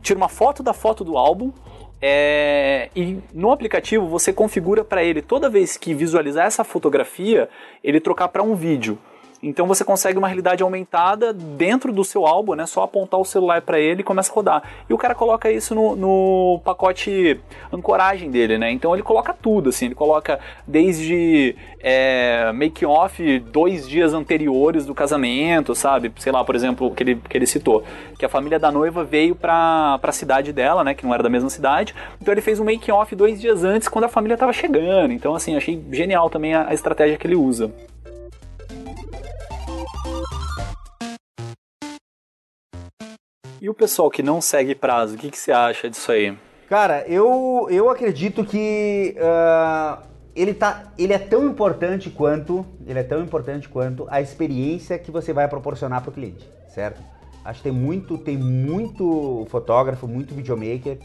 Tira 0.03 0.17
uma 0.17 0.29
foto 0.29 0.61
da 0.61 0.73
foto 0.73 1.03
do 1.03 1.17
álbum. 1.17 1.51
É, 1.99 2.89
e 2.95 3.19
no 3.34 3.51
aplicativo 3.51 4.07
você 4.07 4.34
configura 4.34 4.84
para 4.84 5.03
ele 5.03 5.21
toda 5.21 5.49
vez 5.49 5.77
que 5.77 5.93
visualizar 5.93 6.47
essa 6.47 6.63
fotografia, 6.63 7.47
ele 7.84 7.99
trocar 7.99 8.27
para 8.27 8.43
um 8.43 8.55
vídeo. 8.55 8.99
Então 9.43 9.65
você 9.65 9.83
consegue 9.83 10.17
uma 10.17 10.27
realidade 10.27 10.61
aumentada 10.61 11.33
dentro 11.33 11.91
do 11.91 12.03
seu 12.03 12.27
álbum, 12.27 12.53
né? 12.53 12.65
Só 12.65 12.83
apontar 12.83 13.19
o 13.19 13.25
celular 13.25 13.61
para 13.61 13.79
ele 13.79 14.01
e 14.01 14.03
começa 14.03 14.31
a 14.31 14.35
rodar. 14.35 14.63
E 14.89 14.93
o 14.93 14.97
cara 14.97 15.15
coloca 15.15 15.51
isso 15.51 15.73
no, 15.73 15.95
no 15.95 16.61
pacote 16.63 17.39
ancoragem 17.71 18.29
dele, 18.29 18.57
né? 18.57 18.71
Então 18.71 18.93
ele 18.93 19.01
coloca 19.01 19.33
tudo, 19.33 19.69
assim. 19.69 19.85
Ele 19.85 19.95
coloca 19.95 20.39
desde 20.67 21.55
é, 21.79 22.51
make 22.53 22.85
off 22.85 23.39
dois 23.39 23.87
dias 23.87 24.13
anteriores 24.13 24.85
do 24.85 24.93
casamento, 24.93 25.73
sabe? 25.73 26.11
Sei 26.19 26.31
lá, 26.31 26.43
por 26.43 26.55
exemplo, 26.55 26.91
que 26.91 27.01
ele, 27.01 27.15
que 27.15 27.37
ele 27.37 27.47
citou, 27.47 27.83
que 28.17 28.25
a 28.25 28.29
família 28.29 28.59
da 28.59 28.71
noiva 28.71 29.03
veio 29.03 29.35
pra, 29.35 29.97
pra 29.99 30.11
cidade 30.11 30.53
dela, 30.53 30.83
né? 30.83 30.93
Que 30.93 31.03
não 31.03 31.13
era 31.13 31.23
da 31.23 31.29
mesma 31.29 31.49
cidade. 31.49 31.95
Então 32.21 32.31
ele 32.31 32.41
fez 32.41 32.59
um 32.59 32.63
make 32.63 32.91
off 32.91 33.15
dois 33.15 33.41
dias 33.41 33.63
antes, 33.63 33.87
quando 33.87 34.05
a 34.05 34.09
família 34.09 34.37
tava 34.37 34.53
chegando. 34.53 35.13
Então, 35.13 35.33
assim, 35.33 35.55
achei 35.55 35.81
genial 35.91 36.29
também 36.29 36.53
a, 36.53 36.67
a 36.67 36.73
estratégia 36.73 37.17
que 37.17 37.25
ele 37.25 37.35
usa. 37.35 37.71
E 43.62 43.70
o 43.70 43.76
pessoal 43.76 44.09
que 44.09 44.24
não 44.24 44.41
segue 44.41 44.74
prazo, 44.74 45.14
o 45.14 45.18
que, 45.20 45.30
que 45.30 45.38
você 45.38 45.51
acha 45.51 45.88
disso 45.88 46.12
aí? 46.12 46.36
Cara, 46.68 47.05
eu, 47.07 47.68
eu 47.70 47.91
acredito 47.91 48.43
que 48.43 49.16
uh, 49.20 50.01
ele, 50.36 50.51
tá, 50.55 50.91
ele 50.97 51.14
é 51.14 51.20
tão 51.20 51.45
importante 51.45 52.09
quanto 52.09 52.66
ele 52.88 52.97
é 52.97 53.03
tão 53.03 53.22
importante 53.22 53.70
quanto 53.70 54.07
a 54.09 54.20
experiência 54.20 54.97
que 54.97 55.12
você 55.12 55.32
vai 55.32 55.47
proporcionar 55.47 56.01
para 56.01 56.09
o 56.09 56.12
cliente, 56.12 56.49
certo? 56.74 56.99
Acho 57.45 57.59
que 57.59 57.70
tem 57.70 57.72
muito, 57.72 58.18
tem 58.18 58.36
muito 58.36 59.45
fotógrafo, 59.51 60.07
muito 60.07 60.34
videomaker 60.34 60.98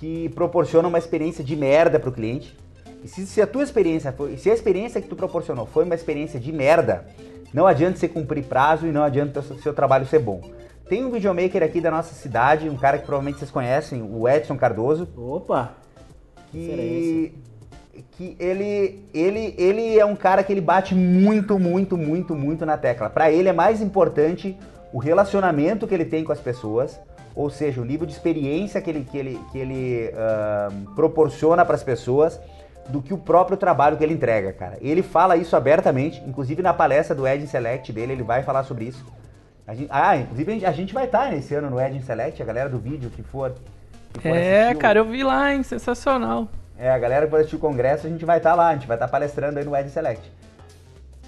que 0.00 0.30
proporciona 0.30 0.88
uma 0.88 0.96
experiência 0.96 1.44
de 1.44 1.54
merda 1.54 2.00
para 2.00 2.08
o 2.08 2.12
cliente. 2.12 2.56
E 3.02 3.08
se, 3.08 3.26
se, 3.26 3.42
a 3.42 3.46
tua 3.46 3.62
experiência 3.62 4.10
foi, 4.10 4.38
se 4.38 4.50
a 4.50 4.54
experiência 4.54 5.02
que 5.02 5.08
tu 5.08 5.16
proporcionou 5.16 5.66
foi 5.66 5.84
uma 5.84 5.94
experiência 5.94 6.40
de 6.40 6.50
merda, 6.50 7.06
não 7.52 7.66
adianta 7.66 7.98
você 7.98 8.08
cumprir 8.08 8.44
prazo 8.44 8.86
e 8.86 8.90
não 8.90 9.02
adianta 9.02 9.40
o 9.40 9.58
seu 9.60 9.74
trabalho 9.74 10.06
ser 10.06 10.20
bom. 10.20 10.40
Tem 10.88 11.04
um 11.04 11.10
videomaker 11.10 11.62
aqui 11.62 11.80
da 11.80 11.90
nossa 11.90 12.14
cidade, 12.14 12.68
um 12.68 12.76
cara 12.76 12.98
que 12.98 13.06
provavelmente 13.06 13.38
vocês 13.38 13.50
conhecem, 13.50 14.02
o 14.02 14.28
Edson 14.28 14.56
Cardoso. 14.56 15.08
Opa! 15.16 15.72
Que, 16.50 17.34
que 18.12 18.36
ele, 18.38 19.08
ele, 19.14 19.54
ele 19.56 19.98
é 19.98 20.04
um 20.04 20.14
cara 20.14 20.42
que 20.44 20.52
ele 20.52 20.60
bate 20.60 20.94
muito, 20.94 21.58
muito, 21.58 21.96
muito, 21.96 22.34
muito 22.34 22.66
na 22.66 22.76
tecla. 22.76 23.08
Para 23.08 23.30
ele 23.30 23.48
é 23.48 23.52
mais 23.52 23.80
importante 23.80 24.56
o 24.92 24.98
relacionamento 24.98 25.86
que 25.86 25.94
ele 25.94 26.04
tem 26.04 26.22
com 26.22 26.32
as 26.32 26.40
pessoas, 26.40 27.00
ou 27.34 27.48
seja, 27.48 27.80
o 27.80 27.84
nível 27.84 28.06
de 28.06 28.12
experiência 28.12 28.80
que 28.80 28.90
ele, 28.90 29.04
que 29.10 29.18
ele, 29.18 29.40
que 29.50 29.58
ele 29.58 30.10
uh, 30.12 30.94
proporciona 30.94 31.64
para 31.64 31.74
as 31.74 31.82
pessoas, 31.82 32.38
do 32.88 33.00
que 33.00 33.14
o 33.14 33.18
próprio 33.18 33.56
trabalho 33.56 33.96
que 33.96 34.04
ele 34.04 34.12
entrega, 34.12 34.52
cara. 34.52 34.76
Ele 34.80 35.02
fala 35.02 35.36
isso 35.36 35.56
abertamente, 35.56 36.22
inclusive 36.26 36.62
na 36.62 36.74
palestra 36.74 37.14
do 37.14 37.26
Edge 37.26 37.46
Select 37.46 37.90
dele, 37.92 38.12
ele 38.12 38.22
vai 38.22 38.42
falar 38.42 38.62
sobre 38.64 38.84
isso. 38.84 39.04
A 39.66 39.74
gente, 39.74 39.88
ah, 39.90 40.16
inclusive 40.16 40.64
a 40.66 40.72
gente, 40.72 40.92
vai 40.92 41.04
estar 41.06 41.30
nesse 41.30 41.54
ano 41.54 41.70
no 41.70 41.80
Edge 41.80 42.02
Select, 42.02 42.42
a 42.42 42.44
galera 42.44 42.68
do 42.68 42.78
vídeo 42.78 43.10
que 43.10 43.22
for. 43.22 43.54
Que 44.12 44.20
for 44.20 44.36
É, 44.36 44.64
assistir 44.64 44.78
cara, 44.78 44.98
eu 44.98 45.04
vi 45.06 45.24
lá, 45.24 45.54
hein? 45.54 45.62
Sensacional. 45.62 46.48
é, 46.78 46.90
a 46.90 46.98
galera 46.98 47.24
que 47.24 47.30
for 47.30 47.38
assistir 47.38 47.56
o 47.56 47.60
congresso, 47.60 48.06
a 48.06 48.10
gente 48.10 48.24
vai 48.24 48.36
estar 48.38 48.54
lá, 48.54 48.68
a 48.68 48.74
gente 48.74 48.86
vai 48.86 48.96
estar 48.96 49.08
palestrando 49.08 49.58
aí 49.58 49.64
no 49.64 49.74
Ed 49.76 49.88
Select. 49.90 50.30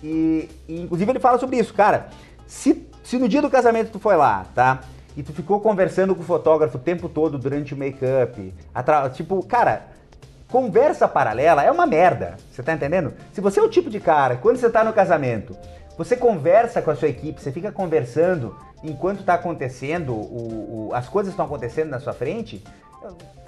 E, 0.03 0.49
e, 0.69 0.83
inclusive 0.83 1.11
ele 1.11 1.19
fala 1.21 1.39
sobre 1.39 1.57
isso, 1.57 1.73
cara. 1.73 2.09
Se, 2.47 2.87
se 3.03 3.19
no 3.19 3.29
dia 3.29 3.41
do 3.41 3.49
casamento 3.51 3.91
tu 3.91 3.99
foi 3.99 4.17
lá, 4.17 4.45
tá? 4.55 4.81
E 5.17 5.23
tu 5.23 5.33
ficou 5.33 5.59
conversando 5.61 6.15
com 6.15 6.21
o 6.21 6.25
fotógrafo 6.25 6.77
o 6.77 6.81
tempo 6.81 7.09
todo 7.09 7.39
durante 7.39 7.73
o 7.73 7.77
make-up, 7.77 8.53
tipo, 9.15 9.43
cara, 9.47 9.87
conversa 10.47 11.09
paralela 11.09 11.63
é 11.63 11.71
uma 11.71 11.87
merda. 11.87 12.37
Você 12.53 12.63
tá 12.63 12.75
entendendo? 12.75 13.15
Se 13.33 13.41
você 13.41 13.59
é 13.59 13.63
o 13.63 13.69
tipo 13.71 13.89
de 13.89 13.99
cara, 13.99 14.37
quando 14.37 14.59
você 14.59 14.69
tá 14.69 14.85
no 14.85 14.93
casamento, 14.93 15.57
você 15.97 16.17
conversa 16.17 16.83
com 16.83 16.91
a 16.91 16.97
sua 16.97 17.09
equipe, 17.09 17.41
você 17.41 17.51
fica 17.53 17.73
conversando 17.73 18.57
enquanto 18.83 19.25
tá 19.25 19.35
acontecendo, 19.35 20.13
o, 20.13 20.89
o- 20.89 20.95
as 20.95 21.09
coisas 21.09 21.33
estão 21.33 21.47
acontecendo 21.47 21.91
na 21.91 21.99
sua 21.99 22.13
frente, 22.13 22.63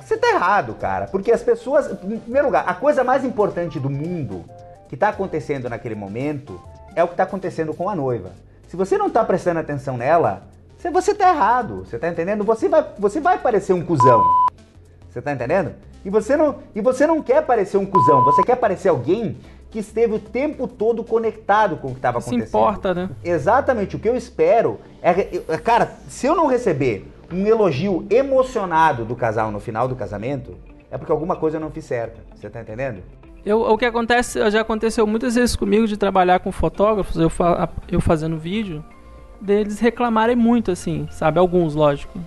você 0.01 0.17
tá 0.17 0.29
errado, 0.29 0.75
cara. 0.75 1.07
Porque 1.09 1.31
as 1.33 1.43
pessoas, 1.43 1.91
em 2.05 2.19
primeiro 2.19 2.47
lugar, 2.47 2.65
a 2.67 2.75
coisa 2.75 3.05
mais 3.05 3.25
importante 3.25 3.79
do 3.79 3.91
mundo 3.91 4.45
que 4.89 4.97
tá 4.97 5.11
acontecendo 5.11 5.69
naquele 5.69 5.95
momento 5.95 6.61
é 6.97 7.05
o 7.05 7.09
que 7.09 7.15
tá 7.17 7.25
acontecendo 7.25 7.75
com 7.75 7.89
a 7.91 7.95
noiva. 7.95 8.31
Se 8.69 8.77
você 8.77 8.97
não 8.97 9.11
tá 9.11 9.25
prestando 9.25 9.61
atenção 9.61 9.97
nela, 9.97 10.43
você, 10.79 10.91
você 10.91 11.15
tá 11.15 11.29
errado. 11.31 11.85
Você 11.85 11.99
tá 11.99 12.09
entendendo? 12.09 12.45
Você 12.45 12.69
vai, 12.69 12.87
você 12.99 13.21
vai 13.21 13.39
parecer 13.39 13.73
um 13.73 13.85
cuzão. 13.85 14.23
Você 15.11 15.21
tá 15.21 15.33
entendendo? 15.33 15.73
E 16.05 16.11
você 16.11 16.37
não, 16.37 16.57
e 16.75 16.81
você 16.81 17.07
não 17.07 17.21
quer 17.23 17.43
parecer 17.45 17.77
um 17.77 17.85
cuzão, 17.85 18.25
você 18.25 18.43
quer 18.43 18.57
parecer 18.57 18.89
alguém 18.89 19.37
que 19.71 19.79
esteve 19.79 20.15
o 20.15 20.19
tempo 20.19 20.67
todo 20.67 21.05
conectado 21.05 21.77
com 21.77 21.89
o 21.89 21.91
que 21.91 21.99
estava 21.99 22.21
Se 22.21 22.29
acontecendo. 22.31 22.49
importa, 22.49 22.95
né? 22.95 23.11
Exatamente, 23.23 23.97
o 23.97 23.99
que 23.99 24.09
eu 24.09 24.17
espero 24.17 24.79
é, 25.03 25.11
é- 25.49 25.59
cara, 25.59 25.93
se 26.09 26.27
eu 26.27 26.35
não 26.35 26.47
receber 26.47 27.07
um 27.33 27.47
elogio 27.47 28.07
emocionado 28.09 29.05
do 29.05 29.15
casal 29.15 29.51
no 29.51 29.61
final 29.61 29.87
do 29.87 29.95
casamento, 29.95 30.55
é 30.91 30.97
porque 30.97 31.13
alguma 31.13 31.37
coisa 31.37 31.59
eu 31.59 31.61
não 31.61 31.71
fiz 31.71 31.85
certa. 31.85 32.21
Você 32.35 32.49
tá 32.49 32.61
entendendo? 32.63 33.03
Eu, 33.45 33.61
o 33.61 33.77
que 33.77 33.85
acontece, 33.85 34.51
já 34.51 34.63
aconteceu 34.63 35.07
muitas 35.07 35.35
vezes 35.35 35.55
comigo 35.55 35.87
de 35.87 35.97
trabalhar 35.97 36.41
com 36.41 36.51
fotógrafos, 36.51 37.17
eu, 37.17 37.29
fa- 37.31 37.69
eu 37.91 38.01
fazendo 38.01 38.39
vídeo, 38.39 38.83
deles 39.41 39.79
reclamarem 39.79 40.35
muito, 40.35 40.71
assim, 40.71 41.07
sabe? 41.11 41.39
Alguns, 41.39 41.75
lógico. 41.75 42.19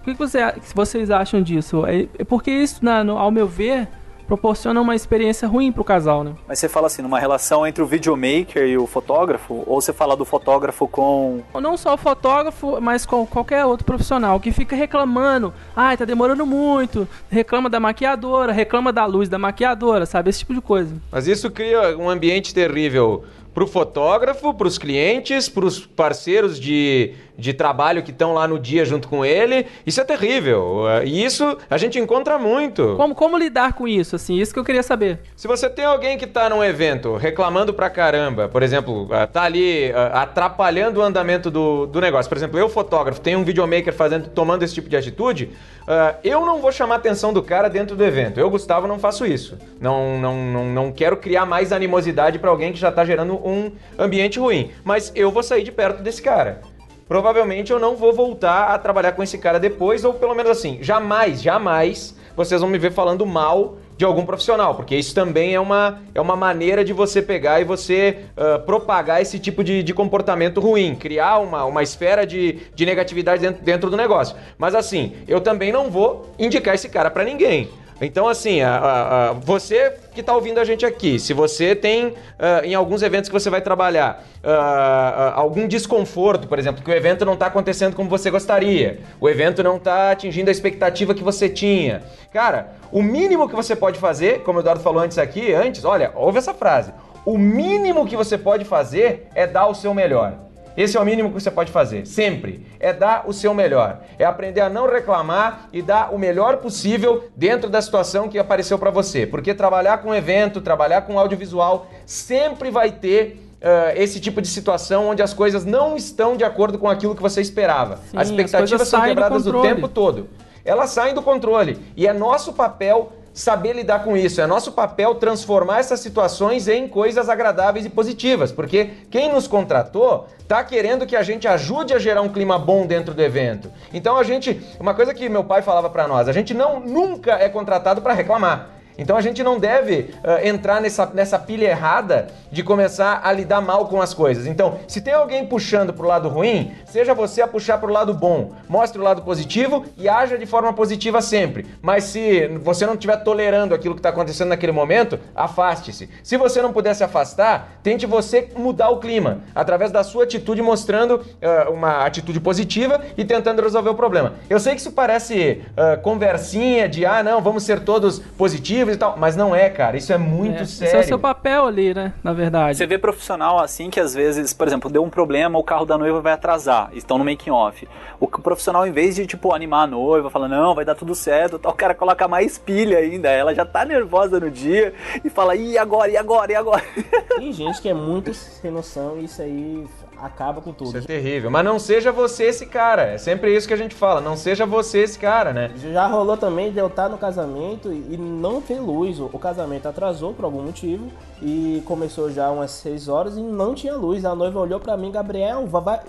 O 0.00 0.04
que, 0.04 0.12
que 0.12 0.18
você, 0.18 0.52
que 0.52 0.74
vocês 0.74 1.10
acham 1.10 1.42
disso? 1.42 1.84
É, 1.84 2.06
é 2.18 2.24
porque 2.24 2.50
isso, 2.50 2.84
na- 2.84 3.02
no- 3.02 3.18
ao 3.18 3.30
meu 3.30 3.46
ver, 3.48 3.88
proporciona 4.26 4.80
uma 4.80 4.94
experiência 4.94 5.46
ruim 5.46 5.72
pro 5.72 5.84
casal, 5.84 6.24
né? 6.24 6.32
Mas 6.46 6.58
você 6.58 6.68
fala 6.68 6.86
assim, 6.86 7.02
numa 7.02 7.18
relação 7.18 7.66
entre 7.66 7.82
o 7.82 7.86
videomaker 7.86 8.66
e 8.66 8.76
o 8.76 8.86
fotógrafo, 8.86 9.62
ou 9.66 9.80
você 9.80 9.92
fala 9.92 10.16
do 10.16 10.24
fotógrafo 10.24 10.86
com. 10.88 11.42
Ou 11.52 11.60
não 11.60 11.76
só 11.76 11.94
o 11.94 11.96
fotógrafo, 11.96 12.80
mas 12.80 13.06
com 13.06 13.26
qualquer 13.26 13.64
outro 13.64 13.84
profissional 13.84 14.38
que 14.40 14.52
fica 14.52 14.74
reclamando, 14.74 15.52
ai, 15.74 15.96
tá 15.96 16.04
demorando 16.04 16.44
muito, 16.44 17.08
reclama 17.30 17.70
da 17.70 17.80
maquiadora, 17.80 18.52
reclama 18.52 18.92
da 18.92 19.04
luz 19.04 19.28
da 19.28 19.38
maquiadora, 19.38 20.06
sabe? 20.06 20.30
Esse 20.30 20.40
tipo 20.40 20.54
de 20.54 20.60
coisa. 20.60 20.94
Mas 21.10 21.26
isso 21.26 21.50
cria 21.50 21.96
um 21.96 22.10
ambiente 22.10 22.52
terrível 22.52 23.24
pro 23.56 23.66
fotógrafo, 23.66 24.52
pros 24.52 24.76
clientes, 24.76 25.48
pros 25.48 25.86
parceiros 25.86 26.60
de, 26.60 27.14
de 27.38 27.52
trabalho 27.52 28.02
que 28.02 28.10
estão 28.10 28.32
lá 28.32 28.46
no 28.48 28.58
dia 28.58 28.84
junto 28.84 29.08
com 29.08 29.24
ele. 29.24 29.66
Isso 29.86 30.00
é 30.00 30.04
terrível. 30.04 30.88
Eh, 30.88 31.06
E 31.06 31.24
isso 31.24 31.56
a 31.68 31.76
gente 31.78 31.98
encontra 31.98 32.38
muito. 32.38 32.94
Como, 32.96 33.14
como 33.14 33.36
lidar 33.36 33.74
com 33.74 33.86
isso, 33.86 34.16
assim? 34.16 34.38
Isso 34.38 34.52
que 34.52 34.58
eu 34.58 34.64
queria 34.64 34.82
saber. 34.82 35.18
Se 35.36 35.46
você 35.46 35.68
tem 35.68 35.84
alguém 35.84 36.16
que 36.18 36.26
tá 36.26 36.48
num 36.48 36.62
evento 36.64 37.16
reclamando 37.16 37.72
pra 37.74 37.90
caramba, 37.90 38.48
por 38.48 38.62
exemplo, 38.62 39.08
ah, 39.10 39.26
tá 39.26 39.42
ali 39.42 39.92
ah, 39.92 40.22
atrapalhando 40.22 41.00
o 41.00 41.02
andamento 41.02 41.50
do, 41.50 41.86
do 41.86 42.00
negócio. 42.00 42.28
Por 42.28 42.36
exemplo, 42.36 42.58
eu, 42.58 42.68
fotógrafo, 42.68 43.20
tenho 43.20 43.38
um 43.38 43.44
videomaker 43.44 43.92
fazendo, 43.92 44.28
tomando 44.28 44.62
esse 44.62 44.74
tipo 44.74 44.88
de 44.88 44.96
atitude, 44.96 45.50
ah, 45.86 46.14
eu 46.24 46.44
não 46.44 46.60
vou 46.60 46.72
chamar 46.72 46.94
a 46.94 46.98
atenção 46.98 47.32
do 47.32 47.42
cara 47.42 47.68
dentro 47.68 47.96
do 47.96 48.04
evento. 48.04 48.40
Eu, 48.40 48.50
Gustavo, 48.50 48.86
não 48.86 48.98
faço 48.98 49.26
isso. 49.26 49.58
Não, 49.80 50.18
não, 50.18 50.36
não, 50.36 50.64
não 50.66 50.92
quero 50.92 51.16
criar 51.16 51.46
mais 51.46 51.72
animosidade 51.72 52.38
pra 52.38 52.50
alguém 52.50 52.72
que 52.72 52.78
já 52.78 52.90
tá 52.90 53.04
gerando 53.04 53.34
um 53.34 53.72
ambiente 53.98 54.38
ruim. 54.38 54.70
Mas 54.84 55.12
eu 55.14 55.30
vou 55.30 55.42
sair 55.42 55.62
de 55.62 55.72
perto 55.72 56.02
desse 56.02 56.22
cara. 56.22 56.60
Provavelmente 57.08 57.72
eu 57.72 57.78
não 57.78 57.94
vou 57.94 58.12
voltar 58.12 58.74
a 58.74 58.78
trabalhar 58.78 59.12
com 59.12 59.22
esse 59.22 59.38
cara 59.38 59.60
depois, 59.60 60.04
ou 60.04 60.14
pelo 60.14 60.34
menos 60.34 60.50
assim, 60.50 60.78
jamais, 60.82 61.40
jamais 61.40 62.16
vocês 62.36 62.60
vão 62.60 62.68
me 62.68 62.78
ver 62.78 62.92
falando 62.92 63.24
mal 63.24 63.78
de 63.96 64.04
algum 64.04 64.26
profissional, 64.26 64.74
porque 64.74 64.94
isso 64.94 65.14
também 65.14 65.54
é 65.54 65.60
uma, 65.60 66.02
é 66.14 66.20
uma 66.20 66.36
maneira 66.36 66.84
de 66.84 66.92
você 66.92 67.22
pegar 67.22 67.60
e 67.60 67.64
você 67.64 68.24
ah, 68.36 68.58
propagar 68.58 69.22
esse 69.22 69.38
tipo 69.38 69.64
de, 69.64 69.82
de 69.82 69.94
comportamento 69.94 70.60
ruim, 70.60 70.94
criar 70.94 71.38
uma, 71.38 71.64
uma 71.64 71.82
esfera 71.82 72.26
de, 72.26 72.58
de 72.74 72.84
negatividade 72.84 73.40
dentro, 73.40 73.64
dentro 73.64 73.90
do 73.90 73.96
negócio. 73.96 74.36
Mas 74.58 74.74
assim, 74.74 75.14
eu 75.26 75.40
também 75.40 75.72
não 75.72 75.90
vou 75.90 76.34
indicar 76.38 76.74
esse 76.74 76.88
cara 76.88 77.10
pra 77.10 77.24
ninguém. 77.24 77.70
Então, 78.00 78.28
assim, 78.28 78.60
a- 78.60 78.76
a- 78.76 79.30
a- 79.30 79.32
você 79.32 79.94
que 80.12 80.20
está 80.20 80.34
ouvindo 80.34 80.58
a 80.60 80.64
gente 80.64 80.84
aqui, 80.84 81.18
se 81.18 81.32
você 81.32 81.74
tem 81.74 82.14
ah, 82.38 82.60
em 82.64 82.74
alguns 82.74 83.02
eventos 83.02 83.28
que 83.30 83.32
você 83.32 83.48
vai 83.48 83.60
trabalhar 83.62 84.22
ah, 84.44 85.32
ah, 85.34 85.40
algum 85.40 85.66
desconforto, 85.66 86.46
por 86.46 86.58
exemplo, 86.58 86.82
que 86.84 86.90
o 86.90 86.94
evento 86.94 87.24
não 87.24 87.32
está 87.34 87.46
acontecendo 87.46 87.96
como 87.96 88.08
você 88.10 88.30
gostaria, 88.30 89.00
o 89.18 89.28
evento 89.28 89.62
não 89.62 89.76
está 89.76 90.10
atingindo 90.10 90.48
a 90.50 90.52
expectativa 90.52 91.14
que 91.14 91.22
você 91.22 91.48
tinha, 91.48 92.02
cara, 92.32 92.72
o 92.92 93.02
mínimo 93.02 93.48
que 93.48 93.56
você 93.56 93.74
pode 93.74 93.98
fazer, 93.98 94.40
como 94.42 94.58
o 94.58 94.62
Eduardo 94.62 94.82
falou 94.82 95.02
antes 95.02 95.16
aqui, 95.16 95.52
antes, 95.54 95.84
olha, 95.84 96.12
ouve 96.14 96.36
essa 96.38 96.52
frase: 96.52 96.92
o 97.24 97.38
mínimo 97.38 98.06
que 98.06 98.16
você 98.16 98.36
pode 98.36 98.64
fazer 98.66 99.26
é 99.34 99.46
dar 99.46 99.66
o 99.68 99.74
seu 99.74 99.94
melhor. 99.94 100.45
Esse 100.76 100.96
é 100.96 101.00
o 101.00 101.04
mínimo 101.04 101.28
que 101.30 101.34
você 101.34 101.50
pode 101.50 101.72
fazer, 101.72 102.06
sempre. 102.06 102.66
É 102.78 102.92
dar 102.92 103.24
o 103.26 103.32
seu 103.32 103.54
melhor. 103.54 104.00
É 104.18 104.24
aprender 104.24 104.60
a 104.60 104.68
não 104.68 104.86
reclamar 104.86 105.68
e 105.72 105.80
dar 105.80 106.12
o 106.12 106.18
melhor 106.18 106.58
possível 106.58 107.24
dentro 107.34 107.70
da 107.70 107.80
situação 107.80 108.28
que 108.28 108.38
apareceu 108.38 108.78
para 108.78 108.90
você. 108.90 109.26
Porque 109.26 109.54
trabalhar 109.54 109.98
com 109.98 110.14
evento, 110.14 110.60
trabalhar 110.60 111.02
com 111.02 111.18
audiovisual, 111.18 111.86
sempre 112.04 112.70
vai 112.70 112.92
ter 112.92 113.46
ah, 113.62 113.92
esse 113.96 114.20
tipo 114.20 114.42
de 114.42 114.48
situação 114.48 115.08
onde 115.08 115.22
as 115.22 115.32
coisas 115.32 115.64
não 115.64 115.96
estão 115.96 116.36
de 116.36 116.44
acordo 116.44 116.78
com 116.78 116.88
aquilo 116.88 117.16
que 117.16 117.22
você 117.22 117.40
esperava. 117.40 117.96
Sim, 117.96 118.16
as 118.16 118.22
as 118.22 118.28
expectativas 118.30 118.70
coisas 118.70 118.88
são 118.88 119.02
quebradas 119.02 119.46
o 119.46 119.62
tempo 119.62 119.88
todo. 119.88 120.28
Elas 120.64 120.90
saem 120.90 121.14
do 121.14 121.22
controle. 121.22 121.78
E 121.96 122.06
é 122.06 122.12
nosso 122.12 122.52
papel 122.52 123.12
saber 123.36 123.74
lidar 123.74 124.02
com 124.02 124.16
isso. 124.16 124.40
É 124.40 124.46
nosso 124.46 124.72
papel 124.72 125.14
transformar 125.16 125.80
essas 125.80 126.00
situações 126.00 126.66
em 126.66 126.88
coisas 126.88 127.28
agradáveis 127.28 127.84
e 127.84 127.90
positivas. 127.90 128.50
Porque 128.50 128.90
quem 129.10 129.30
nos 129.30 129.46
contratou 129.46 130.26
tá 130.48 130.64
querendo 130.64 131.06
que 131.06 131.14
a 131.14 131.22
gente 131.22 131.46
ajude 131.46 131.92
a 131.92 131.98
gerar 131.98 132.22
um 132.22 132.30
clima 132.30 132.58
bom 132.58 132.86
dentro 132.86 133.12
do 133.12 133.22
evento. 133.22 133.70
Então 133.92 134.16
a 134.16 134.24
gente. 134.24 134.60
Uma 134.80 134.94
coisa 134.94 135.12
que 135.12 135.28
meu 135.28 135.44
pai 135.44 135.60
falava 135.60 135.90
pra 135.90 136.08
nós: 136.08 136.28
a 136.28 136.32
gente 136.32 136.54
não 136.54 136.80
nunca 136.80 137.32
é 137.32 137.48
contratado 137.48 138.00
pra 138.00 138.14
reclamar. 138.14 138.75
Então 138.98 139.16
a 139.16 139.20
gente 139.20 139.42
não 139.42 139.58
deve 139.58 140.14
ah, 140.24 140.46
entrar 140.46 140.80
nessa, 140.80 141.06
nessa 141.06 141.38
pilha 141.38 141.66
errada 141.66 142.28
de 142.50 142.62
começar 142.62 143.20
a 143.22 143.32
lidar 143.32 143.60
mal 143.60 143.86
com 143.86 144.00
as 144.00 144.14
coisas. 144.14 144.46
Então, 144.46 144.78
se 144.88 145.00
tem 145.00 145.12
alguém 145.12 145.46
puxando 145.46 145.92
pro 145.92 146.06
lado 146.06 146.28
ruim, 146.28 146.72
seja 146.86 147.14
você 147.14 147.42
a 147.42 147.48
puxar 147.48 147.78
pro 147.78 147.92
lado 147.92 148.14
bom. 148.14 148.52
Mostre 148.68 149.00
o 149.00 149.04
lado 149.04 149.22
positivo 149.22 149.84
e 149.96 150.08
haja 150.08 150.38
de 150.38 150.46
forma 150.46 150.72
positiva 150.72 151.20
sempre. 151.20 151.66
Mas 151.82 152.04
se 152.04 152.46
você 152.62 152.86
não 152.86 152.94
estiver 152.94 153.16
tolerando 153.18 153.74
aquilo 153.74 153.94
que 153.94 153.98
está 153.98 154.08
acontecendo 154.08 154.48
naquele 154.48 154.72
momento, 154.72 155.18
afaste-se. 155.34 156.08
Se 156.22 156.36
você 156.36 156.62
não 156.62 156.72
puder 156.72 156.94
se 156.94 157.04
afastar, 157.04 157.78
tente 157.82 158.06
você 158.06 158.48
mudar 158.56 158.90
o 158.90 158.98
clima 158.98 159.40
através 159.54 159.90
da 159.90 160.02
sua 160.02 160.24
atitude, 160.24 160.62
mostrando 160.62 161.24
ah, 161.42 161.68
uma 161.70 162.06
atitude 162.06 162.40
positiva 162.40 163.00
e 163.16 163.24
tentando 163.24 163.62
resolver 163.62 163.90
o 163.90 163.94
problema. 163.94 164.34
Eu 164.48 164.58
sei 164.58 164.74
que 164.74 164.80
isso 164.80 164.92
parece 164.92 165.62
ah, 165.76 165.96
conversinha 165.96 166.88
de 166.88 167.04
ah, 167.04 167.22
não, 167.22 167.40
vamos 167.42 167.64
ser 167.64 167.80
todos 167.80 168.18
positivos 168.18 168.85
e 168.92 168.96
tal, 168.96 169.16
mas 169.16 169.36
não 169.36 169.54
é, 169.54 169.68
cara. 169.70 169.96
Isso 169.96 170.12
é 170.12 170.18
muito 170.18 170.62
É, 170.62 170.64
sério. 170.64 170.88
Esse 170.88 170.96
é 170.96 171.00
o 171.00 171.04
seu 171.04 171.18
papel 171.18 171.66
ali, 171.66 171.94
né? 171.94 172.12
Na 172.22 172.32
verdade. 172.32 172.76
Você 172.76 172.86
vê 172.86 172.98
profissional 172.98 173.58
assim 173.58 173.90
que 173.90 174.00
às 174.00 174.14
vezes, 174.14 174.52
por 174.52 174.66
exemplo, 174.66 174.90
deu 174.90 175.02
um 175.02 175.10
problema, 175.10 175.58
o 175.58 175.64
carro 175.64 175.84
da 175.84 175.96
noiva 175.98 176.20
vai 176.20 176.32
atrasar, 176.32 176.90
estão 176.92 177.18
no 177.18 177.24
making 177.24 177.50
off. 177.50 177.86
O 178.20 178.26
profissional, 178.26 178.86
em 178.86 178.92
vez 178.92 179.14
de 179.14 179.26
tipo 179.26 179.54
animar 179.54 179.84
a 179.84 179.86
noiva, 179.86 180.30
fala, 180.30 180.48
não, 180.48 180.74
vai 180.74 180.84
dar 180.84 180.94
tudo 180.94 181.14
certo, 181.14 181.58
tal, 181.58 181.72
o 181.72 181.74
cara 181.74 181.94
coloca 181.94 182.26
mais 182.28 182.58
pilha 182.58 182.98
ainda. 182.98 183.28
Ela 183.28 183.54
já 183.54 183.64
tá 183.64 183.84
nervosa 183.84 184.40
no 184.40 184.50
dia 184.50 184.94
e 185.24 185.30
fala, 185.30 185.54
e 185.54 185.76
agora, 185.78 186.10
e 186.10 186.16
agora, 186.16 186.52
e 186.52 186.54
agora? 186.54 186.82
Tem 187.36 187.52
gente 187.52 187.80
que 187.80 187.88
é 187.88 187.94
muito 187.94 188.32
sem 188.34 188.70
noção 188.70 189.18
e 189.18 189.24
isso 189.24 189.42
aí 189.42 189.86
acaba 190.20 190.60
com 190.60 190.72
tudo. 190.72 190.88
Isso 190.88 190.98
é 190.98 191.00
terrível. 191.02 191.50
Mas 191.50 191.64
não 191.64 191.78
seja 191.78 192.10
você 192.12 192.44
esse 192.44 192.66
cara. 192.66 193.02
É 193.02 193.18
sempre 193.18 193.54
isso 193.54 193.66
que 193.68 193.74
a 193.74 193.76
gente 193.76 193.94
fala. 193.94 194.20
Não 194.20 194.36
seja 194.36 194.64
você 194.66 194.98
esse 195.00 195.18
cara, 195.18 195.52
né? 195.52 195.70
Já 195.92 196.06
rolou 196.06 196.36
também 196.36 196.72
de 196.72 196.78
eu 196.78 196.86
estar 196.86 197.08
no 197.08 197.18
casamento 197.18 197.92
e 197.92 198.16
não 198.16 198.60
ter 198.60 198.80
luz. 198.80 199.18
O 199.20 199.38
casamento 199.38 199.86
atrasou 199.88 200.32
por 200.32 200.44
algum 200.44 200.62
motivo 200.62 201.06
e 201.42 201.82
começou 201.86 202.30
já 202.30 202.50
umas 202.50 202.70
6 202.72 203.08
horas 203.08 203.36
e 203.36 203.40
não 203.40 203.74
tinha 203.74 203.94
luz. 203.94 204.24
A 204.24 204.34
noiva 204.34 204.58
olhou 204.60 204.80
pra 204.80 204.96
mim, 204.96 205.10
Gabriel, 205.10 205.66
va- 205.66 205.80
vai, 205.80 206.00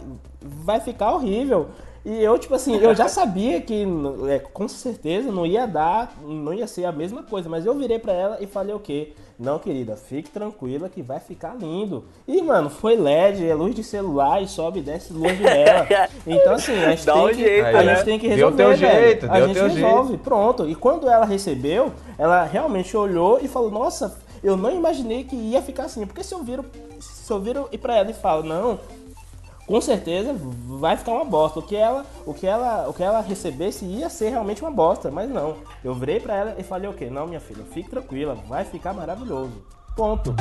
vai 0.42 0.80
ficar 0.80 1.12
horrível. 1.14 1.68
E 2.10 2.24
eu, 2.24 2.40
tipo 2.40 2.56
assim, 2.56 2.78
eu 2.78 2.96
já 2.96 3.10
sabia 3.10 3.60
que 3.60 3.86
é, 4.30 4.40
com 4.40 4.66
certeza 4.66 5.30
não 5.30 5.46
ia 5.46 5.66
dar, 5.68 6.16
não 6.26 6.54
ia 6.54 6.66
ser 6.66 6.86
a 6.86 6.92
mesma 6.94 7.22
coisa, 7.22 7.50
mas 7.50 7.66
eu 7.66 7.74
virei 7.76 8.00
pra 8.00 8.14
ela 8.14 8.38
e 8.40 8.48
falei 8.48 8.74
o 8.74 8.80
quê? 8.80 9.12
Não, 9.38 9.60
querida, 9.60 9.98
fique 9.98 10.30
tranquila 10.30 10.88
que 10.88 11.02
vai 11.02 11.20
ficar 11.20 11.54
lindo. 11.60 12.06
E, 12.26 12.42
mano, 12.42 12.70
foi 12.70 12.96
LED, 12.96 13.46
é 13.46 13.54
luz 13.54 13.76
de 13.76 13.84
celular 13.84 14.42
e 14.42 14.48
sobe 14.48 14.80
e 14.80 14.84
desce 14.84 15.12
luz 15.12 15.36
de 15.38 15.44
vela. 15.44 15.86
Então, 16.26 16.54
assim, 16.54 16.82
a 16.82 16.92
gente, 16.92 17.06
Dá 17.06 17.12
tem, 17.14 17.22
um 17.24 17.28
que, 17.28 17.36
jeito, 17.36 17.66
a 17.68 17.84
né? 17.84 17.96
gente 17.96 18.06
tem 18.06 18.20
que 18.20 18.28
Deu 18.30 18.36
resolver, 18.36 18.58
teu 18.58 18.78
velho. 18.78 19.02
jeito, 19.04 19.26
a 19.26 19.34
deu 19.40 19.48
gente 19.48 19.56
teu 19.58 19.68
resolve, 19.68 20.18
pronto. 20.18 20.70
E 20.70 20.76
quando 20.76 21.10
ela 21.10 21.26
recebeu, 21.26 21.92
ela 22.18 22.46
realmente 22.46 22.96
olhou 22.96 23.38
e 23.42 23.50
falou, 23.50 23.70
nossa, 23.70 24.18
eu 24.42 24.56
não 24.56 24.72
imaginei 24.72 25.26
que 25.26 25.36
ia 25.36 25.62
ficar 25.62 25.84
assim. 25.84 26.06
Porque 26.06 26.24
se 26.24 26.34
eu 26.34 26.42
viro, 26.42 26.64
se 27.02 27.30
eu 27.30 27.40
viro 27.42 27.68
e 27.70 27.78
pra 27.78 27.98
ela 27.98 28.10
e 28.10 28.14
falo, 28.14 28.44
não, 28.44 28.80
com 29.68 29.82
certeza 29.82 30.34
vai 30.80 30.96
ficar 30.96 31.12
uma 31.12 31.26
bosta. 31.26 31.60
O 31.60 31.62
que 31.62 31.76
ela, 31.76 32.06
o 32.26 32.34
que 32.34 32.48
ela, 32.48 32.88
o 32.88 32.94
que 32.94 33.04
ela 33.04 33.20
recebesse 33.22 33.86
ia 33.86 34.10
ser 34.10 34.30
realmente 34.30 34.62
uma 34.62 34.72
bosta, 34.72 35.12
mas 35.12 35.30
não. 35.30 35.58
Eu 35.84 35.94
virei 35.94 36.20
pra 36.20 36.36
ela 36.36 36.56
e 36.58 36.64
falei 36.64 36.90
o 36.90 36.94
quê? 36.94 37.10
Não, 37.10 37.28
minha 37.28 37.42
filha, 37.42 37.64
fique 37.66 37.90
tranquila, 37.90 38.36
vai 38.48 38.64
ficar 38.64 38.94
maravilhoso. 38.94 39.52
Ponto. 39.96 40.34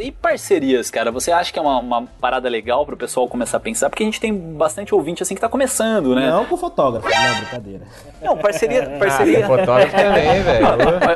E 0.00 0.10
parcerias, 0.10 0.90
cara? 0.90 1.12
Você 1.12 1.30
acha 1.30 1.52
que 1.52 1.58
é 1.58 1.62
uma, 1.62 1.78
uma 1.78 2.06
parada 2.20 2.48
legal 2.48 2.86
pro 2.86 2.96
pessoal 2.96 3.28
começar 3.28 3.58
a 3.58 3.60
pensar? 3.60 3.90
Porque 3.90 4.02
a 4.02 4.06
gente 4.06 4.18
tem 4.18 4.32
bastante 4.34 4.94
ouvinte 4.94 5.22
assim 5.22 5.34
que 5.34 5.40
tá 5.40 5.48
começando, 5.48 6.14
né? 6.14 6.30
Não 6.30 6.46
com 6.46 6.56
fotógrafo, 6.56 7.06
não, 7.08 7.34
brincadeira. 7.36 7.86
Não, 8.22 8.36
parceria. 8.36 8.80
Ah, 8.90 8.98
parceria... 8.98 9.46
fotógrafo 9.46 9.94
também, 9.94 10.40
velho. 10.42 10.66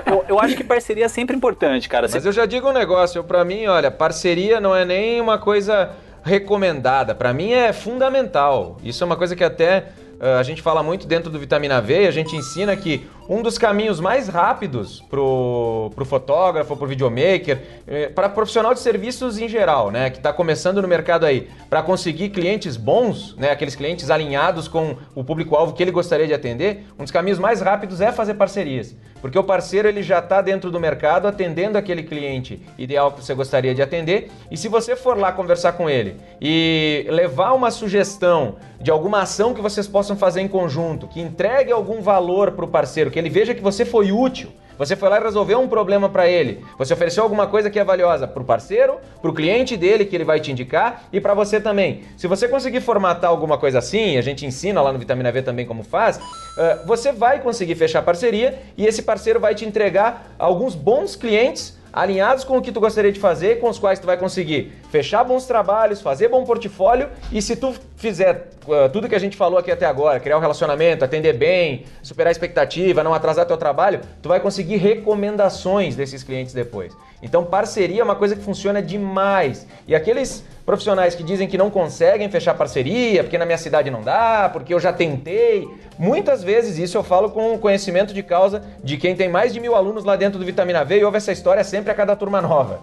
eu, 0.06 0.24
eu 0.28 0.40
acho 0.40 0.56
que 0.56 0.65
parceria 0.65 1.06
é 1.06 1.09
sempre 1.09 1.35
importante, 1.35 1.89
cara. 1.89 2.09
Mas 2.11 2.27
eu 2.27 2.32
já 2.32 2.44
digo 2.44 2.69
um 2.69 2.73
negócio, 2.73 3.23
pra 3.24 3.44
mim, 3.44 3.66
olha, 3.66 3.90
parceria 3.90 4.61
não 4.61 4.77
é 4.77 4.85
nem 4.85 5.20
uma 5.20 5.39
coisa 5.39 5.90
recomendada, 6.23 7.15
pra 7.15 7.32
mim 7.32 7.52
é 7.52 7.73
fundamental. 7.73 8.78
Isso 8.82 9.02
é 9.02 9.06
uma 9.06 9.16
coisa 9.16 9.36
que 9.36 9.44
até 9.44 9.89
uh, 10.20 10.39
a 10.39 10.43
gente 10.43 10.62
fala 10.62 10.82
muito 10.82 11.06
dentro 11.06 11.31
do 11.31 11.39
Vitamina 11.39 11.81
V, 11.81 12.05
e 12.05 12.06
a 12.06 12.11
gente 12.11 12.35
ensina 12.35 12.74
que 12.77 13.06
um 13.28 13.42
dos 13.42 13.56
caminhos 13.56 14.01
mais 14.01 14.28
rápidos 14.28 15.01
pro, 15.09 15.90
pro 15.94 16.05
fotógrafo, 16.05 16.76
pro 16.76 16.86
videomaker, 16.86 17.60
eh, 17.86 18.09
para 18.09 18.28
profissional 18.28 18.74
de 18.74 18.80
serviços 18.80 19.38
em 19.38 19.48
geral, 19.48 19.90
né, 19.90 20.10
que 20.10 20.18
está 20.18 20.32
começando 20.32 20.82
no 20.82 20.88
mercado 20.88 21.24
aí, 21.24 21.48
para 21.70 21.82
conseguir 21.82 22.30
clientes 22.30 22.76
bons, 22.76 23.34
né, 23.36 23.51
aqueles 23.51 23.74
clientes 23.74 24.10
alinhados 24.10 24.68
com 24.68 24.96
o 25.14 25.24
público-alvo 25.24 25.72
que 25.72 25.82
ele 25.82 25.90
gostaria 25.90 26.26
de 26.26 26.34
atender, 26.34 26.86
um 26.98 27.02
dos 27.02 27.10
caminhos 27.10 27.38
mais 27.38 27.60
rápidos 27.60 28.01
é 28.01 28.12
fazer 28.12 28.34
parcerias. 28.34 28.94
Porque 29.24 29.38
o 29.38 29.42
parceiro 29.42 29.88
ele 29.88 30.02
já 30.02 30.18
está 30.18 30.42
dentro 30.42 30.70
do 30.70 30.78
mercado 30.78 31.26
atendendo 31.26 31.78
aquele 31.78 32.02
cliente 32.02 32.60
ideal 32.76 33.10
que 33.10 33.24
você 33.24 33.32
gostaria 33.32 33.74
de 33.74 33.80
atender. 33.80 34.30
E 34.51 34.56
se 34.59 34.68
você 34.68 34.94
for 34.94 35.16
lá 35.16 35.32
conversar 35.32 35.72
com 35.72 35.88
ele 35.88 36.16
e 36.38 37.06
levar 37.09 37.55
uma 37.55 37.70
sugestão 37.70 38.56
de 38.78 38.90
alguma 38.90 39.22
ação 39.22 39.55
que 39.55 39.62
vocês 39.62 39.86
possam 39.86 40.14
fazer 40.14 40.42
em 40.42 40.48
conjunto, 40.48 41.09
que 41.09 41.22
entregue 41.22 41.72
algum 41.72 42.02
valor 42.02 42.51
para 42.51 42.66
o 42.66 42.68
parceiro, 42.68 43.10
que 43.15 43.19
ele 43.20 43.31
veja 43.31 43.55
que 43.55 43.62
você 43.62 43.85
foi 43.85 44.11
útil, 44.11 44.51
você 44.77 44.97
foi 44.97 45.09
lá 45.09 45.20
e 45.20 45.23
resolveu 45.23 45.61
um 45.61 45.69
problema 45.69 46.09
para 46.09 46.27
ele. 46.27 46.65
Você 46.77 46.95
ofereceu 46.95 47.23
alguma 47.23 47.47
coisa 47.47 47.70
que 47.70 47.78
é 47.78 47.85
valiosa 47.85 48.27
para 48.27 48.43
o 48.43 48.45
parceiro, 48.45 48.97
para 49.23 49.31
o 49.31 49.32
cliente 49.32 49.77
dele 49.77 50.05
que 50.05 50.16
ele 50.16 50.24
vai 50.24 50.41
te 50.41 50.51
indicar 50.51 51.05
e 51.12 51.20
para 51.20 51.32
você 51.32 51.61
também. 51.61 52.03
Se 52.16 52.27
você 52.27 52.49
conseguir 52.49 52.81
formatar 52.81 53.31
alguma 53.31 53.57
coisa 53.57 53.78
assim, 53.78 54.16
a 54.16 54.20
gente 54.20 54.45
ensina 54.45 54.82
lá 54.82 54.93
no 54.93 54.99
Vitamina 54.99 55.31
V 55.31 55.43
também 55.43 55.65
como 55.65 55.85
faz, 55.85 56.16
uh, 56.16 56.85
você 56.89 57.12
vai 57.12 57.41
conseguir 57.41 57.77
fechar 57.77 58.03
parceria 58.03 58.59
e 58.77 58.85
esse 58.85 59.03
parceiro 59.03 59.39
vai 59.39 59.55
te 59.55 59.65
entregar 59.65 60.35
alguns 60.36 60.74
bons 60.74 61.15
clientes 61.15 61.78
alinhados 61.95 62.43
com 62.43 62.59
o 62.59 62.62
que 62.62 62.73
tu 62.73 62.81
gostaria 62.81 63.12
de 63.12 63.21
fazer, 63.21 63.61
com 63.61 63.69
os 63.69 63.79
quais 63.79 64.01
tu 64.01 64.07
vai 64.07 64.16
conseguir 64.16 64.73
fechar 64.91 65.23
bons 65.23 65.47
trabalhos, 65.47 66.01
fazer 66.01 66.29
bom 66.29 66.45
portfólio 66.45 67.09
e 67.31 67.41
se 67.41 67.55
tu 67.55 67.73
fizer 67.97 68.51
uh, 68.66 68.89
tudo 68.93 69.09
que 69.09 69.15
a 69.15 69.19
gente 69.19 69.37
falou 69.37 69.59
aqui 69.59 69.71
até 69.71 69.87
agora, 69.87 70.19
criar 70.19 70.37
um 70.37 70.41
relacionamento, 70.41 71.05
atender 71.05 71.35
bem, 71.35 71.85
superar 72.03 72.29
a 72.29 72.33
expectativa, 72.33 73.05
não 73.05 73.15
atrasar 73.15 73.47
teu 73.47 73.57
trabalho, 73.57 74.01
tu 74.21 74.29
vai 74.29 74.41
conseguir 74.41 74.77
recomendações 74.77 75.95
desses 75.95 76.25
clientes 76.25 76.53
depois. 76.53 76.93
Então 77.23 77.45
parceria 77.45 78.01
é 78.01 78.05
uma 78.05 78.16
coisa 78.16 78.35
que 78.35 78.43
funciona 78.43 78.83
demais. 78.83 79.66
E 79.87 79.95
aqueles 79.95 80.45
profissionais 80.65 81.15
que 81.15 81.23
dizem 81.23 81.47
que 81.47 81.59
não 81.59 81.70
conseguem 81.70 82.28
fechar 82.31 82.55
parceria, 82.55 83.23
porque 83.23 83.36
na 83.36 83.45
minha 83.45 83.59
cidade 83.59 83.91
não 83.91 84.03
dá, 84.03 84.49
porque 84.53 84.73
eu 84.73 84.81
já 84.81 84.93
tentei. 84.93 85.69
Muitas 85.99 86.43
vezes 86.43 86.78
isso 86.78 86.97
eu 86.97 87.05
falo 87.05 87.31
com 87.31 87.59
conhecimento 87.59 88.15
de 88.15 88.23
causa 88.23 88.62
de 88.82 88.97
quem 88.97 89.15
tem 89.15 89.28
mais 89.28 89.53
de 89.53 89.61
mil 89.61 89.74
alunos 89.74 90.05
lá 90.05 90.16
dentro 90.16 90.39
do 90.39 90.45
Vitamina 90.45 90.85
V 90.85 90.99
e 90.99 91.05
ouve 91.05 91.19
essa 91.19 91.32
história 91.32 91.62
sempre 91.62 91.91
a 91.91 91.95
cada 91.95 92.16
turma 92.16 92.41
nova. 92.41 92.81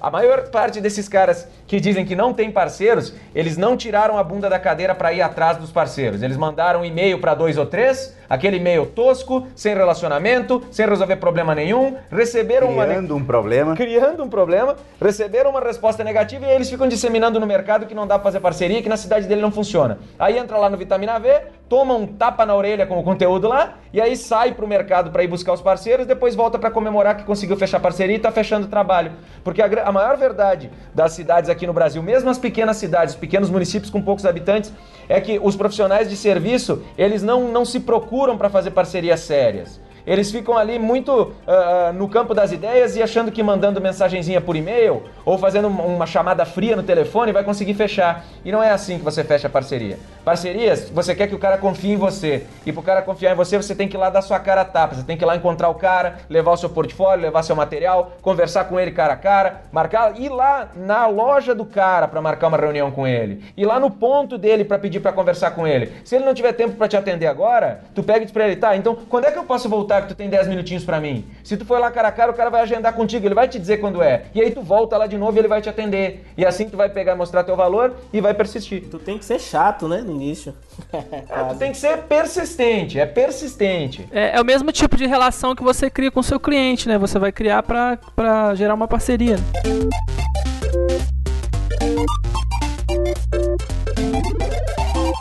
A 0.00 0.10
maior 0.10 0.50
parte 0.50 0.80
desses 0.80 1.08
caras 1.08 1.48
que 1.66 1.80
dizem 1.80 2.04
que 2.04 2.14
não 2.14 2.32
tem 2.32 2.50
parceiros, 2.50 3.14
eles 3.34 3.56
não 3.56 3.76
tiraram 3.76 4.18
a 4.18 4.22
bunda 4.22 4.48
da 4.48 4.58
cadeira 4.58 4.94
para 4.94 5.12
ir 5.12 5.22
atrás 5.22 5.56
dos 5.56 5.70
parceiros. 5.70 6.22
Eles 6.22 6.36
mandaram 6.36 6.80
um 6.80 6.84
e-mail 6.84 7.18
para 7.18 7.34
dois 7.34 7.56
ou 7.56 7.66
três, 7.66 8.16
aquele 8.28 8.56
e-mail 8.56 8.86
tosco, 8.86 9.46
sem 9.54 9.74
relacionamento, 9.74 10.62
sem 10.70 10.86
resolver 10.86 11.16
problema 11.16 11.54
nenhum, 11.54 11.96
receberam 12.10 12.68
Criando 12.68 13.12
uma 13.12 13.22
um 13.22 13.24
problema. 13.24 13.76
criando 13.76 14.22
um 14.22 14.28
problema, 14.28 14.76
receberam 15.00 15.50
uma 15.50 15.60
resposta 15.60 16.04
negativa 16.04 16.44
e 16.44 16.48
aí 16.48 16.54
eles 16.54 16.70
ficam 16.70 16.88
disseminando 16.88 17.40
no 17.40 17.46
mercado 17.46 17.86
que 17.86 17.94
não 17.94 18.06
dá 18.06 18.16
pra 18.16 18.24
fazer 18.24 18.40
parceria, 18.40 18.82
que 18.82 18.88
na 18.88 18.96
cidade 18.96 19.26
dele 19.26 19.40
não 19.40 19.50
funciona. 19.50 19.98
Aí 20.18 20.38
entra 20.38 20.56
lá 20.56 20.68
no 20.68 20.76
Vitamina 20.76 21.18
V, 21.18 21.42
toma 21.68 21.94
um 21.94 22.06
tapa 22.06 22.44
na 22.44 22.54
orelha 22.54 22.86
com 22.86 22.98
o 22.98 23.02
conteúdo 23.02 23.48
lá 23.48 23.74
e 23.92 24.00
aí 24.00 24.16
sai 24.16 24.52
pro 24.52 24.66
mercado 24.66 25.10
para 25.10 25.22
ir 25.22 25.28
buscar 25.28 25.52
os 25.52 25.60
parceiros, 25.60 26.06
depois 26.06 26.34
volta 26.34 26.58
para 26.58 26.70
comemorar 26.70 27.16
que 27.16 27.24
conseguiu 27.24 27.56
fechar 27.56 27.80
parceria 27.80 28.16
e 28.16 28.18
tá 28.18 28.30
fechando 28.30 28.66
o 28.66 28.68
trabalho. 28.68 29.12
Porque 29.42 29.62
a, 29.62 29.66
a 29.84 29.92
maior 29.92 30.16
verdade 30.16 30.70
das 30.94 31.12
cidades 31.12 31.48
aqui 31.48 31.63
no 31.66 31.72
Brasil, 31.72 32.02
mesmo 32.02 32.30
as 32.30 32.38
pequenas 32.38 32.76
cidades, 32.76 33.14
pequenos 33.14 33.50
municípios 33.50 33.90
com 33.90 34.02
poucos 34.02 34.24
habitantes, 34.24 34.72
é 35.08 35.20
que 35.20 35.38
os 35.42 35.56
profissionais 35.56 36.08
de 36.08 36.16
serviço, 36.16 36.82
eles 36.96 37.22
não, 37.22 37.50
não 37.50 37.64
se 37.64 37.80
procuram 37.80 38.36
para 38.36 38.48
fazer 38.50 38.70
parcerias 38.70 39.20
sérias. 39.20 39.80
Eles 40.06 40.30
ficam 40.30 40.56
ali 40.56 40.78
muito 40.78 41.32
ah, 41.46 41.92
no 41.94 42.08
campo 42.08 42.34
das 42.34 42.52
ideias 42.52 42.96
e 42.96 43.02
achando 43.02 43.32
que 43.32 43.42
mandando 43.42 43.80
mensagenzinha 43.80 44.40
por 44.40 44.54
e-mail 44.54 45.02
ou 45.24 45.38
fazendo 45.38 45.68
uma 45.68 46.04
uma 46.04 46.06
chamada 46.06 46.44
fria 46.44 46.76
no 46.76 46.82
telefone 46.82 47.32
vai 47.32 47.42
conseguir 47.42 47.74
fechar. 47.74 48.24
E 48.44 48.52
não 48.52 48.62
é 48.62 48.70
assim 48.70 48.98
que 48.98 49.04
você 49.04 49.24
fecha 49.24 49.46
a 49.46 49.50
parceria. 49.50 49.98
Parcerias, 50.24 50.90
você 50.90 51.14
quer 51.14 51.26
que 51.26 51.34
o 51.34 51.38
cara 51.38 51.56
confie 51.56 51.92
em 51.92 51.96
você. 51.96 52.46
E 52.66 52.72
pro 52.72 52.82
cara 52.82 53.02
confiar 53.02 53.32
em 53.32 53.34
você, 53.34 53.56
você 53.56 53.74
tem 53.74 53.88
que 53.88 53.96
ir 53.96 53.98
lá 53.98 54.10
dar 54.10 54.22
sua 54.22 54.38
cara 54.38 54.60
a 54.60 54.64
tapa. 54.64 54.94
Você 54.94 55.02
tem 55.02 55.16
que 55.16 55.24
ir 55.24 55.26
lá 55.26 55.36
encontrar 55.36 55.68
o 55.68 55.74
cara, 55.74 56.18
levar 56.28 56.52
o 56.52 56.56
seu 56.56 56.68
portfólio, 56.68 57.22
levar 57.22 57.42
seu 57.42 57.56
material, 57.56 58.12
conversar 58.20 58.64
com 58.64 58.78
ele 58.78 58.90
cara 58.90 59.14
a 59.14 59.16
cara, 59.16 59.62
marcar, 59.72 60.18
ir 60.20 60.28
lá 60.28 60.68
na 60.74 61.06
loja 61.06 61.54
do 61.54 61.64
cara 61.64 62.06
para 62.06 62.20
marcar 62.20 62.48
uma 62.48 62.58
reunião 62.58 62.90
com 62.90 63.06
ele. 63.06 63.44
Ir 63.56 63.64
lá 63.64 63.80
no 63.80 63.90
ponto 63.90 64.36
dele 64.36 64.64
para 64.64 64.78
pedir 64.78 65.00
para 65.00 65.12
conversar 65.12 65.52
com 65.52 65.66
ele. 65.66 65.92
Se 66.04 66.16
ele 66.16 66.24
não 66.24 66.34
tiver 66.34 66.52
tempo 66.52 66.76
para 66.76 66.88
te 66.88 66.96
atender 66.96 67.26
agora, 67.26 67.80
tu 67.94 68.02
pega 68.02 68.20
e 68.20 68.24
diz 68.24 68.32
pra 68.32 68.46
ele, 68.46 68.56
tá, 68.56 68.76
então 68.76 68.96
quando 69.08 69.26
é 69.26 69.30
que 69.30 69.38
eu 69.38 69.44
posso 69.44 69.68
voltar 69.68 69.93
que 70.02 70.08
tu 70.08 70.14
tem 70.14 70.28
10 70.28 70.48
minutinhos 70.48 70.84
para 70.84 71.00
mim? 71.00 71.24
Se 71.42 71.56
tu 71.56 71.64
for 71.64 71.78
lá 71.78 71.90
cara 71.90 72.08
a 72.08 72.12
cara, 72.12 72.30
o 72.30 72.34
cara 72.34 72.50
vai 72.50 72.62
agendar 72.62 72.92
contigo, 72.94 73.26
ele 73.26 73.34
vai 73.34 73.48
te 73.48 73.58
dizer 73.58 73.78
quando 73.78 74.02
é. 74.02 74.24
E 74.34 74.40
aí 74.40 74.50
tu 74.50 74.62
volta 74.62 74.96
lá 74.96 75.06
de 75.06 75.16
novo 75.16 75.36
e 75.36 75.40
ele 75.40 75.48
vai 75.48 75.60
te 75.60 75.68
atender. 75.68 76.26
E 76.36 76.44
assim 76.44 76.68
tu 76.68 76.76
vai 76.76 76.88
pegar, 76.88 77.16
mostrar 77.16 77.44
teu 77.44 77.56
valor 77.56 77.94
e 78.12 78.20
vai 78.20 78.34
persistir. 78.34 78.84
Tu 78.90 78.98
tem 78.98 79.18
que 79.18 79.24
ser 79.24 79.40
chato, 79.40 79.88
né, 79.88 79.98
no 79.98 80.12
início. 80.12 80.54
É, 81.34 81.44
tu 81.44 81.56
tem 81.56 81.72
que 81.72 81.78
ser 81.78 81.98
persistente, 82.02 82.98
é 82.98 83.06
persistente. 83.06 84.06
É, 84.12 84.36
é 84.36 84.40
o 84.40 84.44
mesmo 84.44 84.70
tipo 84.70 84.96
de 84.96 85.06
relação 85.06 85.54
que 85.54 85.62
você 85.62 85.88
cria 85.88 86.10
com 86.10 86.20
o 86.20 86.22
seu 86.22 86.38
cliente, 86.38 86.88
né? 86.88 86.98
Você 86.98 87.18
vai 87.18 87.32
criar 87.32 87.62
pra, 87.62 87.98
pra 88.14 88.54
gerar 88.54 88.74
uma 88.74 88.86
parceria. 88.86 89.36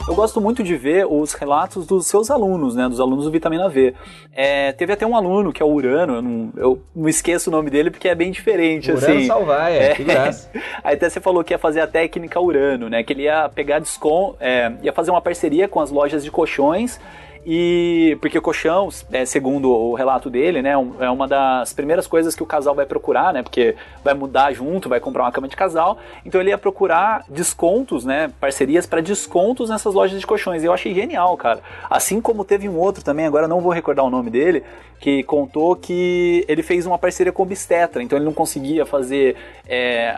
Eu 0.05 0.15
gosto 0.15 0.41
muito 0.41 0.63
de 0.63 0.75
ver 0.75 1.07
os 1.09 1.33
relatos 1.33 1.87
dos 1.87 2.07
seus 2.07 2.29
alunos, 2.29 2.75
né? 2.75 2.89
Dos 2.89 2.99
alunos 2.99 3.23
do 3.23 3.31
Vitamina 3.31 3.69
V. 3.69 3.93
É, 4.33 4.73
teve 4.73 4.91
até 4.91 5.05
um 5.07 5.15
aluno 5.15 5.53
que 5.53 5.63
é 5.63 5.65
o 5.65 5.69
Urano, 5.69 6.15
eu 6.15 6.21
não, 6.21 6.53
eu 6.57 6.81
não 6.93 7.07
esqueço 7.07 7.49
o 7.49 7.53
nome 7.53 7.69
dele 7.69 7.89
porque 7.89 8.09
é 8.09 8.15
bem 8.15 8.29
diferente, 8.29 8.91
Urano 8.91 9.15
assim. 9.15 9.27
Salvaia, 9.27 9.79
É. 9.79 9.95
que 9.95 10.03
graça. 10.03 10.49
Aí 10.83 10.95
até 10.95 11.09
você 11.09 11.21
falou 11.21 11.41
que 11.43 11.53
ia 11.53 11.57
fazer 11.57 11.79
a 11.79 11.87
técnica 11.87 12.39
Urano, 12.39 12.89
né? 12.89 13.01
Que 13.01 13.13
ele 13.13 13.23
ia 13.23 13.47
pegar 13.47 13.79
desconto, 13.79 14.35
é, 14.41 14.73
ia 14.83 14.91
fazer 14.91 15.09
uma 15.09 15.21
parceria 15.21 15.69
com 15.69 15.79
as 15.79 15.89
lojas 15.89 16.21
de 16.23 16.29
colchões 16.29 16.99
e 17.45 18.17
porque 18.21 18.37
o 18.37 18.41
colchão, 18.41 18.89
é, 19.11 19.25
segundo 19.25 19.69
o 19.69 19.93
relato 19.93 20.29
dele, 20.29 20.61
né, 20.61 20.71
é 20.71 21.09
uma 21.09 21.27
das 21.27 21.73
primeiras 21.73 22.07
coisas 22.07 22.35
que 22.35 22.43
o 22.43 22.45
casal 22.45 22.73
vai 22.73 22.85
procurar, 22.85 23.33
né, 23.33 23.43
porque 23.43 23.75
vai 24.03 24.13
mudar 24.13 24.53
junto, 24.53 24.87
vai 24.87 24.99
comprar 24.99 25.23
uma 25.23 25.31
cama 25.31 25.47
de 25.47 25.55
casal, 25.55 25.97
então 26.25 26.39
ele 26.39 26.51
ia 26.51 26.57
procurar 26.57 27.23
descontos, 27.27 28.05
né, 28.05 28.31
parcerias 28.39 28.85
para 28.85 29.01
descontos 29.01 29.69
nessas 29.69 29.93
lojas 29.93 30.19
de 30.19 30.25
colchões. 30.25 30.63
E 30.63 30.65
eu 30.65 30.73
achei 30.73 30.93
genial, 30.93 31.35
cara. 31.37 31.59
Assim 31.89 32.21
como 32.21 32.45
teve 32.45 32.69
um 32.69 32.77
outro 32.77 33.03
também, 33.03 33.25
agora 33.25 33.47
não 33.47 33.59
vou 33.59 33.71
recordar 33.71 34.05
o 34.05 34.09
nome 34.09 34.29
dele, 34.29 34.63
que 34.99 35.23
contou 35.23 35.75
que 35.75 36.45
ele 36.47 36.63
fez 36.63 36.85
uma 36.85 36.97
parceria 36.97 37.31
com 37.31 37.43
o 37.43 37.45
obstetra, 37.45 38.01
então 38.01 38.17
ele 38.17 38.25
não 38.25 38.33
conseguia 38.33 38.85
fazer 38.85 39.35
é, 39.67 40.17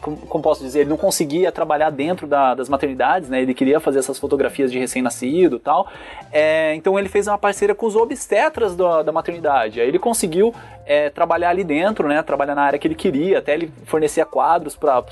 como, 0.00 0.42
posso 0.42 0.62
dizer, 0.62 0.80
ele 0.80 0.90
não 0.90 0.96
conseguia 0.96 1.52
trabalhar 1.52 1.90
dentro 1.90 2.26
da- 2.26 2.54
das 2.54 2.68
maternidades, 2.68 3.28
né? 3.28 3.40
Ele 3.42 3.54
queria 3.54 3.78
fazer 3.80 3.98
essas 3.98 4.18
fotografias 4.18 4.72
de 4.72 4.78
recém-nascido 4.78 5.56
e 5.56 5.60
tal. 5.60 5.86
É, 6.32 6.74
então 6.74 6.98
ele 6.98 7.08
fez 7.08 7.26
uma 7.26 7.38
parceria 7.38 7.74
com 7.74 7.86
os 7.86 7.96
obstetras 7.96 8.74
da, 8.74 9.02
da 9.02 9.12
maternidade. 9.12 9.80
Aí 9.80 9.88
ele 9.88 9.98
conseguiu 9.98 10.54
é, 10.86 11.08
trabalhar 11.10 11.50
ali 11.50 11.62
dentro, 11.64 12.08
né? 12.08 12.22
Trabalhar 12.22 12.54
na 12.54 12.62
área 12.62 12.78
que 12.78 12.88
ele 12.88 12.94
queria, 12.94 13.38
até 13.38 13.54
ele 13.54 13.72
fornecia 13.84 14.24
quadros 14.24 14.76
para 14.76 15.02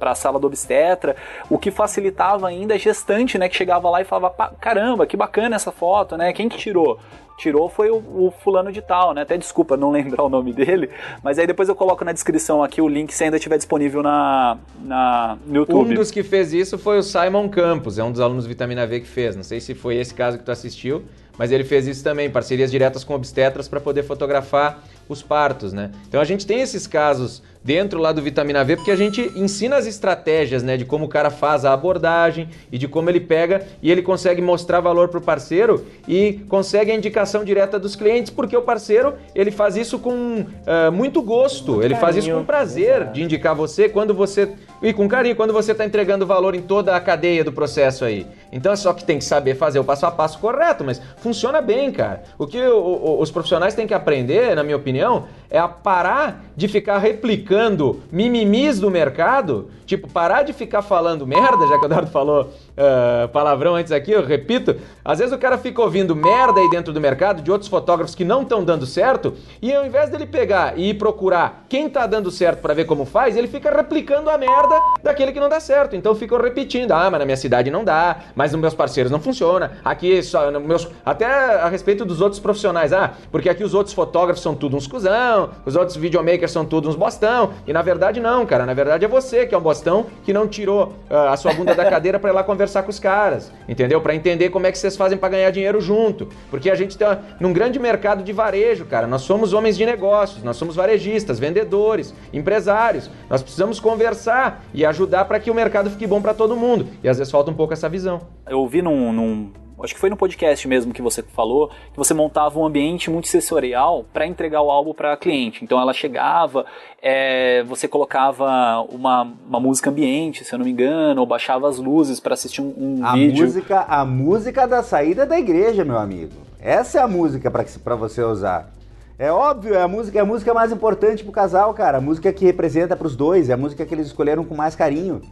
a 0.00 0.14
sala 0.14 0.38
do 0.38 0.46
obstetra, 0.46 1.16
o 1.48 1.58
que 1.58 1.70
facilitava 1.70 2.48
ainda 2.48 2.74
a 2.74 2.78
gestante, 2.78 3.38
né? 3.38 3.48
Que 3.48 3.56
chegava 3.56 3.88
lá 3.88 4.00
e 4.00 4.04
falava, 4.04 4.52
caramba, 4.60 5.06
que 5.06 5.16
bacana 5.16 5.56
essa 5.56 5.72
foto, 5.72 6.16
né? 6.16 6.32
Quem 6.32 6.48
que 6.48 6.58
tirou? 6.58 6.98
Tirou 7.42 7.68
foi 7.68 7.90
o, 7.90 7.96
o, 7.96 8.32
fulano 8.42 8.70
de 8.70 8.80
tal, 8.80 9.12
né? 9.12 9.22
Até 9.22 9.36
desculpa 9.36 9.76
não 9.76 9.90
lembrar 9.92 10.22
o 10.22 10.28
nome 10.28 10.52
dele, 10.52 10.88
mas 11.22 11.38
aí 11.38 11.46
depois 11.46 11.68
eu 11.68 11.74
coloco 11.74 12.04
na 12.04 12.12
descrição 12.12 12.62
aqui 12.62 12.80
o 12.80 12.88
link 12.88 13.12
se 13.12 13.24
ainda 13.24 13.36
estiver 13.36 13.56
disponível 13.56 14.02
na, 14.02 14.56
na, 14.84 15.36
no 15.44 15.56
YouTube. 15.56 15.90
Um 15.90 15.94
dos 15.94 16.10
que 16.10 16.22
fez 16.22 16.52
isso 16.52 16.78
foi 16.78 16.98
o 16.98 17.02
Simon 17.02 17.48
Campos, 17.48 17.98
é 17.98 18.04
um 18.04 18.12
dos 18.12 18.20
alunos 18.20 18.46
Vitamina 18.46 18.86
V 18.86 19.00
que 19.00 19.08
fez. 19.08 19.34
Não 19.34 19.42
sei 19.42 19.60
se 19.60 19.74
foi 19.74 19.96
esse 19.96 20.14
caso 20.14 20.38
que 20.38 20.44
tu 20.44 20.52
assistiu, 20.52 21.02
mas 21.36 21.50
ele 21.50 21.64
fez 21.64 21.86
isso 21.86 22.04
também, 22.04 22.30
parcerias 22.30 22.70
diretas 22.70 23.02
com 23.02 23.14
obstetras 23.14 23.66
para 23.66 23.80
poder 23.80 24.04
fotografar 24.04 24.82
os 25.12 25.22
partos, 25.22 25.72
né? 25.72 25.90
Então 26.08 26.20
a 26.20 26.24
gente 26.24 26.46
tem 26.46 26.60
esses 26.60 26.86
casos 26.86 27.42
dentro 27.64 28.00
lá 28.00 28.12
do 28.12 28.20
Vitamina 28.20 28.64
V, 28.64 28.76
porque 28.76 28.90
a 28.90 28.96
gente 28.96 29.32
ensina 29.36 29.76
as 29.76 29.86
estratégias, 29.86 30.62
né, 30.62 30.76
de 30.76 30.84
como 30.84 31.04
o 31.04 31.08
cara 31.08 31.30
faz 31.30 31.64
a 31.64 31.72
abordagem 31.72 32.48
e 32.70 32.78
de 32.78 32.88
como 32.88 33.08
ele 33.08 33.20
pega 33.20 33.64
e 33.80 33.90
ele 33.90 34.02
consegue 34.02 34.42
mostrar 34.42 34.80
valor 34.80 35.08
para 35.08 35.18
o 35.18 35.22
parceiro 35.22 35.86
e 36.08 36.40
consegue 36.48 36.90
a 36.90 36.94
indicação 36.94 37.44
direta 37.44 37.78
dos 37.78 37.94
clientes, 37.94 38.30
porque 38.30 38.56
o 38.56 38.62
parceiro 38.62 39.14
ele 39.34 39.50
faz 39.50 39.76
isso 39.76 39.98
com 39.98 40.40
uh, 40.40 40.92
muito 40.92 41.22
gosto, 41.22 41.72
muito 41.72 41.84
ele 41.84 41.94
faz 41.94 42.16
isso 42.16 42.32
com 42.32 42.44
prazer 42.44 42.96
Exato. 42.96 43.12
de 43.12 43.22
indicar 43.22 43.54
você 43.54 43.88
quando 43.88 44.12
você 44.12 44.48
e 44.82 44.92
com 44.92 45.08
carinho 45.08 45.36
quando 45.36 45.52
você 45.52 45.72
está 45.72 45.84
entregando 45.84 46.26
valor 46.26 46.54
em 46.54 46.62
toda 46.62 46.96
a 46.96 47.00
cadeia 47.00 47.44
do 47.44 47.52
processo 47.52 48.04
aí. 48.04 48.26
Então 48.50 48.72
é 48.72 48.76
só 48.76 48.92
que 48.92 49.04
tem 49.04 49.18
que 49.18 49.24
saber 49.24 49.54
fazer 49.54 49.78
o 49.78 49.84
passo 49.84 50.04
a 50.04 50.10
passo 50.10 50.38
correto, 50.38 50.84
mas 50.84 51.00
funciona 51.18 51.60
bem, 51.60 51.92
cara. 51.92 52.22
O 52.36 52.46
que 52.46 52.60
o, 52.60 52.76
o, 52.76 53.20
os 53.20 53.30
profissionais 53.30 53.74
têm 53.74 53.86
que 53.86 53.94
aprender, 53.94 54.56
na 54.56 54.62
minha 54.64 54.76
opinião, 54.76 55.01
é 55.50 55.58
a 55.58 55.68
parar 55.68 56.44
de 56.56 56.66
ficar 56.66 56.98
replicando 56.98 58.00
mimimis 58.10 58.80
do 58.80 58.90
mercado, 58.90 59.70
tipo, 59.84 60.08
parar 60.08 60.42
de 60.42 60.52
ficar 60.52 60.82
falando 60.82 61.26
merda, 61.26 61.66
já 61.66 61.78
que 61.78 61.84
o 61.84 61.86
Eduardo 61.86 62.10
falou 62.10 62.50
uh, 62.76 63.28
palavrão 63.28 63.74
antes 63.74 63.92
aqui, 63.92 64.12
eu 64.12 64.24
repito. 64.24 64.76
Às 65.04 65.18
vezes 65.18 65.32
o 65.32 65.38
cara 65.38 65.58
fica 65.58 65.82
ouvindo 65.82 66.14
merda 66.14 66.60
aí 66.60 66.70
dentro 66.70 66.92
do 66.92 67.00
mercado 67.00 67.42
de 67.42 67.50
outros 67.50 67.68
fotógrafos 67.68 68.14
que 68.14 68.24
não 68.24 68.42
estão 68.42 68.64
dando 68.64 68.86
certo, 68.86 69.34
e 69.60 69.72
ao 69.72 69.84
invés 69.84 70.10
dele 70.10 70.26
pegar 70.26 70.78
e 70.78 70.94
procurar 70.94 71.64
quem 71.68 71.86
está 71.86 72.06
dando 72.06 72.30
certo 72.30 72.60
para 72.60 72.74
ver 72.74 72.84
como 72.84 73.04
faz, 73.04 73.36
ele 73.36 73.48
fica 73.48 73.70
replicando 73.70 74.30
a 74.30 74.38
merda 74.38 74.80
daquele 75.02 75.32
que 75.32 75.40
não 75.40 75.48
dá 75.48 75.60
certo. 75.60 75.96
Então 75.96 76.14
ficam 76.14 76.40
repetindo: 76.40 76.92
ah, 76.92 77.10
mas 77.10 77.18
na 77.18 77.24
minha 77.24 77.36
cidade 77.36 77.70
não 77.70 77.84
dá, 77.84 78.16
mas 78.34 78.52
nos 78.52 78.60
meus 78.60 78.74
parceiros 78.74 79.10
não 79.10 79.20
funciona. 79.20 79.72
Aqui, 79.84 80.22
só, 80.22 80.50
meus, 80.60 80.88
até 81.04 81.26
a 81.26 81.68
respeito 81.68 82.04
dos 82.04 82.20
outros 82.20 82.40
profissionais, 82.40 82.92
ah, 82.92 83.12
porque 83.30 83.48
aqui 83.48 83.64
os 83.64 83.74
outros 83.74 83.94
fotógrafos 83.94 84.42
são 84.42 84.54
tudo 84.54 84.76
uns 84.76 84.86
cuzão, 84.86 85.50
os 85.64 85.76
outros 85.76 85.96
videomakers 85.96 86.50
são 86.50 86.64
tudo 86.64 86.88
uns 86.88 86.96
bostão. 86.96 87.52
E 87.66 87.72
na 87.72 87.82
verdade 87.82 88.20
não, 88.20 88.44
cara. 88.46 88.64
Na 88.66 88.74
verdade 88.74 89.04
é 89.04 89.08
você 89.08 89.46
que 89.46 89.54
é 89.54 89.58
um 89.58 89.62
bostão 89.62 90.06
que 90.24 90.32
não 90.32 90.46
tirou 90.46 90.94
uh, 91.10 91.28
a 91.30 91.36
sua 91.36 91.52
bunda 91.52 91.74
da 91.74 91.88
cadeira 91.88 92.18
para 92.18 92.30
ir 92.30 92.32
lá 92.32 92.42
conversar 92.42 92.61
com 92.82 92.90
os 92.90 92.98
caras, 92.98 93.52
entendeu? 93.68 94.00
Para 94.00 94.14
entender 94.14 94.50
como 94.50 94.66
é 94.66 94.72
que 94.72 94.78
vocês 94.78 94.96
fazem 94.96 95.18
para 95.18 95.30
ganhar 95.30 95.50
dinheiro 95.50 95.80
junto. 95.80 96.28
Porque 96.50 96.70
a 96.70 96.74
gente 96.74 96.96
tá 96.96 97.20
num 97.40 97.52
grande 97.52 97.78
mercado 97.78 98.22
de 98.22 98.32
varejo, 98.32 98.84
cara. 98.84 99.06
Nós 99.06 99.22
somos 99.22 99.52
homens 99.52 99.76
de 99.76 99.86
negócios, 99.86 100.42
nós 100.42 100.56
somos 100.56 100.76
varejistas, 100.76 101.38
vendedores, 101.38 102.14
empresários. 102.32 103.10
Nós 103.28 103.42
precisamos 103.42 103.80
conversar 103.80 104.64
e 104.74 104.84
ajudar 104.84 105.24
para 105.24 105.40
que 105.40 105.50
o 105.50 105.54
mercado 105.54 105.90
fique 105.90 106.06
bom 106.06 106.20
para 106.20 106.34
todo 106.34 106.56
mundo. 106.56 106.86
E 107.02 107.08
às 107.08 107.18
vezes 107.18 107.30
falta 107.30 107.50
um 107.50 107.54
pouco 107.54 107.72
essa 107.72 107.88
visão. 107.88 108.20
Eu 108.48 108.60
ouvi 108.60 108.82
num, 108.82 109.12
num 109.12 109.61
acho 109.82 109.94
que 109.94 110.00
foi 110.00 110.10
no 110.10 110.16
podcast 110.16 110.66
mesmo 110.66 110.92
que 110.92 111.02
você 111.02 111.22
falou, 111.22 111.68
que 111.68 111.96
você 111.96 112.14
montava 112.14 112.58
um 112.58 112.64
ambiente 112.64 113.10
muito 113.10 113.28
sensorial 113.28 114.04
para 114.12 114.26
entregar 114.26 114.62
o 114.62 114.70
álbum 114.70 114.94
para 114.94 115.16
cliente. 115.16 115.64
Então 115.64 115.80
ela 115.80 115.92
chegava, 115.92 116.64
é, 117.00 117.62
você 117.64 117.88
colocava 117.88 118.80
uma, 118.90 119.32
uma 119.46 119.60
música 119.60 119.90
ambiente, 119.90 120.44
se 120.44 120.54
eu 120.54 120.58
não 120.58 120.64
me 120.64 120.72
engano, 120.72 121.20
ou 121.20 121.26
baixava 121.26 121.68
as 121.68 121.78
luzes 121.78 122.20
para 122.20 122.34
assistir 122.34 122.60
um, 122.60 122.74
um 122.76 123.06
a 123.06 123.12
vídeo. 123.12 123.44
Música, 123.44 123.84
a 123.88 124.04
música 124.04 124.66
da 124.66 124.82
saída 124.82 125.26
da 125.26 125.38
igreja, 125.38 125.84
meu 125.84 125.98
amigo. 125.98 126.32
Essa 126.60 127.00
é 127.00 127.02
a 127.02 127.08
música 127.08 127.50
para 127.50 127.96
você 127.96 128.22
usar. 128.22 128.70
É 129.18 129.30
óbvio, 129.30 129.74
é 129.74 129.82
a 129.82 129.88
música, 129.88 130.18
é 130.18 130.22
a 130.22 130.24
música 130.24 130.54
mais 130.54 130.72
importante 130.72 131.22
pro 131.22 131.32
casal, 131.32 131.72
cara. 131.74 131.98
A 131.98 132.00
música 132.00 132.32
que 132.32 132.44
representa 132.44 132.96
para 132.96 133.06
os 133.06 133.14
dois, 133.14 133.50
é 133.50 133.52
a 133.52 133.56
música 133.56 133.84
que 133.84 133.94
eles 133.94 134.06
escolheram 134.06 134.44
com 134.44 134.54
mais 134.54 134.74
carinho. 134.74 135.22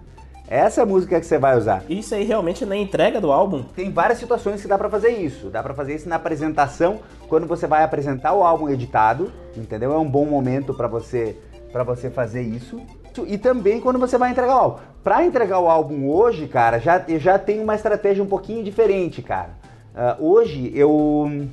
Essa 0.51 0.81
é 0.81 0.83
a 0.83 0.87
música 0.87 1.21
que 1.21 1.27
você 1.27 1.39
vai 1.39 1.57
usar. 1.57 1.85
Isso 1.89 2.13
aí 2.13 2.25
realmente 2.25 2.67
na 2.67 2.77
entrega 2.77 3.21
do 3.21 3.31
álbum? 3.31 3.63
Tem 3.63 3.89
várias 3.93 4.19
situações 4.19 4.61
que 4.61 4.67
dá 4.67 4.77
para 4.77 4.91
fazer 4.91 5.11
isso. 5.11 5.49
Dá 5.49 5.63
para 5.63 5.73
fazer 5.73 5.95
isso 5.95 6.09
na 6.09 6.17
apresentação, 6.17 6.99
quando 7.29 7.47
você 7.47 7.69
vai 7.69 7.85
apresentar 7.85 8.33
o 8.35 8.43
álbum 8.43 8.69
editado, 8.69 9.31
entendeu? 9.57 9.93
É 9.93 9.97
um 9.97 10.11
bom 10.11 10.27
momento 10.27 10.75
para 10.75 10.89
você 10.89 11.37
para 11.71 11.85
você 11.85 12.11
fazer 12.11 12.43
isso. 12.43 12.81
E 13.29 13.39
também 13.39 13.81
quando 13.81 14.01
você 14.01 14.19
vai 14.19 14.33
entregar 14.33 14.57
o 14.57 14.59
álbum. 14.59 14.79
Para 15.05 15.25
entregar 15.25 15.61
o 15.61 15.71
álbum 15.71 16.11
hoje, 16.11 16.49
cara, 16.49 16.81
já 16.81 17.01
já 17.07 17.39
tem 17.39 17.63
uma 17.63 17.77
estratégia 17.77 18.25
um 18.25 18.27
pouquinho 18.27 18.65
diferente, 18.65 19.23
cara. 19.23 19.51
Uh, 19.95 20.33
hoje 20.33 20.73
eu 20.75 21.47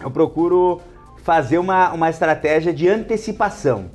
eu 0.00 0.10
procuro 0.12 0.80
fazer 1.24 1.58
uma, 1.58 1.92
uma 1.92 2.10
estratégia 2.10 2.72
de 2.72 2.88
antecipação. 2.88 3.90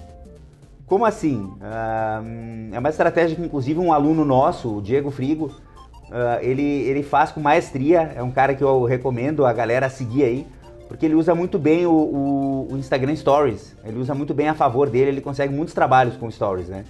Como 0.89 1.05
assim? 1.05 1.53
Uh, 1.61 2.73
é 2.73 2.79
uma 2.79 2.89
estratégia 2.89 3.35
que, 3.35 3.43
inclusive, 3.43 3.79
um 3.79 3.93
aluno 3.93 4.25
nosso, 4.25 4.77
o 4.77 4.81
Diego 4.81 5.11
Frigo, 5.11 5.45
uh, 5.45 6.41
ele, 6.41 6.63
ele 6.63 7.03
faz 7.03 7.31
com 7.31 7.39
maestria. 7.39 8.11
É 8.15 8.23
um 8.23 8.31
cara 8.31 8.55
que 8.55 8.63
eu 8.63 8.83
recomendo 8.85 9.45
a 9.45 9.53
galera 9.53 9.87
seguir 9.87 10.23
aí, 10.23 10.47
porque 10.87 11.05
ele 11.05 11.13
usa 11.13 11.35
muito 11.35 11.59
bem 11.59 11.85
o, 11.85 11.91
o, 11.91 12.67
o 12.71 12.77
Instagram 12.77 13.15
Stories. 13.15 13.75
Ele 13.85 13.99
usa 13.99 14.15
muito 14.15 14.33
bem 14.33 14.49
a 14.49 14.55
favor 14.55 14.89
dele, 14.89 15.11
ele 15.11 15.21
consegue 15.21 15.53
muitos 15.53 15.75
trabalhos 15.75 16.17
com 16.17 16.29
Stories, 16.31 16.69
né? 16.69 16.83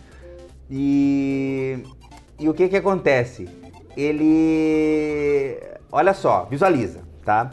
E, 0.71 1.83
e 2.39 2.47
o 2.47 2.53
que 2.53 2.69
que 2.69 2.77
acontece? 2.77 3.49
Ele... 3.97 5.59
Olha 5.91 6.13
só, 6.13 6.45
visualiza, 6.45 7.01
tá? 7.25 7.49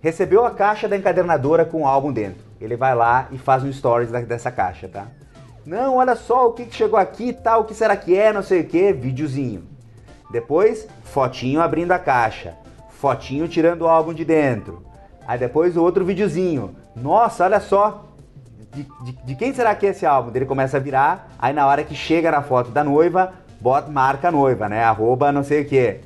Recebeu 0.00 0.44
a 0.44 0.52
caixa 0.52 0.86
da 0.86 0.96
encadernadora 0.96 1.64
com 1.64 1.82
o 1.82 1.86
álbum 1.86 2.12
dentro. 2.12 2.44
Ele 2.60 2.76
vai 2.76 2.94
lá 2.94 3.26
e 3.32 3.38
faz 3.38 3.64
um 3.64 3.72
stories 3.72 4.12
dessa 4.12 4.52
caixa, 4.52 4.86
tá? 4.86 5.08
Não, 5.66 5.96
olha 5.96 6.14
só 6.14 6.48
o 6.48 6.52
que 6.52 6.70
chegou 6.70 6.98
aqui 6.98 7.32
tal, 7.32 7.62
o 7.62 7.64
que 7.64 7.74
será 7.74 7.96
que 7.96 8.16
é, 8.16 8.32
não 8.32 8.42
sei 8.42 8.60
o 8.60 8.66
que, 8.66 8.92
videozinho. 8.92 9.64
Depois, 10.30 10.86
fotinho 11.04 11.60
abrindo 11.60 11.92
a 11.92 11.98
caixa, 11.98 12.54
fotinho 12.90 13.48
tirando 13.48 13.82
o 13.82 13.88
álbum 13.88 14.12
de 14.12 14.24
dentro. 14.24 14.84
Aí 15.26 15.38
depois 15.38 15.76
outro 15.76 16.04
videozinho. 16.04 16.74
Nossa, 16.94 17.44
olha 17.44 17.60
só, 17.60 18.04
de, 18.74 18.86
de, 19.04 19.12
de, 19.24 19.34
quem 19.36 19.54
será 19.54 19.74
que 19.74 19.86
é 19.86 19.90
esse 19.90 20.04
álbum? 20.04 20.30
Ele 20.34 20.44
começa 20.44 20.76
a 20.76 20.80
virar, 20.80 21.28
aí 21.38 21.54
na 21.54 21.66
hora 21.66 21.82
que 21.82 21.94
chega 21.94 22.30
na 22.30 22.42
foto 22.42 22.70
da 22.70 22.84
noiva, 22.84 23.32
bota, 23.60 23.90
marca 23.90 24.28
a 24.28 24.32
noiva, 24.32 24.68
né? 24.68 24.84
Arroba 24.84 25.32
não 25.32 25.42
sei 25.42 25.62
o 25.62 25.64
que. 25.64 26.00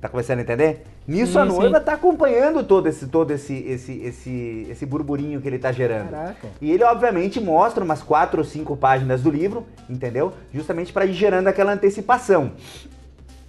Tá 0.00 0.08
começando 0.08 0.38
a 0.38 0.42
entender? 0.42 0.86
Nisso 1.06 1.32
sim, 1.32 1.38
a 1.38 1.44
noiva 1.44 1.78
sim. 1.78 1.84
tá 1.84 1.94
acompanhando 1.94 2.62
todo 2.62 2.86
esse 2.88 3.08
todo 3.08 3.32
esse 3.32 3.54
esse 3.54 3.92
esse 4.02 4.66
esse 4.70 4.86
burburinho 4.86 5.40
que 5.40 5.48
ele 5.48 5.58
tá 5.58 5.72
gerando. 5.72 6.10
Caraca. 6.10 6.48
E 6.60 6.70
ele 6.70 6.84
obviamente 6.84 7.40
mostra 7.40 7.82
umas 7.82 8.02
quatro 8.02 8.38
ou 8.38 8.44
cinco 8.44 8.76
páginas 8.76 9.20
do 9.20 9.30
livro, 9.30 9.66
entendeu? 9.90 10.32
Justamente 10.52 10.92
para 10.92 11.04
ir 11.04 11.12
gerando 11.12 11.48
aquela 11.48 11.72
antecipação. 11.72 12.52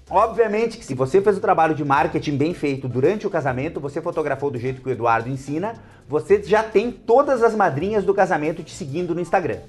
Obviamente 0.10 0.78
que 0.78 0.86
se 0.86 0.96
você 0.96 1.22
fez 1.22 1.38
o 1.38 1.40
trabalho 1.40 1.76
de 1.76 1.86
marketing 1.86 2.38
bem 2.38 2.54
feito 2.54 2.88
durante 2.88 3.26
o 3.26 3.30
casamento, 3.30 3.80
você 3.80 4.02
fotografou 4.02 4.50
do 4.50 4.58
jeito 4.58 4.82
que 4.82 4.90
o 4.90 4.92
Eduardo 4.92 5.30
ensina, 5.30 5.74
você 6.08 6.42
já 6.42 6.62
tem 6.62 6.92
todas 6.92 7.42
as 7.42 7.56
madrinhas 7.56 8.04
do 8.04 8.14
casamento 8.14 8.64
te 8.64 8.72
seguindo 8.72 9.14
no 9.16 9.22
Instagram. 9.22 9.60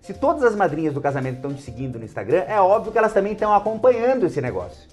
Se 0.00 0.12
todas 0.12 0.44
as 0.44 0.54
madrinhas 0.54 0.92
do 0.92 1.00
casamento 1.00 1.36
estão 1.36 1.54
te 1.54 1.62
seguindo 1.62 1.98
no 1.98 2.04
Instagram, 2.04 2.44
é 2.46 2.60
óbvio 2.60 2.92
que 2.92 2.98
elas 2.98 3.12
também 3.12 3.32
estão 3.32 3.52
acompanhando 3.52 4.26
esse 4.26 4.40
negócio 4.40 4.86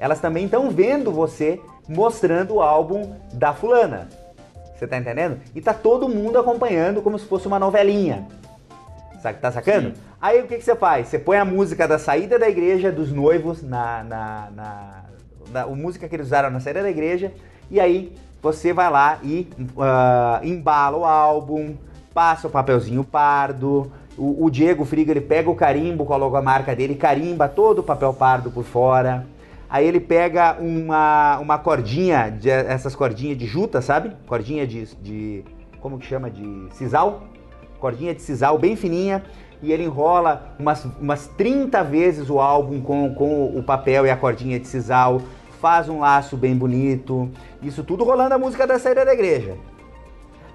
elas 0.00 0.18
também 0.18 0.46
estão 0.46 0.70
vendo 0.70 1.12
você 1.12 1.60
mostrando 1.86 2.54
o 2.54 2.62
álbum 2.62 3.14
da 3.34 3.52
fulana. 3.52 4.08
Você 4.74 4.86
tá 4.86 4.96
entendendo? 4.96 5.38
E 5.54 5.60
tá 5.60 5.74
todo 5.74 6.08
mundo 6.08 6.38
acompanhando 6.38 7.02
como 7.02 7.18
se 7.18 7.26
fosse 7.26 7.46
uma 7.46 7.58
novelinha. 7.58 8.26
Sabe, 9.22 9.38
tá 9.38 9.52
sacando? 9.52 9.90
Sim. 9.90 9.94
Aí 10.18 10.40
o 10.40 10.46
que, 10.46 10.56
que 10.56 10.64
você 10.64 10.74
faz? 10.74 11.08
Você 11.08 11.18
põe 11.18 11.36
a 11.36 11.44
música 11.44 11.86
da 11.86 11.98
saída 11.98 12.38
da 12.38 12.48
igreja 12.48 12.90
dos 12.90 13.12
noivos 13.12 13.62
na, 13.62 14.02
na, 14.02 14.48
na, 14.50 15.02
na 15.52 15.62
a 15.62 15.66
música 15.66 16.08
que 16.08 16.16
eles 16.16 16.28
usaram 16.28 16.50
na 16.50 16.60
saída 16.60 16.82
da 16.82 16.88
igreja 16.88 17.30
e 17.70 17.78
aí 17.78 18.14
você 18.42 18.72
vai 18.72 18.90
lá 18.90 19.18
e 19.22 19.46
uh, 19.76 20.44
embala 20.44 20.96
o 20.96 21.04
álbum, 21.04 21.74
passa 22.14 22.48
o 22.48 22.50
papelzinho 22.50 23.04
pardo. 23.04 23.92
O, 24.16 24.46
o 24.46 24.50
Diego 24.50 24.86
Frigo 24.86 25.10
ele 25.10 25.20
pega 25.20 25.50
o 25.50 25.54
carimbo 25.54 26.06
com 26.06 26.14
a 26.14 26.16
logomarca 26.16 26.74
dele, 26.74 26.94
carimba 26.94 27.48
todo 27.48 27.80
o 27.80 27.82
papel 27.82 28.14
pardo 28.14 28.50
por 28.50 28.64
fora. 28.64 29.26
Aí 29.70 29.86
ele 29.86 30.00
pega 30.00 30.56
uma, 30.58 31.38
uma 31.38 31.56
cordinha, 31.56 32.28
de, 32.28 32.50
essas 32.50 32.96
cordinhas 32.96 33.38
de 33.38 33.46
juta, 33.46 33.80
sabe? 33.80 34.10
Cordinha 34.26 34.66
de, 34.66 34.84
de. 34.96 35.44
Como 35.80 35.96
que 35.96 36.06
chama? 36.06 36.28
De 36.28 36.66
sisal. 36.72 37.22
Cordinha 37.78 38.12
de 38.12 38.20
sisal 38.20 38.58
bem 38.58 38.74
fininha. 38.74 39.22
E 39.62 39.70
ele 39.70 39.84
enrola 39.84 40.54
umas, 40.58 40.84
umas 41.00 41.28
30 41.28 41.84
vezes 41.84 42.28
o 42.28 42.40
álbum 42.40 42.80
com, 42.80 43.14
com 43.14 43.56
o 43.56 43.62
papel 43.62 44.06
e 44.06 44.10
a 44.10 44.16
cordinha 44.16 44.58
de 44.58 44.66
sisal. 44.66 45.22
Faz 45.60 45.88
um 45.88 46.00
laço 46.00 46.36
bem 46.36 46.56
bonito. 46.56 47.30
Isso 47.62 47.84
tudo 47.84 48.02
rolando 48.02 48.34
a 48.34 48.38
música 48.38 48.66
da 48.66 48.76
saída 48.76 49.04
da 49.04 49.12
igreja. 49.12 49.56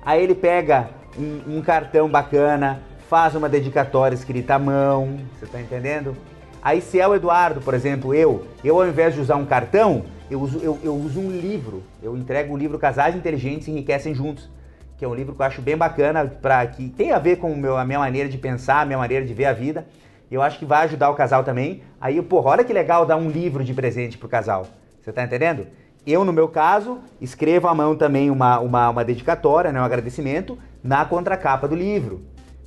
Aí 0.04 0.22
ele 0.22 0.36
pega 0.36 0.90
um, 1.18 1.58
um 1.58 1.62
cartão 1.62 2.10
bacana, 2.10 2.84
faz 3.10 3.34
uma 3.34 3.48
dedicatória 3.48 4.14
escrita 4.14 4.56
à 4.56 4.60
mão, 4.60 5.20
você 5.40 5.46
tá 5.46 5.62
entendendo? 5.62 6.18
Aí 6.66 6.82
se 6.82 7.00
é 7.00 7.08
o 7.08 7.14
Eduardo, 7.14 7.62
por 7.62 7.76
exemplo, 7.76 8.12
eu, 8.12 8.48
eu 8.64 8.82
ao 8.82 8.88
invés 8.88 9.14
de 9.14 9.22
usar 9.22 9.36
um 9.36 9.46
cartão, 9.46 10.04
eu 10.32 10.42
uso, 10.42 10.58
eu, 10.64 10.80
eu 10.82 10.96
uso 10.96 11.20
um 11.20 11.30
livro. 11.30 11.84
Eu 12.02 12.18
entrego 12.18 12.52
o 12.52 12.58
livro 12.58 12.80
Casais 12.80 13.16
Inteligentes 13.16 13.68
Enriquecem 13.68 14.16
Juntos, 14.16 14.50
que 14.98 15.06
é 15.06 15.08
um 15.08 15.14
livro 15.14 15.36
que 15.36 15.42
eu 15.44 15.46
acho 15.46 15.62
bem 15.62 15.78
bacana, 15.78 16.26
para 16.26 16.66
que 16.66 16.90
tem 16.90 17.12
a 17.12 17.20
ver 17.20 17.36
com 17.36 17.56
meu, 17.56 17.78
a 17.78 17.86
minha 17.86 18.00
maneira 18.00 18.28
de 18.28 18.40
pensar, 18.40 18.82
a 18.82 18.86
minha 18.86 18.98
maneira 18.98 19.24
de 19.24 19.32
ver 19.32 19.46
a 19.46 19.54
vida. 19.54 19.86
Eu 20.32 20.42
acho 20.42 20.58
que 20.58 20.66
vai 20.66 20.86
ajudar 20.86 21.12
o 21.12 21.14
casal 21.14 21.44
também. 21.44 21.84
Aí, 22.02 22.20
porra, 22.24 22.50
olha 22.50 22.64
que 22.64 22.74
legal 22.74 23.06
dar 23.06 23.18
um 23.18 23.30
livro 23.30 23.64
de 23.64 23.72
presente 23.72 24.18
pro 24.18 24.28
casal. 24.28 24.66
Você 25.00 25.14
tá 25.14 25.24
entendendo? 25.24 25.68
Eu, 26.04 26.26
no 26.26 26.34
meu 26.34 26.48
caso, 26.48 26.98
escrevo 27.22 27.68
à 27.68 27.76
mão 27.76 27.96
também 27.96 28.32
uma, 28.32 28.58
uma, 28.58 28.90
uma 28.90 29.06
dedicatória, 29.06 29.72
né, 29.72 29.80
um 29.80 29.86
agradecimento, 29.86 30.58
na 30.84 31.06
contracapa 31.06 31.68
do 31.68 31.76
livro. 31.76 32.26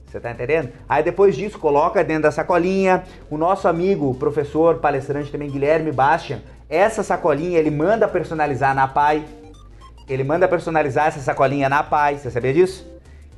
Você 0.09 0.19
tá 0.19 0.31
entendendo? 0.31 0.71
Aí 0.89 1.03
depois 1.03 1.37
disso, 1.37 1.59
coloca 1.59 2.03
dentro 2.03 2.25
da 2.25 2.31
sacolinha. 2.31 3.05
O 3.31 3.37
nosso 3.37 3.69
amigo, 3.69 4.15
professor, 4.15 4.79
palestrante 4.79 5.31
também, 5.31 5.51
Guilherme 5.51 5.93
Bastian, 5.93 6.41
essa 6.69 7.03
sacolinha 7.03 7.59
ele 7.59 7.71
manda 7.71 8.09
personalizar 8.09 8.75
na 8.75 8.89
Pai. 8.89 9.25
Ele 10.09 10.25
manda 10.25 10.49
personalizar 10.49 11.09
essa 11.09 11.21
sacolinha 11.21 11.69
na 11.69 11.83
Pai. 11.83 12.17
Você 12.17 12.31
sabia 12.31 12.55
disso? 12.55 12.87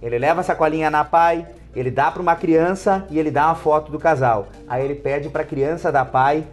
Ele 0.00 0.18
leva 0.18 0.40
a 0.40 0.44
sacolinha 0.44 0.90
na 0.90 1.04
Pai, 1.04 1.46
ele 1.74 1.90
dá 1.90 2.10
para 2.10 2.22
uma 2.22 2.34
criança 2.34 3.06
e 3.10 3.18
ele 3.18 3.30
dá 3.30 3.46
uma 3.46 3.54
foto 3.54 3.92
do 3.92 3.98
casal. 3.98 4.48
Aí 4.66 4.84
ele 4.84 4.94
pede 4.94 5.28
para 5.28 5.42
a 5.42 5.44
criança 5.44 5.92
da 5.92 6.04
Pai 6.04 6.46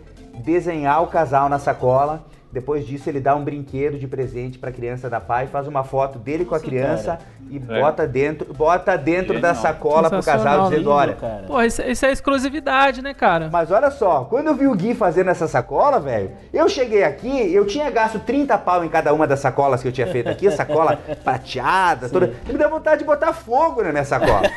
desenhar 0.44 1.02
o 1.02 1.07
casal 1.07 1.48
na 1.48 1.57
sacola 1.57 2.26
depois 2.52 2.88
disso, 2.88 3.10
ele 3.10 3.19
dá 3.19 3.36
um 3.36 3.44
brinquedo 3.44 3.99
de 3.99 4.07
presente 4.07 4.57
para 4.57 4.69
a 4.69 4.74
criança 4.74 5.10
da 5.10 5.19
pai, 5.19 5.48
faz 5.48 5.68
uma 5.68 5.84
foto 5.84 6.18
dele 6.18 6.45
com 6.45 6.56
a 6.56 6.60
criança 6.60 7.19
e 7.49 7.57
é. 7.57 7.82
bota 7.82 8.07
dentro, 8.07 8.53
bota 8.53 8.98
dentro 8.98 9.40
da 9.40 9.53
sacola 9.53 10.10
pro 10.10 10.24
casal 10.24 10.69
dizendo: 10.69 10.90
olha. 10.90 11.18
Pô, 11.45 11.61
isso, 11.61 11.82
isso, 11.82 12.06
é 12.06 12.11
exclusividade, 12.11 13.02
né, 13.02 13.14
cara? 13.14 13.49
Mas 13.52 13.69
olha 13.69 13.91
só, 13.91 14.24
quando 14.26 14.48
eu 14.48 14.56
vi 14.56 14.68
o 14.68 14.76
Gui 14.76 14.94
fazendo 14.94 15.30
essa 15.30 15.48
sacola, 15.48 15.99
velho, 15.99 16.32
eu 16.53 16.69
cheguei 16.69 17.03
aqui, 17.03 17.53
eu 17.53 17.65
tinha 17.65 17.90
gasto 17.90 18.19
30 18.19 18.57
pau 18.60 18.84
em 18.84 18.90
cada 18.90 19.14
uma 19.14 19.28
das 19.28 19.40
sacolas 19.40 19.82
que 19.82 19.88
eu 19.90 19.91
tinha 19.91 20.07
feito 20.07 20.30
aqui, 20.30 20.48
a 20.48 20.52
sacola 20.52 20.98
prateada, 21.24 22.07
Sim. 22.07 22.14
toda. 22.14 22.34
E 22.48 22.52
me 22.52 22.57
deu 22.57 22.69
vontade 22.69 22.99
de 22.99 23.06
botar 23.06 23.34
fogo 23.34 23.84
na 23.84 23.91
minha 23.91 24.06
sacola. 24.06 24.49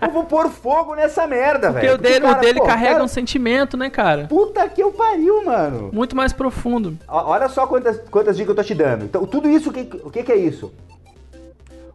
eu 0.00 0.10
vou 0.10 0.24
pôr 0.24 0.48
fogo 0.48 0.94
nessa 0.94 1.26
merda, 1.26 1.70
velho. 1.70 1.88
Porque 1.90 2.08
o 2.08 2.10
dele, 2.10 2.26
cara, 2.26 2.38
o 2.38 2.40
dele 2.40 2.58
pô, 2.60 2.66
carrega 2.66 2.92
cara, 2.92 3.04
um 3.04 3.08
sentimento, 3.08 3.76
né, 3.76 3.90
cara? 3.90 4.26
Puta 4.28 4.68
que 4.68 4.82
eu 4.82 4.92
pariu, 4.92 5.44
mano. 5.44 5.90
Muito 5.92 6.14
mais 6.14 6.32
profundo. 6.32 6.96
Olha 7.24 7.48
só 7.48 7.66
quantas, 7.66 8.00
quantas 8.10 8.36
dicas 8.36 8.50
eu 8.50 8.56
tô 8.56 8.62
te 8.62 8.74
dando. 8.74 9.04
Então, 9.04 9.24
tudo 9.24 9.48
isso, 9.48 9.70
o 9.70 9.72
que, 9.72 9.88
o 10.04 10.10
que, 10.10 10.22
que 10.22 10.32
é 10.32 10.36
isso? 10.36 10.72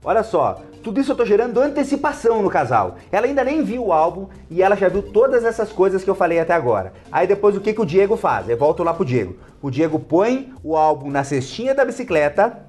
Olha 0.04 0.24
só, 0.24 0.60
tudo 0.82 1.00
isso 1.00 1.12
eu 1.12 1.16
tô 1.16 1.24
gerando 1.24 1.60
antecipação 1.60 2.42
no 2.42 2.50
casal. 2.50 2.96
Ela 3.12 3.28
ainda 3.28 3.44
nem 3.44 3.64
viu 3.64 3.86
o 3.86 3.94
álbum 3.94 4.28
e 4.50 4.64
ela 4.64 4.76
já 4.76 4.90
viu 4.90 5.04
todas 5.04 5.46
essas 5.46 5.72
coisas 5.72 6.04
que 6.04 6.10
eu 6.10 6.16
falei 6.16 6.40
até 6.40 6.54
agora. 6.54 6.94
Aí 7.12 7.28
depois 7.28 7.56
o 7.56 7.62
que, 7.62 7.72
que 7.72 7.82
o 7.82 7.86
Diego 7.86 8.18
faz? 8.18 8.50
Eu 8.50 8.58
volto 8.58 8.84
lá 8.84 8.96
pro 8.96 9.06
Diego. 9.06 9.36
O 9.62 9.70
Diego 9.70 10.00
põe 10.00 10.52
o 10.64 10.76
álbum 10.76 11.12
na 11.12 11.24
cestinha 11.24 11.76
da 11.76 11.86
bicicleta, 11.86 12.66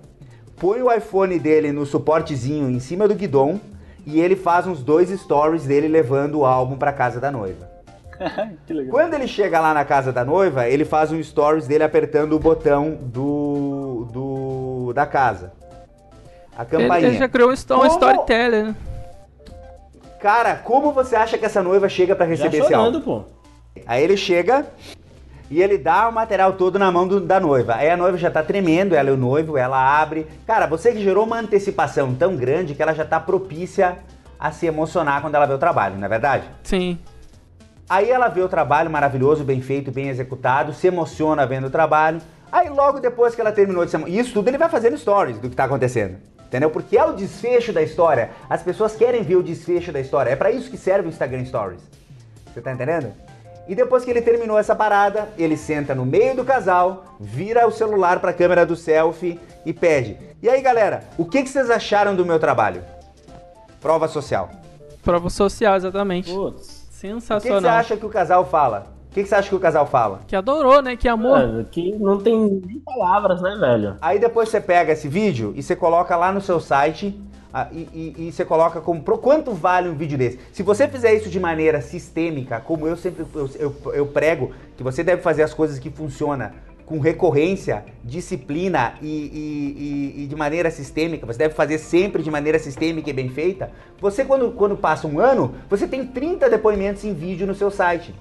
põe 0.57 0.83
o 0.83 0.93
iPhone 0.93 1.39
dele 1.39 1.73
no 1.73 1.87
suportezinho 1.87 2.69
em 2.69 2.81
cima 2.81 3.09
do 3.09 3.15
guidão 3.15 3.59
e 4.05 4.21
ele 4.21 4.37
faz 4.37 4.67
uns 4.67 4.83
dois 4.83 5.09
stories 5.09 5.65
dele 5.65 5.89
levando 5.89 6.41
o 6.41 6.45
álbum 6.45 6.77
para 6.77 6.93
casa 6.93 7.19
da 7.19 7.31
noiva. 7.31 7.72
Quando 8.91 9.15
ele 9.15 9.27
chega 9.27 9.61
lá 9.61 9.75
na 9.75 9.85
casa 9.85 10.13
da 10.13 10.25
noiva, 10.25 10.69
ele 10.69 10.85
faz 10.85 11.13
um 11.13 11.23
stories 11.23 11.67
dele 11.67 11.85
apertando 11.85 12.35
o 12.35 12.39
botão 12.39 12.99
do, 13.01 14.09
do 14.13 14.93
da 14.93 15.07
casa. 15.07 15.53
A 16.57 16.65
campainha. 16.65 17.09
Ele, 17.09 17.19
já 17.19 17.29
criou 17.29 17.51
um, 17.51 17.57
como... 17.57 17.87
storyteller, 17.87 18.67
né? 18.67 18.77
Cara, 20.21 20.55
como 20.57 20.93
você 20.93 21.17
acha 21.17 21.37
que 21.37 21.45
essa 21.45 21.63
noiva 21.63 21.89
chega 21.89 22.15
para 22.15 22.27
receber 22.27 22.59
já 22.59 22.65
chorando, 22.65 22.99
esse 22.99 23.09
álbum? 23.09 23.25
Pô. 23.25 23.83
Aí 23.87 24.05
ele 24.05 24.17
chega 24.17 24.67
e 25.51 25.61
ele 25.61 25.77
dá 25.77 26.09
o 26.09 26.13
material 26.13 26.53
todo 26.53 26.79
na 26.79 26.91
mão 26.93 27.09
do, 27.09 27.21
da 27.21 27.41
noiva. 27.41 27.75
Aí 27.75 27.91
a 27.91 27.97
noiva 27.97 28.17
já 28.17 28.31
tá 28.31 28.43
tremendo, 28.43 28.95
ela 28.95 29.11
e 29.11 29.13
o 29.13 29.17
noivo, 29.17 29.59
ela 29.59 30.01
abre. 30.01 30.27
Cara, 30.47 30.67
você 30.67 30.93
que 30.93 31.03
gerou 31.03 31.27
uma 31.27 31.39
antecipação 31.39 32.15
tão 32.15 32.37
grande 32.37 32.75
que 32.75 32.83
ela 32.83 32.95
já 32.95 33.05
tá 33.05 33.19
propícia 33.19 33.99
a 34.39 34.51
se 34.51 34.67
emocionar 34.67 35.21
quando 35.21 35.35
ela 35.35 35.47
vê 35.47 35.55
o 35.55 35.59
trabalho, 35.59 35.97
não 35.97 36.07
é 36.07 36.09
verdade? 36.09 36.45
Sim. 36.63 36.99
Aí 37.93 38.11
ela 38.11 38.29
vê 38.29 38.41
o 38.41 38.49
trabalho 38.49 38.89
maravilhoso, 38.91 39.45
bem 39.45 39.61
feito, 39.61 39.93
bem 39.93 40.09
executado, 40.09 40.73
se 40.73 40.87
emociona 40.87 41.47
vendo 41.47 41.67
o 41.67 41.71
trabalho. 41.71 42.23
Aí 42.51 42.71
logo 42.71 43.01
depois 43.01 43.35
que 43.35 43.41
ela 43.43 43.53
terminou 43.53 43.85
de 43.85 43.91
se 43.91 43.99
Isso 44.09 44.33
tudo 44.33 44.49
ele 44.49 44.57
vai 44.57 44.71
fazendo 44.71 44.97
stories 44.97 45.37
do 45.37 45.43
que 45.43 45.53
está 45.53 45.65
acontecendo. 45.65 46.17
Entendeu? 46.47 46.71
Porque 46.71 46.97
é 46.97 47.05
o 47.05 47.13
desfecho 47.13 47.71
da 47.71 47.83
história. 47.83 48.31
As 48.49 48.63
pessoas 48.63 48.97
querem 48.97 49.23
ver 49.23 49.37
o 49.37 49.43
desfecho 49.43 49.93
da 49.93 50.01
história. 50.01 50.31
É 50.31 50.37
para 50.37 50.51
isso 50.51 50.71
que 50.71 50.79
serve 50.79 51.07
o 51.07 51.11
Instagram 51.11 51.45
Stories. 51.45 51.83
Você 52.47 52.63
tá 52.63 52.73
entendendo? 52.73 53.13
E 53.69 53.75
depois 53.75 54.07
que 54.07 54.11
ele 54.11 54.23
terminou 54.23 54.59
essa 54.59 54.75
parada, 54.75 55.29
ele 55.37 55.59
senta 55.59 55.95
no 55.95 56.07
meio 56.07 56.35
do 56.35 56.47
casal, 56.47 57.05
vira 57.21 57.67
o 57.67 57.71
celular 57.71 58.21
para 58.21 58.31
a 58.31 58.35
câmera 58.35 58.65
do 58.65 58.75
selfie 58.75 59.39
e 59.67 59.73
pede: 59.75 60.17
E 60.43 60.49
aí 60.49 60.63
galera, 60.63 61.05
o 61.19 61.27
que, 61.27 61.43
que 61.43 61.51
vocês 61.51 61.69
acharam 61.69 62.17
do 62.17 62.25
meu 62.25 62.41
trabalho? 62.41 62.83
Prova 63.83 64.09
social. 64.09 64.49
Prova 65.03 65.29
social, 65.29 65.77
exatamente. 65.77 66.33
Putz. 66.33 66.72
Sensacional. 67.03 67.39
O 67.39 67.41
que, 67.41 67.49
que 67.49 67.61
você 67.61 67.69
acha 67.69 67.97
que 67.97 68.07
o 68.07 68.09
casal 68.09 68.45
fala? 68.45 68.87
O 69.11 69.15
que, 69.15 69.23
que, 69.25 69.29
você 69.29 69.35
acha 69.35 69.49
que 69.49 69.55
o 69.57 69.61
casal 69.61 69.87
fala? 69.87 70.21
Que 70.25 70.37
adorou, 70.37 70.81
né? 70.81 70.95
Que 70.95 71.09
amor. 71.09 71.61
É, 71.61 71.65
que 71.65 71.97
não 71.97 72.19
tem 72.19 72.63
nem 72.65 72.79
palavras, 72.79 73.43
né, 73.43 73.57
velho? 73.59 73.97
Aí 74.01 74.21
depois 74.21 74.49
você 74.49 74.61
pega 74.61 74.93
esse 74.93 75.09
vídeo 75.09 75.53
e 75.57 75.63
você 75.65 75.75
coloca 75.75 76.17
lá 76.17 76.31
no 76.31 76.41
seu 76.41 76.61
site 76.61 77.21
ah, 77.53 77.67
e, 77.73 77.89
e, 77.93 78.29
e, 78.29 78.33
você 78.33 78.45
coloca 78.45 78.81
como 78.81 79.03
pro 79.03 79.19
quanto 79.19 79.53
vale 79.53 79.89
um 79.89 79.95
vídeo 79.95 80.17
desse. 80.17 80.39
Se 80.53 80.63
você 80.63 80.87
fizer 80.87 81.13
isso 81.13 81.29
de 81.29 81.41
maneira 81.41 81.83
sistêmica, 81.83 82.61
como 82.61 82.87
eu 82.87 82.97
sempre 82.97 83.27
eu, 83.35 83.51
eu, 83.59 83.93
eu 83.93 84.07
prego, 84.07 84.53
que 84.77 84.83
você 84.83 85.03
deve 85.03 85.21
fazer 85.21 85.43
as 85.43 85.53
coisas 85.53 85.79
que 85.81 85.91
funcionam 85.91 86.51
com 86.93 86.99
recorrência, 86.99 87.87
disciplina 88.05 88.93
e, 89.01 89.07
e, 89.07 90.19
e, 90.19 90.25
e, 90.25 90.27
de 90.27 90.37
maneira 90.37 90.71
sistêmica, 90.71 91.25
você 91.25 91.39
deve 91.39 91.55
fazer 91.55 91.79
sempre 91.79 92.23
de 92.23 92.31
maneira 92.31 92.59
sistêmica 92.59 93.09
e 93.09 93.15
bem 93.15 93.31
feita, 93.31 93.71
você 93.99 94.27
quando, 94.27 94.51
quando 94.53 94.77
passa 94.77 95.09
um 95.09 95.19
ano, 95.19 95.55
você 95.71 95.89
tem 95.89 96.07
30 96.07 96.51
depoimentos 96.51 97.03
em 97.03 97.15
vídeo 97.15 97.47
no 97.47 97.55
seu 97.55 97.71
site. 97.71 98.15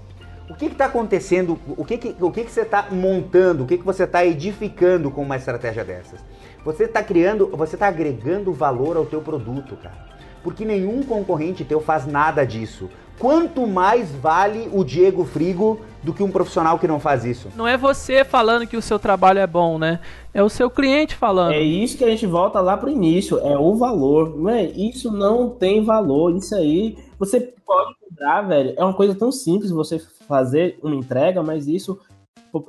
O 0.49 0.56
que 0.56 0.68
está 0.68 0.85
acontecendo? 0.85 1.60
O 1.68 1.84
que, 1.84 1.98
que, 1.98 2.15
o 2.18 2.31
que, 2.31 2.45
que 2.45 2.52
você 2.52 2.61
está 2.61 2.88
montando? 2.89 3.65
O 3.65 3.68
que, 3.68 3.77
que 3.77 3.84
você 3.84 4.06
está 4.06 4.26
edificando 4.26 5.11
com 5.11 5.22
uma 5.22 5.35
estratégia 5.35 5.84
dessas? 5.84 6.22
Você 6.64 6.85
está 6.85 7.03
criando, 7.03 7.49
você 7.49 7.76
está 7.76 7.89
agregando 7.89 8.53
valor 8.53 8.95
ao 8.95 9.06
teu 9.06 9.19
produto, 9.19 9.76
cara. 9.76 10.11
Porque 10.41 10.64
nenhum 10.64 11.03
concorrente 11.03 11.65
teu 11.65 11.81
faz 11.81 12.06
nada 12.06 12.45
disso 12.45 12.89
quanto 13.22 13.68
mais 13.68 14.11
vale 14.15 14.68
o 14.73 14.84
Diego 14.84 15.23
Frigo 15.23 15.80
do 16.02 16.11
que 16.11 16.23
um 16.23 16.31
profissional 16.31 16.80
que 16.80 16.88
não 16.88 16.99
faz 16.99 17.23
isso. 17.23 17.49
Não 17.56 17.68
é 17.68 17.77
você 17.77 18.26
falando 18.26 18.65
que 18.65 18.76
o 18.76 18.81
seu 18.81 18.98
trabalho 18.98 19.38
é 19.38 19.45
bom, 19.45 19.77
né? 19.77 19.99
É 20.34 20.41
o 20.41 20.49
seu 20.49 20.72
cliente 20.72 21.15
falando. 21.15 21.52
É 21.52 21.61
isso 21.61 21.95
que 21.95 22.03
a 22.03 22.10
gente 22.10 22.26
volta 22.26 22.60
lá 22.60 22.76
pro 22.76 22.89
início, 22.89 23.38
é 23.38 23.56
o 23.56 23.76
valor, 23.76 24.35
não 24.35 24.49
é? 24.49 24.64
Isso 24.64 25.11
não 25.11 25.52
tem 25.52 25.84
valor, 25.84 26.35
isso 26.35 26.56
aí 26.56 26.98
você 27.19 27.39
pode 27.64 27.93
cobrar, 27.99 28.41
velho. 28.41 28.73
É 28.76 28.84
uma 28.84 28.95
coisa 28.95 29.14
tão 29.14 29.31
simples 29.31 29.69
você 29.69 29.99
fazer 30.27 30.80
uma 30.81 30.95
entrega, 30.95 31.43
mas 31.43 31.68
isso 31.68 31.99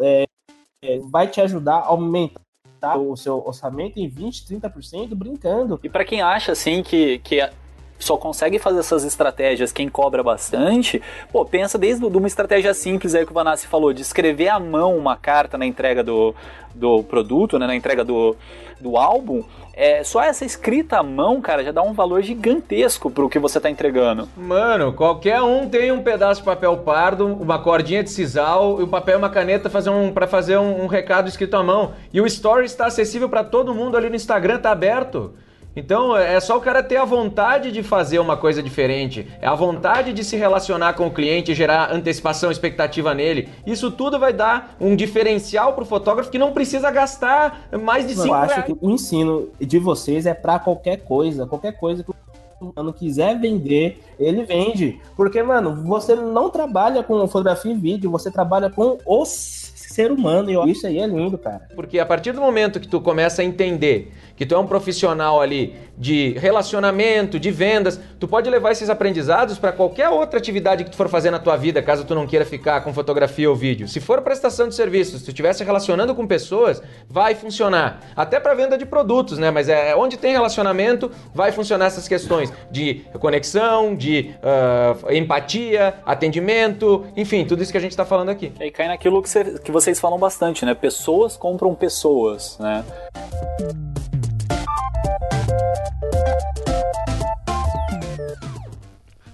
é, 0.00 0.24
é, 0.84 0.98
vai 1.10 1.28
te 1.28 1.40
ajudar 1.40 1.76
a 1.76 1.86
aumentar 1.86 2.98
o 2.98 3.16
seu 3.16 3.42
orçamento 3.46 3.98
em 3.98 4.06
20, 4.06 4.44
30% 4.44 5.14
brincando. 5.14 5.80
E 5.82 5.88
para 5.88 6.04
quem 6.04 6.20
acha 6.20 6.52
assim 6.52 6.82
que, 6.82 7.20
que 7.20 7.40
só 8.02 8.16
consegue 8.16 8.58
fazer 8.58 8.80
essas 8.80 9.04
estratégias 9.04 9.72
quem 9.72 9.88
cobra 9.88 10.22
bastante, 10.22 11.00
pô, 11.30 11.44
pensa 11.44 11.78
desde 11.78 12.04
uma 12.04 12.26
estratégia 12.26 12.74
simples 12.74 13.14
aí 13.14 13.24
que 13.24 13.32
o 13.32 13.34
Vanassi 13.34 13.66
falou, 13.66 13.92
de 13.92 14.02
escrever 14.02 14.48
à 14.48 14.58
mão 14.58 14.96
uma 14.96 15.16
carta 15.16 15.56
na 15.56 15.66
entrega 15.66 16.02
do, 16.02 16.34
do 16.74 17.02
produto, 17.02 17.58
né, 17.58 17.66
na 17.66 17.76
entrega 17.76 18.04
do, 18.04 18.36
do 18.80 18.96
álbum, 18.96 19.44
é, 19.74 20.04
só 20.04 20.22
essa 20.22 20.44
escrita 20.44 20.98
à 20.98 21.02
mão, 21.02 21.40
cara, 21.40 21.64
já 21.64 21.72
dá 21.72 21.82
um 21.82 21.94
valor 21.94 22.22
gigantesco 22.22 23.10
pro 23.10 23.28
que 23.28 23.38
você 23.38 23.58
tá 23.58 23.70
entregando. 23.70 24.28
Mano, 24.36 24.92
qualquer 24.92 25.40
um 25.40 25.68
tem 25.68 25.90
um 25.90 26.02
pedaço 26.02 26.40
de 26.40 26.44
papel 26.44 26.76
pardo, 26.78 27.26
uma 27.26 27.58
cordinha 27.58 28.02
de 28.02 28.10
sisal 28.10 28.80
e 28.80 28.84
um 28.84 28.88
papel 28.88 29.14
e 29.14 29.18
uma 29.18 29.30
caneta 29.30 29.70
fazer 29.70 29.90
um, 29.90 30.12
para 30.12 30.26
fazer 30.26 30.58
um, 30.58 30.84
um 30.84 30.86
recado 30.86 31.28
escrito 31.28 31.56
à 31.56 31.62
mão. 31.62 31.92
E 32.12 32.20
o 32.20 32.26
Story 32.26 32.66
está 32.66 32.86
acessível 32.86 33.28
para 33.28 33.44
todo 33.44 33.74
mundo 33.74 33.96
ali 33.96 34.10
no 34.10 34.16
Instagram, 34.16 34.58
tá 34.58 34.70
aberto. 34.70 35.32
Então 35.74 36.16
é 36.16 36.38
só 36.40 36.56
o 36.56 36.60
cara 36.60 36.82
ter 36.82 36.96
a 36.96 37.04
vontade 37.04 37.72
de 37.72 37.82
fazer 37.82 38.18
uma 38.18 38.36
coisa 38.36 38.62
diferente, 38.62 39.26
é 39.40 39.46
a 39.46 39.54
vontade 39.54 40.12
de 40.12 40.22
se 40.22 40.36
relacionar 40.36 40.92
com 40.94 41.06
o 41.06 41.10
cliente, 41.10 41.54
gerar 41.54 41.92
antecipação, 41.92 42.50
expectativa 42.50 43.14
nele. 43.14 43.48
Isso 43.66 43.90
tudo 43.90 44.18
vai 44.18 44.32
dar 44.32 44.76
um 44.80 44.94
diferencial 44.94 45.72
para 45.72 45.82
o 45.82 45.86
fotógrafo 45.86 46.30
que 46.30 46.38
não 46.38 46.52
precisa 46.52 46.90
gastar 46.90 47.68
mais 47.80 48.06
de 48.06 48.14
5 48.14 48.24
reais. 48.26 48.50
Eu 48.50 48.56
acho 48.56 48.66
que 48.66 48.78
o 48.80 48.90
ensino 48.90 49.48
de 49.60 49.78
vocês 49.78 50.26
é 50.26 50.34
para 50.34 50.58
qualquer 50.58 50.98
coisa, 50.98 51.46
qualquer 51.46 51.72
coisa 51.72 52.04
que 52.04 52.10
o 52.10 52.72
mano 52.76 52.92
quiser 52.92 53.40
vender, 53.40 54.00
ele 54.18 54.44
vende. 54.44 55.00
Porque, 55.16 55.42
mano, 55.42 55.82
você 55.84 56.14
não 56.14 56.48
trabalha 56.48 57.02
com 57.02 57.26
fotografia 57.26 57.72
e 57.72 57.76
vídeo, 57.76 58.10
você 58.10 58.30
trabalha 58.30 58.70
com 58.70 58.98
os 59.04 59.72
ser 59.92 60.10
humano. 60.10 60.50
E 60.50 60.70
isso 60.70 60.86
aí 60.86 60.98
é 60.98 61.06
lindo, 61.06 61.36
cara. 61.36 61.68
Porque 61.74 61.98
a 61.98 62.06
partir 62.06 62.32
do 62.32 62.40
momento 62.40 62.80
que 62.80 62.88
tu 62.88 63.00
começa 63.00 63.42
a 63.42 63.44
entender 63.44 64.12
que 64.36 64.46
tu 64.46 64.54
é 64.54 64.58
um 64.58 64.66
profissional 64.66 65.40
ali 65.40 65.74
de 65.96 66.32
relacionamento, 66.38 67.38
de 67.38 67.50
vendas, 67.50 68.00
tu 68.18 68.26
pode 68.26 68.48
levar 68.48 68.72
esses 68.72 68.88
aprendizados 68.88 69.58
para 69.58 69.72
qualquer 69.72 70.08
outra 70.08 70.38
atividade 70.38 70.84
que 70.84 70.90
tu 70.90 70.96
for 70.96 71.08
fazer 71.08 71.30
na 71.30 71.38
tua 71.38 71.56
vida, 71.56 71.82
caso 71.82 72.04
tu 72.04 72.14
não 72.14 72.26
queira 72.26 72.44
ficar 72.44 72.80
com 72.82 72.92
fotografia 72.92 73.48
ou 73.48 73.54
vídeo. 73.54 73.86
Se 73.86 74.00
for 74.00 74.20
prestação 74.22 74.68
de 74.68 74.74
serviços, 74.74 75.20
se 75.20 75.24
tu 75.24 75.28
estiver 75.28 75.52
se 75.52 75.62
relacionando 75.64 76.14
com 76.14 76.26
pessoas, 76.26 76.82
vai 77.08 77.34
funcionar. 77.34 78.00
Até 78.16 78.40
para 78.40 78.54
venda 78.54 78.76
de 78.78 78.86
produtos, 78.86 79.38
né? 79.38 79.50
Mas 79.50 79.68
é 79.68 79.94
onde 79.94 80.16
tem 80.16 80.32
relacionamento, 80.32 81.10
vai 81.34 81.52
funcionar 81.52 81.86
essas 81.86 82.08
questões 82.08 82.52
de 82.70 83.02
conexão, 83.20 83.94
de 83.94 84.34
uh, 84.42 85.12
empatia, 85.12 85.94
atendimento, 86.04 87.06
enfim, 87.16 87.44
tudo 87.44 87.62
isso 87.62 87.70
que 87.70 87.78
a 87.78 87.80
gente 87.80 87.92
está 87.92 88.04
falando 88.04 88.30
aqui. 88.30 88.52
E 88.58 88.64
aí 88.64 88.70
cai 88.70 88.88
naquilo 88.88 89.22
que, 89.22 89.28
cê, 89.28 89.58
que 89.58 89.70
vocês 89.70 90.00
falam 90.00 90.18
bastante, 90.18 90.64
né? 90.64 90.74
Pessoas 90.74 91.36
compram 91.36 91.74
pessoas, 91.74 92.58
né? 92.58 92.84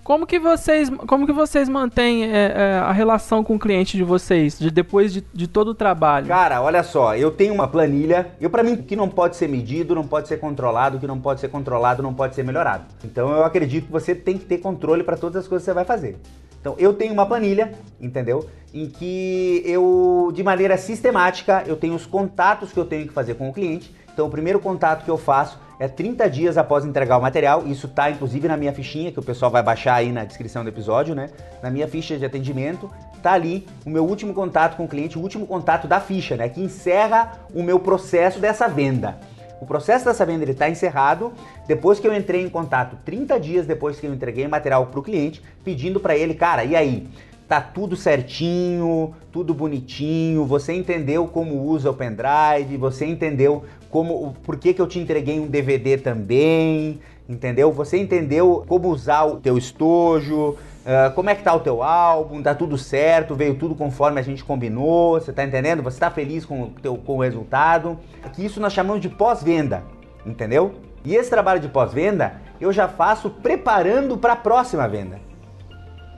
Como 0.09 0.27
que 0.27 0.39
vocês, 0.39 0.89
como 1.07 1.27
que 1.27 1.35
vocês 1.35 1.69
mantêm 1.69 2.25
é, 2.25 2.53
é, 2.57 2.79
a 2.79 2.93
relação 2.93 3.45
com 3.45 3.57
o 3.57 3.59
cliente 3.59 3.95
de 3.95 4.03
vocês, 4.03 4.59
de 4.59 4.71
depois 4.71 5.13
de, 5.13 5.23
de 5.35 5.47
todo 5.47 5.69
o 5.69 5.75
trabalho? 5.75 6.29
Cara, 6.29 6.63
olha 6.63 6.83
só, 6.83 7.15
eu 7.15 7.31
tenho 7.31 7.53
uma 7.53 7.69
planilha, 7.69 8.29
eu 8.41 8.49
para 8.49 8.63
mim 8.63 8.75
que 8.75 8.97
não 8.97 9.07
pode 9.07 9.37
ser 9.37 9.51
medido, 9.51 9.95
não 9.95 10.09
pode 10.09 10.27
ser 10.27 10.39
controlado, 10.39 10.99
que 10.99 11.07
não 11.07 11.21
pode 11.21 11.43
ser 11.43 11.49
controlado, 11.49 12.03
não 12.03 12.15
pode 12.15 12.35
ser 12.35 12.43
melhorado. 12.43 12.87
Então 13.05 13.29
eu 13.31 13.45
acredito 13.45 13.85
que 13.85 13.93
você 13.93 14.15
tem 14.15 14.39
que 14.39 14.47
ter 14.47 14.57
controle 14.57 15.05
para 15.05 15.15
todas 15.15 15.43
as 15.43 15.47
coisas 15.47 15.63
que 15.63 15.71
você 15.71 15.75
vai 15.75 15.85
fazer. 15.85 16.17
Então 16.59 16.75
eu 16.79 16.95
tenho 16.95 17.13
uma 17.13 17.27
planilha, 17.27 17.75
entendeu? 18.01 18.49
Em 18.73 18.89
que 18.89 19.63
eu, 19.67 20.33
de 20.35 20.43
maneira 20.43 20.79
sistemática, 20.79 21.65
eu 21.67 21.77
tenho 21.77 21.95
os 21.95 22.07
contatos 22.07 22.73
que 22.73 22.81
eu 22.81 22.87
tenho 22.87 23.07
que 23.07 23.13
fazer 23.13 23.35
com 23.35 23.51
o 23.51 23.53
cliente. 23.53 23.95
Então 24.11 24.27
o 24.27 24.31
primeiro 24.31 24.59
contato 24.59 25.05
que 25.05 25.11
eu 25.11 25.19
faço 25.19 25.61
é 25.79 25.87
30 25.87 26.29
dias 26.29 26.59
após 26.59 26.85
entregar 26.85 27.19
o 27.19 27.23
material. 27.23 27.67
Isso 27.67 27.87
tá 27.89 28.11
inclusive 28.11 28.49
na 28.49 28.57
minha 28.57 28.73
fichinha, 28.73 29.13
que 29.13 29.19
o 29.19 29.23
pessoal 29.23 29.51
vai 29.51 29.63
baixar 29.63 29.95
aí 29.95 30.11
na 30.11 30.25
descrição 30.25 30.63
do 30.63 30.69
episódio, 30.69 31.15
né? 31.15 31.31
Na 31.63 31.71
minha 31.71 31.87
ficha 31.87 32.19
de 32.19 32.25
atendimento, 32.25 32.91
tá 33.23 33.33
ali 33.33 33.67
o 33.87 33.91
meu 33.91 34.05
último 34.05 34.35
contato 34.35 34.77
com 34.77 34.85
o 34.85 34.89
cliente, 34.89 35.19
o 35.19 35.23
último 35.23 35.47
contato 35.47 35.87
da 35.87 36.01
ficha, 36.01 36.37
né? 36.37 36.49
Que 36.49 36.61
encerra 36.61 37.39
o 37.55 37.63
meu 37.63 37.79
processo 37.79 38.41
dessa 38.41 38.69
venda. 38.69 39.19
O 39.61 39.67
processo 39.67 40.05
dessa 40.05 40.25
venda 40.25 40.49
está 40.49 40.69
encerrado 40.69 41.33
depois 41.67 41.99
que 41.99 42.07
eu 42.07 42.15
entrei 42.15 42.43
em 42.43 42.49
contato 42.49 42.97
30 43.05 43.41
dias 43.41 43.67
depois 43.67 43.99
que 43.99 44.07
eu 44.07 44.15
entreguei 44.15 44.47
o 44.47 44.51
material 44.51 44.87
para 44.87 45.01
o 45.01 45.03
cliente, 45.03 45.43
pedindo 45.65 45.99
para 45.99 46.17
ele, 46.17 46.35
cara, 46.35 46.65
e 46.65 46.77
aí? 46.77 47.09
Tá 47.49 47.63
tudo 47.63 47.97
certinho, 47.97 49.15
tudo 49.33 49.55
bonitinho, 49.55 50.45
você 50.45 50.75
entendeu 50.75 51.27
como 51.27 51.63
usa 51.63 51.91
o 51.91 51.95
pendrive, 51.95 52.77
você 52.77 53.07
entendeu 53.07 53.65
como 53.91 54.35
por 54.43 54.57
que, 54.57 54.75
que 54.75 54.81
eu 54.81 54.87
te 54.87 54.99
entreguei 54.99 55.41
um 55.41 55.47
DVD 55.47 55.97
também, 55.99 57.01
entendeu? 57.29 57.73
Você 57.73 57.99
entendeu 57.99 58.65
como 58.67 58.89
usar 58.89 59.25
o 59.25 59.37
teu 59.37 59.57
estojo, 59.57 60.51
uh, 60.51 61.13
como 61.15 61.31
é 61.31 61.35
que 61.35 61.43
tá 61.43 61.55
o 61.55 61.61
teu 61.61 61.83
álbum, 61.83 62.43
tá 62.43 62.55
tudo 62.55 62.77
certo, 62.77 63.35
veio 63.35 63.55
tudo 63.55 63.75
conforme 63.75 64.21
a 64.21 64.23
gente 64.23 64.45
combinou, 64.45 65.21
você 65.21 65.33
tá 65.33 65.45
entendendo? 65.45 65.83
Você 65.83 65.99
tá 65.99 66.11
feliz 66.11 66.45
com 66.45 66.63
o, 66.63 66.71
teu, 66.71 66.97
com 66.97 67.17
o 67.17 67.23
resultado? 67.23 67.99
Que 68.35 68.45
isso 68.45 68.61
nós 68.61 68.73
chamamos 68.73 69.01
de 69.01 69.09
pós-venda, 69.09 69.83
entendeu? 70.25 70.75
E 71.05 71.15
esse 71.15 71.31
trabalho 71.31 71.61
de 71.61 71.69
pós-venda 71.69 72.41
eu 72.61 72.73
já 72.73 72.89
faço 72.89 73.31
preparando 73.31 74.19
para 74.19 74.33
a 74.33 74.37
próxima 74.37 74.89
venda. 74.89 75.21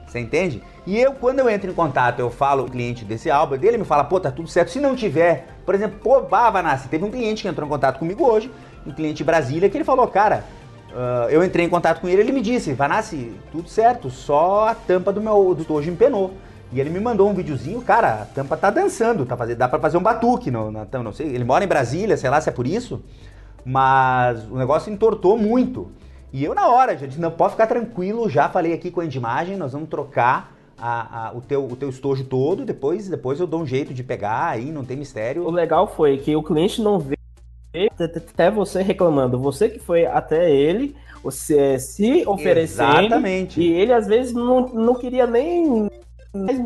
Você 0.07 0.19
entende? 0.19 0.61
E 0.85 0.97
eu, 0.97 1.13
quando 1.13 1.39
eu 1.39 1.49
entro 1.49 1.69
em 1.69 1.73
contato, 1.73 2.19
eu 2.19 2.31
falo 2.31 2.65
o 2.65 2.69
cliente 2.69 3.05
desse 3.05 3.29
álbum, 3.29 3.55
dele 3.55 3.77
me 3.77 3.85
fala, 3.85 4.03
pô, 4.03 4.19
tá 4.19 4.31
tudo 4.31 4.49
certo. 4.49 4.71
Se 4.71 4.79
não 4.79 4.95
tiver, 4.95 5.47
por 5.63 5.75
exemplo, 5.75 5.99
pô, 5.99 6.21
bah, 6.21 6.49
Vanassi, 6.49 6.87
teve 6.87 7.05
um 7.05 7.11
cliente 7.11 7.43
que 7.43 7.47
entrou 7.47 7.67
em 7.67 7.69
contato 7.69 7.99
comigo 7.99 8.25
hoje, 8.25 8.51
um 8.85 8.91
cliente 8.91 9.17
de 9.17 9.23
Brasília, 9.23 9.69
que 9.69 9.77
ele 9.77 9.83
falou, 9.83 10.07
cara, 10.07 10.43
uh, 10.89 11.29
eu 11.29 11.43
entrei 11.43 11.67
em 11.67 11.69
contato 11.69 12.01
com 12.01 12.07
ele, 12.07 12.21
ele 12.21 12.31
me 12.31 12.41
disse, 12.41 12.73
Vanassi, 12.73 13.31
tudo 13.51 13.69
certo, 13.69 14.09
só 14.09 14.69
a 14.69 14.75
tampa 14.75 15.13
do 15.13 15.21
meu 15.21 15.53
do 15.53 15.61
estojo 15.61 15.89
empenou. 15.91 16.33
E 16.73 16.79
ele 16.79 16.89
me 16.89 16.99
mandou 16.99 17.29
um 17.29 17.33
videozinho, 17.33 17.81
cara, 17.81 18.23
a 18.23 18.25
tampa 18.25 18.57
tá 18.57 18.71
dançando, 18.71 19.23
tá 19.23 19.37
fazendo, 19.37 19.57
dá 19.57 19.67
pra 19.67 19.77
fazer 19.77 19.97
um 19.97 20.01
batuque, 20.01 20.49
no, 20.49 20.71
na, 20.71 20.87
não 21.03 21.13
sei, 21.13 21.27
ele 21.27 21.43
mora 21.43 21.63
em 21.63 21.67
Brasília, 21.67 22.17
sei 22.17 22.29
lá 22.29 22.41
se 22.41 22.49
é 22.49 22.51
por 22.51 22.65
isso, 22.65 23.03
mas 23.63 24.45
o 24.45 24.57
negócio 24.57 24.91
entortou 24.91 25.37
muito. 25.37 25.91
E 26.33 26.43
eu 26.43 26.55
na 26.55 26.69
hora 26.69 26.97
já 26.97 27.05
disse, 27.05 27.19
não, 27.19 27.29
pode 27.29 27.51
ficar 27.51 27.67
tranquilo, 27.67 28.27
já 28.27 28.49
falei 28.49 28.73
aqui 28.73 28.89
com 28.89 29.01
a 29.01 29.05
Endimagem, 29.05 29.57
nós 29.57 29.73
vamos 29.73 29.89
trocar 29.89 30.60
a, 30.81 31.27
a, 31.27 31.33
o, 31.33 31.41
teu, 31.41 31.65
o 31.65 31.75
teu 31.75 31.89
estojo 31.89 32.23
todo, 32.23 32.65
depois, 32.65 33.07
depois 33.07 33.39
eu 33.39 33.45
dou 33.45 33.61
um 33.61 33.67
jeito 33.67 33.93
de 33.93 34.03
pegar 34.03 34.47
aí, 34.47 34.71
não 34.71 34.83
tem 34.83 34.97
mistério. 34.97 35.45
O 35.45 35.51
legal 35.51 35.87
foi 35.87 36.17
que 36.17 36.35
o 36.35 36.41
cliente 36.41 36.81
não 36.81 36.97
vê 36.97 37.15
até 37.97 38.49
você 38.49 38.81
reclamando, 38.81 39.39
você 39.39 39.69
que 39.69 39.79
foi 39.79 40.05
até 40.05 40.51
ele, 40.51 40.95
você 41.23 41.79
se 41.79 42.27
oferecendo. 42.27 43.05
Exatamente. 43.05 43.61
E 43.61 43.71
ele 43.71 43.93
às 43.93 44.07
vezes 44.07 44.33
não, 44.33 44.67
não 44.69 44.95
queria 44.95 45.27
nem 45.27 45.89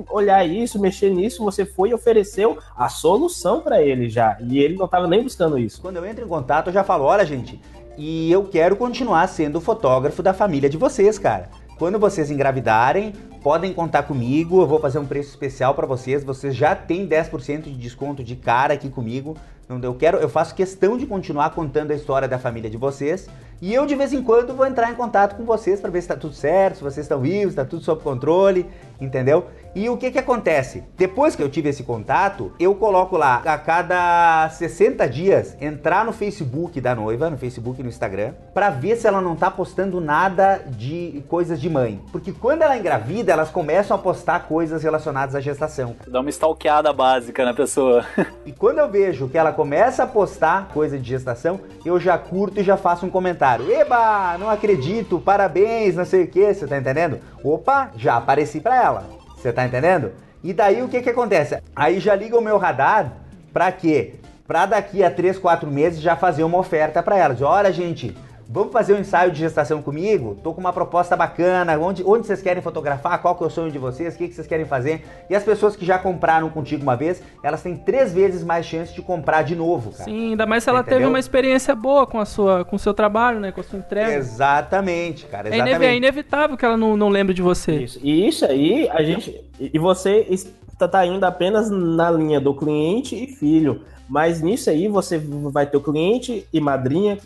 olhar 0.09 0.47
isso, 0.47 0.79
mexer 0.79 1.09
nisso, 1.09 1.43
você 1.43 1.65
foi 1.65 1.89
e 1.89 1.93
ofereceu 1.93 2.57
a 2.75 2.87
solução 2.87 3.61
para 3.61 3.81
ele 3.81 4.09
já. 4.09 4.37
E 4.39 4.59
ele 4.59 4.75
não 4.75 4.85
estava 4.85 5.07
nem 5.07 5.23
buscando 5.23 5.57
isso. 5.57 5.81
Quando 5.81 5.97
eu 5.97 6.05
entro 6.05 6.23
em 6.23 6.27
contato, 6.27 6.67
eu 6.67 6.73
já 6.73 6.83
falo: 6.83 7.03
olha, 7.03 7.25
gente, 7.25 7.59
e 7.97 8.31
eu 8.31 8.45
quero 8.45 8.75
continuar 8.75 9.27
sendo 9.27 9.57
o 9.57 9.61
fotógrafo 9.61 10.23
da 10.23 10.33
família 10.33 10.69
de 10.69 10.77
vocês, 10.77 11.17
cara. 11.19 11.49
Quando 11.77 11.99
vocês 11.99 12.31
engravidarem, 12.31 13.11
podem 13.43 13.73
contar 13.73 14.03
comigo, 14.03 14.61
eu 14.61 14.67
vou 14.67 14.79
fazer 14.79 14.97
um 14.97 15.05
preço 15.05 15.31
especial 15.31 15.75
para 15.75 15.85
vocês. 15.85 16.23
Vocês 16.23 16.55
já 16.55 16.73
têm 16.73 17.05
10% 17.05 17.63
de 17.63 17.73
desconto 17.73 18.23
de 18.23 18.33
cara 18.37 18.73
aqui 18.73 18.89
comigo. 18.89 19.35
Eu 19.83 19.93
quero, 19.93 20.17
eu 20.19 20.29
faço 20.29 20.55
questão 20.55 20.97
de 20.97 21.05
continuar 21.05 21.49
contando 21.49 21.91
a 21.91 21.95
história 21.95 22.29
da 22.29 22.39
família 22.39 22.69
de 22.69 22.77
vocês. 22.77 23.27
E 23.61 23.73
eu 23.73 23.85
de 23.85 23.93
vez 23.93 24.13
em 24.13 24.23
quando 24.23 24.55
vou 24.55 24.65
entrar 24.65 24.89
em 24.89 24.95
contato 24.95 25.35
com 25.35 25.43
vocês 25.43 25.81
para 25.81 25.89
ver 25.89 25.99
se 26.01 26.05
está 26.05 26.15
tudo 26.15 26.33
certo, 26.33 26.77
se 26.77 26.83
vocês 26.83 27.05
estão 27.05 27.19
vivos, 27.19 27.49
está 27.49 27.65
tudo 27.65 27.83
sob 27.83 28.01
controle, 28.01 28.65
entendeu? 29.01 29.47
E 29.75 29.89
o 29.89 29.97
que 29.97 30.09
que 30.09 30.17
acontece? 30.17 30.85
Depois 30.97 31.35
que 31.35 31.43
eu 31.43 31.49
tive 31.49 31.67
esse 31.67 31.83
contato, 31.83 32.53
eu 32.57 32.73
coloco 32.75 33.17
lá 33.17 33.41
a 33.45 33.57
cada 33.57 34.47
60 34.47 35.05
dias 35.09 35.57
entrar 35.59 36.05
no 36.05 36.13
Facebook 36.13 36.79
da 36.79 36.95
noiva, 36.95 37.29
no 37.29 37.37
Facebook 37.37 37.81
e 37.81 37.83
no 37.83 37.89
Instagram, 37.89 38.31
para 38.53 38.69
ver 38.69 38.95
se 38.95 39.05
ela 39.05 39.19
não 39.19 39.35
tá 39.35 39.51
postando 39.51 39.99
nada 39.99 40.61
de 40.65 41.21
coisas 41.27 41.59
de 41.59 41.69
mãe. 41.69 41.99
Porque 42.09 42.31
quando 42.31 42.61
ela 42.61 42.77
engravida, 42.77 43.33
elas 43.33 43.49
começam 43.49 43.97
a 43.97 43.99
postar 43.99 44.47
coisas 44.47 44.81
relacionadas 44.81 45.35
à 45.35 45.41
gestação. 45.41 45.97
Dá 46.07 46.21
uma 46.21 46.29
stalkeada 46.29 46.93
básica 46.93 47.43
na 47.43 47.53
pessoa. 47.53 48.05
e 48.45 48.53
quando 48.53 48.77
eu 48.77 48.89
vejo 48.89 49.27
que 49.27 49.37
ela 49.37 49.51
começa 49.51 50.03
a 50.03 50.07
postar 50.07 50.69
coisa 50.73 50.97
de 50.97 51.09
gestação, 51.09 51.59
eu 51.83 51.99
já 51.99 52.17
curto 52.17 52.61
e 52.61 52.63
já 52.63 52.77
faço 52.77 53.05
um 53.05 53.09
comentário. 53.09 53.69
Eba, 53.69 54.37
não 54.37 54.49
acredito, 54.49 55.19
parabéns, 55.19 55.95
não 55.95 56.05
sei 56.05 56.23
o 56.23 56.27
que, 56.27 56.53
você 56.53 56.65
tá 56.65 56.77
entendendo? 56.77 57.19
Opa, 57.43 57.91
já 57.97 58.15
apareci 58.15 58.61
para 58.61 58.81
ela. 58.81 59.24
Você 59.45 59.53
tá 59.53 59.63
entendendo? 59.63 60.11
E 60.43 60.51
daí 60.53 60.81
o 60.81 60.89
que 60.89 61.03
que 61.03 61.09
acontece? 61.11 61.61
Aí 61.75 61.99
já 61.99 62.15
liga 62.15 62.35
o 62.35 62.41
meu 62.41 62.57
radar 62.57 63.13
para 63.53 63.71
quê? 63.71 64.15
Para 64.47 64.65
daqui 64.65 65.03
a 65.03 65.11
3, 65.11 65.37
4 65.37 65.69
meses 65.69 66.01
já 66.01 66.15
fazer 66.15 66.43
uma 66.43 66.57
oferta 66.57 67.03
para 67.03 67.15
elas. 67.15 67.43
Olha, 67.43 67.71
gente, 67.71 68.17
Vamos 68.47 68.71
fazer 68.71 68.93
um 68.93 68.99
ensaio 68.99 69.31
de 69.31 69.39
gestação 69.39 69.81
comigo? 69.81 70.37
Tô 70.43 70.53
com 70.53 70.61
uma 70.61 70.71
proposta 70.71 71.15
bacana. 71.15 71.77
Onde, 71.79 72.03
onde 72.05 72.27
vocês 72.27 72.41
querem 72.41 72.61
fotografar? 72.61 73.19
Qual 73.19 73.35
que 73.35 73.43
é 73.43 73.47
o 73.47 73.49
sonho 73.49 73.71
de 73.71 73.79
vocês? 73.79 74.13
O 74.13 74.17
que, 74.17 74.27
que 74.27 74.35
vocês 74.35 74.45
querem 74.45 74.65
fazer? 74.65 75.03
E 75.29 75.35
as 75.35 75.43
pessoas 75.43 75.75
que 75.75 75.83
já 75.83 75.97
compraram 75.97 76.49
contigo 76.49 76.83
uma 76.83 76.95
vez, 76.95 77.23
elas 77.41 77.63
têm 77.63 77.75
três 77.75 78.13
vezes 78.13 78.43
mais 78.43 78.65
chance 78.65 78.93
de 78.93 79.01
comprar 79.01 79.41
de 79.41 79.55
novo, 79.55 79.91
cara. 79.91 80.03
Sim, 80.03 80.31
ainda 80.31 80.45
mais 80.45 80.63
se 80.63 80.69
ela 80.69 80.81
Entendeu? 80.81 80.99
teve 80.99 81.09
uma 81.09 81.19
experiência 81.19 81.73
boa 81.73 82.05
com 82.05 82.19
a 82.19 82.25
sua, 82.25 82.63
com 82.63 82.75
o 82.75 82.79
seu 82.79 82.93
trabalho, 82.93 83.39
né? 83.39 83.51
Com 83.51 83.61
a 83.61 83.63
sua 83.63 83.79
entrega. 83.79 84.13
Exatamente, 84.13 85.25
cara. 85.25 85.49
É 85.49 85.55
exatamente. 85.55 85.85
É, 85.85 85.95
inevitável 85.95 86.55
que 86.55 86.65
ela 86.65 86.77
não, 86.77 86.95
não 86.95 87.09
lembre 87.09 87.33
de 87.33 87.41
você. 87.41 87.83
Isso. 87.83 87.99
E 88.03 88.27
isso 88.27 88.45
aí, 88.45 88.87
a 88.89 89.01
gente. 89.01 89.43
E 89.59 89.79
você 89.79 90.27
está 90.29 90.87
tá 90.87 91.05
indo 91.05 91.23
apenas 91.25 91.71
na 91.71 92.11
linha 92.11 92.39
do 92.39 92.53
cliente 92.53 93.15
e 93.15 93.27
filho. 93.27 93.81
Mas 94.07 94.39
nisso 94.39 94.69
aí 94.69 94.87
você 94.87 95.17
vai 95.17 95.65
ter 95.65 95.77
o 95.77 95.81
cliente 95.81 96.47
e 96.53 96.61
madrinha, 96.61 97.17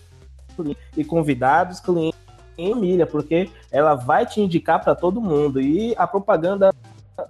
e 0.95 1.03
convidados, 1.03 1.79
clientes 1.79 2.19
em 2.57 2.75
milha, 2.75 3.05
porque 3.05 3.49
ela 3.71 3.95
vai 3.95 4.25
te 4.25 4.41
indicar 4.41 4.81
para 4.83 4.93
todo 4.95 5.21
mundo. 5.21 5.61
E 5.61 5.93
a 5.97 6.05
propaganda 6.05 6.73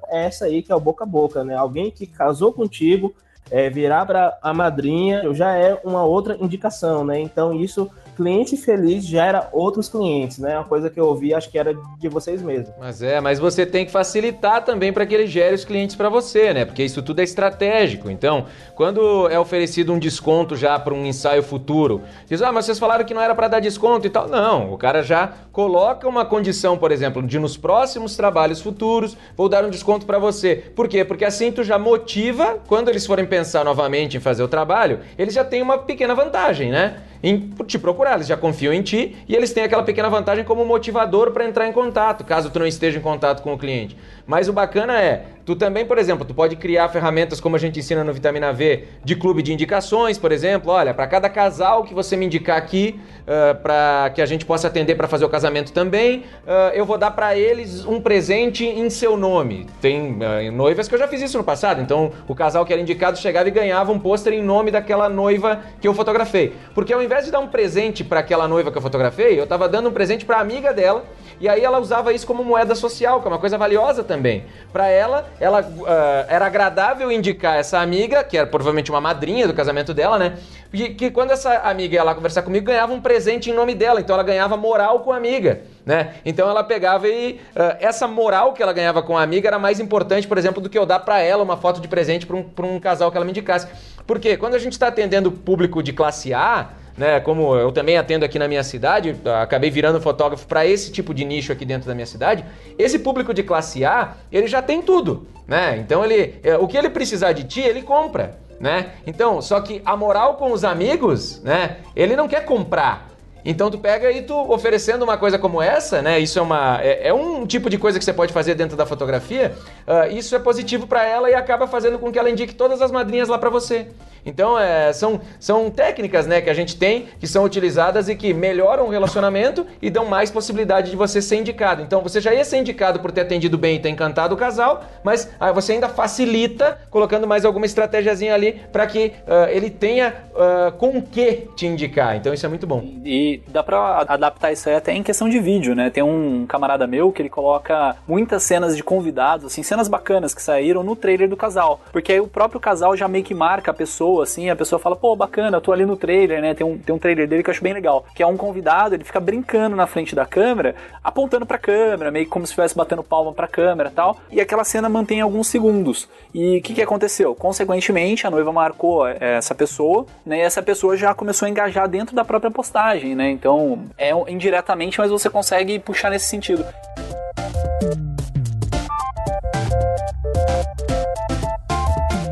é 0.07 0.26
essa 0.26 0.45
aí 0.45 0.61
que 0.61 0.72
é 0.72 0.76
o 0.76 0.80
boca 0.80 1.03
a 1.03 1.07
boca, 1.07 1.43
né? 1.43 1.56
Alguém 1.56 1.91
que 1.91 2.07
casou 2.07 2.51
contigo 2.51 3.14
é, 3.51 3.69
virar 3.69 4.06
para 4.06 4.38
a 4.41 4.53
madrinha 4.53 5.34
já 5.34 5.56
é 5.56 5.80
uma 5.84 6.03
outra 6.03 6.38
indicação, 6.39 7.03
né? 7.03 7.19
Então 7.19 7.53
isso 7.53 7.89
cliente 8.20 8.58
feliz 8.58 9.06
gera 9.06 9.48
outros 9.54 9.88
clientes, 9.88 10.40
né? 10.40 10.58
Uma 10.58 10.66
coisa 10.66 10.90
que 10.90 11.00
eu 11.00 11.06
ouvi, 11.06 11.34
acho 11.34 11.50
que 11.50 11.58
era 11.58 11.74
de 11.74 12.10
vocês 12.10 12.41
mesmos. 12.41 12.76
Mas 12.78 13.02
é, 13.02 13.22
mas 13.22 13.40
você 13.40 13.66
tem 13.66 13.86
que 13.86 13.91
facilitar 13.94 14.66
também 14.66 14.91
para 14.91 15.06
que 15.06 15.16
ele 15.16 15.26
gere 15.26 15.56
os 15.56 15.64
clientes 15.64 15.96
para 15.96 16.10
você, 16.10 16.54
né? 16.54 16.66
Porque 16.66 16.84
isso 16.84 17.02
tudo 17.02 17.22
é 17.22 17.24
estratégico. 17.24 18.10
Então, 18.10 18.46
quando 18.76 19.30
é 19.30 19.40
oferecido 19.40 19.94
um 19.94 20.00
desconto 20.00 20.58
já 20.58 20.78
para 20.78 20.94
um 20.94 21.06
ensaio 21.06 21.41
futuro, 21.41 22.02
diz: 22.28 22.41
"Ah, 22.41 22.52
mas 22.52 22.66
vocês 22.66 22.78
falaram 22.78 23.06
que 23.06 23.14
não 23.14 23.22
era 23.22 23.34
para 23.34 23.48
dar 23.48 23.62
desconto 23.62 24.06
e 24.06 24.10
tal". 24.10 24.28
Não, 24.28 24.74
o 24.74 24.78
cara 24.78 25.02
já 25.02 25.32
coloca 25.54 26.08
uma 26.08 26.26
condição, 26.26 26.78
por 26.78 26.91
exemplo, 26.91 27.26
de 27.26 27.40
nos 27.40 27.56
próximos 27.56 28.18
trabalhos 28.18 28.60
futuros 28.60 29.16
vou 29.38 29.48
dar 29.48 29.64
um 29.64 29.70
desconto 29.70 30.06
para 30.06 30.20
você. 30.20 30.56
Por 30.76 30.90
quê? 30.90 31.06
Porque 31.06 31.24
assim 31.24 31.52
tu 31.52 31.64
já 31.64 31.80
motiva, 31.80 32.60
quando 32.68 32.90
eles 32.90 33.06
forem 33.06 33.26
pensar 33.26 33.64
novamente 33.64 34.18
em 34.18 34.20
fazer 34.20 34.44
o 34.44 34.48
trabalho, 34.48 35.00
eles 35.18 35.34
já 35.34 35.46
têm 35.46 35.62
uma 35.62 35.78
pequena 35.78 36.14
vantagem, 36.14 36.70
né? 36.70 36.98
Em 37.22 37.50
te 37.66 37.78
procurar. 37.78 38.16
Eles 38.16 38.28
já 38.28 38.38
confiam 38.38 38.74
em 38.74 38.82
ti 38.82 39.16
e 39.28 39.36
eles 39.36 39.54
têm 39.54 39.64
aquela 39.64 39.84
pequena 39.84 40.10
vantagem 40.10 40.44
como 40.44 40.66
motivador 40.66 41.32
para 41.32 41.46
entrar 41.46 41.68
em 41.68 41.72
contato, 41.72 42.24
caso 42.24 42.50
tu 42.50 42.60
não 42.60 42.68
esteja 42.68 43.00
em 43.00 43.02
contato 43.02 43.41
com 43.41 43.54
o 43.54 43.58
cliente. 43.58 43.96
Mas 44.26 44.48
o 44.48 44.54
bacana 44.54 45.00
é, 45.02 45.26
tu 45.50 45.56
também, 45.56 45.84
por 45.84 45.98
exemplo, 45.98 46.24
tu 46.24 46.34
pode 46.34 46.56
criar 46.56 46.88
ferramentas 46.90 47.42
como 47.42 47.56
a 47.56 47.60
gente 47.60 47.80
ensina 47.80 48.04
no 48.04 48.14
Vitamina 48.14 48.54
V, 48.54 48.84
de 49.04 49.16
clube 49.16 49.42
de 49.42 49.52
indicações, 49.52 50.16
por 50.16 50.32
exemplo. 50.32 50.72
Olha, 50.72 50.94
para 50.94 51.08
cada 51.08 51.28
casal 51.28 51.84
que 51.84 51.92
você 51.92 52.16
me 52.16 52.28
indicar 52.28 52.56
aqui, 52.56 53.00
uh, 53.24 53.60
para 53.60 54.12
que 54.14 54.22
a 54.22 54.28
gente 54.28 54.46
possa 54.46 54.68
atender 54.68 54.94
para 54.94 55.08
fazer 55.08 55.26
o 55.26 55.30
casamento 55.30 55.74
também, 55.74 56.20
uh, 56.20 56.72
eu 56.76 56.86
vou 56.86 57.00
dar 57.00 57.10
para 57.10 57.36
eles 57.36 57.84
um 57.84 58.00
presente 58.00 58.64
em 58.64 58.92
seu 58.92 59.18
nome. 59.18 59.66
Tem 59.82 60.20
uh, 60.20 60.52
noivas 60.52 60.88
que 60.88 60.94
eu 60.94 61.00
já 61.00 61.08
fiz 61.08 61.20
isso 61.20 61.40
no 61.40 61.44
passado, 61.44 61.82
então 61.82 62.12
o 62.28 62.36
casal 62.36 62.64
que 62.64 62.72
era 62.72 62.80
indicado 62.80 63.18
chegava 63.18 63.48
e 63.48 63.52
ganhava 63.52 63.92
um 63.92 63.98
pôster 63.98 64.34
em 64.34 64.44
nome 64.44 64.70
daquela 64.70 65.10
noiva 65.10 65.62
que 65.82 65.88
eu 65.88 65.96
fotografei. 65.96 66.54
Porque 66.76 66.94
ao 66.94 67.02
invés 67.02 67.26
de 67.26 67.32
dar 67.32 67.40
um 67.40 67.48
presente 67.48 68.04
para 68.04 68.20
aquela 68.20 68.48
noiva 68.48 68.72
que 68.72 68.78
eu 68.78 68.82
fotografei, 68.84 69.40
eu 69.40 69.46
estava 69.46 69.68
dando 69.68 69.90
um 69.90 69.92
presente 69.92 70.26
para 70.26 70.40
amiga 70.40 70.72
dela 70.72 71.06
e 71.40 71.48
aí 71.48 71.64
ela 71.64 71.80
usava 71.80 72.11
isso 72.11 72.28
como 72.28 72.44
moeda 72.44 72.76
social, 72.76 73.22
que 73.22 73.28
é 73.28 73.32
uma 73.32 73.40
coisa 73.40 73.57
valiosa 73.57 74.03
também. 74.03 74.44
Para 74.74 74.88
ela, 74.88 75.30
ela 75.40 75.61
uh, 75.61 75.86
era 76.28 76.45
agradável 76.45 77.11
indicar 77.11 77.57
essa 77.57 77.80
amiga, 77.80 78.24
que 78.24 78.38
era 78.38 78.45
provavelmente 78.45 78.91
uma 78.91 78.99
madrinha 78.99 79.48
do 79.48 79.53
casamento 79.53 79.94
dela, 79.94 80.20
né? 80.20 80.38
Que, 80.72 80.90
que 80.90 81.11
quando 81.11 81.32
essa 81.32 81.60
amiga 81.60 81.95
ia 81.95 82.03
lá 82.03 82.14
conversar 82.14 82.41
comigo, 82.41 82.66
ganhava 82.66 82.94
um 82.94 83.02
presente 83.02 83.49
em 83.49 83.53
nome 83.53 83.74
dela. 83.74 83.99
Então 84.02 84.14
ela 84.14 84.24
ganhava 84.24 84.57
moral 84.57 84.99
com 84.99 85.11
a 85.11 85.18
amiga. 85.18 85.61
Né? 85.86 86.16
Então 86.24 86.48
ela 86.48 86.64
pegava 86.64 87.07
e 87.07 87.40
uh, 87.56 87.78
essa 87.80 88.07
moral 88.07 88.53
que 88.53 88.61
ela 88.61 88.74
ganhava 88.74 89.02
com 89.02 89.18
a 89.18 89.24
amiga 89.24 89.48
era 89.48 89.57
mais 89.57 89.80
importante, 89.80 90.28
por 90.28 90.38
exemplo, 90.38 90.61
do 90.61 90.70
que 90.70 90.78
eu 90.78 90.86
dar 90.86 90.99
para 90.99 91.20
ela 91.20 91.41
uma 91.41 91.57
foto 91.57 91.82
de 91.82 91.88
presente 91.88 92.28
para 92.28 92.36
um, 92.36 92.45
um 92.76 92.80
casal 92.80 93.10
que 93.10 93.18
ela 93.18 93.26
me 93.26 93.32
indicasse. 93.32 93.68
Porque 94.06 94.38
quando 94.38 94.56
a 94.56 94.60
gente 94.60 94.74
está 94.74 94.88
atendendo 94.88 95.32
público 95.32 95.82
de 95.82 95.94
classe 95.94 96.34
A, 96.34 96.70
né? 97.00 97.22
Como 97.22 97.56
eu 97.56 97.72
também 97.72 97.98
atendo 97.98 98.26
aqui 98.26 98.38
na 98.38 98.46
minha 98.46 98.62
cidade, 98.62 99.16
acabei 99.42 99.72
virando 99.72 100.02
fotógrafo 100.02 100.46
para 100.46 100.66
esse 100.66 100.92
tipo 100.92 101.14
de 101.14 101.24
nicho 101.24 101.50
aqui 101.50 101.64
dentro 101.64 101.88
da 101.88 101.96
minha 101.96 102.06
cidade. 102.06 102.44
Esse 102.78 103.00
público 103.00 103.34
de 103.34 103.42
classe 103.42 103.86
A, 103.86 104.16
ele 104.30 104.48
já 104.48 104.62
tem 104.62 104.82
tudo, 104.82 105.26
né? 105.48 105.78
Então 105.78 106.04
ele, 106.04 106.36
é, 106.44 106.58
o 106.58 106.68
que 106.68 106.78
ele 106.78 106.90
precisar 106.90 107.32
de 107.32 107.46
ti, 107.46 107.62
ele 107.62 107.82
compra, 107.84 108.38
né? 108.60 108.92
Então, 109.08 109.42
só 109.42 109.62
que 109.62 109.82
a 109.86 109.96
moral 109.96 110.36
com 110.36 110.52
os 110.52 110.66
amigos, 110.66 111.42
né? 111.42 111.78
Ele 111.96 112.18
não 112.18 112.28
quer 112.28 112.44
comprar. 112.44 113.08
Então 113.46 113.72
tu 113.72 113.78
pega 113.78 114.12
e 114.12 114.22
tu 114.22 114.36
oferecendo 114.52 115.04
uma 115.04 115.18
coisa 115.18 115.40
como 115.40 115.62
essa, 115.62 116.02
né? 116.02 116.20
Isso 116.20 116.38
é 116.38 116.42
uma 116.42 116.82
é, 116.84 117.08
é 117.08 117.14
um 117.14 117.48
tipo 117.48 117.70
de 117.70 117.78
coisa 117.78 117.98
que 117.98 118.04
você 118.04 118.12
pode 118.12 118.34
fazer 118.34 118.56
dentro 118.56 118.76
da 118.76 118.86
fotografia. 118.86 119.56
Uh, 119.88 120.14
isso 120.14 120.36
é 120.36 120.40
positivo 120.40 120.86
para 120.86 121.06
ela 121.06 121.30
e 121.30 121.34
acaba 121.34 121.66
fazendo 121.66 121.98
com 121.98 122.12
que 122.12 122.20
ela 122.20 122.30
indique 122.30 122.54
todas 122.54 122.82
as 122.82 122.92
madrinhas 122.92 123.30
lá 123.30 123.38
para 123.38 123.50
você. 123.50 123.88
Então, 124.26 124.60
é, 124.60 124.91
são, 124.94 125.22
são 125.40 125.70
técnicas 125.70 126.28
né, 126.28 126.41
que 126.41 126.50
a 126.50 126.54
gente 126.54 126.78
tem 126.78 127.08
que 127.20 127.28
são 127.28 127.44
utilizadas 127.44 128.10
e 128.10 128.16
que 128.16 128.34
melhoram 128.34 128.88
o 128.88 128.90
relacionamento 128.90 129.66
e 129.82 129.90
dão 129.90 130.06
mais 130.06 130.32
possibilidade 130.32 130.91
de 130.91 130.98
você 130.98 131.22
ser 131.22 131.38
indicado. 131.38 131.82
Então, 131.82 132.02
você 132.02 132.20
já 132.20 132.34
ia 132.34 132.44
ser 132.44 132.58
indicado 132.58 133.00
por 133.00 133.12
ter 133.12 133.22
atendido 133.22 133.58
bem 133.58 133.76
e 133.76 133.80
ter 133.80 133.90
encantado 133.90 134.36
o 134.36 134.38
casal, 134.38 134.84
mas 135.04 135.30
ah, 135.40 135.52
você 135.52 135.74
ainda 135.74 135.90
facilita 135.90 136.80
colocando 136.90 137.28
mais 137.28 137.46
alguma 137.46 137.66
estratégiazinha 137.66 138.34
ali 138.34 138.62
para 138.72 138.86
que 138.88 139.14
uh, 139.28 139.50
ele 139.50 139.70
tenha 139.70 140.14
uh, 140.34 140.72
com 140.74 140.98
o 140.98 141.02
que 141.02 141.48
te 141.56 141.66
indicar. 141.66 142.16
Então, 142.16 142.34
isso 142.34 142.46
é 142.46 142.50
muito 142.50 142.68
bom. 142.68 142.84
E 143.04 143.41
dá 143.48 143.64
para 143.64 144.06
adaptar 144.08 144.52
isso 144.52 144.70
aí 144.70 144.76
até 144.76 144.94
em 144.94 145.04
questão 145.04 145.30
de 145.30 145.40
vídeo, 145.40 145.76
né? 145.76 145.90
Tem 145.90 146.04
um 146.04 146.46
camarada 146.48 146.86
meu 146.88 147.12
que 147.12 147.22
ele 147.22 147.30
coloca 147.30 147.96
muitas 148.08 148.44
cenas 148.44 148.76
de 148.76 148.84
convidados, 148.84 149.46
assim, 149.46 149.64
cenas 149.64 149.88
bacanas 149.88 150.34
que 150.34 150.41
saíram 150.41 150.84
no 150.84 150.96
trailer 150.96 151.30
do 151.30 151.38
casal. 151.38 151.82
Porque 151.91 152.12
aí 152.12 152.20
o 152.20 152.28
próprio 152.28 152.60
casal 152.60 152.96
já 152.96 153.08
meio 153.08 153.24
que 153.24 153.34
marca 153.34 153.72
a 153.72 153.74
pessoa 153.74 154.09
pessoa, 154.10 154.23
assim, 154.23 154.49
a 154.49 154.56
pessoa 154.56 154.80
fala, 154.80 154.95
pô, 154.95 155.15
bacana, 155.15 155.57
eu 155.57 155.61
tô 155.61 155.72
ali 155.72 155.86
no 155.86 155.95
trailer, 155.95 156.41
né? 156.41 156.53
Tem 156.53 156.65
um, 156.65 156.77
tem 156.77 156.94
um 156.95 156.98
trailer 156.98 157.27
dele 157.27 157.44
que 157.44 157.49
eu 157.49 157.52
acho 157.52 157.64
bem 157.64 157.73
legal. 157.73 158.06
Que 158.15 158.23
é 158.23 158.27
um 158.27 158.36
convidado, 158.36 158.95
ele 158.95 159.03
fica 159.03 159.19
brincando 159.19 159.76
na 159.76 159.86
frente 159.86 160.15
da 160.15 160.26
câmera, 160.26 160.76
apontando 161.03 161.45
pra 161.45 161.57
câmera, 161.57 162.11
meio 162.11 162.27
como 162.27 162.45
se 162.45 162.52
estivesse 162.52 162.76
batendo 162.76 163.03
palma 163.03 163.31
pra 163.31 163.48
câmera 163.48 163.91
tal. 163.94 164.18
E 164.31 164.41
aquela 164.41 164.64
cena 164.64 164.90
mantém 164.90 165.22
alguns 165.22 165.48
segundos. 165.48 166.07
E 166.34 166.57
o 166.57 166.61
que, 166.61 166.73
que 166.73 166.81
aconteceu? 166.81 167.36
Consequentemente, 167.36 168.26
a 168.26 168.31
noiva 168.31 168.52
marcou 168.52 169.07
é, 169.07 169.18
essa 169.19 169.53
pessoa, 169.53 170.06
né? 170.26 170.40
E 170.40 170.41
essa 170.41 170.61
pessoa 170.61 170.98
já 170.98 171.14
começou 171.14 171.45
a 171.45 171.49
engajar 171.49 171.88
dentro 171.88 172.15
da 172.15 172.26
própria 172.26 172.52
postagem, 172.52 173.15
né? 173.15 173.30
Então, 173.30 173.80
é 173.98 174.11
indiretamente, 174.31 174.99
mas 174.99 175.11
você 175.11 175.30
consegue 175.30 175.80
puxar 175.80 176.10
nesse 176.10 176.26
sentido. 176.26 176.65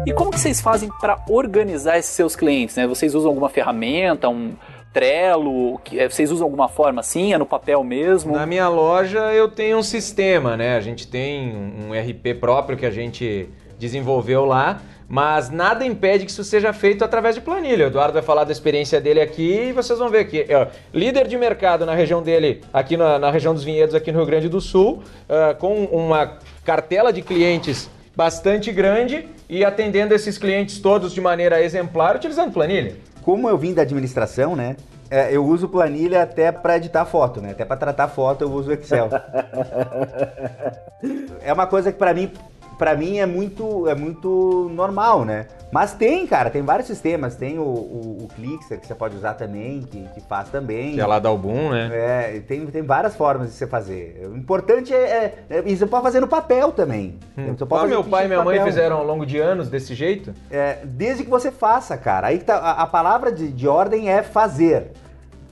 E 0.07 0.13
como 0.13 0.31
que 0.31 0.39
vocês 0.39 0.61
fazem 0.61 0.89
para 1.01 1.21
organizar 1.27 1.97
esses 1.99 2.11
seus 2.11 2.33
clientes? 2.33 2.77
Né? 2.77 2.87
Vocês 2.87 3.13
usam 3.13 3.29
alguma 3.29 3.49
ferramenta, 3.49 4.29
um 4.29 4.53
Trello? 4.93 5.81
É, 5.91 6.07
vocês 6.07 6.31
usam 6.31 6.45
alguma 6.45 6.69
forma 6.69 7.01
assim? 7.01 7.33
É 7.33 7.37
no 7.37 7.45
papel 7.45 7.83
mesmo? 7.83 8.31
Na 8.31 8.45
minha 8.45 8.69
loja 8.69 9.33
eu 9.33 9.49
tenho 9.49 9.77
um 9.77 9.83
sistema, 9.83 10.55
né? 10.55 10.77
A 10.77 10.79
gente 10.79 11.05
tem 11.05 11.53
um 11.53 11.91
RP 11.91 12.39
próprio 12.39 12.77
que 12.77 12.85
a 12.85 12.89
gente 12.89 13.49
desenvolveu 13.77 14.45
lá, 14.45 14.81
mas 15.09 15.49
nada 15.49 15.85
impede 15.85 16.23
que 16.23 16.31
isso 16.31 16.43
seja 16.45 16.71
feito 16.71 17.03
através 17.03 17.35
de 17.35 17.41
planilha. 17.41 17.83
O 17.83 17.87
Eduardo 17.89 18.13
vai 18.13 18.23
falar 18.23 18.45
da 18.45 18.53
experiência 18.53 19.01
dele 19.01 19.19
aqui 19.19 19.67
e 19.67 19.73
vocês 19.73 19.99
vão 19.99 20.07
ver 20.07 20.19
aqui. 20.19 20.45
Ó, 20.49 20.67
líder 20.93 21.27
de 21.27 21.37
mercado 21.37 21.85
na 21.85 21.93
região 21.93 22.23
dele, 22.23 22.61
aqui 22.71 22.95
na, 22.95 23.19
na, 23.19 23.29
região 23.29 23.53
dos 23.53 23.65
Vinhedos, 23.65 23.93
aqui 23.93 24.09
no 24.13 24.19
Rio 24.19 24.25
Grande 24.25 24.47
do 24.47 24.61
Sul, 24.61 25.03
uh, 25.27 25.53
com 25.57 25.83
uma 25.83 26.37
cartela 26.63 27.11
de 27.11 27.21
clientes 27.21 27.89
bastante 28.17 28.71
grande 28.71 29.29
e 29.47 29.63
atendendo 29.63 30.11
esses 30.11 30.39
clientes 30.39 30.79
todos 30.79 31.13
de 31.13 31.21
maneira 31.21 31.61
exemplar 31.61 32.15
utilizando 32.15 32.51
planilha. 32.51 32.95
Como 33.21 33.47
eu 33.47 33.55
vim 33.55 33.75
da 33.75 33.83
administração, 33.83 34.55
né? 34.55 34.75
É, 35.07 35.33
eu 35.33 35.45
uso 35.45 35.69
planilha 35.69 36.23
até 36.23 36.51
para 36.51 36.77
editar 36.77 37.05
foto, 37.05 37.39
né? 37.39 37.51
Até 37.51 37.63
para 37.63 37.77
tratar 37.77 38.07
foto 38.07 38.43
eu 38.43 38.51
uso 38.51 38.73
Excel. 38.73 39.07
é 41.45 41.53
uma 41.53 41.67
coisa 41.67 41.91
que 41.91 41.99
para 41.99 42.11
mim 42.11 42.31
para 42.77 42.95
mim 42.95 43.17
é 43.17 43.25
muito, 43.25 43.87
é 43.87 43.95
muito 43.95 44.69
normal, 44.73 45.25
né? 45.25 45.47
Mas 45.71 45.93
tem, 45.93 46.25
cara, 46.25 46.49
tem 46.49 46.61
vários 46.61 46.87
sistemas. 46.87 47.35
Tem 47.35 47.59
o, 47.59 47.63
o, 47.63 48.17
o 48.23 48.27
Clixer, 48.35 48.79
que 48.79 48.87
você 48.87 48.95
pode 48.95 49.15
usar 49.15 49.33
também, 49.33 49.81
que, 49.81 50.01
que 50.13 50.21
faz 50.21 50.49
também. 50.49 50.93
Que 50.93 51.01
é 51.01 51.05
lá 51.05 51.19
da 51.19 51.27
Album, 51.27 51.71
né? 51.71 51.89
É, 51.91 52.39
tem, 52.39 52.65
tem 52.67 52.81
várias 52.81 53.15
formas 53.15 53.49
de 53.49 53.55
você 53.55 53.67
fazer. 53.67 54.29
O 54.31 54.37
importante 54.37 54.93
é, 54.93 54.97
é, 55.49 55.57
é 55.57 55.63
e 55.65 55.75
você 55.75 55.85
pode 55.85 56.03
fazer 56.03 56.19
no 56.19 56.27
papel 56.27 56.71
também. 56.71 57.19
Hum. 57.37 57.53
Você 57.57 57.65
pode 57.65 57.85
ah, 57.85 57.87
meu 57.87 58.03
pai 58.03 58.25
e 58.25 58.27
minha 58.27 58.43
mãe 58.43 58.63
fizeram 58.63 58.97
ao 58.97 59.05
longo 59.05 59.25
de 59.25 59.37
anos 59.37 59.69
desse 59.69 59.93
jeito? 59.93 60.33
É, 60.49 60.79
desde 60.85 61.23
que 61.23 61.29
você 61.29 61.51
faça, 61.51 61.97
cara. 61.97 62.27
Aí 62.27 62.39
tá, 62.39 62.57
a, 62.57 62.83
a 62.83 62.87
palavra 62.87 63.31
de, 63.31 63.51
de 63.51 63.67
ordem 63.67 64.09
é 64.09 64.23
fazer. 64.23 64.91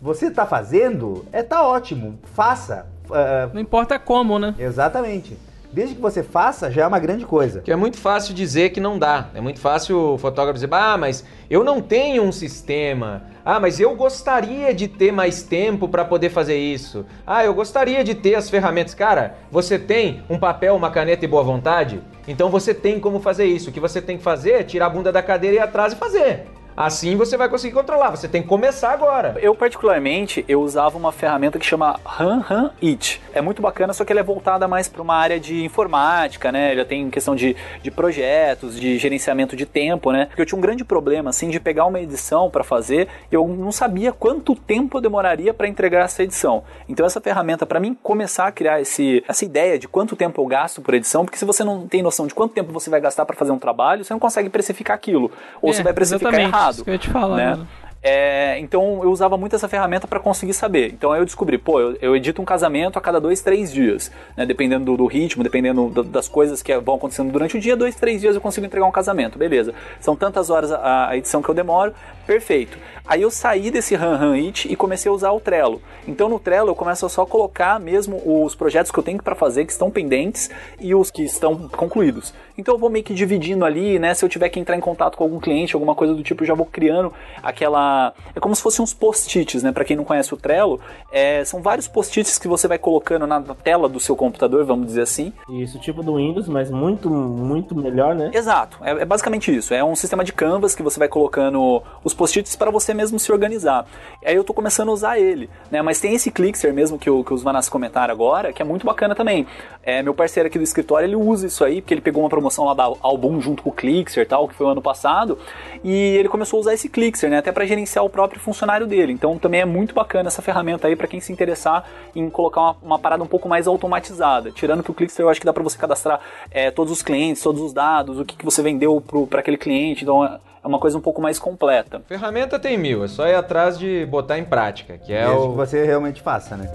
Você 0.01 0.29
tá 0.31 0.45
fazendo, 0.45 1.25
é 1.31 1.43
tá 1.43 1.67
ótimo. 1.67 2.19
Faça. 2.33 2.85
Uh, 3.09 3.53
Não 3.53 3.61
importa 3.61 3.99
como, 3.99 4.39
né? 4.39 4.55
Exatamente 4.57 5.37
desde 5.75 5.93
que 5.93 6.01
você 6.01 6.23
faça, 6.23 6.71
já 6.71 6.83
é 6.83 6.87
uma 6.87 6.99
grande 6.99 7.25
coisa. 7.25 7.59
Que 7.59 7.69
é 7.69 7.75
muito 7.75 7.97
fácil 7.97 8.33
dizer 8.33 8.69
que 8.69 8.79
não 8.79 8.97
dá. 8.97 9.29
É 9.35 9.41
muito 9.41 9.59
fácil 9.59 10.13
o 10.13 10.17
fotógrafo 10.17 10.53
dizer, 10.53 10.73
ah, 10.73 10.97
mas 10.97 11.25
eu 11.49 11.65
não 11.65 11.81
tenho 11.81 12.23
um 12.23 12.31
sistema. 12.31 13.23
Ah, 13.43 13.59
mas 13.59 13.77
eu 13.77 13.93
gostaria 13.93 14.73
de 14.73 14.87
ter 14.87 15.11
mais 15.11 15.43
tempo 15.43 15.89
para 15.89 16.05
poder 16.05 16.29
fazer 16.29 16.57
isso. 16.57 17.05
Ah, 17.27 17.43
eu 17.43 17.53
gostaria 17.53 18.05
de 18.05 18.15
ter 18.15 18.35
as 18.35 18.49
ferramentas. 18.49 18.93
Cara, 18.93 19.35
você 19.51 19.77
tem 19.77 20.23
um 20.29 20.39
papel, 20.39 20.77
uma 20.77 20.89
caneta 20.89 21.25
e 21.25 21.27
boa 21.27 21.43
vontade? 21.43 22.01
Então 22.25 22.49
você 22.49 22.73
tem 22.73 22.97
como 22.97 23.19
fazer 23.19 23.43
isso. 23.43 23.69
O 23.69 23.73
que 23.73 23.79
você 23.81 24.01
tem 24.01 24.17
que 24.17 24.23
fazer 24.23 24.51
é 24.51 24.63
tirar 24.63 24.85
a 24.85 24.89
bunda 24.89 25.11
da 25.11 25.21
cadeira 25.21 25.57
e 25.57 25.59
ir 25.59 25.61
atrás 25.61 25.91
e 25.91 25.97
fazer. 25.97 26.45
Assim 26.75 27.15
você 27.15 27.37
vai 27.37 27.47
conseguir 27.47 27.73
controlar. 27.73 28.09
Você 28.11 28.27
tem 28.27 28.41
que 28.41 28.47
começar 28.47 28.91
agora. 28.91 29.35
Eu, 29.41 29.55
particularmente, 29.55 30.43
eu 30.47 30.61
usava 30.61 30.97
uma 30.97 31.11
ferramenta 31.11 31.57
que 31.57 31.65
chama 31.65 31.99
Han 32.19 32.43
Han 32.49 32.71
It. 32.83 33.21
É 33.33 33.41
muito 33.41 33.61
bacana, 33.61 33.93
só 33.93 34.03
que 34.03 34.11
ela 34.11 34.19
é 34.19 34.23
voltada 34.23 34.67
mais 34.67 34.89
para 34.89 35.01
uma 35.01 35.15
área 35.15 35.39
de 35.39 35.63
informática, 35.63 36.51
né? 36.51 36.75
Já 36.75 36.83
tem 36.83 37.09
questão 37.09 37.35
de, 37.35 37.55
de 37.81 37.91
projetos, 37.91 38.77
de 38.79 38.97
gerenciamento 38.97 39.55
de 39.55 39.65
tempo, 39.65 40.11
né? 40.11 40.25
Porque 40.25 40.41
eu 40.41 40.45
tinha 40.45 40.57
um 40.57 40.61
grande 40.61 40.83
problema, 40.83 41.29
assim, 41.29 41.49
de 41.49 41.59
pegar 41.59 41.85
uma 41.85 41.99
edição 41.99 42.49
para 42.49 42.63
fazer 42.63 43.07
e 43.31 43.35
eu 43.35 43.47
não 43.47 43.71
sabia 43.71 44.11
quanto 44.11 44.53
tempo 44.53 44.97
eu 44.97 45.01
demoraria 45.01 45.53
para 45.53 45.67
entregar 45.67 46.03
essa 46.03 46.23
edição. 46.23 46.63
Então, 46.89 47.05
essa 47.05 47.21
ferramenta, 47.21 47.65
para 47.65 47.79
mim, 47.79 47.97
começar 48.03 48.47
a 48.47 48.51
criar 48.51 48.81
esse, 48.81 49.23
essa 49.27 49.45
ideia 49.45 49.79
de 49.79 49.87
quanto 49.87 50.15
tempo 50.15 50.41
eu 50.41 50.45
gasto 50.45 50.81
por 50.81 50.93
edição, 50.93 51.23
porque 51.23 51.37
se 51.37 51.45
você 51.45 51.63
não 51.63 51.87
tem 51.87 52.01
noção 52.01 52.27
de 52.27 52.33
quanto 52.33 52.53
tempo 52.53 52.73
você 52.73 52.89
vai 52.89 52.99
gastar 52.99 53.25
para 53.25 53.35
fazer 53.35 53.51
um 53.51 53.59
trabalho, 53.59 54.03
você 54.03 54.13
não 54.13 54.19
consegue 54.19 54.49
precificar 54.49 54.95
aquilo. 54.95 55.31
Ou 55.61 55.69
É, 55.69 55.73
você 55.73 55.83
vai 55.83 55.93
precificar 55.93 56.33
exatamente, 56.33 56.55
errado. 56.55 56.64
Isso 56.71 56.83
que 56.83 56.89
eu 56.89 56.93
ia 56.93 56.99
te 56.99 57.09
falar, 57.09 57.35
né? 57.57 57.67
É, 58.07 58.59
então 58.59 59.01
eu 59.03 59.09
usava 59.09 59.35
muito 59.35 59.55
essa 59.55 59.67
ferramenta 59.67 60.05
para 60.07 60.19
conseguir 60.19 60.53
saber. 60.53 60.93
Então 60.93 61.11
aí 61.11 61.19
eu 61.19 61.25
descobri, 61.25 61.57
pô, 61.57 61.79
eu, 61.79 61.97
eu 61.99 62.15
edito 62.15 62.39
um 62.39 62.45
casamento 62.45 62.99
a 62.99 63.01
cada 63.01 63.19
dois, 63.19 63.41
três 63.41 63.73
dias, 63.73 64.11
né? 64.37 64.45
Dependendo 64.45 64.85
do, 64.85 64.95
do 64.95 65.05
ritmo, 65.07 65.41
dependendo 65.43 65.89
do- 65.89 66.03
das 66.03 66.27
coisas 66.27 66.61
que 66.61 66.77
vão 66.77 66.95
acontecendo 66.97 67.31
durante 67.31 67.57
o 67.57 67.59
dia, 67.59 67.75
dois, 67.75 67.95
três 67.95 68.21
dias 68.21 68.35
eu 68.35 68.41
consigo 68.41 68.63
entregar 68.63 68.85
um 68.85 68.91
casamento, 68.91 69.39
beleza. 69.39 69.73
São 69.99 70.15
tantas 70.15 70.51
horas 70.51 70.71
a, 70.71 71.09
a 71.09 71.17
edição 71.17 71.41
que 71.41 71.49
eu 71.49 71.55
demoro, 71.55 71.95
perfeito. 72.27 72.77
Aí 73.07 73.23
eu 73.23 73.31
saí 73.31 73.71
desse 73.71 73.95
Han 73.95 74.19
Han 74.21 74.33
It 74.35 74.71
e 74.71 74.75
comecei 74.75 75.09
a 75.09 75.13
usar 75.13 75.31
o 75.31 75.39
Trello. 75.39 75.81
Então 76.07 76.29
no 76.29 76.39
Trello 76.39 76.69
eu 76.69 76.75
começo 76.75 77.07
a 77.07 77.09
só 77.09 77.25
colocar 77.25 77.79
mesmo 77.79 78.21
os 78.23 78.53
projetos 78.53 78.91
que 78.91 78.99
eu 78.99 79.03
tenho 79.03 79.21
para 79.21 79.33
fazer, 79.33 79.65
que 79.65 79.71
estão 79.71 79.89
pendentes, 79.89 80.51
e 80.79 80.93
os 80.93 81.09
que 81.09 81.23
estão 81.23 81.67
concluídos. 81.69 82.35
Então 82.55 82.75
eu 82.75 82.79
vou 82.79 82.89
meio 82.89 83.03
que 83.03 83.15
dividindo 83.15 83.65
ali, 83.65 83.97
né? 83.97 84.13
Se 84.13 84.23
eu 84.23 84.29
tiver 84.29 84.49
que 84.49 84.59
entrar 84.59 84.77
em 84.77 84.79
contato 84.79 85.17
com 85.17 85.23
algum 85.23 85.39
cliente, 85.39 85.73
alguma 85.75 85.95
coisa 85.95 86.13
do 86.13 86.21
tipo, 86.21 86.43
eu 86.43 86.47
já 86.47 86.53
vou 86.53 86.67
criando 86.67 87.11
aquela. 87.41 87.94
É 88.35 88.39
como 88.39 88.55
se 88.55 88.61
fossem 88.61 88.83
uns 88.83 88.93
post-its, 88.93 89.63
né? 89.63 89.71
Para 89.71 89.83
quem 89.85 89.95
não 89.95 90.03
conhece 90.03 90.33
o 90.33 90.37
Trello, 90.37 90.79
é, 91.11 91.43
são 91.45 91.61
vários 91.61 91.87
post-its 91.87 92.37
que 92.37 92.47
você 92.47 92.67
vai 92.67 92.77
colocando 92.77 93.25
na 93.27 93.41
tela 93.41 93.87
do 93.89 93.99
seu 93.99 94.15
computador, 94.15 94.65
vamos 94.65 94.87
dizer 94.87 95.01
assim. 95.01 95.31
Isso, 95.49 95.79
tipo 95.79 96.01
do 96.03 96.15
Windows, 96.15 96.47
mas 96.47 96.69
muito, 96.71 97.09
muito 97.09 97.75
melhor, 97.75 98.15
né? 98.15 98.31
Exato, 98.33 98.77
é, 98.83 98.91
é 99.01 99.05
basicamente 99.05 99.55
isso. 99.55 99.73
É 99.73 99.83
um 99.83 99.95
sistema 99.95 100.23
de 100.23 100.33
canvas 100.33 100.73
que 100.75 100.83
você 100.83 100.97
vai 100.99 101.07
colocando 101.07 101.81
os 102.03 102.13
post-its 102.13 102.55
para 102.55 102.71
você 102.71 102.93
mesmo 102.93 103.19
se 103.19 103.31
organizar. 103.31 103.85
E 104.23 104.27
aí 104.27 104.35
eu 104.35 104.43
tô 104.43 104.53
começando 104.53 104.89
a 104.89 104.93
usar 104.93 105.19
ele, 105.19 105.49
né? 105.71 105.81
Mas 105.81 105.99
tem 105.99 106.13
esse 106.13 106.31
Clickster 106.31 106.73
mesmo 106.73 106.97
que, 106.97 107.09
o- 107.09 107.23
que 107.23 107.33
os 107.33 107.43
Vanas 107.43 107.69
comentaram 107.69 108.13
agora, 108.13 108.51
que 108.53 108.61
é 108.61 108.65
muito 108.65 108.85
bacana 108.85 109.15
também. 109.15 109.45
É, 109.83 110.01
meu 110.01 110.13
parceiro 110.13 110.47
aqui 110.47 110.57
do 110.57 110.63
escritório, 110.63 111.05
ele 111.05 111.15
usa 111.15 111.47
isso 111.47 111.63
aí, 111.63 111.81
porque 111.81 111.93
ele 111.93 112.01
pegou 112.01 112.23
uma 112.23 112.29
promoção 112.29 112.65
lá 112.65 112.73
da 112.73 112.83
Album 113.01 113.39
junto 113.39 113.61
com 113.63 113.69
o 113.69 113.73
Clickster 113.73 114.23
e 114.23 114.25
tal, 114.25 114.47
que 114.47 114.55
foi 114.55 114.65
o 114.65 114.69
ano 114.69 114.81
passado, 114.81 115.37
e 115.83 115.91
ele 116.17 116.27
começou 116.29 116.57
a 116.57 116.61
usar 116.61 116.73
esse 116.73 116.89
Clickster, 116.89 117.29
né? 117.29 117.37
Até 117.37 117.51
para 117.51 117.65
gerenciar 117.65 117.84
o 118.01 118.09
próprio 118.09 118.39
funcionário 118.39 118.87
dele. 118.87 119.13
Então 119.13 119.37
também 119.37 119.61
é 119.61 119.65
muito 119.65 119.93
bacana 119.93 120.27
essa 120.27 120.41
ferramenta 120.41 120.87
aí 120.87 120.95
para 120.95 121.07
quem 121.07 121.19
se 121.19 121.31
interessar 121.31 121.85
em 122.15 122.29
colocar 122.29 122.61
uma, 122.61 122.77
uma 122.81 122.99
parada 122.99 123.23
um 123.23 123.27
pouco 123.27 123.47
mais 123.47 123.67
automatizada. 123.67 124.51
Tirando 124.51 124.83
que 124.83 124.91
o 124.91 124.93
Clickster 124.93 125.25
eu 125.25 125.29
acho 125.29 125.39
que 125.39 125.45
dá 125.45 125.53
para 125.53 125.63
você 125.63 125.77
cadastrar 125.77 126.19
é, 126.51 126.71
todos 126.71 126.91
os 126.91 127.01
clientes, 127.01 127.41
todos 127.41 127.61
os 127.61 127.73
dados, 127.73 128.19
o 128.19 128.25
que, 128.25 128.35
que 128.35 128.45
você 128.45 128.61
vendeu 128.61 129.01
para 129.29 129.39
aquele 129.39 129.57
cliente. 129.57 130.03
Então 130.03 130.23
é 130.23 130.39
é 130.65 130.67
uma 130.67 130.79
coisa 130.79 130.97
um 130.97 131.01
pouco 131.01 131.21
mais 131.21 131.37
completa. 131.37 132.01
Ferramenta 132.07 132.57
tem 132.57 132.75
mil, 132.75 133.03
é 133.03 133.07
só 133.07 133.27
ir 133.27 133.35
atrás 133.35 133.77
de 133.77 134.03
botar 134.07 134.39
em 134.39 134.43
prática, 134.43 134.97
que 134.97 135.13
é 135.13 135.23
Desde 135.27 135.45
o. 135.45 135.51
que 135.51 135.55
você 135.55 135.85
realmente 135.85 136.23
faça, 136.23 136.57
né? 136.57 136.67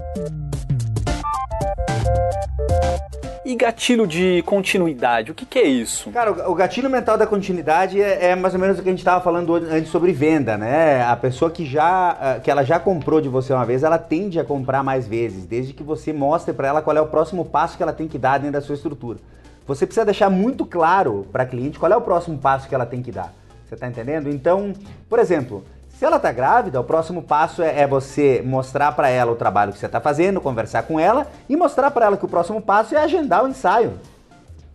E 3.43 3.55
gatilho 3.55 4.07
de 4.07 4.41
continuidade, 4.43 5.31
o 5.31 5.35
que, 5.35 5.45
que 5.45 5.59
é 5.59 5.67
isso? 5.67 6.09
Cara, 6.11 6.49
o 6.49 6.55
gatilho 6.55 6.89
mental 6.89 7.17
da 7.17 7.27
continuidade 7.27 8.01
é, 8.01 8.27
é 8.27 8.35
mais 8.35 8.53
ou 8.53 8.59
menos 8.59 8.79
o 8.79 8.81
que 8.81 8.87
a 8.87 8.91
gente 8.91 8.99
estava 8.99 9.21
falando 9.21 9.55
antes 9.55 9.91
sobre 9.91 10.13
venda, 10.13 10.57
né? 10.57 11.03
A 11.03 11.17
pessoa 11.17 11.51
que 11.51 11.65
já 11.65 12.39
que 12.43 12.49
ela 12.49 12.63
já 12.63 12.79
comprou 12.79 13.19
de 13.19 13.27
você 13.27 13.51
uma 13.51 13.65
vez, 13.65 13.83
ela 13.83 13.97
tende 13.97 14.39
a 14.39 14.45
comprar 14.45 14.83
mais 14.83 15.05
vezes, 15.05 15.45
desde 15.45 15.73
que 15.73 15.83
você 15.83 16.13
mostre 16.13 16.53
para 16.53 16.69
ela 16.69 16.81
qual 16.81 16.95
é 16.95 17.01
o 17.01 17.07
próximo 17.07 17.43
passo 17.43 17.75
que 17.75 17.83
ela 17.83 17.91
tem 17.91 18.07
que 18.07 18.17
dar 18.17 18.37
dentro 18.37 18.53
da 18.53 18.61
sua 18.61 18.75
estrutura. 18.75 19.19
Você 19.67 19.85
precisa 19.85 20.05
deixar 20.05 20.29
muito 20.29 20.65
claro 20.65 21.27
para 21.31 21.43
a 21.43 21.45
cliente 21.45 21.77
qual 21.77 21.91
é 21.91 21.97
o 21.97 22.01
próximo 22.01 22.37
passo 22.37 22.69
que 22.69 22.75
ela 22.75 22.85
tem 22.85 23.01
que 23.01 23.11
dar. 23.11 23.33
Você 23.67 23.75
tá 23.75 23.87
entendendo? 23.87 24.29
Então, 24.29 24.73
por 25.09 25.19
exemplo, 25.19 25.63
se 26.01 26.05
ela 26.05 26.17
tá 26.17 26.31
grávida, 26.31 26.81
o 26.81 26.83
próximo 26.83 27.21
passo 27.21 27.61
é, 27.61 27.81
é 27.81 27.85
você 27.85 28.41
mostrar 28.43 28.91
para 28.93 29.07
ela 29.07 29.31
o 29.33 29.35
trabalho 29.35 29.71
que 29.71 29.77
você 29.77 29.87
tá 29.87 30.01
fazendo, 30.01 30.41
conversar 30.41 30.81
com 30.81 30.99
ela 30.99 31.27
e 31.47 31.55
mostrar 31.55 31.91
para 31.91 32.07
ela 32.07 32.17
que 32.17 32.25
o 32.25 32.27
próximo 32.27 32.59
passo 32.59 32.95
é 32.95 33.03
agendar 33.03 33.45
o 33.45 33.47
ensaio. 33.47 33.99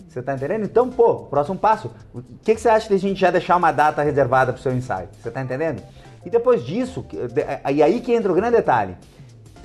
Você 0.09 0.23
tá 0.23 0.35
entendendo? 0.35 0.62
Então, 0.65 0.89
pô, 0.89 1.24
próximo 1.24 1.59
passo. 1.59 1.90
O 2.15 2.23
que, 2.44 2.55
que 2.55 2.61
você 2.61 2.69
acha 2.69 2.86
de 2.86 2.94
a 2.94 2.98
gente 2.98 3.19
já 3.20 3.32
deixar 3.32 3.57
uma 3.57 3.73
data 3.73 4.05
reservada 4.05 4.53
pro 4.53 4.62
seu 4.62 4.70
ensaio? 4.73 5.09
Você 5.20 5.28
tá 5.28 5.40
entendendo? 5.43 5.82
E 6.24 6.31
depois 6.31 6.62
disso, 6.65 7.05
e 7.74 7.82
aí 7.82 8.01
que 8.01 8.15
entra 8.15 8.31
o 8.31 8.35
grande 8.36 8.55
detalhe. 8.59 8.97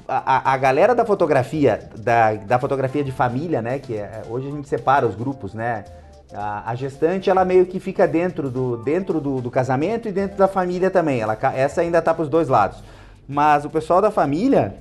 A, 0.07 0.37
a- 0.37 0.53
a 0.53 0.57
galera 0.57 0.95
da 0.95 1.05
fotografia, 1.05 1.87
da, 1.95 2.33
da 2.33 2.57
fotografia 2.57 3.03
de 3.03 3.11
família, 3.11 3.61
né? 3.61 3.77
Que 3.77 3.97
é- 3.97 4.23
hoje 4.27 4.47
a 4.47 4.51
gente 4.51 4.67
separa 4.67 5.05
os 5.05 5.13
grupos, 5.13 5.53
né? 5.53 5.83
A, 6.33 6.71
a 6.71 6.75
gestante, 6.75 7.29
ela 7.29 7.43
meio 7.43 7.65
que 7.65 7.79
fica 7.79 8.07
dentro 8.07 8.49
do, 8.49 8.77
dentro 8.77 9.19
do, 9.19 9.41
do 9.41 9.51
casamento 9.51 10.07
e 10.07 10.11
dentro 10.11 10.37
da 10.37 10.47
família 10.47 10.89
também. 10.89 11.19
Ela, 11.19 11.37
essa 11.53 11.81
ainda 11.81 12.01
tá 12.01 12.13
pros 12.13 12.29
dois 12.29 12.47
lados. 12.47 12.81
Mas 13.27 13.65
o 13.65 13.69
pessoal 13.69 14.01
da 14.01 14.11
família 14.11 14.75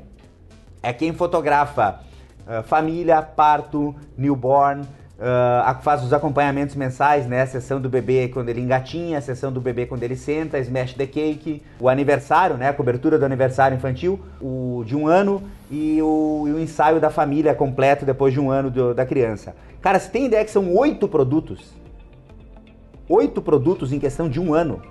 é 0.83 0.93
quem 0.93 1.13
fotografa 1.13 2.01
ah, 2.47 2.63
família, 2.65 3.23
parto, 3.23 3.95
newborn, 4.19 4.85
a- 5.65 5.75
faz 5.83 6.03
os 6.03 6.13
acompanhamentos 6.13 6.75
mensais, 6.75 7.27
né? 7.27 7.43
A 7.43 7.47
sessão 7.47 7.81
do 7.81 7.89
bebê 7.89 8.29
quando 8.29 8.49
ele 8.49 8.61
engatinha, 8.61 9.19
a 9.19 9.21
sessão 9.21 9.53
do 9.53 9.61
bebê 9.61 9.87
quando 9.87 10.03
ele 10.03 10.17
senta, 10.17 10.59
smash 10.59 10.95
the 10.95 11.07
cake, 11.07 11.63
o 11.79 11.89
aniversário, 11.89 12.57
né? 12.57 12.69
A 12.69 12.73
cobertura 12.73 13.19
do 13.19 13.25
aniversário 13.25 13.77
infantil, 13.77 14.19
o 14.41 14.83
de 14.85 14.97
um 14.97 15.07
ano 15.07 15.43
e 15.71 16.03
o, 16.03 16.47
e 16.49 16.53
o 16.53 16.59
ensaio 16.59 17.01
da 17.01 17.11
família 17.11 17.55
completo 17.55 18.05
depois 18.05 18.33
de 18.35 18.41
um 18.41 18.51
ano 18.51 18.71
do- 18.71 18.93
da 18.93 19.07
criança. 19.07 19.55
Cara, 19.81 19.99
você 19.99 20.11
tem 20.11 20.27
ideia 20.27 20.45
que 20.45 20.51
são 20.51 20.75
oito 20.75 21.07
produtos? 21.07 21.73
Oito 23.09 23.41
produtos 23.41 23.93
em 23.93 23.99
questão 23.99 24.29
de 24.29 24.41
um 24.41 24.53
ano 24.53 24.83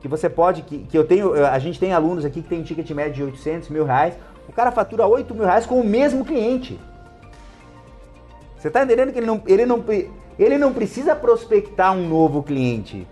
que 0.00 0.08
você 0.08 0.28
pode, 0.28 0.62
que, 0.62 0.78
que 0.78 0.96
eu 0.96 1.04
tenho, 1.04 1.32
a 1.46 1.58
gente 1.58 1.78
tem 1.78 1.92
alunos 1.92 2.24
aqui 2.24 2.42
que 2.42 2.48
tem 2.48 2.62
ticket 2.62 2.90
médio 2.90 3.14
de 3.14 3.22
800 3.24 3.68
mil 3.68 3.84
reais, 3.84 4.14
o 4.48 4.52
cara 4.52 4.72
fatura 4.72 5.06
8 5.06 5.32
mil 5.34 5.44
reais 5.44 5.66
com 5.66 5.80
o 5.80 5.84
mesmo 5.84 6.24
cliente. 6.24 6.78
Você 8.56 8.70
tá 8.70 8.84
entendendo 8.84 9.12
que 9.12 9.18
ele 9.18 9.26
não, 9.26 9.42
ele 9.46 9.66
não, 9.66 9.84
ele 10.38 10.58
não 10.58 10.72
precisa 10.72 11.14
prospectar 11.14 11.92
um 11.92 12.08
novo 12.08 12.42
cliente. 12.42 13.06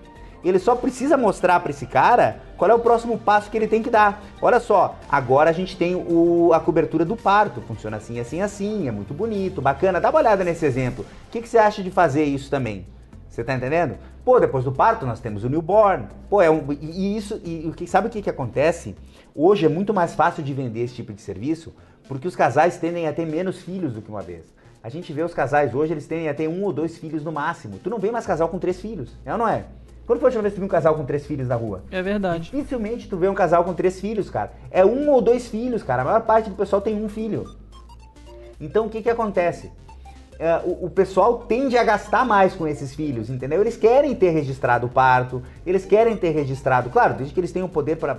Ele 0.45 0.59
só 0.59 0.75
precisa 0.75 1.17
mostrar 1.17 1.61
para 1.61 1.71
esse 1.71 1.87
cara 1.87 2.41
qual 2.61 2.71
é 2.71 2.75
o 2.75 2.79
próximo 2.79 3.17
passo 3.17 3.51
que 3.51 3.57
ele 3.57 3.67
tem 3.67 3.83
que 3.83 3.89
dar. 3.89 4.23
Olha 4.43 4.61
só, 4.61 4.95
agora 5.09 5.49
a 5.49 5.53
gente 5.53 5.79
tem 5.79 5.97
o, 5.97 6.53
a 6.53 6.61
cobertura 6.61 7.07
do 7.07 7.17
parto. 7.17 7.63
Funciona 7.63 7.97
assim, 7.97 8.21
assim, 8.21 8.43
assim. 8.43 8.87
É 8.87 8.91
muito 8.91 9.15
bonito, 9.15 9.63
bacana. 9.63 9.99
Dá 9.99 10.11
uma 10.11 10.19
olhada 10.19 10.45
nesse 10.45 10.67
exemplo. 10.67 11.07
O 11.27 11.31
que, 11.31 11.41
que 11.41 11.49
você 11.49 11.57
acha 11.57 11.83
de 11.83 11.91
fazer 11.91 12.23
isso 12.25 12.51
também? 12.51 12.87
Você 13.31 13.43
tá 13.43 13.55
entendendo? 13.55 13.97
Pô, 14.23 14.39
depois 14.39 14.63
do 14.63 14.73
parto 14.73 15.07
nós 15.07 15.21
temos 15.21 15.43
o 15.43 15.49
newborn. 15.49 16.07
Pô, 16.29 16.43
é 16.43 16.51
um, 16.51 16.71
e, 16.71 17.15
e 17.15 17.17
isso, 17.17 17.41
e, 17.43 17.73
que 17.75 17.87
sabe 17.87 18.09
o 18.09 18.11
que, 18.11 18.21
que 18.21 18.29
acontece? 18.29 18.95
Hoje 19.35 19.65
é 19.65 19.69
muito 19.71 19.95
mais 19.95 20.15
fácil 20.15 20.43
de 20.43 20.53
vender 20.53 20.81
esse 20.81 20.97
tipo 20.97 21.15
de 21.15 21.23
serviço 21.23 21.75
porque 22.07 22.29
os 22.29 22.37
casais 22.37 22.77
tendem 22.77 23.09
a 23.09 23.13
ter 23.15 23.25
menos 23.25 23.63
filhos 23.63 23.95
do 23.95 24.03
que 24.03 24.11
uma 24.11 24.21
vez. 24.21 24.45
A 24.83 24.91
gente 24.91 25.15
vê 25.15 25.23
os 25.23 25.33
casais 25.33 25.75
hoje, 25.75 25.95
eles 25.95 26.07
tendem 26.07 26.29
a 26.29 26.35
ter 26.35 26.47
um 26.47 26.63
ou 26.63 26.75
dois 26.75 26.99
filhos 26.99 27.25
no 27.25 27.33
máximo. 27.33 27.79
Tu 27.79 27.89
não 27.89 27.99
vê 27.99 28.11
mais 28.11 28.27
casal 28.27 28.51
com 28.51 28.59
três 28.59 28.79
filhos, 28.79 29.17
é 29.25 29.33
ou 29.33 29.39
não 29.39 29.49
é? 29.49 29.65
Quando 30.11 30.19
foi 30.19 30.27
a 30.27 30.31
última 30.31 30.43
vez 30.43 30.55
que 30.55 30.57
tu 30.57 30.63
viu 30.63 30.67
um 30.67 30.69
casal 30.69 30.97
com 30.97 31.05
três 31.05 31.25
filhos 31.25 31.47
na 31.47 31.55
rua? 31.55 31.85
É 31.89 32.03
verdade. 32.03 32.51
Dificilmente 32.51 33.09
tu 33.09 33.17
vê 33.17 33.29
um 33.29 33.35
casal 33.35 33.63
com 33.63 33.73
três 33.73 34.01
filhos, 34.01 34.29
cara. 34.29 34.51
É 34.69 34.85
um 34.85 35.09
ou 35.09 35.23
dois 35.23 35.47
filhos, 35.47 35.85
cara. 35.85 36.03
A 36.03 36.05
maior 36.05 36.23
parte 36.23 36.51
do 36.51 36.57
pessoal 36.57 36.83
tem 36.83 37.01
um 37.01 37.09
filho. 37.09 37.45
Então 38.61 38.87
o 38.87 38.91
que 38.91 39.03
que 39.03 39.09
acontece? 39.09 39.71
É, 40.43 40.59
o, 40.65 40.87
o 40.87 40.91
pessoal 40.91 41.41
tende 41.47 41.77
a 41.77 41.85
gastar 41.85 42.25
mais 42.25 42.55
com 42.55 42.67
esses 42.67 42.95
filhos, 42.95 43.29
entendeu? 43.29 43.61
Eles 43.61 43.77
querem 43.77 44.15
ter 44.15 44.31
registrado 44.31 44.87
o 44.87 44.89
parto, 44.89 45.43
eles 45.67 45.85
querem 45.85 46.17
ter 46.17 46.31
registrado, 46.31 46.89
claro, 46.89 47.13
desde 47.13 47.35
que 47.35 47.39
eles 47.41 47.53
tenham 47.53 47.69
poder 47.69 47.97
para, 47.97 48.17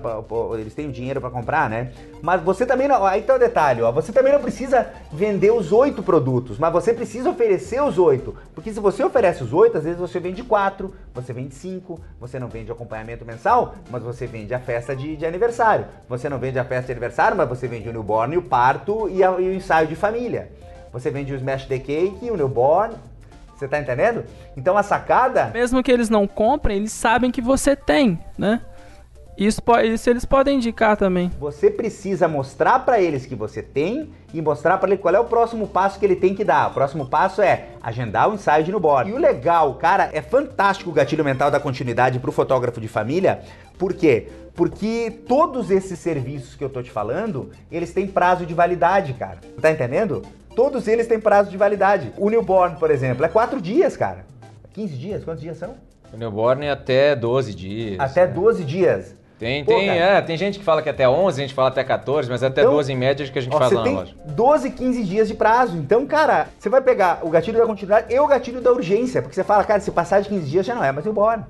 eles 0.59 0.75
tenham 0.75 0.91
dinheiro 0.91 1.19
para 1.19 1.31
comprar, 1.31 1.67
né? 1.67 1.91
Mas 2.21 2.39
você 2.43 2.63
também 2.63 2.87
não, 2.87 3.03
aí 3.03 3.23
tá 3.23 3.33
o 3.33 3.39
detalhe, 3.39 3.81
ó, 3.81 3.91
você 3.91 4.11
também 4.11 4.31
não 4.31 4.39
precisa 4.39 4.87
vender 5.11 5.49
os 5.51 5.71
oito 5.71 6.03
produtos, 6.03 6.59
mas 6.59 6.71
você 6.71 6.93
precisa 6.93 7.27
oferecer 7.27 7.81
os 7.81 7.97
oito, 7.97 8.35
porque 8.53 8.71
se 8.71 8.79
você 8.79 9.03
oferece 9.03 9.43
os 9.43 9.51
oito, 9.51 9.79
às 9.79 9.83
vezes 9.83 9.99
você 9.99 10.19
vende 10.19 10.43
quatro, 10.43 10.93
você 11.15 11.33
vende 11.33 11.55
cinco, 11.55 11.99
você 12.19 12.37
não 12.37 12.49
vende 12.49 12.71
acompanhamento 12.71 13.25
mensal, 13.25 13.73
mas 13.89 14.03
você 14.03 14.27
vende 14.27 14.53
a 14.53 14.59
festa 14.59 14.95
de, 14.95 15.17
de 15.17 15.25
aniversário, 15.25 15.85
você 16.07 16.29
não 16.29 16.37
vende 16.37 16.59
a 16.59 16.63
festa 16.63 16.85
de 16.85 16.91
aniversário, 16.91 17.35
mas 17.35 17.49
você 17.49 17.67
vende 17.67 17.89
o 17.89 17.91
newborn, 17.91 18.37
o 18.37 18.43
parto 18.43 19.09
e, 19.09 19.23
a- 19.23 19.31
e 19.39 19.49
o 19.49 19.53
ensaio 19.55 19.87
de 19.87 19.95
família. 19.95 20.51
Você 20.91 21.09
vende 21.09 21.33
o 21.33 21.35
Smash 21.35 21.65
the 21.65 21.79
Cake, 21.79 22.29
o 22.29 22.35
Newborn. 22.35 22.95
Você 23.55 23.67
tá 23.67 23.79
entendendo? 23.79 24.25
Então 24.57 24.75
a 24.75 24.83
sacada. 24.83 25.51
Mesmo 25.53 25.83
que 25.83 25.91
eles 25.91 26.09
não 26.09 26.27
comprem, 26.27 26.77
eles 26.77 26.91
sabem 26.91 27.29
que 27.29 27.41
você 27.41 27.75
tem, 27.75 28.19
né? 28.37 28.61
Isso, 29.37 29.61
isso 29.85 30.09
eles 30.09 30.25
podem 30.25 30.57
indicar 30.57 30.97
também. 30.97 31.31
Você 31.39 31.71
precisa 31.71 32.27
mostrar 32.27 32.79
para 32.79 33.01
eles 33.01 33.25
que 33.25 33.33
você 33.33 33.61
tem 33.63 34.11
e 34.33 34.41
mostrar 34.41 34.77
para 34.77 34.89
ele 34.89 34.97
qual 34.97 35.15
é 35.15 35.19
o 35.19 35.25
próximo 35.25 35.67
passo 35.67 35.97
que 35.97 36.05
ele 36.05 36.15
tem 36.15 36.35
que 36.35 36.43
dar. 36.43 36.69
O 36.69 36.73
próximo 36.73 37.07
passo 37.07 37.41
é 37.41 37.69
agendar 37.81 38.29
o 38.29 38.33
inside 38.33 38.71
no 38.71 38.79
board. 38.79 39.09
E 39.09 39.13
o 39.13 39.17
legal, 39.17 39.73
cara, 39.75 40.09
é 40.13 40.21
fantástico 40.21 40.89
o 40.89 40.93
gatilho 40.93 41.23
mental 41.23 41.49
da 41.49 41.59
continuidade 41.59 42.19
pro 42.19 42.31
fotógrafo 42.31 42.81
de 42.81 42.87
família. 42.87 43.41
Por 43.77 43.93
quê? 43.93 44.27
Porque 44.53 45.11
todos 45.27 45.71
esses 45.71 45.97
serviços 45.97 46.55
que 46.55 46.63
eu 46.63 46.69
tô 46.69 46.83
te 46.83 46.91
falando, 46.91 47.49
eles 47.71 47.93
têm 47.93 48.05
prazo 48.05 48.45
de 48.45 48.53
validade, 48.53 49.13
cara. 49.13 49.39
Tá 49.61 49.71
entendendo? 49.71 50.21
Todos 50.55 50.87
eles 50.87 51.07
têm 51.07 51.19
prazo 51.19 51.49
de 51.49 51.57
validade. 51.57 52.11
O 52.17 52.29
newborn, 52.29 52.75
por 52.77 52.91
exemplo, 52.91 53.25
é 53.25 53.29
quatro 53.29 53.61
dias, 53.61 53.95
cara. 53.95 54.25
15 54.73 54.95
dias? 54.95 55.23
Quantos 55.23 55.41
dias 55.41 55.57
são? 55.57 55.75
O 56.13 56.17
newborn 56.17 56.65
é 56.65 56.71
até 56.71 57.15
12 57.15 57.53
dias. 57.53 57.99
Até 57.99 58.27
12 58.27 58.63
dias. 58.63 59.15
Tem, 59.39 59.65
Pô, 59.65 59.71
tem, 59.71 59.87
cara. 59.87 59.99
é, 59.99 60.21
tem 60.21 60.37
gente 60.37 60.59
que 60.59 60.63
fala 60.65 60.83
que 60.83 60.89
até 60.89 61.09
11, 61.09 61.41
a 61.41 61.43
gente 61.47 61.55
fala 61.55 61.69
até 61.69 61.83
14, 61.83 62.29
mas 62.29 62.43
até 62.43 62.61
Então, 62.61 62.73
12 62.73 62.93
em 62.93 62.95
média 62.95 63.27
que 63.27 63.39
a 63.39 63.41
gente 63.41 63.55
Ó, 63.55 63.57
faz 63.57 63.71
lá 63.71 63.79
na 63.79 63.83
tem 63.83 63.95
loja. 63.95 64.15
12, 64.23 64.69
15 64.69 65.03
dias 65.03 65.27
de 65.27 65.33
prazo. 65.33 65.75
Então, 65.77 66.05
cara, 66.05 66.47
você 66.59 66.69
vai 66.69 66.79
pegar 66.79 67.21
o 67.23 67.29
gatilho 67.29 67.57
da 67.57 67.65
continuidade 67.65 68.13
e 68.13 68.19
o 68.19 68.27
gatilho 68.27 68.61
da 68.61 68.71
urgência. 68.71 69.19
Porque 69.19 69.33
você 69.33 69.43
fala, 69.43 69.63
cara, 69.63 69.79
se 69.79 69.89
passar 69.89 70.21
de 70.21 70.29
15 70.29 70.47
dias 70.47 70.65
já 70.65 70.75
não 70.75 70.83
é 70.83 70.91
mais 70.91 71.03
newborn. 71.05 71.43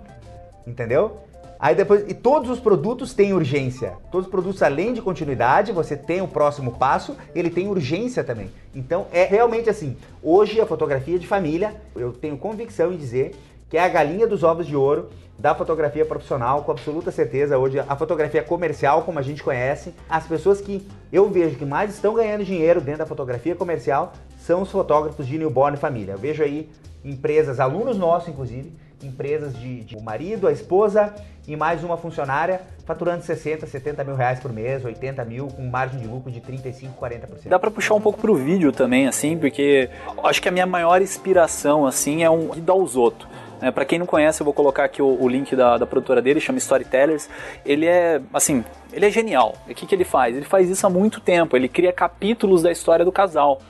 Entendeu? 0.66 1.18
Aí 1.62 1.76
depois, 1.76 2.04
e 2.10 2.16
todos 2.16 2.50
os 2.50 2.60
produtos 2.60 3.14
têm 3.14 3.34
urgência. 3.34 3.94
Todos 4.12 4.26
os 4.26 4.32
produtos, 4.32 4.64
além 4.64 4.94
de 4.94 5.02
continuidade, 5.02 5.72
você 5.72 5.96
tem 5.96 6.20
o 6.20 6.28
próximo 6.28 6.72
passo, 6.72 7.16
ele 7.36 7.52
tem 7.52 7.68
urgência 7.68 8.24
também. 8.24 8.50
Então, 8.74 9.06
é 9.14 9.26
realmente 9.26 9.70
assim. 9.70 9.96
Hoje, 10.24 10.60
a 10.60 10.66
fotografia 10.66 11.20
de 11.20 11.28
família, 11.28 11.80
eu 11.96 12.14
tenho 12.14 12.36
convicção 12.36 12.92
em 12.92 12.98
dizer 12.98 13.36
que 13.70 13.78
é 13.78 13.84
a 13.84 13.88
galinha 13.88 14.26
dos 14.26 14.42
ovos 14.42 14.66
de 14.66 14.76
ouro 14.76 15.10
da 15.38 15.54
fotografia 15.54 16.04
profissional, 16.04 16.64
com 16.64 16.72
absoluta 16.72 17.12
certeza. 17.12 17.60
Hoje, 17.60 17.78
a 17.78 17.96
fotografia 17.96 18.42
comercial, 18.42 19.04
como 19.04 19.20
a 19.20 19.22
gente 19.22 19.44
conhece, 19.44 19.94
as 20.10 20.26
pessoas 20.26 20.60
que 20.62 20.84
eu 21.14 21.30
vejo 21.30 21.58
que 21.58 21.66
mais 21.66 21.94
estão 21.94 22.16
ganhando 22.16 22.44
dinheiro 22.44 22.82
dentro 22.82 23.00
da 23.00 23.06
fotografia 23.06 23.54
comercial 23.54 24.14
são 24.40 24.64
os 24.64 24.72
fotógrafos 24.72 25.28
de 25.28 25.38
newborn 25.38 25.78
família. 25.78 26.14
Eu 26.14 26.18
vejo 26.18 26.42
aí 26.42 26.72
empresas, 27.06 27.60
alunos 27.60 28.00
nossos, 28.00 28.30
inclusive, 28.30 28.74
empresas 29.04 29.58
de, 29.58 29.82
de 29.82 29.96
o 29.96 30.02
marido, 30.02 30.48
a 30.48 30.52
esposa 30.52 31.14
e 31.48 31.56
mais 31.56 31.84
uma 31.84 31.98
funcionária 31.98 32.62
faturando 32.86 33.24
60, 33.24 33.66
70 33.66 34.04
mil 34.04 34.16
reais 34.16 34.40
por 34.40 34.52
mês, 34.52 34.84
80 34.84 35.24
mil, 35.26 35.48
com 35.48 35.64
margem 35.64 36.00
de 36.00 36.08
lucro 36.08 36.32
de 36.32 36.42
35, 36.42 36.94
40%. 37.00 37.48
Dá 37.48 37.58
pra 37.58 37.72
puxar 37.72 37.94
um 37.96 38.02
pouco 38.02 38.20
pro 38.20 38.36
vídeo 38.36 38.72
também, 38.72 39.08
assim, 39.08 39.38
porque 39.38 39.90
acho 40.24 40.42
que 40.42 40.50
a 40.50 40.52
minha 40.52 40.66
maior 40.66 41.02
inspiração, 41.02 41.86
assim, 41.86 42.24
é 42.24 42.30
um 42.30 42.48
Gui 42.50 42.62
Dalzotto. 42.62 43.28
É, 43.62 43.70
para 43.70 43.86
quem 43.86 44.00
não 44.00 44.08
conhece, 44.08 44.42
eu 44.42 44.46
vou 44.46 44.54
colocar 44.54 44.84
aqui 44.84 45.02
o, 45.02 45.22
o 45.22 45.30
link 45.30 45.56
da, 45.56 45.78
da 45.78 45.86
produtora 45.86 46.22
dele, 46.22 46.40
chama 46.40 46.58
Storytellers. 46.58 47.30
Ele 47.64 47.86
é, 47.86 48.20
assim, 48.34 48.66
ele 48.92 49.06
é 49.06 49.12
genial. 49.12 49.56
O 49.70 49.74
que, 49.74 49.86
que 49.86 49.94
ele 49.94 50.04
faz? 50.04 50.36
Ele 50.36 50.46
faz 50.46 50.68
isso 50.68 50.86
há 50.86 50.90
muito 50.90 51.22
tempo. 51.22 51.56
Ele 51.56 51.70
cria 51.70 51.94
capítulos 51.94 52.64
da 52.64 52.72
história 52.72 53.06
do 53.06 53.12
casal. 53.12 53.62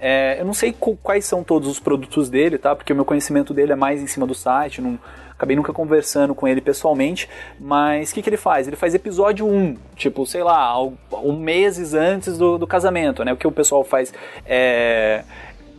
É, 0.00 0.36
eu 0.40 0.44
não 0.46 0.54
sei 0.54 0.74
quais 1.02 1.24
são 1.26 1.44
todos 1.44 1.68
os 1.68 1.78
produtos 1.78 2.30
dele, 2.30 2.56
tá? 2.56 2.74
Porque 2.74 2.92
o 2.92 2.96
meu 2.96 3.04
conhecimento 3.04 3.52
dele 3.52 3.72
é 3.72 3.76
mais 3.76 4.00
em 4.00 4.06
cima 4.06 4.26
do 4.26 4.34
site, 4.34 4.80
não, 4.80 4.98
acabei 5.40 5.56
nunca 5.56 5.72
conversando 5.72 6.34
com 6.34 6.46
ele 6.46 6.60
pessoalmente, 6.60 7.28
mas 7.58 8.10
o 8.10 8.14
que, 8.14 8.22
que 8.22 8.28
ele 8.28 8.36
faz? 8.36 8.66
Ele 8.66 8.76
faz 8.76 8.94
episódio 8.94 9.46
1, 9.46 9.76
tipo, 9.96 10.26
sei 10.26 10.42
lá, 10.42 10.74
um 10.82 11.38
meses 11.38 11.94
antes 11.94 12.36
do, 12.36 12.58
do 12.58 12.66
casamento, 12.66 13.24
né? 13.24 13.32
O 13.32 13.36
que 13.36 13.46
o 13.46 13.52
pessoal 13.52 13.82
faz 13.84 14.12
é 14.44 15.22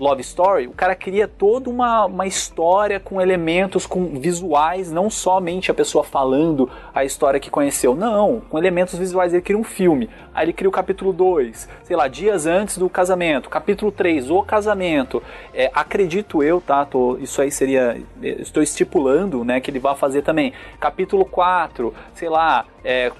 Love 0.02 0.22
Story, 0.22 0.65
o 0.68 0.72
cara 0.72 0.95
cria 0.95 1.28
toda 1.28 1.69
uma, 1.69 2.06
uma 2.06 2.26
história 2.26 2.99
com 2.99 3.22
elementos, 3.22 3.86
com 3.86 4.19
visuais, 4.19 4.91
não 4.91 5.11
somente 5.11 5.69
a 5.69 5.76
pessoa 5.76 6.03
falando 6.03 6.68
a 6.91 7.06
história 7.06 7.40
que 7.40 7.52
conheceu, 7.52 7.94
não, 7.94 8.41
com 8.49 8.57
elementos 8.57 8.98
visuais. 8.98 9.32
Ele 9.32 9.44
cria 9.44 9.57
um 9.60 9.64
filme, 9.64 10.10
aí 10.34 10.45
ele 10.45 10.53
cria 10.53 10.68
o 10.68 10.72
capítulo 10.72 11.14
2, 11.14 11.69
sei 11.84 11.95
lá, 11.95 12.07
dias 12.07 12.48
antes 12.48 12.80
do 12.80 12.90
casamento, 12.90 13.48
capítulo 13.48 13.91
3, 13.91 14.32
o 14.32 14.41
casamento. 14.41 15.22
É, 15.53 15.69
acredito 15.72 16.41
eu, 16.41 16.60
tá? 16.60 16.84
Tô, 16.84 17.18
isso 17.18 17.40
aí 17.40 17.52
seria. 17.52 18.02
Estou 18.23 18.64
estipulando, 18.64 19.44
né, 19.44 19.61
que 19.61 19.69
ele 19.69 19.78
vai 19.78 19.95
fazer 19.95 20.23
também. 20.23 20.52
Capítulo 20.80 21.26
4, 21.26 21.94
sei 22.15 22.28
lá, 22.28 22.65
é, 22.84 23.11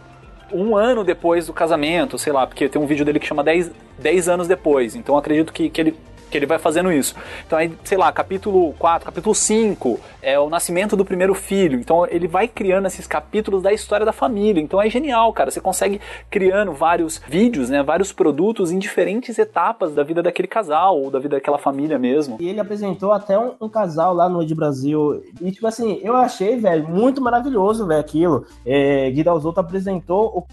um 0.52 0.76
ano 0.76 1.04
depois 1.04 1.46
do 1.46 1.54
casamento, 1.54 2.18
sei 2.18 2.34
lá, 2.34 2.48
porque 2.48 2.68
tem 2.68 2.82
um 2.82 2.88
vídeo 2.88 3.06
dele 3.06 3.20
que 3.20 3.28
chama 3.28 3.44
10, 3.44 3.70
10 4.00 4.30
anos 4.30 4.48
depois, 4.48 4.96
então 4.96 5.16
acredito 5.16 5.54
que, 5.54 5.70
que 5.70 5.80
ele 5.80 5.96
que 6.32 6.38
ele 6.38 6.46
vai 6.46 6.58
fazendo 6.58 6.92
isso. 6.92 7.14
Então 7.46 7.60
aí, 7.60 7.72
sei 7.84 7.98
lá, 7.98 8.12
capítulo 8.12 8.74
4, 8.80 9.06
capítulo 9.06 9.36
5, 9.36 10.00
é 10.22 10.40
o 10.40 10.50
nascimento 10.50 10.96
do 10.96 11.04
primeiro 11.04 11.36
filho. 11.36 11.80
Então 11.80 12.08
ele 12.08 12.28
vai 12.28 12.48
criando 12.48 12.88
esses 12.88 13.06
capítulos 13.06 13.62
da 13.62 13.74
história 13.74 14.06
da 14.06 14.14
família. 14.14 14.62
Então 14.62 14.82
é 14.82 14.90
genial, 14.90 15.32
cara. 15.34 15.52
Você 15.52 15.60
consegue 15.60 16.00
criando 16.30 16.72
vários 16.72 17.22
vídeos, 17.28 17.70
né, 17.70 17.84
vários 17.84 18.12
produtos 18.14 18.72
em 18.72 18.80
diferentes 18.80 19.38
etapas 19.38 19.94
da 19.94 20.04
vida 20.04 20.24
daquele 20.24 20.48
casal 20.48 21.00
ou 21.00 21.12
da 21.12 21.20
vida 21.20 21.36
daquela 21.36 21.58
família 21.58 22.00
mesmo. 22.00 22.38
E 22.40 22.48
ele 22.48 22.60
apresentou 22.60 23.12
até 23.12 23.38
um, 23.38 23.54
um 23.60 23.70
casal 23.70 24.14
lá 24.14 24.30
no 24.30 24.42
Ed 24.42 24.56
Brasil. 24.56 25.24
E, 25.42 25.52
tipo 25.52 25.68
assim, 25.68 26.00
eu 26.02 26.16
achei, 26.16 26.58
velho, 26.58 26.88
muito 26.88 27.22
maravilhoso, 27.22 27.86
velho, 27.86 28.00
aquilo. 28.00 28.46
É, 28.66 29.10
Gui 29.12 29.24
Dalzotto 29.24 29.60
apresentou 29.60 30.38
o 30.38 30.46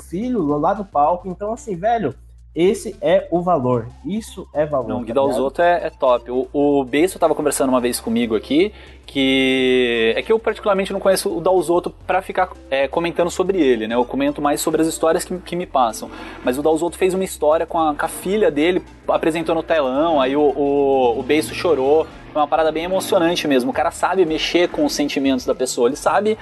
filho 0.00 0.58
lá 0.58 0.74
do 0.74 0.84
palco. 0.84 1.28
Então, 1.28 1.52
assim, 1.52 1.76
velho, 1.76 2.14
esse 2.54 2.94
é 3.00 3.26
o 3.30 3.40
valor. 3.40 3.88
Isso 4.04 4.46
é 4.52 4.66
valor. 4.66 4.88
Não, 4.88 5.00
o 5.00 5.06
tá? 5.06 5.14
Dalzotto 5.14 5.62
é, 5.62 5.86
é 5.86 5.90
top. 5.90 6.30
O, 6.30 6.48
o 6.52 6.84
Beiço 6.84 7.18
tava 7.18 7.34
conversando 7.34 7.70
uma 7.70 7.80
vez 7.80 7.98
comigo 7.98 8.36
aqui, 8.36 8.72
que 9.06 10.12
é 10.14 10.22
que 10.22 10.30
eu 10.30 10.38
particularmente 10.38 10.92
não 10.92 11.00
conheço 11.00 11.34
o 11.34 11.40
Dalzotto 11.40 11.90
pra 12.06 12.20
ficar 12.20 12.50
é, 12.70 12.86
comentando 12.86 13.30
sobre 13.30 13.58
ele, 13.58 13.88
né? 13.88 13.94
Eu 13.94 14.04
comento 14.04 14.42
mais 14.42 14.60
sobre 14.60 14.82
as 14.82 14.86
histórias 14.86 15.24
que, 15.24 15.36
que 15.38 15.56
me 15.56 15.64
passam. 15.64 16.10
Mas 16.44 16.58
o 16.58 16.62
Dalzotto 16.62 16.98
fez 16.98 17.14
uma 17.14 17.24
história 17.24 17.64
com 17.64 17.78
a, 17.78 17.94
com 17.94 18.04
a 18.04 18.08
filha 18.08 18.50
dele, 18.50 18.82
apresentou 19.08 19.54
no 19.54 19.62
telão, 19.62 20.20
aí 20.20 20.36
o, 20.36 20.42
o, 20.42 21.20
o 21.20 21.42
chorou. 21.54 22.06
Foi 22.32 22.42
uma 22.42 22.48
parada 22.48 22.70
bem 22.70 22.84
emocionante 22.84 23.48
mesmo. 23.48 23.70
O 23.70 23.74
cara 23.74 23.90
sabe 23.90 24.26
mexer 24.26 24.68
com 24.68 24.84
os 24.84 24.92
sentimentos 24.92 25.46
da 25.46 25.54
pessoa, 25.54 25.88
ele 25.88 25.96
sabe... 25.96 26.36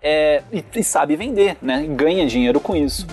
é, 0.00 0.42
e, 0.52 0.64
e 0.76 0.84
sabe 0.84 1.16
vender, 1.16 1.56
né? 1.60 1.84
Ganha 1.88 2.24
dinheiro 2.26 2.60
com 2.60 2.76
isso. 2.76 3.06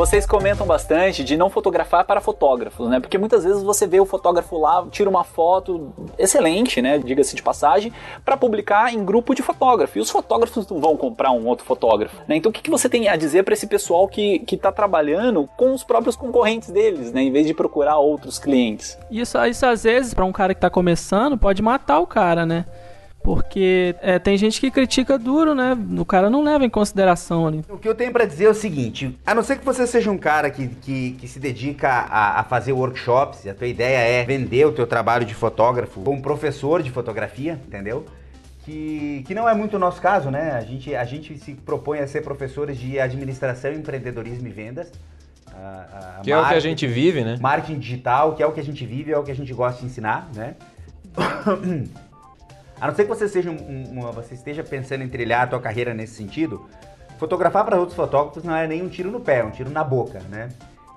Vocês 0.00 0.24
comentam 0.24 0.66
bastante 0.66 1.22
de 1.22 1.36
não 1.36 1.50
fotografar 1.50 2.06
para 2.06 2.22
fotógrafos, 2.22 2.88
né? 2.88 3.00
Porque 3.00 3.18
muitas 3.18 3.44
vezes 3.44 3.62
você 3.62 3.86
vê 3.86 4.00
o 4.00 4.06
fotógrafo 4.06 4.56
lá, 4.58 4.86
tira 4.90 5.10
uma 5.10 5.24
foto 5.24 5.92
excelente, 6.18 6.80
né? 6.80 6.96
Diga-se 6.96 7.36
de 7.36 7.42
passagem, 7.42 7.92
para 8.24 8.34
publicar 8.34 8.94
em 8.94 9.04
grupo 9.04 9.34
de 9.34 9.42
fotógrafo. 9.42 9.98
E 9.98 10.00
os 10.00 10.08
fotógrafos 10.08 10.66
não 10.70 10.80
vão 10.80 10.96
comprar 10.96 11.32
um 11.32 11.46
outro 11.46 11.66
fotógrafo, 11.66 12.16
né? 12.26 12.36
Então 12.36 12.48
o 12.48 12.52
que, 12.52 12.62
que 12.62 12.70
você 12.70 12.88
tem 12.88 13.10
a 13.10 13.16
dizer 13.16 13.42
para 13.42 13.52
esse 13.52 13.66
pessoal 13.66 14.08
que, 14.08 14.38
que 14.38 14.56
tá 14.56 14.72
trabalhando 14.72 15.46
com 15.54 15.74
os 15.74 15.84
próprios 15.84 16.16
concorrentes 16.16 16.70
deles, 16.70 17.12
né? 17.12 17.20
Em 17.20 17.30
vez 17.30 17.46
de 17.46 17.52
procurar 17.52 17.98
outros 17.98 18.38
clientes? 18.38 18.98
Isso, 19.10 19.36
isso 19.44 19.66
às 19.66 19.82
vezes, 19.82 20.14
pra 20.14 20.24
um 20.24 20.32
cara 20.32 20.54
que 20.54 20.62
tá 20.62 20.70
começando, 20.70 21.36
pode 21.36 21.60
matar 21.60 21.98
o 21.98 22.06
cara, 22.06 22.46
né? 22.46 22.64
Porque 23.22 23.94
é, 24.00 24.18
tem 24.18 24.36
gente 24.38 24.58
que 24.60 24.70
critica 24.70 25.18
duro, 25.18 25.54
né? 25.54 25.76
O 25.98 26.04
cara 26.06 26.30
não 26.30 26.42
leva 26.42 26.64
em 26.64 26.70
consideração 26.70 27.46
ali. 27.46 27.62
O 27.68 27.76
que 27.76 27.86
eu 27.86 27.94
tenho 27.94 28.10
pra 28.12 28.24
dizer 28.24 28.46
é 28.46 28.48
o 28.48 28.54
seguinte: 28.54 29.14
a 29.26 29.34
não 29.34 29.42
ser 29.42 29.58
que 29.58 29.64
você 29.64 29.86
seja 29.86 30.10
um 30.10 30.16
cara 30.16 30.50
que, 30.50 30.68
que, 30.68 31.12
que 31.12 31.28
se 31.28 31.38
dedica 31.38 31.88
a, 31.88 32.40
a 32.40 32.44
fazer 32.44 32.72
workshops, 32.72 33.44
e 33.44 33.50
a 33.50 33.54
tua 33.54 33.66
ideia 33.66 33.98
é 33.98 34.24
vender 34.24 34.64
o 34.66 34.72
teu 34.72 34.86
trabalho 34.86 35.26
de 35.26 35.34
fotógrafo 35.34 36.00
como 36.00 36.22
professor 36.22 36.82
de 36.82 36.90
fotografia, 36.90 37.60
entendeu? 37.66 38.06
Que, 38.64 39.22
que 39.26 39.34
não 39.34 39.48
é 39.48 39.54
muito 39.54 39.76
o 39.76 39.78
nosso 39.78 40.00
caso, 40.00 40.30
né? 40.30 40.52
A 40.52 40.60
gente, 40.62 40.94
a 40.94 41.04
gente 41.04 41.36
se 41.38 41.54
propõe 41.54 41.98
a 41.98 42.06
ser 42.06 42.22
professores 42.22 42.78
de 42.78 42.98
administração, 42.98 43.72
empreendedorismo 43.72 44.46
e 44.48 44.50
vendas. 44.50 44.90
a- 45.52 46.16
a 46.18 46.20
Que 46.22 46.32
é 46.32 46.38
o 46.38 46.46
que 46.48 46.54
a 46.54 46.60
gente 46.60 46.86
vive, 46.86 47.22
né? 47.22 47.36
Marketing 47.40 47.78
digital, 47.78 48.34
que 48.34 48.42
é 48.42 48.46
o 48.46 48.52
que 48.52 48.60
a 48.60 48.64
gente 48.64 48.84
vive, 48.86 49.12
é 49.12 49.18
o 49.18 49.22
que 49.22 49.30
a 49.30 49.34
gente 49.36 49.52
gosta 49.52 49.80
de 49.80 49.86
ensinar, 49.86 50.28
né? 50.34 50.54
A 52.80 52.86
não 52.86 52.94
ser 52.94 53.02
que 53.04 53.08
você 53.10 53.28
seja 53.28 53.50
um- 53.50 53.54
um- 53.54 54.00
uma- 54.00 54.12
você 54.12 54.34
esteja 54.34 54.64
pensando 54.64 55.04
em 55.04 55.08
trilhar 55.08 55.42
a 55.42 55.46
tua 55.46 55.60
carreira 55.60 55.92
nesse 55.92 56.14
sentido, 56.14 56.66
fotografar 57.18 57.64
para 57.64 57.76
outros 57.76 57.94
fotógrafos 57.94 58.42
não 58.42 58.56
é 58.56 58.66
nem 58.66 58.82
um 58.82 58.88
tiro 58.88 59.10
no 59.10 59.20
pé, 59.20 59.40
é 59.40 59.44
um 59.44 59.50
tiro 59.50 59.68
na 59.70 59.84
boca, 59.84 60.20
né? 60.30 60.48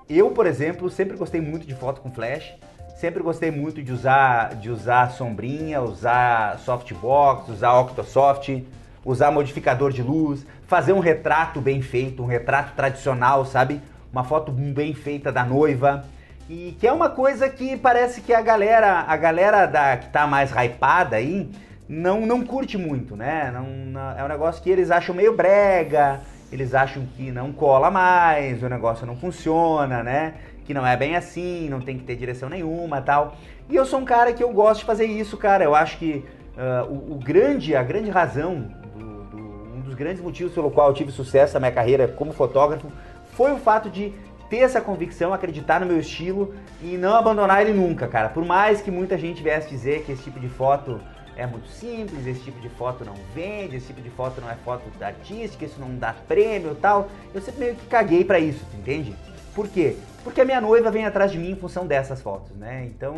Eu, 0.08 0.30
por 0.30 0.46
exemplo, 0.46 0.88
sempre 0.88 1.16
gostei 1.16 1.40
muito 1.40 1.66
de 1.66 1.74
foto 1.74 2.00
com 2.00 2.10
flash, 2.10 2.54
sempre 2.96 3.22
gostei 3.22 3.50
muito 3.50 3.82
de 3.82 3.92
usar 3.92 4.54
de 4.54 4.70
usar 4.70 5.10
sombrinha, 5.10 5.82
usar 5.82 6.58
softbox, 6.60 7.50
usar 7.50 7.78
octosoft, 7.78 8.64
usar 9.04 9.30
modificador 9.30 9.92
de 9.92 10.02
luz, 10.02 10.46
fazer 10.66 10.94
um 10.94 11.00
retrato 11.00 11.60
bem 11.60 11.82
feito, 11.82 12.22
um 12.22 12.26
retrato 12.26 12.72
tradicional, 12.74 13.44
sabe? 13.44 13.80
Uma 14.10 14.24
foto 14.24 14.50
bem 14.50 14.94
feita 14.94 15.30
da 15.30 15.44
noiva. 15.44 16.04
E 16.48 16.76
que 16.78 16.86
é 16.86 16.92
uma 16.92 17.10
coisa 17.10 17.48
que 17.48 17.76
parece 17.76 18.20
que 18.20 18.32
a 18.32 18.40
galera, 18.40 19.04
a 19.06 19.16
galera 19.16 19.66
da, 19.66 19.96
que 19.96 20.08
tá 20.10 20.26
mais 20.26 20.50
hypada 20.50 21.16
aí, 21.16 21.50
não, 21.88 22.24
não 22.26 22.44
curte 22.44 22.78
muito, 22.78 23.16
né? 23.16 23.50
Não, 23.52 23.66
não- 23.66 24.18
é 24.18 24.24
um 24.24 24.28
negócio 24.28 24.62
que 24.62 24.70
eles 24.70 24.90
acham 24.90 25.14
meio 25.14 25.34
brega, 25.36 26.20
eles 26.50 26.74
acham 26.74 27.04
que 27.16 27.30
não 27.30 27.52
cola 27.52 27.90
mais, 27.90 28.62
o 28.62 28.68
negócio 28.68 29.06
não 29.06 29.16
funciona, 29.16 30.02
né? 30.02 30.34
que 30.64 30.74
não 30.74 30.86
é 30.86 30.96
bem 30.96 31.14
assim, 31.14 31.68
não 31.68 31.80
tem 31.80 31.98
que 31.98 32.04
ter 32.04 32.16
direção 32.16 32.48
nenhuma 32.48 33.00
tal. 33.00 33.36
E 33.68 33.76
eu 33.76 33.84
sou 33.84 34.00
um 34.00 34.04
cara 34.04 34.32
que 34.32 34.42
eu 34.42 34.52
gosto 34.52 34.80
de 34.80 34.86
fazer 34.86 35.04
isso, 35.04 35.36
cara. 35.36 35.64
Eu 35.64 35.74
acho 35.74 35.98
que 35.98 36.24
uh, 36.56 36.90
o, 36.90 37.12
o, 37.12 37.14
grande, 37.16 37.76
a 37.76 37.82
grande 37.82 38.10
razão, 38.10 38.70
do, 38.96 39.24
do, 39.24 39.76
um 39.76 39.80
dos 39.80 39.94
grandes 39.94 40.22
motivos 40.22 40.52
pelo 40.52 40.70
qual 40.70 40.88
eu 40.88 40.94
tive 40.94 41.12
sucesso 41.12 41.54
na 41.54 41.60
minha 41.60 41.72
carreira 41.72 42.08
como 42.08 42.32
fotógrafo 42.32 42.90
foi 43.32 43.52
o 43.52 43.58
fato 43.58 43.90
de 43.90 44.12
ter 44.48 44.58
essa 44.58 44.80
convicção, 44.80 45.32
acreditar 45.32 45.80
no 45.80 45.86
meu 45.86 45.98
estilo 45.98 46.54
e 46.82 46.96
não 46.96 47.14
abandonar 47.16 47.62
ele 47.62 47.72
nunca, 47.72 48.06
cara. 48.06 48.28
Por 48.28 48.44
mais 48.44 48.80
que 48.80 48.90
muita 48.90 49.18
gente 49.18 49.42
viesse 49.42 49.68
dizer 49.68 50.02
que 50.04 50.12
esse 50.12 50.22
tipo 50.22 50.38
de 50.38 50.48
foto 50.48 51.00
é 51.36 51.46
muito 51.46 51.68
simples, 51.68 52.26
esse 52.26 52.40
tipo 52.40 52.60
de 52.60 52.68
foto 52.68 53.04
não 53.04 53.14
vende, 53.34 53.76
esse 53.76 53.88
tipo 53.88 54.00
de 54.00 54.10
foto 54.10 54.40
não 54.40 54.50
é 54.50 54.54
foto 54.56 54.82
artística, 55.02 55.64
isso 55.64 55.80
não 55.80 55.96
dá 55.96 56.14
prêmio 56.26 56.74
tal. 56.74 57.08
Eu 57.32 57.40
sempre 57.40 57.60
meio 57.60 57.74
que 57.76 57.86
caguei 57.86 58.24
para 58.24 58.38
isso, 58.38 58.64
entende? 58.74 59.14
Por 59.54 59.68
quê? 59.68 59.96
Porque 60.22 60.40
a 60.40 60.44
minha 60.44 60.60
noiva 60.60 60.90
vem 60.90 61.04
atrás 61.04 61.30
de 61.30 61.38
mim 61.38 61.50
em 61.50 61.56
função 61.56 61.86
dessas 61.86 62.20
fotos, 62.20 62.56
né? 62.56 62.84
Então, 62.86 63.14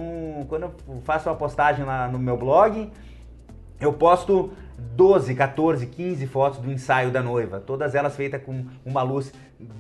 quando 0.48 0.64
eu 0.64 0.74
faço 1.05 1.28
uma 1.28 1.36
postagem 1.36 1.84
lá 1.84 2.09
no 2.09 2.18
meu 2.18 2.36
blog, 2.36 2.90
eu 3.80 3.93
posto 3.93 4.51
12, 4.78 5.34
14, 5.34 5.86
15 5.86 6.26
fotos 6.26 6.59
do 6.59 6.70
ensaio 6.70 7.10
da 7.10 7.22
noiva, 7.22 7.60
todas 7.60 7.94
elas 7.94 8.16
feitas 8.16 8.43
com 8.43 8.66
uma 8.84 9.02
luz 9.02 9.32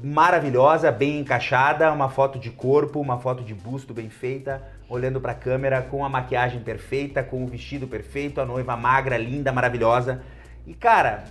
maravilhosa, 0.02 0.90
bem 0.90 1.20
encaixada, 1.20 1.92
uma 1.92 2.08
foto 2.08 2.38
de 2.38 2.50
corpo, 2.50 3.00
uma 3.00 3.18
foto 3.18 3.42
de 3.42 3.54
busto 3.54 3.92
bem 3.92 4.08
feita, 4.08 4.62
olhando 4.88 5.20
para 5.20 5.32
a 5.32 5.34
câmera 5.34 5.82
com 5.82 6.04
a 6.04 6.08
maquiagem 6.08 6.60
perfeita, 6.60 7.22
com 7.22 7.44
o 7.44 7.46
vestido 7.46 7.86
perfeito, 7.86 8.40
a 8.40 8.46
noiva 8.46 8.76
magra, 8.76 9.16
linda, 9.16 9.52
maravilhosa. 9.52 10.22
E 10.66 10.74
cara, 10.74 11.24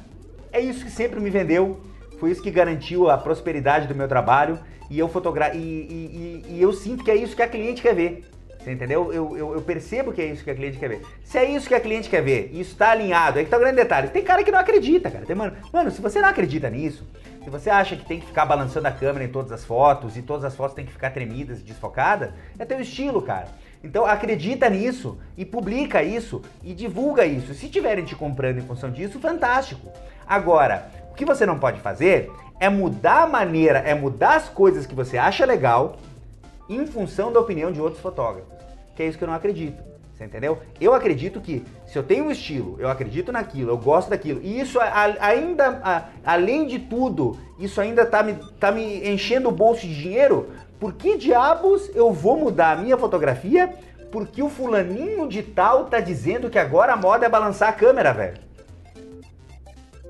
é 0.52 0.60
isso 0.60 0.86
que 0.86 0.92
sempre 0.92 1.20
me 1.20 1.30
vendeu, 1.30 1.82
foi 2.20 2.32
isso 2.32 2.42
que 2.42 2.52
garantiu 2.52 3.10
a 3.10 3.18
prosperidade 3.18 3.88
do 3.88 3.96
meu 3.96 4.08
trabalho 4.08 4.60
e 4.90 5.00
eu 5.00 5.08
fotogra 5.08 5.54
e, 5.54 5.58
e, 5.58 6.44
e, 6.50 6.54
e 6.56 6.62
eu 6.62 6.72
sinto 6.74 7.04
que 7.04 7.12
é 7.12 7.16
isso 7.16 7.36
que 7.36 7.42
a 7.42 7.48
cliente 7.48 7.82
quer 7.82 7.96
ver. 7.96 8.26
Você 8.60 8.72
entendeu? 8.72 9.14
Eu, 9.14 9.38
eu, 9.38 9.54
eu, 9.54 9.62
percebo 9.62 10.12
que 10.12 10.20
é 10.20 10.26
isso 10.26 10.44
que 10.44 10.50
a 10.50 10.56
cliente 10.56 10.80
quer 10.80 10.90
ver. 10.90 11.02
Se 11.24 11.38
é 11.38 11.46
isso 11.46 11.68
que 11.68 11.76
a 11.76 11.80
cliente 11.80 12.10
quer 12.10 12.24
ver 12.24 12.50
e 12.52 12.62
isso 12.62 12.72
está 12.72 12.92
alinhado, 12.92 13.38
aí 13.38 13.46
que 13.46 13.52
tá 13.52 13.58
o 13.58 13.60
grande 13.60 13.76
detalhe. 13.76 14.08
Tem 14.08 14.24
cara 14.24 14.44
que 14.44 14.52
não 14.52 14.58
acredita, 14.58 15.12
cara. 15.12 15.24
Tem, 15.24 15.36
mano, 15.36 15.56
mano, 15.72 15.92
se 15.92 16.02
você 16.02 16.20
não 16.20 16.30
acredita 16.30 16.68
nisso, 16.68 17.06
se 17.46 17.50
você 17.52 17.70
acha 17.70 17.96
que 17.96 18.04
tem 18.04 18.20
que 18.20 18.26
ficar 18.26 18.44
balançando 18.44 18.88
a 18.88 18.92
câmera 18.92 19.24
em 19.24 19.28
todas 19.28 19.52
as 19.52 19.64
fotos 19.64 20.18
e 20.18 20.24
todas 20.24 20.44
as 20.44 20.56
fotos 20.56 20.74
têm 20.74 20.84
que 20.84 20.92
ficar 20.92 21.12
tremidas 21.12 21.60
e 21.60 21.64
desfocadas, 21.64 22.32
é 22.58 22.66
teu 22.66 22.82
estilo, 22.82 23.22
cara. 23.22 23.48
Então 23.84 24.04
acredita 24.04 24.68
nisso 24.68 25.20
e 25.38 25.46
publica 25.46 26.02
isso 26.02 26.42
e 26.64 26.74
divulga 26.74 27.24
isso. 27.24 27.54
Se 27.54 27.70
tiverem 27.70 28.04
te 28.04 28.16
comprando 28.16 28.58
em 28.58 28.64
função 28.64 28.90
disso, 28.90 29.20
fantástico. 29.20 29.92
Agora, 30.26 30.90
o 31.12 31.14
que 31.14 31.24
você 31.24 31.46
não 31.46 31.60
pode 31.60 31.80
fazer 31.82 32.32
é 32.60 32.68
mudar 32.68 33.22
a 33.22 33.28
maneira, 33.28 33.78
é 33.78 33.94
mudar 33.94 34.38
as 34.38 34.50
coisas 34.50 34.88
que 34.88 34.96
você 34.96 35.16
acha 35.16 35.46
legal 35.46 35.98
em 36.68 36.88
função 36.88 37.32
da 37.32 37.40
opinião 37.40 37.72
de 37.72 37.80
outros 37.80 38.02
fotógrafos. 38.02 38.52
Que 38.96 39.04
é 39.04 39.08
isso 39.08 39.20
que 39.20 39.24
eu 39.24 39.28
não 39.28 39.36
acredito. 39.36 39.84
Você 40.16 40.24
entendeu? 40.24 40.60
Eu 40.80 40.94
acredito 40.94 41.42
que 41.42 41.66
se 41.86 41.98
eu 41.98 42.04
tenho 42.04 42.26
um 42.26 42.32
estilo, 42.32 42.78
eu 42.80 42.90
acredito 42.90 43.32
naquilo, 43.34 43.72
eu 43.72 43.78
gosto 43.78 44.10
daquilo, 44.10 44.40
e 44.42 44.62
isso 44.62 44.80
ainda, 45.20 46.10
além 46.26 46.66
de 46.66 46.80
tudo, 46.80 47.38
isso 47.60 47.82
ainda 47.82 48.06
tá 48.06 48.24
me, 48.24 48.36
tá 48.58 48.72
me 48.72 49.06
enchendo 49.10 49.50
o 49.50 49.52
bolso 49.52 49.82
de 49.82 49.94
dinheiro, 49.94 50.52
por 50.80 50.94
que 50.94 51.18
diabos 51.18 51.90
eu 51.94 52.14
vou 52.14 52.38
mudar 52.38 52.72
a 52.72 52.76
minha 52.82 52.98
fotografia 52.98 53.74
porque 54.16 54.42
o 54.42 54.50
fulaninho 54.50 55.28
de 55.28 55.44
tal 55.44 55.86
tá 55.86 56.00
dizendo 56.00 56.50
que 56.50 56.58
agora 56.58 56.94
a 56.94 56.96
moda 56.96 57.26
é 57.26 57.30
balançar 57.30 57.68
a 57.68 57.74
câmera, 57.74 58.14
velho? 58.14 58.38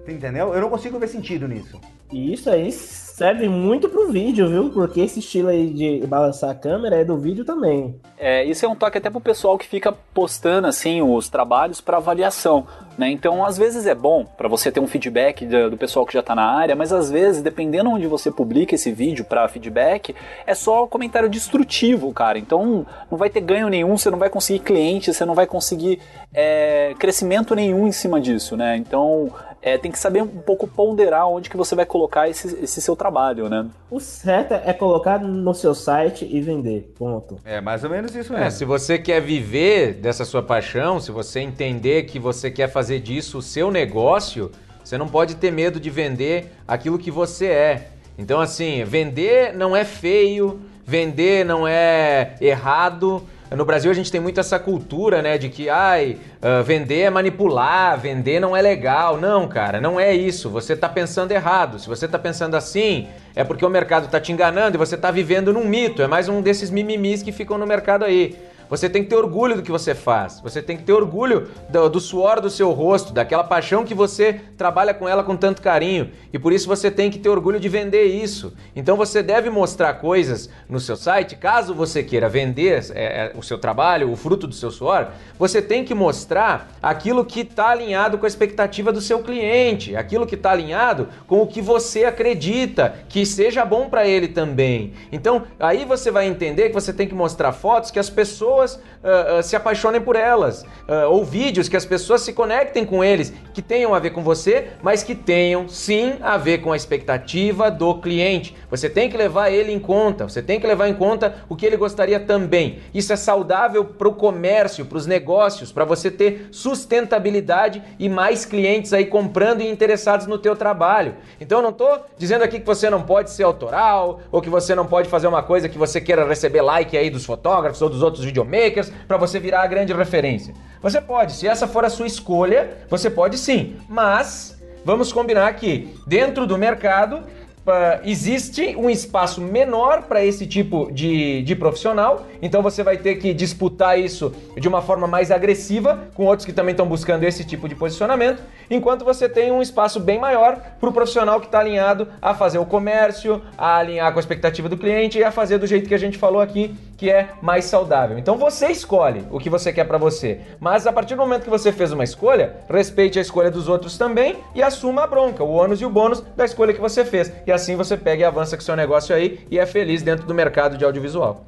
Entendeu? 0.07 0.53
Eu 0.53 0.61
não 0.61 0.69
consigo 0.69 0.99
ver 0.99 1.07
sentido 1.07 1.47
nisso. 1.47 1.81
Isso 2.11 2.47
aí 2.51 2.71
serve 3.15 3.47
muito 3.47 3.87
pro 3.87 4.11
vídeo, 4.11 4.49
viu? 4.49 4.69
Porque 4.71 4.99
esse 4.99 5.19
estilo 5.19 5.47
aí 5.47 5.69
de 5.69 6.05
balançar 6.05 6.49
a 6.49 6.53
câmera 6.53 6.97
é 6.97 7.05
do 7.05 7.17
vídeo 7.17 7.45
também. 7.45 7.95
É, 8.17 8.43
isso 8.43 8.65
é 8.65 8.67
um 8.67 8.75
toque 8.75 8.97
até 8.97 9.09
pro 9.09 9.21
pessoal 9.21 9.57
que 9.57 9.65
fica 9.65 9.93
postando 10.13 10.67
assim 10.67 11.01
os 11.01 11.29
trabalhos 11.29 11.79
para 11.79 11.95
avaliação, 11.95 12.67
né? 12.97 13.09
Então, 13.09 13.45
às 13.45 13.57
vezes 13.57 13.87
é 13.87 13.95
bom 13.95 14.25
para 14.25 14.49
você 14.49 14.69
ter 14.69 14.81
um 14.81 14.87
feedback 14.87 15.45
do, 15.45 15.69
do, 15.69 15.77
pessoal 15.77 16.05
que 16.05 16.13
já 16.13 16.21
tá 16.21 16.35
na 16.35 16.43
área, 16.43 16.75
mas 16.75 16.91
às 16.91 17.09
vezes, 17.09 17.41
dependendo 17.41 17.89
onde 17.89 18.05
você 18.05 18.29
publica 18.29 18.75
esse 18.75 18.91
vídeo 18.91 19.23
para 19.23 19.47
feedback, 19.47 20.13
é 20.45 20.53
só 20.53 20.85
comentário 20.85 21.29
destrutivo, 21.29 22.11
cara. 22.11 22.37
Então, 22.37 22.85
não 23.09 23.17
vai 23.17 23.29
ter 23.29 23.39
ganho 23.39 23.69
nenhum, 23.69 23.97
você 23.97 24.09
não 24.09 24.19
vai 24.19 24.29
conseguir 24.29 24.59
cliente, 24.59 25.13
você 25.13 25.23
não 25.23 25.33
vai 25.33 25.47
conseguir 25.47 26.01
é, 26.33 26.93
crescimento 26.99 27.55
nenhum 27.55 27.87
em 27.87 27.93
cima 27.93 28.19
disso, 28.19 28.57
né? 28.57 28.75
Então, 28.75 29.31
é, 29.65 29.79
tem 29.79 29.91
que 29.91 29.97
saber 29.97 30.21
um 30.21 30.27
pouco 30.27 30.67
ponderar 30.67 31.27
onde 31.27 31.49
que 31.49 31.57
você 31.57 31.73
vai 31.73 31.87
colocar 31.87 32.29
esse, 32.29 32.55
esse 32.63 32.79
seu 32.79 32.95
trabalho, 32.95 33.49
né? 33.49 33.65
O 33.89 33.99
certo 33.99 34.53
é 34.53 34.71
colocar 34.71 35.17
no 35.17 35.55
seu 35.55 35.73
site 35.73 36.23
e 36.23 36.39
vender, 36.39 36.93
ponto. 36.95 37.39
É 37.43 37.59
mais 37.59 37.83
ou 37.83 37.89
menos 37.89 38.15
isso 38.15 38.31
mesmo. 38.31 38.45
É, 38.45 38.51
se 38.51 38.63
você 38.63 38.99
quer 38.99 39.19
viver 39.19 39.95
dessa 39.95 40.23
sua 40.23 40.43
paixão, 40.43 40.99
se 40.99 41.11
você 41.11 41.39
entender 41.39 42.03
que 42.03 42.19
você 42.19 42.51
quer 42.51 42.67
fazer 42.67 42.99
disso 42.99 43.39
o 43.39 43.41
seu 43.41 43.71
negócio, 43.71 44.51
você 44.83 44.99
não 44.99 45.07
pode 45.07 45.35
ter 45.35 45.49
medo 45.49 45.79
de 45.79 45.89
vender 45.89 46.51
aquilo 46.67 46.99
que 46.99 47.09
você 47.09 47.47
é. 47.47 47.87
Então, 48.19 48.39
assim, 48.39 48.83
vender 48.83 49.51
não 49.51 49.75
é 49.75 49.83
feio, 49.83 50.61
vender 50.85 51.43
não 51.43 51.67
é 51.67 52.35
errado, 52.39 53.23
no 53.51 53.63
Brasil 53.63 53.91
a 53.91 53.93
gente 53.93 54.11
tem 54.11 54.19
muito 54.19 54.39
essa 54.39 54.57
cultura, 54.57 55.21
né, 55.21 55.37
de 55.37 55.49
que, 55.49 55.69
ai, 55.69 56.17
uh, 56.41 56.63
vender 56.63 57.01
é 57.01 57.09
manipular, 57.09 57.99
vender 57.99 58.39
não 58.39 58.55
é 58.55 58.61
legal. 58.61 59.17
Não, 59.17 59.47
cara, 59.47 59.79
não 59.79 59.99
é 59.99 60.13
isso. 60.13 60.49
Você 60.49 60.73
está 60.73 60.89
pensando 60.89 61.31
errado. 61.31 61.77
Se 61.77 61.87
você 61.87 62.05
está 62.05 62.17
pensando 62.17 62.55
assim, 62.55 63.07
é 63.35 63.43
porque 63.43 63.65
o 63.65 63.69
mercado 63.69 64.05
está 64.05 64.19
te 64.19 64.31
enganando 64.31 64.77
e 64.77 64.79
você 64.79 64.95
está 64.95 65.11
vivendo 65.11 65.53
num 65.53 65.65
mito. 65.65 66.01
É 66.01 66.07
mais 66.07 66.27
um 66.27 66.41
desses 66.41 66.71
mimimis 66.71 67.21
que 67.21 67.31
ficam 67.31 67.57
no 67.57 67.67
mercado 67.67 68.03
aí. 68.03 68.35
Você 68.69 68.89
tem 68.89 69.03
que 69.03 69.09
ter 69.09 69.15
orgulho 69.15 69.55
do 69.55 69.61
que 69.61 69.71
você 69.71 69.93
faz. 69.93 70.39
Você 70.41 70.61
tem 70.61 70.77
que 70.77 70.83
ter 70.83 70.93
orgulho 70.93 71.49
do, 71.69 71.89
do, 71.89 71.99
suor 71.99 72.41
do 72.41 72.49
seu 72.49 72.71
rosto, 72.71 73.13
daquela 73.13 73.43
paixão 73.43 73.83
que 73.83 73.93
você 73.93 74.41
trabalha 74.57 74.93
com 74.93 75.07
ela 75.07 75.23
com 75.23 75.35
tanto 75.35 75.61
carinho. 75.61 76.11
E 76.33 76.39
por 76.39 76.51
isso 76.51 76.67
você 76.67 76.89
tem 76.89 77.09
que 77.09 77.19
ter 77.19 77.29
orgulho 77.29 77.59
de 77.59 77.69
vender 77.69 78.05
isso. 78.05 78.53
Então 78.75 78.97
você 78.97 79.21
deve 79.21 79.49
mostrar 79.49 79.95
coisas 79.95 80.49
no 80.69 80.79
seu 80.79 80.95
site, 80.95 81.35
caso 81.35 81.73
você 81.73 82.03
queira 82.03 82.27
vender 82.27 82.85
é, 82.93 83.03
é 83.03 83.33
o 83.35 83.43
seu 83.43 83.57
trabalho, 83.57 84.11
o 84.11 84.15
fruto 84.15 84.47
do 84.47 84.55
seu 84.55 84.71
suor, 84.71 85.09
você 85.37 85.61
tem 85.61 85.83
que 85.83 85.93
mostrar 85.93 86.71
aquilo 86.81 87.25
que 87.25 87.41
está 87.41 87.69
alinhado 87.69 88.17
com 88.17 88.25
a 88.25 88.27
expectativa 88.27 88.91
do 88.91 89.01
seu 89.01 89.19
cliente, 89.19 89.95
aquilo 89.95 90.25
que 90.25 90.35
está 90.35 90.51
alinhado 90.51 91.09
com 91.27 91.41
o 91.41 91.47
que 91.47 91.61
você 91.61 92.05
acredita 92.05 92.95
que 93.07 93.25
seja 93.25 93.63
bom 93.63 93.89
para 93.89 94.07
ele 94.07 94.27
também. 94.27 94.93
Então 95.11 95.43
aí 95.59 95.85
você 95.85 96.09
vai 96.09 96.27
entender 96.27 96.69
que 96.69 96.73
você 96.73 96.91
tem 96.91 97.07
que 97.07 97.15
mostrar 97.15 97.51
fotos 97.51 97.91
que 97.91 97.99
as 97.99 98.09
pessoas 98.09 98.54
pessoas 98.55 98.75
uh, 98.75 99.39
uh, 99.39 99.43
se 99.43 99.55
apaixonem 99.55 100.01
por 100.01 100.15
elas, 100.15 100.63
uh, 100.63 101.09
ou 101.09 101.23
vídeos 101.25 101.67
que 101.67 101.75
as 101.75 101.85
pessoas 101.85 102.21
se 102.21 102.31
conectem 102.33 102.85
com 102.85 103.03
eles, 103.03 103.33
que 103.53 103.61
tenham 103.61 103.93
a 103.93 103.99
ver 103.99 104.11
com 104.11 104.23
você, 104.23 104.69
mas 104.81 105.03
que 105.03 105.13
tenham 105.13 105.67
sim 105.67 106.15
a 106.21 106.37
ver 106.37 106.59
com 106.59 106.71
a 106.71 106.75
expectativa 106.75 107.69
do 107.69 107.95
cliente. 107.95 108.55
Você 108.69 108.89
tem 108.89 109.09
que 109.09 109.17
levar 109.17 109.49
ele 109.49 109.71
em 109.71 109.79
conta, 109.79 110.27
você 110.27 110.41
tem 110.41 110.59
que 110.59 110.67
levar 110.67 110.87
em 110.87 110.93
conta 110.93 111.35
o 111.49 111.55
que 111.55 111.65
ele 111.65 111.77
gostaria 111.77 112.19
também. 112.19 112.79
Isso 112.93 113.11
é 113.11 113.15
saudável 113.15 113.83
para 113.83 114.07
o 114.07 114.13
comércio, 114.13 114.85
para 114.85 114.97
os 114.97 115.05
negócios, 115.05 115.71
para 115.71 115.85
você 115.85 116.09
ter 116.09 116.47
sustentabilidade 116.51 117.83
e 117.99 118.07
mais 118.07 118.45
clientes 118.45 118.93
aí 118.93 119.05
comprando 119.05 119.61
e 119.61 119.69
interessados 119.69 120.27
no 120.27 120.37
teu 120.37 120.55
trabalho. 120.55 121.15
Então 121.39 121.61
não 121.61 121.69
estou 121.69 122.05
dizendo 122.17 122.43
aqui 122.43 122.59
que 122.59 122.65
você 122.65 122.89
não 122.89 123.01
pode 123.01 123.31
ser 123.31 123.43
autoral 123.43 124.21
ou 124.31 124.41
que 124.41 124.49
você 124.49 124.73
não 124.73 124.85
pode 124.85 125.09
fazer 125.09 125.27
uma 125.27 125.43
coisa 125.43 125.67
que 125.67 125.77
você 125.77 125.99
queira 125.99 126.27
receber 126.27 126.61
like 126.61 126.97
aí 126.97 127.09
dos 127.09 127.25
fotógrafos 127.25 127.81
ou 127.81 127.89
dos 127.89 128.01
outros 128.01 128.23
videomakers 128.23 128.44
videomakers 128.45 128.91
para 129.07 129.17
você 129.17 129.39
virar 129.39 129.63
a 129.63 129.67
grande 129.67 129.93
referência. 129.93 130.53
Você 130.81 131.01
pode, 131.01 131.33
se 131.33 131.47
essa 131.47 131.67
for 131.67 131.83
a 131.83 131.89
sua 131.89 132.07
escolha, 132.07 132.77
você 132.89 133.09
pode 133.09 133.37
sim, 133.37 133.75
mas 133.89 134.61
vamos 134.83 135.11
combinar 135.11 135.51
que 135.53 135.95
dentro 136.07 136.45
do 136.45 136.57
mercado 136.57 137.23
Uh, 137.65 137.97
existe 138.07 138.75
um 138.77 138.91
espaço 138.91 139.41
menor 139.41 140.03
para 140.03 140.23
esse 140.23 140.45
tipo 140.45 140.91
de, 140.91 141.41
de 141.41 141.55
profissional, 141.55 142.27
então 142.39 142.61
você 142.61 142.83
vai 142.83 142.95
ter 142.95 143.15
que 143.15 143.33
disputar 143.33 143.99
isso 143.99 144.31
de 144.55 144.67
uma 144.67 144.83
forma 144.83 145.07
mais 145.07 145.31
agressiva 145.31 146.03
com 146.13 146.25
outros 146.25 146.45
que 146.45 146.53
também 146.53 146.73
estão 146.73 146.87
buscando 146.87 147.23
esse 147.23 147.43
tipo 147.43 147.67
de 147.67 147.73
posicionamento, 147.73 148.43
enquanto 148.69 149.03
você 149.03 149.27
tem 149.27 149.51
um 149.51 149.63
espaço 149.63 149.99
bem 149.99 150.19
maior 150.19 150.57
para 150.79 150.89
o 150.89 150.93
profissional 150.93 151.39
que 151.39 151.47
está 151.47 151.57
alinhado 151.59 152.07
a 152.21 152.35
fazer 152.35 152.59
o 152.59 152.67
comércio, 152.67 153.41
a 153.57 153.77
alinhar 153.77 154.13
com 154.13 154.19
a 154.19 154.21
expectativa 154.21 154.69
do 154.69 154.77
cliente 154.77 155.17
e 155.17 155.23
a 155.23 155.31
fazer 155.31 155.57
do 155.57 155.65
jeito 155.65 155.89
que 155.89 155.95
a 155.95 155.99
gente 155.99 156.19
falou 156.19 156.41
aqui, 156.41 156.75
que 156.97 157.09
é 157.09 157.29
mais 157.41 157.65
saudável. 157.65 158.17
Então 158.17 158.37
você 158.37 158.67
escolhe 158.67 159.25
o 159.31 159.39
que 159.39 159.49
você 159.49 159.71
quer 159.73 159.85
para 159.85 159.97
você, 159.97 160.41
mas 160.59 160.87
a 160.87 160.93
partir 160.93 161.15
do 161.15 161.21
momento 161.21 161.43
que 161.43 161.49
você 161.49 161.71
fez 161.71 161.91
uma 161.91 162.03
escolha, 162.03 162.55
respeite 162.69 163.19
a 163.19 163.21
escolha 163.21 163.51
dos 163.51 163.67
outros 163.67 163.97
também 163.97 164.37
e 164.53 164.63
assuma 164.63 165.03
a 165.03 165.07
bronca, 165.07 165.43
o 165.43 165.51
ônus 165.51 165.81
e 165.81 165.85
o 165.85 165.89
bônus 165.89 166.21
da 166.35 166.45
escolha 166.45 166.73
que 166.73 166.81
você 166.81 167.03
fez. 167.03 167.31
E 167.45 167.51
assim 167.51 167.75
você 167.75 167.97
pega 167.97 168.21
e 168.21 168.25
avança 168.25 168.55
com 168.55 168.63
seu 168.63 168.75
negócio 168.75 169.15
aí 169.15 169.45
e 169.49 169.59
é 169.59 169.65
feliz 169.65 170.01
dentro 170.01 170.25
do 170.25 170.33
mercado 170.33 170.77
de 170.77 170.85
audiovisual. 170.85 171.45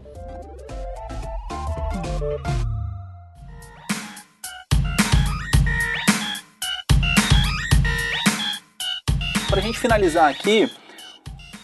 Para 9.50 9.60
a 9.60 9.62
gente 9.62 9.80
finalizar 9.80 10.30
aqui, 10.30 10.70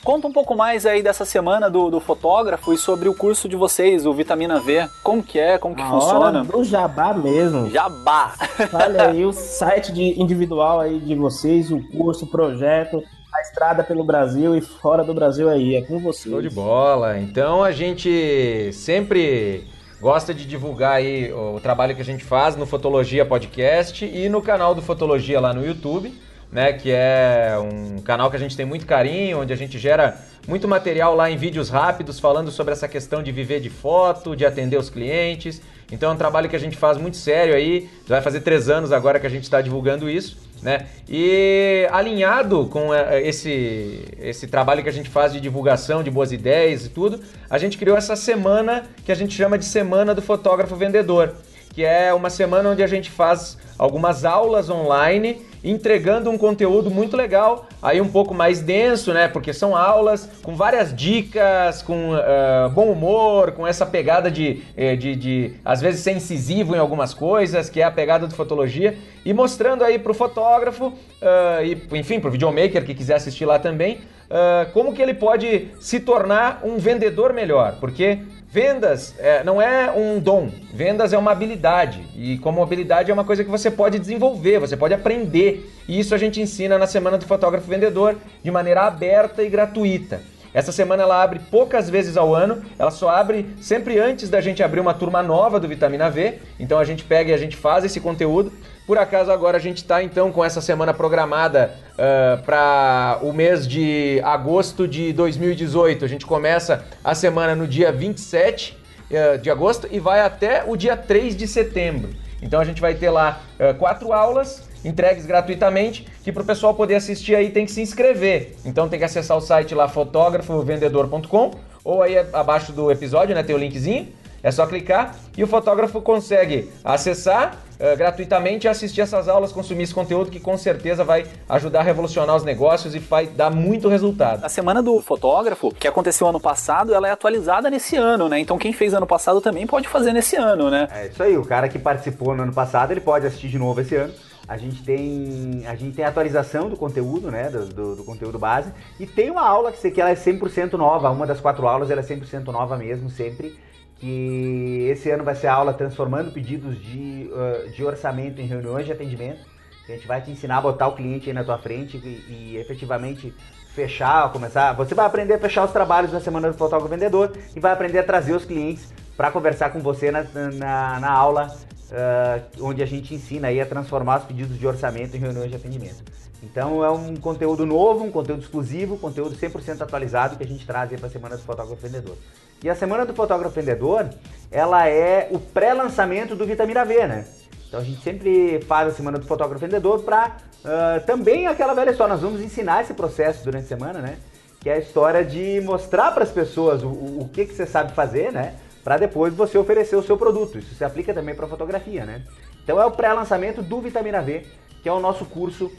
Conta 0.04 0.28
um 0.28 0.34
pouco 0.34 0.54
mais 0.54 0.86
aí 0.86 1.02
dessa 1.02 1.24
semana 1.24 1.70
do, 1.70 1.90
do 1.90 2.00
fotógrafo 2.02 2.74
e 2.74 2.78
sobre 2.78 3.08
o 3.08 3.16
curso 3.16 3.48
de 3.48 3.56
vocês, 3.56 4.06
o 4.06 4.14
Vitamina 4.14 4.60
V. 4.60 4.90
Como 5.02 5.24
que 5.24 5.40
é, 5.40 5.58
como 5.58 5.74
que 5.74 5.82
A 5.82 5.88
funciona? 5.88 6.20
hora 6.20 6.44
do 6.44 6.64
jabá 6.64 7.14
mesmo. 7.14 7.70
Jabá! 7.70 8.34
Olha 8.74 9.08
aí 9.08 9.26
o 9.26 9.32
site 9.32 9.94
de 9.94 10.22
individual 10.22 10.82
aí 10.82 11.00
de 11.00 11.16
vocês, 11.16 11.72
o 11.72 11.80
curso, 11.96 12.26
o 12.26 12.28
projeto, 12.28 13.02
a 13.34 13.42
estrada 13.42 13.82
pelo 13.82 14.04
Brasil 14.04 14.58
e 14.58 14.60
fora 14.62 15.06
do 15.06 15.14
Brasil 15.14 15.50
aí, 15.50 15.76
é 15.76 15.82
com 15.82 15.98
vocês. 16.00 16.30
Show 16.34 16.42
de 16.42 16.50
bola. 16.50 17.18
Então 17.18 17.64
a 17.64 17.72
gente 17.72 18.72
sempre 18.74 19.66
gosta 20.02 20.34
de 20.34 20.46
divulgar 20.46 20.96
aí 20.96 21.32
o 21.32 21.62
trabalho 21.62 21.96
que 21.96 22.02
a 22.02 22.06
gente 22.06 22.26
faz 22.26 22.58
no 22.58 22.66
Fotologia 22.66 23.26
Podcast 23.26 24.04
e 24.04 24.28
no 24.28 24.42
canal 24.42 24.76
do 24.76 24.82
Fotologia 24.82 25.40
lá 25.40 25.54
no 25.54 25.66
YouTube, 25.66 26.14
né, 26.54 26.72
que 26.72 26.92
é 26.92 27.58
um 27.60 28.00
canal 28.00 28.30
que 28.30 28.36
a 28.36 28.40
gente 28.40 28.56
tem 28.56 28.66
muito 28.66 28.86
carinho, 28.86 29.42
onde 29.42 29.52
a 29.52 29.56
gente 29.56 29.80
gera 29.80 30.16
muito 30.48 30.68
material 30.68 31.16
lá 31.16 31.30
em 31.30 31.36
vídeos 31.36 31.70
rápidos 31.70 32.20
falando 32.20 32.52
sobre 32.52 32.74
essa 32.74 32.88
questão 32.88 33.24
de 33.24 33.32
viver 33.32 33.60
de 33.60 33.72
foto, 33.72 34.36
de 34.36 34.46
atender 34.46 34.78
os 34.78 34.88
clientes. 34.88 35.60
Então 35.92 36.12
é 36.12 36.14
um 36.14 36.18
trabalho 36.18 36.48
que 36.48 36.56
a 36.56 36.60
gente 36.60 36.78
faz 36.78 36.98
muito 36.98 37.18
sério 37.18 37.56
aí, 37.56 37.90
vai 38.08 38.22
fazer 38.22 38.42
três 38.42 38.70
anos 38.70 38.92
agora 38.92 39.20
que 39.20 39.26
a 39.26 39.30
gente 39.30 39.44
está 39.44 39.62
divulgando 39.62 40.08
isso. 40.08 40.38
Né? 40.62 40.86
E 41.10 41.88
alinhado 41.92 42.68
com 42.68 42.94
eh, 42.94 43.28
esse, 43.28 44.06
esse 44.18 44.48
trabalho 44.48 44.82
que 44.82 44.88
a 44.88 44.94
gente 44.94 45.10
faz 45.10 45.34
de 45.34 45.42
divulgação 45.42 46.02
de 46.02 46.10
boas 46.10 46.32
ideias 46.32 46.86
e 46.86 46.90
tudo, 46.90 47.20
a 47.50 47.58
gente 47.58 47.78
criou 47.78 47.98
essa 47.98 48.16
semana 48.16 48.84
que 49.04 49.12
a 49.12 49.16
gente 49.16 49.36
chama 49.36 49.58
de 49.58 49.66
Semana 49.66 50.16
do 50.16 50.22
Fotógrafo 50.22 50.74
Vendedor, 50.78 51.34
que 51.74 51.84
é 51.84 52.14
uma 52.14 52.30
semana 52.30 52.70
onde 52.70 52.82
a 52.82 52.88
gente 52.88 53.12
faz 53.12 53.58
algumas 53.78 54.24
aulas 54.24 54.70
online 54.70 55.42
entregando 55.64 56.30
um 56.30 56.38
conteúdo 56.38 56.91
muito 56.91 57.15
legal, 57.15 57.68
aí 57.81 58.02
um 58.02 58.07
pouco 58.07 58.34
mais 58.34 58.60
denso, 58.60 59.14
né? 59.14 59.27
Porque 59.27 59.53
são 59.53 59.76
aulas 59.76 60.30
com 60.41 60.56
várias 60.56 60.94
dicas, 60.94 61.81
com 61.81 62.14
uh, 62.14 62.69
bom 62.69 62.91
humor, 62.91 63.52
com 63.52 63.65
essa 63.65 63.85
pegada 63.85 64.30
de, 64.30 64.61
eh, 64.76 64.95
de, 64.95 65.15
de, 65.15 65.53
às 65.64 65.80
vezes, 65.80 66.02
ser 66.02 66.11
incisivo 66.11 66.76
em 66.76 66.80
algumas 66.80 67.14
coisas, 67.14 67.69
que 67.69 67.81
é 67.81 67.84
a 67.84 67.91
pegada 67.91 68.27
do 68.27 68.35
fotologia, 68.35 68.98
e 69.23 69.34
mostrando 69.34 69.84
aí 69.84 69.98
pro 69.98 70.14
fotógrafo, 70.14 70.88
uh, 70.88 71.64
e 71.64 71.98
enfim, 71.98 72.19
pro 72.19 72.31
videomaker 72.31 72.85
que 72.85 72.94
quiser 72.94 73.15
assistir 73.15 73.45
lá 73.45 73.57
também, 73.57 74.02
uh, 74.30 74.72
como 74.73 74.94
que 74.94 75.02
ele 75.02 75.14
pode 75.14 75.69
se 75.80 75.99
tornar 75.99 76.61
um 76.64 76.77
vendedor 76.77 77.31
melhor, 77.34 77.77
porque 77.80 78.19
Vendas 78.54 79.16
é, 79.18 79.44
não 79.44 79.60
é 79.60 79.92
um 79.92 80.20
dom, 80.20 80.48
vendas 80.72 81.12
é 81.12 81.18
uma 81.18 81.32
habilidade. 81.32 82.06
E 82.16 82.38
como 82.38 82.62
habilidade 82.62 83.10
é 83.10 83.14
uma 83.14 83.24
coisa 83.24 83.44
que 83.44 83.50
você 83.50 83.72
pode 83.72 83.98
desenvolver, 83.98 84.60
você 84.60 84.78
pode 84.78 84.94
aprender. 84.94 85.74
E 85.88 86.00
isso 86.00 86.14
a 86.14 86.20
gente 86.20 86.40
ensina 86.40 86.78
na 86.78 86.86
Semana 86.86 87.18
do 87.18 87.26
Fotógrafo 87.26 87.68
Vendedor 87.68 88.16
de 88.44 88.52
maneira 88.52 88.82
aberta 88.82 89.42
e 89.42 89.50
gratuita. 89.50 90.22
Essa 90.54 90.72
semana 90.72 91.02
ela 91.02 91.24
abre 91.24 91.40
poucas 91.50 91.90
vezes 91.90 92.16
ao 92.16 92.36
ano, 92.36 92.64
ela 92.78 92.92
só 92.92 93.10
abre 93.10 93.48
sempre 93.60 93.98
antes 93.98 94.30
da 94.30 94.40
gente 94.40 94.62
abrir 94.62 94.80
uma 94.80 94.94
turma 94.94 95.24
nova 95.24 95.60
do 95.60 95.68
Vitamina 95.68 96.08
V. 96.12 96.36
Então 96.60 96.78
a 96.78 96.84
gente 96.84 97.04
pega 97.04 97.32
e 97.32 97.34
a 97.34 97.38
gente 97.38 97.58
faz 97.58 97.84
esse 97.84 98.00
conteúdo. 98.00 98.54
Por 98.85 98.97
acaso 98.97 99.31
agora 99.31 99.57
a 99.57 99.61
gente 99.61 99.77
está 99.77 100.03
então 100.03 100.30
com 100.31 100.43
essa 100.43 100.60
semana 100.60 100.93
programada 100.93 101.73
uh, 101.93 102.43
para 102.43 103.18
o 103.22 103.31
mês 103.31 103.65
de 103.65 104.19
agosto 104.23 104.85
de 104.88 105.14
2018. 105.14 106.03
A 106.03 106.07
gente 106.07 106.26
começa 106.26 106.84
a 107.01 107.15
semana 107.15 107.55
no 107.55 107.65
dia 107.65 107.93
27 107.93 108.77
uh, 109.10 109.38
de 109.38 109.49
agosto 109.49 109.88
e 109.89 109.99
vai 109.99 110.19
até 110.19 110.65
o 110.68 110.76
dia 110.76 110.97
3 110.97 111.34
de 111.34 111.47
setembro. 111.47 112.10
Então 112.41 112.60
a 112.60 112.65
gente 112.65 112.81
vai 112.81 112.93
ter 112.93 113.10
lá 113.10 113.41
uh, 113.57 113.73
quatro 113.76 114.11
aulas 114.11 114.69
entregues 114.84 115.26
gratuitamente, 115.26 116.05
que 116.22 116.30
para 116.30 116.43
o 116.43 116.45
pessoal 116.45 116.73
poder 116.73 116.95
assistir 116.95 117.35
aí 117.35 117.51
tem 117.51 117.65
que 117.65 117.72
se 117.72 117.81
inscrever. 117.81 118.57
Então 118.65 118.89
tem 118.89 118.99
que 118.99 119.05
acessar 119.05 119.38
o 119.38 119.41
site 119.41 119.73
lá 119.73 119.88
fotografovendedor.com 119.88 121.51
ou 121.85 122.03
aí 122.03 122.18
abaixo 122.34 122.73
do 122.73 122.91
episódio, 122.91 123.34
né, 123.34 123.43
tem 123.43 123.55
o 123.55 123.60
linkzinho. 123.60 124.10
É 124.44 124.52
só 124.52 124.68
clicar 124.68 125.15
e 125.38 125.44
o 125.44 125.48
fotógrafo 125.48 126.02
consegue 126.02 126.70
acessar 126.84 127.56
uh, 127.80 127.98
gratuitamente 127.98 128.68
assistir 128.68 128.99
essas 128.99 129.30
aulas, 129.30 129.53
consumir 129.53 129.84
esse 129.84 129.94
conteúdo 129.94 130.30
que 130.30 130.40
com 130.40 130.57
certeza 130.57 131.02
vai 131.02 131.26
ajudar 131.48 131.80
a 131.80 131.84
revolucionar 131.84 132.36
os 132.36 132.44
negócios 132.44 132.94
e 132.94 132.99
vai 132.99 133.26
dar 133.26 133.49
muito 133.49 133.88
resultado. 133.88 134.44
A 134.44 134.49
semana 134.49 134.84
do 134.84 135.02
fotógrafo, 135.02 135.74
que 135.74 135.88
aconteceu 135.88 136.28
ano 136.28 136.41
passado, 136.41 136.94
ela 136.94 137.07
é 137.07 137.11
atualizada 137.11 137.70
nesse 137.70 137.95
ano, 137.95 138.28
né? 138.28 138.38
Então 138.38 138.57
quem 138.57 138.74
fez 138.74 138.94
ano 138.94 139.07
passado 139.07 139.40
também 139.40 139.65
pode 139.65 139.88
fazer 139.88 140.11
nesse 140.11 140.36
ano, 140.36 140.70
né? 140.70 140.90
É 140.91 141.07
isso 141.07 141.24
aí, 141.24 141.38
o 141.38 141.45
cara 141.45 141.70
que 141.70 141.80
participou 141.80 142.36
no 142.36 142.44
ano 142.44 142.53
passado, 142.53 142.91
ele 142.91 143.02
pode 143.02 143.26
assistir 143.26 143.48
de 143.48 143.57
novo 143.57 143.80
esse 143.80 143.95
ano. 143.95 144.14
A 144.45 144.57
gente 144.57 144.84
tem 144.84 145.64
a 145.65 145.74
gente 145.74 145.95
tem 145.95 146.03
a 146.03 146.10
atualização 146.10 146.70
do 146.70 146.76
conteúdo, 146.76 147.32
né, 147.32 147.49
do, 147.49 147.65
do, 147.65 147.95
do 147.95 148.03
conteúdo 148.03 148.38
base, 148.38 148.74
e 148.99 149.06
tem 149.06 149.32
uma 149.32 149.48
aula 149.48 149.72
que, 149.72 149.90
que 149.90 150.02
ela 150.02 150.10
é 150.10 150.15
100% 150.15 150.74
nova, 150.74 151.10
uma 151.11 151.26
das 151.26 151.40
quatro 151.40 151.65
aulas 151.65 151.90
ela 151.90 152.02
é 152.02 152.03
100% 152.03 152.44
nova 152.48 152.76
mesmo, 152.76 153.10
sempre, 153.10 153.57
que 154.04 154.90
esse 154.92 155.10
ano 155.10 155.24
vai 155.24 155.34
ser 155.34 155.48
a 155.48 155.54
aula 155.54 155.74
transformando 155.74 156.30
pedidos 156.30 156.78
de, 156.78 157.32
uh, 157.32 157.72
de 157.72 157.86
orçamento 157.86 158.42
em 158.42 158.46
reuniões 158.46 158.86
de 158.86 158.92
atendimento. 158.92 159.40
A 159.88 159.94
gente 159.94 160.06
vai 160.06 160.22
te 160.22 160.30
ensinar 160.30 160.58
a 160.58 160.62
botar 160.62 160.90
o 160.90 160.96
cliente 160.96 161.30
aí 161.30 161.34
na 161.34 161.42
tua 161.42 161.58
frente 161.58 161.96
e, 161.96 162.54
e 162.54 162.58
efetivamente 162.58 163.34
fechar, 163.74 164.30
começar. 164.34 164.74
Você 164.74 164.94
vai 164.94 165.06
aprender 165.06 165.36
a 165.36 165.40
fechar 165.40 165.64
os 165.64 165.72
trabalhos 165.72 166.12
na 166.12 166.20
semana 166.20 166.52
do 166.52 166.58
fotógrafo 166.58 166.94
vendedor 166.94 167.32
e 167.56 167.62
vai 167.62 167.72
aprender 167.72 168.00
a 168.00 168.04
trazer 168.04 168.34
os 168.34 168.44
clientes 168.44 168.94
para 169.16 169.32
conversar 169.32 169.70
com 169.70 169.80
você 169.80 170.12
na, 170.12 170.24
na, 170.24 171.00
na 171.00 171.10
aula, 171.10 171.48
uh, 171.48 172.66
onde 172.66 172.84
a 172.84 172.86
gente 172.86 173.16
ensina 173.16 173.48
aí 173.48 173.62
a 173.62 173.66
transformar 173.66 174.20
os 174.20 174.26
pedidos 174.26 174.60
de 174.60 174.68
orçamento 174.68 175.16
em 175.16 175.20
reuniões 175.22 175.50
de 175.50 175.56
atendimento. 175.56 176.04
Então 176.44 176.84
é 176.84 176.91
um 176.91 177.15
conteúdo 177.15 177.65
novo, 177.65 178.03
um 178.03 178.11
conteúdo 178.11 178.41
exclusivo, 178.41 178.98
conteúdo 178.98 179.36
100% 179.36 179.82
atualizado 179.82 180.36
que 180.36 180.44
a 180.44 180.48
gente 180.48 180.65
traz 180.65 180.91
para 180.99 181.07
a 181.07 181.10
semana 181.10 181.38
do 181.38 181.44
fotógrafo 181.44 181.82
vendedor. 181.82 182.18
E 182.61 182.70
a 182.70 182.76
semana 182.76 183.06
do 183.06 183.14
fotógrafo 183.14 183.56
vendedor, 183.56 184.10
ela 184.52 184.88
é 184.88 185.30
o 185.32 185.40
pré-lançamento 185.40 186.36
do 186.36 186.45
Vitamina 186.45 186.84
V, 186.84 187.07
né? 187.07 187.26
Então 187.68 187.80
a 187.80 187.84
gente 187.84 188.02
sempre 188.02 188.61
faz 188.68 188.90
a 188.90 188.91
semana 188.91 189.18
do 189.18 189.26
fotógrafo 189.26 189.65
vendedor 189.65 190.03
para 190.03 190.38
uh, 190.64 191.06
também 191.06 191.48
aquela 191.48 191.74
velha 191.74 191.91
história. 191.91 192.14
Nós 192.14 192.22
vamos 192.22 192.41
ensinar 192.41 192.82
esse 192.82 192.94
processo 192.94 193.44
durante 193.44 193.65
a 193.65 193.68
semana, 193.68 193.99
né? 193.99 194.18
Que 194.60 194.70
é 194.70 194.74
a 194.74 194.78
história 194.80 195.24
de 195.24 195.61
mostrar 195.61 196.11
para 196.11 196.24
as 196.24 196.32
pessoas 196.32 196.84
o, 196.84 196.90
o, 196.90 197.30
que, 197.32 197.45
que 197.45 197.53
você 197.53 197.65
sabe 197.65 197.94
fazer, 197.94 198.32
né? 198.32 198.56
Para 198.84 198.98
depois 198.98 199.34
você 199.34 199.57
oferecer 199.57 199.95
o 199.95 200.03
seu 200.03 200.18
produto. 200.18 200.60
Isso 200.60 200.76
se 200.76 200.84
aplica 200.84 201.14
também 201.14 201.34
para 201.36 201.48
fotografia, 201.48 202.06
né? 202.06 202.22
Então 202.64 202.82
é 202.82 202.86
o 202.86 202.91
pré-lançamento 202.91 203.61
do 203.61 203.82
Vitamina 203.82 204.22
V, 204.22 204.45
que 204.82 204.90
é 204.90 204.91
o 204.94 204.99
nosso 204.99 205.26
curso, 205.26 205.72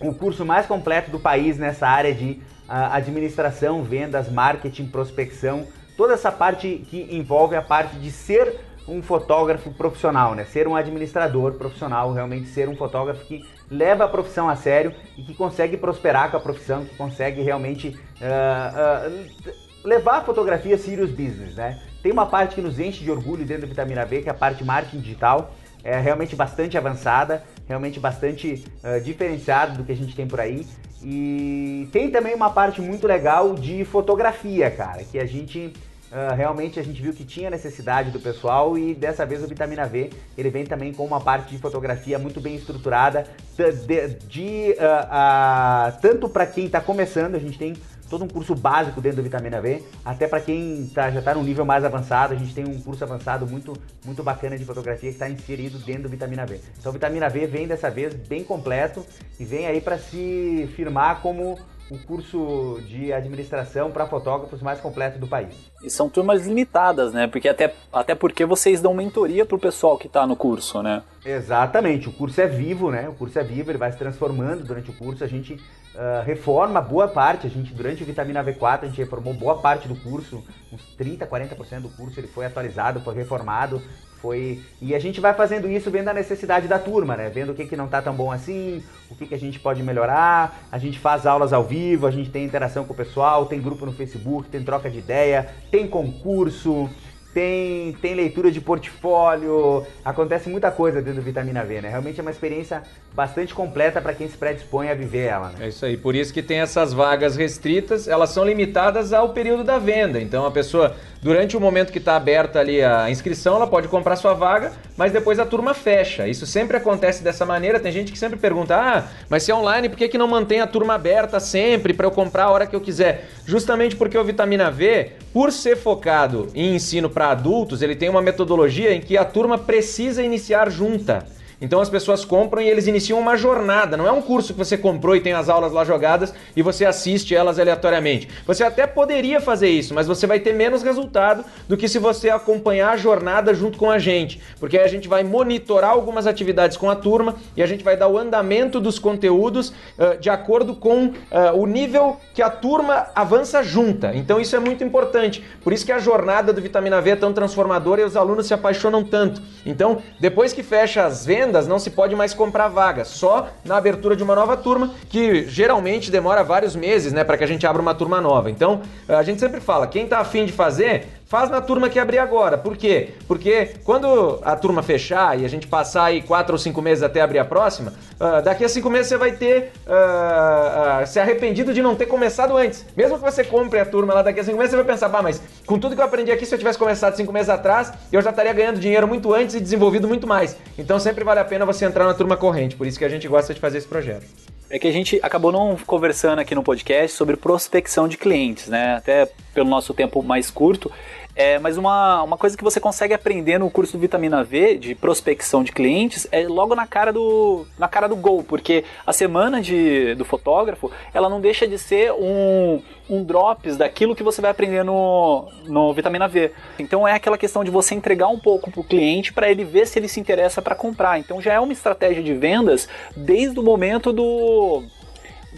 o 0.00 0.14
curso 0.14 0.44
mais 0.44 0.66
completo 0.66 1.10
do 1.10 1.18
país 1.18 1.58
nessa 1.58 1.88
área 1.88 2.14
de 2.14 2.40
uh, 2.68 2.92
administração, 2.92 3.82
vendas, 3.82 4.30
marketing, 4.30 4.86
prospecção, 4.86 5.66
toda 5.96 6.14
essa 6.14 6.30
parte 6.30 6.84
que 6.90 7.08
envolve 7.10 7.56
a 7.56 7.62
parte 7.62 7.96
de 7.96 8.10
ser 8.10 8.60
um 8.88 9.02
fotógrafo 9.02 9.72
profissional, 9.72 10.34
né? 10.34 10.44
Ser 10.44 10.68
um 10.68 10.76
administrador 10.76 11.54
profissional, 11.54 12.12
realmente 12.12 12.46
ser 12.48 12.68
um 12.68 12.76
fotógrafo 12.76 13.24
que 13.24 13.44
leva 13.68 14.04
a 14.04 14.08
profissão 14.08 14.48
a 14.48 14.54
sério 14.54 14.94
e 15.16 15.22
que 15.22 15.34
consegue 15.34 15.76
prosperar 15.76 16.30
com 16.30 16.36
a 16.36 16.40
profissão, 16.40 16.84
que 16.84 16.94
consegue 16.94 17.42
realmente 17.42 17.88
uh, 17.88 19.08
uh, 19.08 19.54
levar 19.84 20.18
a 20.18 20.22
fotografia 20.22 20.78
serious 20.78 21.10
business, 21.10 21.56
né? 21.56 21.80
Tem 22.02 22.12
uma 22.12 22.26
parte 22.26 22.54
que 22.54 22.60
nos 22.60 22.78
enche 22.78 23.02
de 23.02 23.10
orgulho 23.10 23.44
dentro 23.44 23.62
da 23.62 23.68
Vitamina 23.68 24.06
B, 24.06 24.22
que 24.22 24.28
é 24.28 24.32
a 24.32 24.34
parte 24.34 24.62
marketing 24.62 25.00
digital, 25.00 25.52
é 25.86 26.00
realmente 26.00 26.34
bastante 26.34 26.76
avançada, 26.76 27.44
realmente 27.68 28.00
bastante 28.00 28.64
uh, 28.82 29.00
diferenciada 29.00 29.72
do 29.72 29.84
que 29.84 29.92
a 29.92 29.96
gente 29.96 30.16
tem 30.16 30.26
por 30.26 30.40
aí. 30.40 30.66
E 31.02 31.88
tem 31.92 32.10
também 32.10 32.34
uma 32.34 32.50
parte 32.50 32.80
muito 32.80 33.06
legal 33.06 33.54
de 33.54 33.84
fotografia, 33.84 34.70
cara, 34.70 35.04
que 35.04 35.18
a 35.18 35.26
gente 35.26 35.72
Uh, 36.06 36.32
realmente 36.36 36.78
a 36.78 36.84
gente 36.84 37.02
viu 37.02 37.12
que 37.12 37.24
tinha 37.24 37.50
necessidade 37.50 38.12
do 38.12 38.20
pessoal 38.20 38.78
e 38.78 38.94
dessa 38.94 39.26
vez 39.26 39.42
o 39.42 39.48
Vitamina 39.48 39.84
V 39.86 40.10
ele 40.38 40.50
vem 40.50 40.64
também 40.64 40.92
com 40.92 41.04
uma 41.04 41.20
parte 41.20 41.50
de 41.50 41.58
fotografia 41.58 42.16
muito 42.16 42.40
bem 42.40 42.54
estruturada 42.54 43.26
de, 43.56 44.08
de 44.28 44.76
uh, 44.78 45.02
uh, 45.04 46.00
tanto 46.00 46.28
para 46.28 46.46
quem 46.46 46.66
está 46.66 46.80
começando 46.80 47.34
a 47.34 47.40
gente 47.40 47.58
tem 47.58 47.74
todo 48.08 48.24
um 48.24 48.28
curso 48.28 48.54
básico 48.54 49.00
dentro 49.00 49.16
do 49.18 49.22
Vitamina 49.22 49.60
V, 49.60 49.82
até 50.04 50.26
para 50.26 50.40
quem 50.40 50.90
tá, 50.94 51.10
já 51.10 51.18
está 51.18 51.34
num 51.34 51.42
nível 51.42 51.64
mais 51.64 51.84
avançado, 51.84 52.34
a 52.34 52.36
gente 52.36 52.54
tem 52.54 52.64
um 52.64 52.80
curso 52.80 53.04
avançado 53.04 53.46
muito, 53.46 53.72
muito 54.04 54.22
bacana 54.22 54.56
de 54.56 54.64
fotografia 54.64 55.10
que 55.10 55.14
está 55.14 55.28
inserido 55.28 55.78
dentro 55.78 56.04
do 56.04 56.08
Vitamina 56.08 56.46
V. 56.46 56.60
Então 56.78 56.90
o 56.90 56.92
Vitamina 56.92 57.28
V 57.28 57.46
vem 57.46 57.66
dessa 57.66 57.90
vez 57.90 58.14
bem 58.14 58.44
completo 58.44 59.04
e 59.38 59.44
vem 59.44 59.66
aí 59.66 59.80
para 59.80 59.98
se 59.98 60.68
firmar 60.74 61.20
como 61.20 61.58
o 61.90 61.98
curso 61.98 62.80
de 62.86 63.12
administração 63.12 63.90
para 63.90 64.06
fotógrafos 64.06 64.60
mais 64.60 64.80
completo 64.80 65.18
do 65.18 65.26
país. 65.26 65.54
E 65.82 65.90
são 65.90 66.08
turmas 66.08 66.44
limitadas, 66.46 67.12
né? 67.12 67.28
Porque 67.28 67.48
até, 67.48 67.72
até 67.92 68.14
porque 68.14 68.44
vocês 68.44 68.80
dão 68.80 68.92
mentoria 68.92 69.46
pro 69.46 69.58
pessoal 69.58 69.96
que 69.96 70.08
está 70.08 70.26
no 70.26 70.34
curso, 70.34 70.82
né? 70.82 71.02
Exatamente, 71.24 72.08
o 72.08 72.12
curso 72.12 72.40
é 72.40 72.46
vivo, 72.46 72.90
né? 72.90 73.08
O 73.08 73.12
curso 73.12 73.38
é 73.38 73.44
vivo, 73.44 73.70
ele 73.70 73.78
vai 73.78 73.92
se 73.92 73.98
transformando 73.98 74.64
durante 74.64 74.90
o 74.90 74.94
curso. 74.94 75.22
A 75.22 75.28
gente 75.28 75.62
uh, 75.96 76.24
reforma 76.24 76.80
boa 76.80 77.08
parte. 77.08 77.46
A 77.46 77.50
gente, 77.50 77.74
durante 77.74 78.02
o 78.02 78.06
Vitamina 78.06 78.44
V4, 78.44 78.82
a 78.82 78.86
gente 78.86 78.98
reformou 78.98 79.34
boa 79.34 79.58
parte 79.58 79.88
do 79.88 79.96
curso, 79.96 80.44
uns 80.72 80.82
30, 80.96 81.26
40% 81.26 81.80
do 81.80 81.88
curso, 81.88 82.20
ele 82.20 82.28
foi 82.28 82.46
atualizado, 82.46 83.00
foi 83.00 83.14
reformado. 83.14 83.82
Foi... 84.20 84.62
E 84.80 84.94
a 84.94 84.98
gente 84.98 85.20
vai 85.20 85.34
fazendo 85.34 85.70
isso 85.70 85.90
vendo 85.90 86.08
a 86.08 86.14
necessidade 86.14 86.66
da 86.66 86.78
turma, 86.78 87.16
né? 87.16 87.28
Vendo 87.28 87.52
o 87.52 87.54
que, 87.54 87.66
que 87.66 87.76
não 87.76 87.86
tá 87.86 88.00
tão 88.00 88.14
bom 88.14 88.32
assim, 88.32 88.82
o 89.10 89.14
que, 89.14 89.26
que 89.26 89.34
a 89.34 89.38
gente 89.38 89.60
pode 89.60 89.82
melhorar. 89.82 90.66
A 90.70 90.78
gente 90.78 90.98
faz 90.98 91.26
aulas 91.26 91.52
ao 91.52 91.64
vivo, 91.64 92.06
a 92.06 92.10
gente 92.10 92.30
tem 92.30 92.44
interação 92.44 92.84
com 92.84 92.92
o 92.92 92.96
pessoal, 92.96 93.46
tem 93.46 93.60
grupo 93.60 93.84
no 93.86 93.92
Facebook, 93.92 94.48
tem 94.48 94.62
troca 94.62 94.90
de 94.90 94.98
ideia, 94.98 95.48
tem 95.70 95.86
concurso 95.86 96.88
tem, 97.36 97.92
tem 98.00 98.14
leitura 98.14 98.50
de 98.50 98.62
portfólio, 98.62 99.86
acontece 100.02 100.48
muita 100.48 100.70
coisa 100.70 101.02
dentro 101.02 101.20
do 101.20 101.22
Vitamina 101.22 101.62
V, 101.62 101.82
né? 101.82 101.90
Realmente 101.90 102.18
é 102.18 102.22
uma 102.22 102.30
experiência 102.30 102.82
bastante 103.14 103.52
completa 103.52 104.00
para 104.00 104.14
quem 104.14 104.26
se 104.26 104.38
predispõe 104.38 104.88
a 104.88 104.94
viver 104.94 105.26
ela. 105.26 105.50
Né? 105.50 105.66
É 105.66 105.68
isso 105.68 105.84
aí, 105.84 105.98
por 105.98 106.14
isso 106.14 106.32
que 106.32 106.42
tem 106.42 106.60
essas 106.60 106.94
vagas 106.94 107.36
restritas, 107.36 108.08
elas 108.08 108.30
são 108.30 108.42
limitadas 108.42 109.12
ao 109.12 109.34
período 109.34 109.64
da 109.64 109.78
venda. 109.78 110.18
Então 110.18 110.46
a 110.46 110.50
pessoa, 110.50 110.96
durante 111.22 111.56
o 111.56 111.60
momento 111.60 111.92
que 111.92 111.98
está 111.98 112.16
aberta 112.16 112.60
ali 112.60 112.82
a 112.82 113.10
inscrição, 113.10 113.56
ela 113.56 113.66
pode 113.66 113.88
comprar 113.88 114.16
sua 114.16 114.34
vaga, 114.34 114.72
mas 114.96 115.12
depois 115.12 115.38
a 115.38 115.46
turma 115.46 115.74
fecha. 115.74 116.26
Isso 116.28 116.46
sempre 116.46 116.76
acontece 116.76 117.22
dessa 117.22 117.44
maneira. 117.44 117.80
Tem 117.80 117.92
gente 117.92 118.12
que 118.12 118.18
sempre 118.18 118.38
pergunta: 118.38 118.76
ah, 118.76 119.04
mas 119.28 119.42
se 119.42 119.50
é 119.50 119.54
online, 119.54 119.88
por 119.88 119.98
que, 119.98 120.08
que 120.08 120.18
não 120.18 120.28
mantém 120.28 120.60
a 120.60 120.66
turma 120.66 120.94
aberta 120.94 121.40
sempre 121.40 121.92
para 121.92 122.06
eu 122.06 122.10
comprar 122.10 122.44
a 122.44 122.50
hora 122.50 122.66
que 122.66 122.76
eu 122.76 122.80
quiser? 122.80 123.28
Justamente 123.44 123.96
porque 123.96 124.16
o 124.16 124.24
Vitamina 124.24 124.70
V, 124.70 125.12
por 125.32 125.52
ser 125.52 125.76
focado 125.76 126.48
em 126.54 126.74
ensino 126.74 127.10
para 127.10 127.30
adultos, 127.30 127.82
ele 127.82 127.96
tem 127.96 128.08
uma 128.08 128.22
metodologia 128.22 128.92
em 128.92 129.00
que 129.00 129.16
a 129.16 129.24
turma 129.24 129.58
precisa 129.58 130.22
iniciar 130.22 130.70
junta. 130.70 131.35
Então 131.60 131.80
as 131.80 131.88
pessoas 131.88 132.24
compram 132.24 132.60
e 132.60 132.68
eles 132.68 132.86
iniciam 132.86 133.18
uma 133.18 133.36
jornada. 133.36 133.96
Não 133.96 134.06
é 134.06 134.12
um 134.12 134.20
curso 134.20 134.52
que 134.52 134.58
você 134.58 134.76
comprou 134.76 135.16
e 135.16 135.20
tem 135.20 135.32
as 135.32 135.48
aulas 135.48 135.72
lá 135.72 135.84
jogadas 135.84 136.34
e 136.54 136.62
você 136.62 136.84
assiste 136.84 137.34
elas 137.34 137.58
aleatoriamente. 137.58 138.28
Você 138.46 138.62
até 138.62 138.86
poderia 138.86 139.40
fazer 139.40 139.68
isso, 139.68 139.94
mas 139.94 140.06
você 140.06 140.26
vai 140.26 140.38
ter 140.40 140.52
menos 140.52 140.82
resultado 140.82 141.44
do 141.68 141.76
que 141.76 141.88
se 141.88 141.98
você 141.98 142.28
acompanhar 142.28 142.90
a 142.90 142.96
jornada 142.96 143.54
junto 143.54 143.78
com 143.78 143.90
a 143.90 143.98
gente. 143.98 144.40
Porque 144.60 144.78
a 144.78 144.88
gente 144.88 145.08
vai 145.08 145.24
monitorar 145.24 145.90
algumas 145.90 146.26
atividades 146.26 146.76
com 146.76 146.90
a 146.90 146.96
turma 146.96 147.36
e 147.56 147.62
a 147.62 147.66
gente 147.66 147.82
vai 147.82 147.96
dar 147.96 148.08
o 148.08 148.18
andamento 148.18 148.80
dos 148.80 148.98
conteúdos 148.98 149.70
uh, 149.70 150.18
de 150.20 150.28
acordo 150.28 150.74
com 150.74 151.06
uh, 151.06 151.12
o 151.54 151.66
nível 151.66 152.18
que 152.34 152.42
a 152.42 152.50
turma 152.50 153.06
avança 153.14 153.62
junta. 153.62 154.12
Então 154.14 154.40
isso 154.40 154.54
é 154.54 154.58
muito 154.58 154.84
importante. 154.84 155.42
Por 155.64 155.72
isso 155.72 155.86
que 155.86 155.92
a 155.92 155.98
jornada 155.98 156.52
do 156.52 156.60
Vitamina 156.60 157.00
V 157.00 157.10
é 157.10 157.16
tão 157.16 157.32
transformadora 157.32 158.02
e 158.02 158.04
os 158.04 158.16
alunos 158.16 158.46
se 158.46 158.54
apaixonam 158.54 159.02
tanto. 159.02 159.40
Então, 159.64 160.02
depois 160.20 160.52
que 160.52 160.62
fecha 160.62 161.04
as 161.04 161.24
vendas, 161.24 161.45
vendas 161.46 161.68
não 161.68 161.78
se 161.78 161.90
pode 161.90 162.14
mais 162.16 162.34
comprar 162.34 162.68
vaga, 162.68 163.04
só 163.04 163.48
na 163.64 163.76
abertura 163.76 164.16
de 164.16 164.22
uma 164.22 164.34
nova 164.34 164.56
turma, 164.56 164.94
que 165.08 165.46
geralmente 165.46 166.10
demora 166.10 166.42
vários 166.42 166.74
meses, 166.74 167.12
né, 167.12 167.22
para 167.22 167.38
que 167.38 167.44
a 167.44 167.46
gente 167.46 167.66
abra 167.66 167.80
uma 167.80 167.94
turma 167.94 168.20
nova. 168.20 168.50
Então, 168.50 168.82
a 169.08 169.22
gente 169.22 169.40
sempre 169.40 169.60
fala, 169.60 169.86
quem 169.86 170.04
está 170.04 170.18
afim 170.18 170.44
de 170.44 170.52
fazer, 170.52 171.06
faz 171.26 171.50
na 171.50 171.60
turma 171.60 171.88
que 171.88 171.98
abrir 171.98 172.18
agora. 172.18 172.56
Por 172.56 172.76
quê? 172.76 173.10
Porque 173.26 173.70
quando 173.84 174.40
a 174.44 174.56
turma 174.56 174.82
fechar 174.82 175.38
e 175.38 175.44
a 175.44 175.48
gente 175.48 175.66
passar 175.66 176.04
aí 176.04 176.22
quatro 176.22 176.54
ou 176.54 176.58
cinco 176.58 176.80
meses 176.80 177.02
até 177.02 177.20
abrir 177.20 177.38
a 177.38 177.44
próxima, 177.44 177.92
uh, 178.20 178.42
daqui 178.42 178.64
a 178.64 178.68
cinco 178.68 178.88
meses 178.88 179.08
você 179.08 179.16
vai 179.16 179.32
ter 179.32 179.72
uh, 179.86 181.02
uh, 181.02 181.06
se 181.06 181.18
arrependido 181.18 181.74
de 181.74 181.82
não 181.82 181.94
ter 181.94 182.06
começado 182.06 182.56
antes. 182.56 182.86
Mesmo 182.96 183.18
que 183.18 183.24
você 183.24 183.42
compre 183.44 183.80
a 183.80 183.84
turma 183.84 184.14
lá 184.14 184.22
daqui 184.22 184.40
a 184.40 184.44
cinco 184.44 184.56
meses, 184.56 184.70
você 184.70 184.76
vai 184.76 184.86
pensar, 184.86 185.08
bah, 185.08 185.22
mas 185.22 185.42
com 185.66 185.78
tudo 185.78 185.94
que 185.94 186.00
eu 186.00 186.06
aprendi 186.06 186.30
aqui, 186.30 186.46
se 186.46 186.54
eu 186.54 186.58
tivesse 186.58 186.78
começado 186.78 187.16
cinco 187.16 187.32
meses 187.32 187.48
atrás, 187.48 187.92
eu 188.12 188.22
já 188.22 188.30
estaria 188.30 188.52
ganhando 188.52 188.78
dinheiro 188.78 189.06
muito 189.06 189.34
antes 189.34 189.54
e 189.56 189.60
desenvolvido 189.60 190.06
muito 190.06 190.26
mais. 190.26 190.56
Então 190.78 190.98
sempre 190.98 191.24
vale 191.24 191.40
a 191.40 191.44
pena 191.44 191.66
você 191.66 191.84
entrar 191.84 192.04
na 192.04 192.14
turma 192.14 192.36
corrente. 192.36 192.76
Por 192.76 192.86
isso 192.86 192.98
que 192.98 193.04
a 193.04 193.08
gente 193.08 193.26
gosta 193.26 193.52
de 193.52 193.60
fazer 193.60 193.78
esse 193.78 193.88
projeto. 193.88 194.26
É 194.68 194.78
que 194.78 194.88
a 194.88 194.92
gente 194.92 195.20
acabou 195.22 195.52
não 195.52 195.76
conversando 195.86 196.40
aqui 196.40 196.54
no 196.54 196.62
podcast 196.62 197.16
sobre 197.16 197.36
prospecção 197.36 198.08
de 198.08 198.16
clientes, 198.16 198.66
né? 198.68 198.96
Até 198.96 199.30
pelo 199.54 199.68
nosso 199.68 199.94
tempo 199.94 200.22
mais 200.22 200.50
curto. 200.50 200.90
É, 201.36 201.58
mas 201.58 201.76
uma, 201.76 202.22
uma 202.22 202.38
coisa 202.38 202.56
que 202.56 202.64
você 202.64 202.80
consegue 202.80 203.12
aprender 203.12 203.58
no 203.58 203.70
curso 203.70 203.92
do 203.92 204.00
Vitamina 204.00 204.42
V, 204.42 204.78
de 204.78 204.94
prospecção 204.94 205.62
de 205.62 205.70
clientes, 205.70 206.26
é 206.32 206.48
logo 206.48 206.74
na 206.74 206.86
cara 206.86 207.12
do, 207.12 207.66
na 207.78 207.86
cara 207.86 208.08
do 208.08 208.16
gol, 208.16 208.42
porque 208.42 208.84
a 209.06 209.12
semana 209.12 209.60
de, 209.60 210.14
do 210.14 210.24
fotógrafo, 210.24 210.90
ela 211.12 211.28
não 211.28 211.38
deixa 211.38 211.68
de 211.68 211.78
ser 211.78 212.10
um, 212.12 212.80
um 213.10 213.22
drops 213.22 213.76
daquilo 213.76 214.16
que 214.16 214.22
você 214.22 214.40
vai 214.40 214.50
aprender 214.50 214.82
no, 214.82 215.46
no 215.66 215.92
Vitamina 215.92 216.26
V. 216.26 216.52
Então 216.78 217.06
é 217.06 217.12
aquela 217.12 217.36
questão 217.36 217.62
de 217.62 217.70
você 217.70 217.94
entregar 217.94 218.28
um 218.28 218.38
pouco 218.38 218.70
para 218.70 218.80
o 218.80 218.84
cliente 218.84 219.30
para 219.30 219.50
ele 219.50 219.62
ver 219.62 219.86
se 219.86 219.98
ele 219.98 220.08
se 220.08 220.18
interessa 220.18 220.62
para 220.62 220.74
comprar. 220.74 221.18
Então 221.18 221.42
já 221.42 221.52
é 221.52 221.60
uma 221.60 221.72
estratégia 221.72 222.22
de 222.22 222.32
vendas 222.32 222.88
desde 223.14 223.60
o 223.60 223.62
momento 223.62 224.10
do 224.10 224.84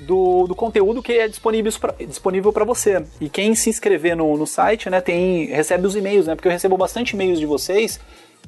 do, 0.02 0.46
do 0.46 0.54
conteúdo 0.54 1.02
que 1.02 1.12
é 1.12 1.28
disponível 1.28 1.72
para 1.80 1.94
disponível 2.04 2.52
você. 2.66 3.04
E 3.20 3.28
quem 3.28 3.54
se 3.54 3.70
inscrever 3.70 4.16
no, 4.16 4.36
no 4.36 4.46
site, 4.46 4.90
né, 4.90 5.00
tem, 5.00 5.46
recebe 5.46 5.86
os 5.86 5.96
e-mails, 5.96 6.26
né? 6.26 6.34
Porque 6.34 6.48
eu 6.48 6.52
recebo 6.52 6.76
bastante 6.76 7.12
e-mails 7.12 7.38
de 7.38 7.46
vocês 7.46 8.00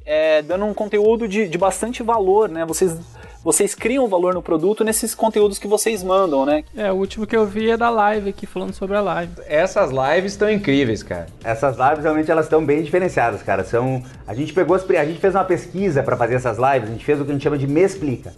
é, 0.05 0.43
dando 0.43 0.65
um 0.65 0.75
conteúdo 0.75 1.29
de, 1.29 1.49
de 1.49 1.59
bastante 1.59 2.03
valor, 2.03 2.49
né? 2.49 2.65
Vocês, 2.65 2.97
vocês 3.45 3.75
criam 3.75 4.09
valor 4.09 4.35
no 4.35 4.43
produto 4.43 4.85
nesses 4.85 5.15
conteúdos 5.15 5.59
que 5.59 5.69
vocês 5.69 6.03
mandam, 6.03 6.45
né? 6.45 6.65
É, 6.77 6.91
o 6.91 6.97
último 6.97 7.27
que 7.27 7.37
eu 7.37 7.47
vi 7.47 7.71
é 7.71 7.77
da 7.77 7.91
live 7.91 8.31
aqui, 8.31 8.47
falando 8.47 8.73
sobre 8.73 8.97
a 8.97 9.01
live. 9.01 9.33
Essas 9.47 9.91
lives 9.91 10.33
estão 10.33 10.51
incríveis, 10.51 11.03
cara. 11.03 11.27
Essas 11.45 11.77
lives 11.77 12.03
realmente 12.03 12.31
elas 12.31 12.47
estão 12.47 12.65
bem 12.65 12.83
diferenciadas, 12.83 13.43
cara. 13.43 13.65
São, 13.65 14.03
a 14.27 14.35
gente 14.35 14.53
pegou 14.53 14.75
as, 14.75 14.89
a 14.91 15.05
gente 15.05 15.21
fez 15.21 15.35
uma 15.35 15.45
pesquisa 15.45 16.03
para 16.03 16.17
fazer 16.17 16.35
essas 16.35 16.59
lives, 16.59 16.89
a 16.89 16.93
gente 16.93 17.05
fez 17.05 17.21
o 17.21 17.25
que 17.25 17.31
a 17.31 17.35
gente 17.35 17.43
chama 17.43 17.59
de 17.59 17.67
me 17.67 17.83
explica, 17.83 18.35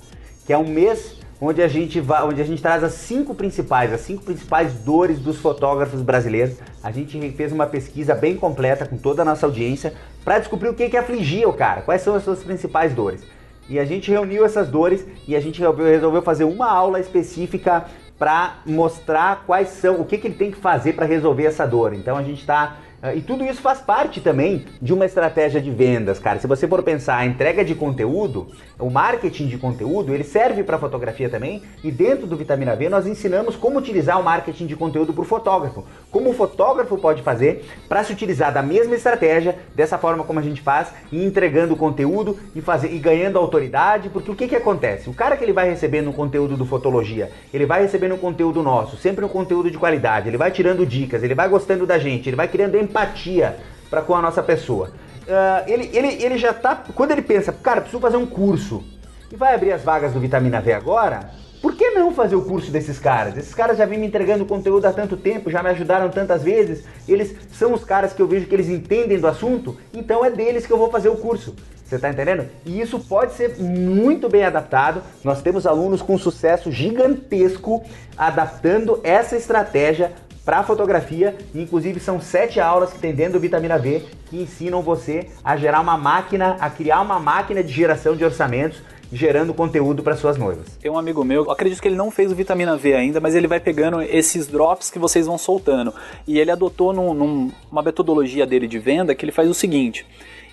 que 0.47 0.53
é 0.53 0.59
um 0.59 0.67
mês 0.67 1.22
onde 1.45 1.61
a 1.61 1.67
gente 1.67 1.99
vai, 1.99 2.23
onde 2.23 2.41
a 2.41 2.45
gente 2.45 2.63
traz 2.63 2.85
as 2.85 2.93
cinco 2.93 3.35
principais, 3.35 3.93
as 3.93 4.03
cinco 4.03 4.23
principais 4.23 4.75
dores 4.75 5.19
dos 5.19 5.39
fotógrafos 5.39 6.01
brasileiros. 6.01 6.57
A 6.81 6.93
gente 6.93 7.19
fez 7.33 7.51
uma 7.51 7.67
pesquisa 7.67 8.15
bem 8.15 8.37
completa 8.37 8.87
com 8.87 8.97
toda 8.97 9.23
a 9.23 9.25
nossa 9.25 9.45
audiência 9.45 9.93
para 10.25 10.39
descobrir 10.39 10.69
o 10.69 10.75
que 10.75 10.89
que 10.89 10.97
afligia 10.97 11.49
o 11.49 11.53
cara, 11.53 11.83
quais 11.83 12.01
são 12.01 12.15
as 12.15 12.23
suas 12.23 12.45
principais 12.45 12.95
dores. 12.95 13.25
E 13.69 13.77
a 13.77 13.85
gente 13.85 14.09
reuniu 14.09 14.45
essas 14.45 14.69
dores 14.69 15.05
e 15.27 15.35
a 15.35 15.41
gente 15.41 15.61
resolveu 15.61 16.23
fazer 16.23 16.45
uma 16.45 16.71
aula 16.71 17.01
específica 17.01 17.87
para 18.17 18.59
mostrar 18.65 19.43
quais 19.45 19.69
são, 19.69 20.01
o 20.01 20.05
que, 20.05 20.19
que 20.19 20.29
ele 20.29 20.37
tem 20.37 20.53
que 20.53 20.59
fazer 20.59 20.93
para 20.93 21.07
resolver 21.07 21.47
essa 21.47 21.67
dor. 21.67 21.93
Então 21.93 22.17
a 22.17 22.23
gente 22.23 22.39
está 22.39 22.77
e 23.17 23.21
tudo 23.21 23.45
isso 23.45 23.61
faz 23.61 23.81
parte 23.81 24.21
também 24.21 24.65
de 24.81 24.93
uma 24.93 25.05
estratégia 25.05 25.61
de 25.61 25.73
vendas, 25.73 26.21
cara. 26.21 26.39
Se 26.39 26.47
você 26.47 26.69
for 26.69 26.85
pensar 26.85 27.17
a 27.17 27.27
entrega 27.27 27.65
de 27.65 27.75
conteúdo, 27.75 28.47
o 28.79 28.89
marketing 28.89 29.49
de 29.49 29.59
conteúdo, 29.59 30.15
ele 30.15 30.23
serve 30.23 30.63
para 30.63 30.79
fotografia 30.79 31.29
também. 31.29 31.63
E 31.83 31.91
dentro 31.91 32.29
do 32.29 32.37
Vitamina 32.37 32.77
V 32.77 32.89
nós 32.89 33.05
ensinamos 33.05 33.57
como 33.57 33.79
utilizar 33.79 34.21
o 34.21 34.25
marketing 34.25 34.67
de 34.67 34.77
conteúdo 34.77 35.13
para 35.13 35.23
o 35.23 35.25
fotógrafo. 35.25 35.85
Como 36.13 36.31
o 36.31 36.33
fotógrafo 36.33 36.97
pode 36.97 37.23
fazer 37.23 37.65
para 37.89 38.05
se 38.05 38.13
utilizar 38.13 38.53
da 38.55 38.63
mesma 38.63 38.95
estratégia, 38.95 39.59
dessa 39.75 39.99
forma 39.99 40.23
como 40.23 40.39
a 40.39 40.43
gente 40.43 40.61
faz, 40.61 40.93
e 41.11 41.25
entregando 41.25 41.75
conteúdo 41.75 42.39
e 42.55 42.61
fazer 42.61 42.93
e 42.93 42.99
ganhando 43.01 43.37
autoridade, 43.37 44.11
porque 44.11 44.31
o 44.31 44.37
que 44.37 44.47
que 44.47 44.57
acontece? 44.57 45.11
O 45.11 45.15
cara 45.15 45.37
que 45.37 45.45
ele 45.45 45.53
vai 45.53 45.69
recebendo 45.69 46.11
o 46.11 46.15
conteúdo 46.15 46.57
do 46.57 46.65
Fotologia, 46.65 47.33
ele 47.53 47.67
vai 47.67 47.83
recebendo 47.83 48.15
o 48.15 48.19
conteúdo 48.19 48.63
nosso, 48.63 48.97
sempre 48.97 49.25
um 49.25 49.29
conteúdo 49.29 49.71
de 49.71 49.79
qualidade, 49.79 50.29
ele 50.29 50.37
vai 50.37 50.53
tirando 50.53 50.87
dicas, 50.87 51.25
ele 51.25 51.35
vai 51.35 51.49
gostando 51.49 51.85
da 51.85 51.99
gente, 51.99 52.29
ele 52.29 52.37
vai 52.37 52.47
criando 52.47 52.77
empatia 52.77 52.92
para 52.93 54.03
com 54.03 54.15
a 54.15 54.23
nossa 54.23 54.43
pessoa. 54.43 54.93
Uh, 55.23 55.71
ele, 55.71 55.91
ele, 55.93 56.23
ele 56.23 56.39
já 56.39 56.53
tá. 56.53 56.85
Quando 56.95 57.13
ele 57.13 57.23
pensa, 57.23 57.53
cara, 57.53 57.81
preciso 57.81 58.01
fazer 58.01 58.17
um 58.17 58.27
curso 58.27 58.83
e 59.31 59.37
vai 59.37 59.55
abrir 59.55 59.73
as 59.73 59.83
vagas 59.83 60.13
do 60.13 60.21
Vitamina 60.21 60.61
V 60.61 60.73
agora, 60.73 61.31
por 61.63 61.77
que 61.77 61.91
não 61.91 62.13
fazer 62.13 62.35
o 62.35 62.43
curso 62.43 62.73
desses 62.73 62.99
caras? 62.99 63.37
Esses 63.37 63.55
caras 63.55 63.79
já 63.79 63.87
vêm 63.87 63.99
me 63.99 64.07
entregando 64.07 64.45
conteúdo 64.45 64.85
há 64.85 64.93
tanto 64.93 65.17
tempo, 65.17 65.49
já 65.49 65.63
me 65.63 65.71
ajudaram 65.71 66.11
tantas 66.11 66.43
vezes, 66.43 66.85
eles 67.09 67.37
são 67.53 67.73
os 67.73 67.85
caras 67.85 68.13
que 68.13 68.21
eu 68.21 68.27
vejo 68.27 68.47
que 68.47 68.55
eles 68.55 68.69
entendem 68.69 69.19
do 69.21 69.29
assunto, 69.29 69.79
então 69.95 70.25
é 70.25 70.31
deles 70.31 70.67
que 70.67 70.73
eu 70.73 70.77
vou 70.77 70.91
fazer 70.91 71.09
o 71.09 71.17
curso. 71.17 71.55
Você 71.85 71.97
está 71.97 72.09
entendendo? 72.09 72.49
E 72.65 72.81
isso 72.81 72.99
pode 72.99 73.35
ser 73.35 73.59
muito 73.59 74.27
bem 74.27 74.45
adaptado. 74.45 75.03
Nós 75.23 75.43
temos 75.43 75.67
alunos 75.67 76.01
com 76.01 76.17
sucesso 76.17 76.73
gigantesco 76.73 77.85
adaptando 78.17 78.99
essa 79.05 79.37
estratégia 79.37 80.13
para 80.45 80.63
fotografia. 80.63 81.37
Inclusive 81.55 82.01
são 82.01 82.21
sete 82.21 82.61
aulas 82.61 82.93
que 82.93 82.99
tem 82.99 83.15
dentro 83.15 83.35
do 83.35 83.41
Vitamina 83.41 83.79
V 83.79 84.03
que 84.27 84.43
ensinam 84.43 84.83
você 84.83 85.29
a 85.45 85.57
gerar 85.57 85.81
uma 85.81 85.97
máquina, 85.97 86.57
a 86.61 86.71
criar 86.71 87.01
uma 87.01 87.19
máquina 87.19 87.63
de 87.63 87.73
geração 87.73 88.17
de 88.17 88.25
orçamentos 88.25 88.83
gerando 89.13 89.53
conteúdo 89.53 90.03
para 90.03 90.17
suas 90.17 90.39
noivas. 90.39 90.79
Tem 90.81 90.91
um 90.91 90.97
amigo 90.97 91.23
meu, 91.23 91.51
acredito 91.51 91.83
que 91.83 91.89
ele 91.89 91.97
não 91.97 92.11
fez 92.11 92.33
o 92.33 92.35
vitamina 92.35 92.77
V 92.77 92.95
ainda, 92.95 93.21
mas 93.21 93.35
ele 93.35 93.47
vai 93.47 93.61
pegando 93.61 94.01
esses 94.01 94.47
drops 94.47 94.91
que 94.91 94.99
vocês 94.99 95.27
vão 95.27 95.37
soltando. 95.37 95.93
E 96.27 96.39
ele 96.39 96.51
adotou 96.51 96.95
num, 96.95 97.13
numa 97.13 97.83
metodologia 97.83 98.47
dele 98.47 98.67
de 98.67 98.79
venda 98.79 99.15
que 99.15 99.25
ele 99.25 99.33
faz 99.33 99.51
o 99.51 99.55
seguinte: 99.55 100.07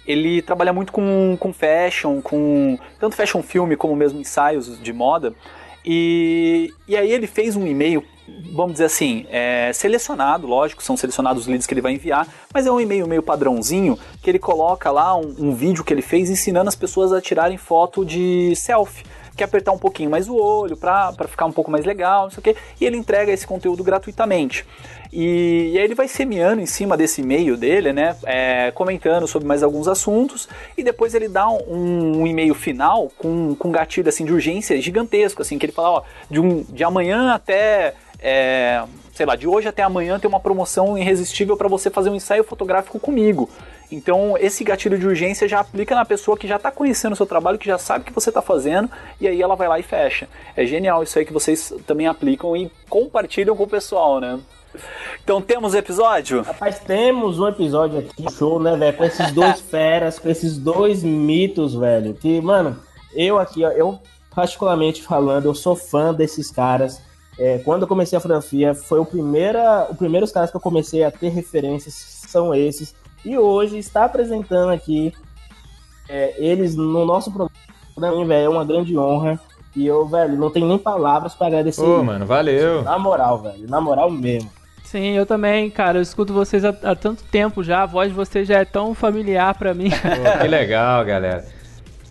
ele 0.06 0.41
trabalha 0.41 0.74
muito 0.74 0.91
com, 0.91 1.38
com 1.40 1.53
fashion, 1.53 2.22
com 2.22 2.78
tanto 2.99 3.16
fashion 3.16 3.41
filme 3.41 3.78
como 3.78 3.95
mesmo 3.95 4.20
ensaios 4.20 4.78
de 4.82 4.91
moda. 4.91 5.34
E, 5.91 6.72
e 6.88 6.95
aí 6.95 7.11
ele 7.11 7.26
fez 7.26 7.56
um 7.56 7.66
e-mail 7.66 8.03
vamos 8.53 8.74
dizer 8.74 8.86
assim, 8.86 9.26
é 9.30 9.72
selecionado, 9.74 10.45
lógico, 10.45 10.84
são 10.84 10.95
selecionados 10.95 11.44
os 11.44 11.48
leads 11.48 11.66
que 11.66 11.74
ele 11.74 11.82
vai 11.82 11.94
enviar, 11.94 12.28
mas 12.53 12.68
é 12.68 12.72
um 12.72 12.80
e-mail 12.80 13.07
meio 13.07 13.24
padrãozinho 13.24 13.98
que 14.22 14.30
ele 14.30 14.38
coloca 14.38 14.91
lá 14.91 15.16
um, 15.16 15.34
um 15.40 15.56
vídeo 15.56 15.84
que 15.84 15.91
ele 15.91 16.03
fez 16.03 16.30
ensinando 16.30 16.70
as 16.70 16.76
pessoas 16.76 17.11
a 17.11 17.20
tirarem 17.20 17.57
foto 17.57 18.06
de 18.06 18.56
selfie 18.56 19.03
quer 19.40 19.45
apertar 19.45 19.72
um 19.72 19.78
pouquinho 19.78 20.10
mais 20.10 20.28
o 20.28 20.36
olho 20.36 20.76
para 20.76 21.14
ficar 21.28 21.45
um 21.45 21.52
pouco 21.52 21.72
mais 21.72 21.86
legal, 21.86 22.24
não 22.24 22.30
sei 22.30 22.40
o 22.40 22.44
quê, 22.44 22.56
e 22.80 22.86
ele 22.86 22.98
entrega 22.98 23.32
esse 23.32 23.48
conteúdo 23.48 23.84
gratuitamente. 23.84 24.66
E, 25.11 25.72
e 25.74 25.78
aí 25.78 25.84
ele 25.84 25.95
vai 25.95 26.07
semeando 26.07 26.61
em 26.61 26.66
cima 26.66 26.95
desse 26.95 27.22
e-mail 27.22 27.56
dele, 27.57 27.91
né? 27.94 28.16
É, 28.26 28.72
comentando 28.72 29.28
sobre 29.28 29.48
mais 29.48 29.64
alguns 29.64 29.88
assuntos, 29.88 30.48
e 30.78 30.84
depois 30.84 31.16
ele 31.16 31.30
dá 31.30 31.49
um, 31.49 32.22
um 32.22 32.28
e-mail 32.28 32.53
final 32.53 33.10
com, 33.18 33.56
com 33.56 33.72
gatilho 33.72 34.10
assim, 34.10 34.26
de 34.26 34.34
urgência 34.34 34.80
gigantesco, 34.82 35.41
assim, 35.41 35.57
que 35.57 35.66
ele 35.66 35.74
fala, 35.74 35.90
ó, 35.90 36.03
de, 36.30 36.40
um, 36.40 36.64
de 36.64 36.84
amanhã 36.84 37.34
até. 37.34 37.95
É, 38.22 38.84
sei 39.14 39.26
lá, 39.26 39.36
de 39.36 39.48
hoje 39.48 39.68
até 39.68 39.82
amanhã 39.82 40.20
tem 40.20 40.30
uma 40.30 40.40
promoção 40.40 40.98
irresistível 40.98 41.56
para 41.56 41.70
você 41.70 41.90
fazer 41.90 42.10
um 42.10 42.16
ensaio 42.16 42.44
fotográfico 42.44 42.99
comigo. 42.99 43.49
Então, 43.91 44.38
esse 44.38 44.64
gatilho 44.64 44.99
de 44.99 45.07
urgência 45.07 45.48
já 45.48 45.60
aplica 45.60 45.95
na 45.95 46.06
pessoa 46.06 46.38
que 46.38 46.48
já 46.48 46.57
está 46.57 46.72
conhecendo 46.72 47.14
o 47.14 47.16
seu 47.16 47.26
trabalho, 47.26 47.57
que 47.57 47.66
já 47.66 47.78
sabe 47.78 48.03
o 48.03 48.06
que 48.06 48.14
você 48.14 48.30
está 48.30 48.41
fazendo, 48.41 48.90
e 49.20 49.28
aí 49.28 49.41
ela 49.41 49.56
vai 49.56 49.68
lá 49.68 49.80
e 49.80 49.84
fecha. 49.84 50.30
É 50.56 50.66
genial 50.66 51.02
isso 51.02 51.18
aí 51.18 51.26
que 51.26 51.34
vocês 51.34 51.74
também 51.88 52.07
aplicam 52.07 52.56
e 52.56 52.72
compartilham 52.88 53.56
com 53.56 53.64
o 53.64 53.68
pessoal, 53.68 54.20
né? 54.20 54.40
Então 55.24 55.41
temos 55.41 55.74
episódio? 55.74 56.44
Rapaz, 56.44 56.80
temos 56.80 57.40
um 57.40 57.48
episódio 57.48 57.99
aqui, 57.99 58.32
show, 58.32 58.60
né, 58.60 58.76
velho? 58.76 58.95
Com 58.95 59.03
esses 59.03 59.32
dois 59.32 59.60
feras, 59.61 60.20
com 60.20 60.30
esses 60.30 60.57
dois 60.57 61.03
mitos, 61.03 61.74
velho. 61.74 62.14
Que, 62.14 62.40
mano, 62.40 62.78
eu 63.14 63.40
aqui, 63.40 63.66
ó, 63.66 63.70
eu 63.70 63.99
particularmente 64.34 65.02
falando, 65.02 65.45
eu 65.45 65.56
sou 65.56 65.76
fã 65.76 66.14
desses 66.14 66.52
caras. 66.52 67.02
É, 67.38 67.57
quando 67.60 67.84
eu 67.84 67.88
comecei 67.88 68.18
a 68.18 68.22
fotografia, 68.22 68.76
foi 68.76 68.99
o 68.99 69.06
primeira, 69.06 69.88
os 69.90 69.98
primeiros 69.98 70.32
caras 70.32 70.52
que 70.52 70.57
eu 70.57 70.61
comecei 70.61 71.03
a 71.03 71.11
ter 71.11 71.30
referências 71.30 71.94
são 72.28 72.53
esses. 72.53 72.94
E 73.30 73.38
hoje 73.38 73.77
está 73.77 74.06
apresentando 74.06 74.72
aqui 74.72 75.14
é, 76.10 76.34
eles 76.39 76.76
no 76.76 77.06
nosso 77.06 77.31
programa, 77.31 78.26
velho, 78.26 78.45
é 78.45 78.49
uma 78.49 78.65
grande 78.65 78.97
honra. 78.97 79.39
E 79.76 79.85
eu, 79.85 80.03
velho, 80.07 80.35
não 80.35 80.49
tenho 80.49 80.68
nem 80.68 80.80
palavras 80.80 81.35
para 81.35 81.45
agradecer. 81.45 81.84
Ô, 81.84 82.03
mano, 82.03 82.26
valeu. 82.26 82.81
Na 82.81 82.97
moral, 82.97 83.38
velho, 83.38 83.69
na 83.69 83.80
moral 83.80 84.10
mesmo. 84.10 84.49
Sim, 84.84 85.11
eu 85.11 85.27
também, 85.27 85.69
cara. 85.69 85.99
Eu 85.99 86.01
escuto 86.01 86.34
vocês 86.34 86.65
há, 86.65 86.69
há 86.69 86.95
tanto 86.95 87.23
tempo 87.26 87.61
já. 87.64 87.84
A 87.84 87.85
voz 87.85 88.10
de 88.10 88.15
vocês 88.15 88.47
já 88.47 88.57
é 88.57 88.65
tão 88.65 88.95
familiar 88.95 89.56
para 89.56 89.76
mim. 89.76 89.91
Pô, 89.91 90.41
que 90.41 90.47
legal, 90.47 91.06
galera. 91.06 91.45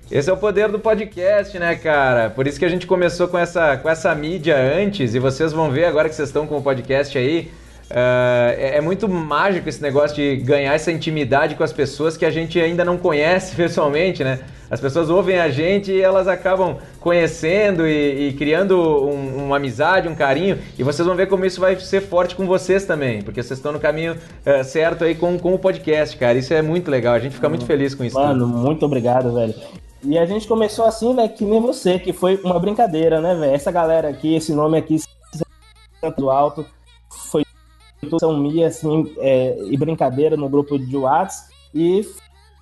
Esse 0.08 0.30
é 0.30 0.32
o 0.32 0.36
poder 0.36 0.68
do 0.68 0.78
podcast, 0.78 1.58
né, 1.58 1.74
cara? 1.74 2.30
Por 2.30 2.46
isso 2.46 2.60
que 2.60 2.64
a 2.64 2.68
gente 2.68 2.86
começou 2.86 3.26
com 3.26 3.36
essa, 3.36 3.76
com 3.76 3.88
essa 3.88 4.14
mídia 4.14 4.56
antes, 4.56 5.16
e 5.16 5.18
vocês 5.18 5.52
vão 5.52 5.68
ver 5.68 5.86
agora 5.86 6.08
que 6.08 6.14
vocês 6.14 6.28
estão 6.28 6.46
com 6.46 6.58
o 6.58 6.62
podcast 6.62 7.18
aí. 7.18 7.50
Uh, 7.90 8.52
é, 8.59 8.77
é, 8.77 8.81
muito 8.82 9.09
mágico 9.09 9.66
esse 9.66 9.81
negócio 9.81 10.15
de 10.15 10.36
ganhar 10.36 10.74
essa 10.74 10.93
intimidade 10.93 11.55
com 11.55 11.65
as 11.65 11.73
pessoas 11.73 12.19
que 12.19 12.24
a 12.27 12.31
gente 12.31 12.60
ainda 12.60 12.85
não 12.85 12.98
conhece 12.98 13.56
pessoalmente, 13.56 14.23
né? 14.23 14.40
As 14.70 14.78
pessoas 14.78 15.09
ouvem 15.09 15.39
a 15.39 15.48
gente 15.48 15.90
e 15.90 15.98
elas 15.98 16.28
acabam 16.28 16.77
conhecendo 17.01 17.86
e, 17.86 18.28
e 18.28 18.32
criando 18.35 18.77
um, 18.78 19.47
uma 19.47 19.56
amizade, 19.56 20.06
um 20.06 20.15
carinho. 20.15 20.59
E 20.78 20.82
vocês 20.82 21.06
vão 21.06 21.16
ver 21.16 21.28
como 21.28 21.47
isso 21.47 21.59
vai 21.59 21.81
ser 21.81 22.02
forte 22.02 22.36
com 22.36 22.47
vocês 22.47 22.85
também, 22.85 23.23
porque 23.23 23.43
vocês 23.43 23.59
estão 23.59 23.73
no 23.73 23.81
caminho 23.81 24.12
uh, 24.15 24.62
certo 24.62 25.05
aí 25.05 25.15
com, 25.15 25.39
com 25.39 25.55
o 25.55 25.59
podcast, 25.59 26.15
cara. 26.19 26.36
Isso 26.36 26.52
é 26.52 26.60
muito 26.60 26.90
legal. 26.90 27.15
A 27.15 27.19
gente 27.19 27.36
fica 27.36 27.48
muito 27.48 27.65
feliz 27.65 27.94
com 27.94 28.05
isso. 28.05 28.19
Mano, 28.19 28.47
tudo. 28.47 28.59
muito 28.59 28.85
obrigado, 28.85 29.32
velho. 29.32 29.55
E 30.05 30.19
a 30.19 30.27
gente 30.27 30.47
começou 30.47 30.85
assim, 30.85 31.16
velho, 31.16 31.31
que 31.31 31.44
nem 31.44 31.60
você, 31.62 31.98
que 31.98 32.12
foi 32.12 32.36
uma 32.44 32.60
brincadeira, 32.60 33.23
né, 33.23 33.35
velho? 33.35 33.55
Essa 33.55 33.73
galera 33.73 34.10
aqui, 34.10 34.35
esse 34.35 34.52
nome 34.52 34.77
aqui, 34.77 35.01
tanto 36.02 36.31
alto, 36.31 36.66
foi 37.31 37.47
são 38.18 38.36
minha, 38.36 38.68
assim, 38.68 39.12
é, 39.18 39.56
e 39.66 39.76
brincadeira 39.76 40.36
no 40.36 40.48
grupo 40.48 40.78
de 40.78 40.96
WhatsApp. 40.96 41.52
E 41.74 42.06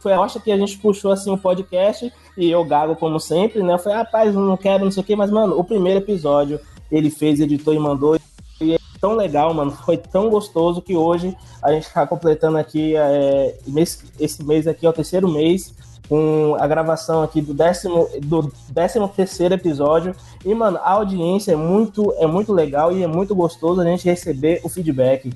foi 0.01 0.13
a 0.13 0.17
rocha 0.17 0.41
que 0.41 0.51
a 0.51 0.57
gente 0.57 0.79
puxou, 0.79 1.13
assim, 1.13 1.31
o 1.31 1.39
podcast. 1.39 2.13
E 2.37 2.51
eu 2.51 2.65
gago, 2.65 2.97
como 2.97 3.19
sempre, 3.19 3.63
né? 3.63 3.75
Eu 3.75 3.79
falei, 3.79 3.99
rapaz, 3.99 4.35
não 4.35 4.57
quero, 4.57 4.85
não 4.85 4.91
sei 4.91 5.03
o 5.03 5.07
quê. 5.07 5.17
Mas, 5.17 5.31
mano, 5.31 5.59
o 5.59 5.65
primeiro 5.65 6.01
episódio 6.01 6.61
ele 6.91 7.11
fez, 7.11 7.41
editou 7.41 7.75
e 7.75 7.79
mandou. 7.79 8.19
E 8.61 8.75
é 8.75 8.79
tão 9.01 9.15
legal, 9.15 9.53
mano. 9.53 9.71
Foi 9.85 9.97
tão 9.97 10.31
gostoso 10.31 10.83
que 10.83 10.97
hoje 10.97 11.37
a 11.63 11.73
gente 11.73 11.93
tá 11.93 12.07
completando 12.07 12.59
aqui, 12.59 12.97
é, 12.97 13.59
esse 14.21 14.45
mês 14.45 14.67
aqui 14.67 14.87
é 14.87 14.89
o 14.89 14.93
terceiro 14.93 15.29
mês 15.29 15.75
com 16.09 16.57
a 16.59 16.67
gravação 16.67 17.23
aqui 17.23 17.41
do 17.41 17.53
décimo, 17.53 18.09
do 18.23 18.53
décimo 18.71 19.09
terceiro 19.09 19.55
episódio. 19.55 20.15
E, 20.45 20.55
mano, 20.55 20.79
a 20.83 20.93
audiência 20.93 21.53
é 21.53 21.57
muito, 21.57 22.13
é 22.19 22.27
muito 22.27 22.53
legal 22.53 22.93
e 22.93 23.03
é 23.03 23.07
muito 23.07 23.35
gostoso 23.35 23.81
a 23.81 23.85
gente 23.85 24.05
receber 24.05 24.61
o 24.65 24.69
feedback. 24.69 25.33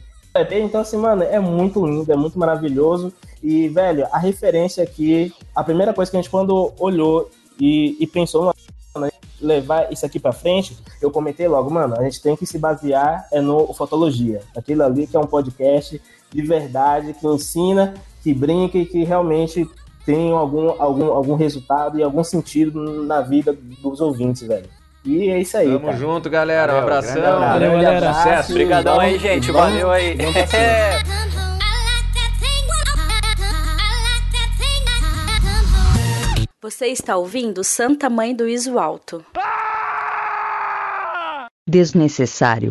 Então, 0.50 0.80
assim, 0.80 0.96
mano, 0.96 1.24
é 1.24 1.40
muito 1.40 1.84
lindo, 1.84 2.12
é 2.12 2.16
muito 2.16 2.38
maravilhoso. 2.38 3.12
E, 3.42 3.68
velho, 3.68 4.06
a 4.12 4.18
referência 4.18 4.82
aqui, 4.82 5.34
a 5.54 5.64
primeira 5.64 5.92
coisa 5.92 6.10
que 6.10 6.16
a 6.16 6.20
gente, 6.20 6.30
quando 6.30 6.72
olhou 6.78 7.28
e, 7.58 7.96
e 7.98 8.06
pensou 8.06 8.54
em 8.96 9.10
levar 9.40 9.92
isso 9.92 10.06
aqui 10.06 10.20
para 10.20 10.32
frente, 10.32 10.76
eu 11.00 11.10
comentei 11.10 11.48
logo, 11.48 11.70
mano, 11.70 11.98
a 11.98 12.04
gente 12.04 12.22
tem 12.22 12.36
que 12.36 12.46
se 12.46 12.58
basear 12.58 13.26
é 13.32 13.40
no 13.40 13.72
Fotologia. 13.72 14.42
Aquilo 14.56 14.84
ali 14.84 15.06
que 15.06 15.16
é 15.16 15.20
um 15.20 15.26
podcast 15.26 16.00
de 16.32 16.42
verdade, 16.42 17.14
que 17.14 17.26
ensina, 17.26 17.94
que 18.22 18.32
brinca 18.32 18.78
e 18.78 18.86
que 18.86 19.02
realmente 19.02 19.68
tenham 20.04 20.36
algum, 20.36 20.70
algum, 20.80 21.06
algum 21.06 21.34
resultado 21.34 21.98
e 21.98 22.02
algum 22.02 22.24
sentido 22.24 23.04
na 23.04 23.20
vida 23.20 23.56
dos 23.82 24.00
ouvintes, 24.00 24.42
velho. 24.42 24.68
E 25.04 25.30
é 25.30 25.40
isso 25.40 25.56
aí. 25.56 25.66
Tamo 25.66 25.86
cara. 25.86 25.96
junto, 25.96 26.28
galera. 26.28 26.74
Um 26.74 26.78
abração. 26.78 27.22
Valeu, 27.22 27.72
galera. 27.72 28.12
Sucesso. 28.12 28.52
Obrigadão 28.52 29.00
aí, 29.00 29.18
gente. 29.18 29.50
Vamos, 29.50 29.72
Valeu 29.72 29.90
aí. 29.90 30.16
Você 36.62 36.88
está 36.88 37.16
ouvindo 37.16 37.64
Santa 37.64 38.10
Mãe 38.10 38.36
do 38.36 38.46
Iso 38.46 38.78
Alto. 38.78 39.24
Desnecessário. 41.66 42.68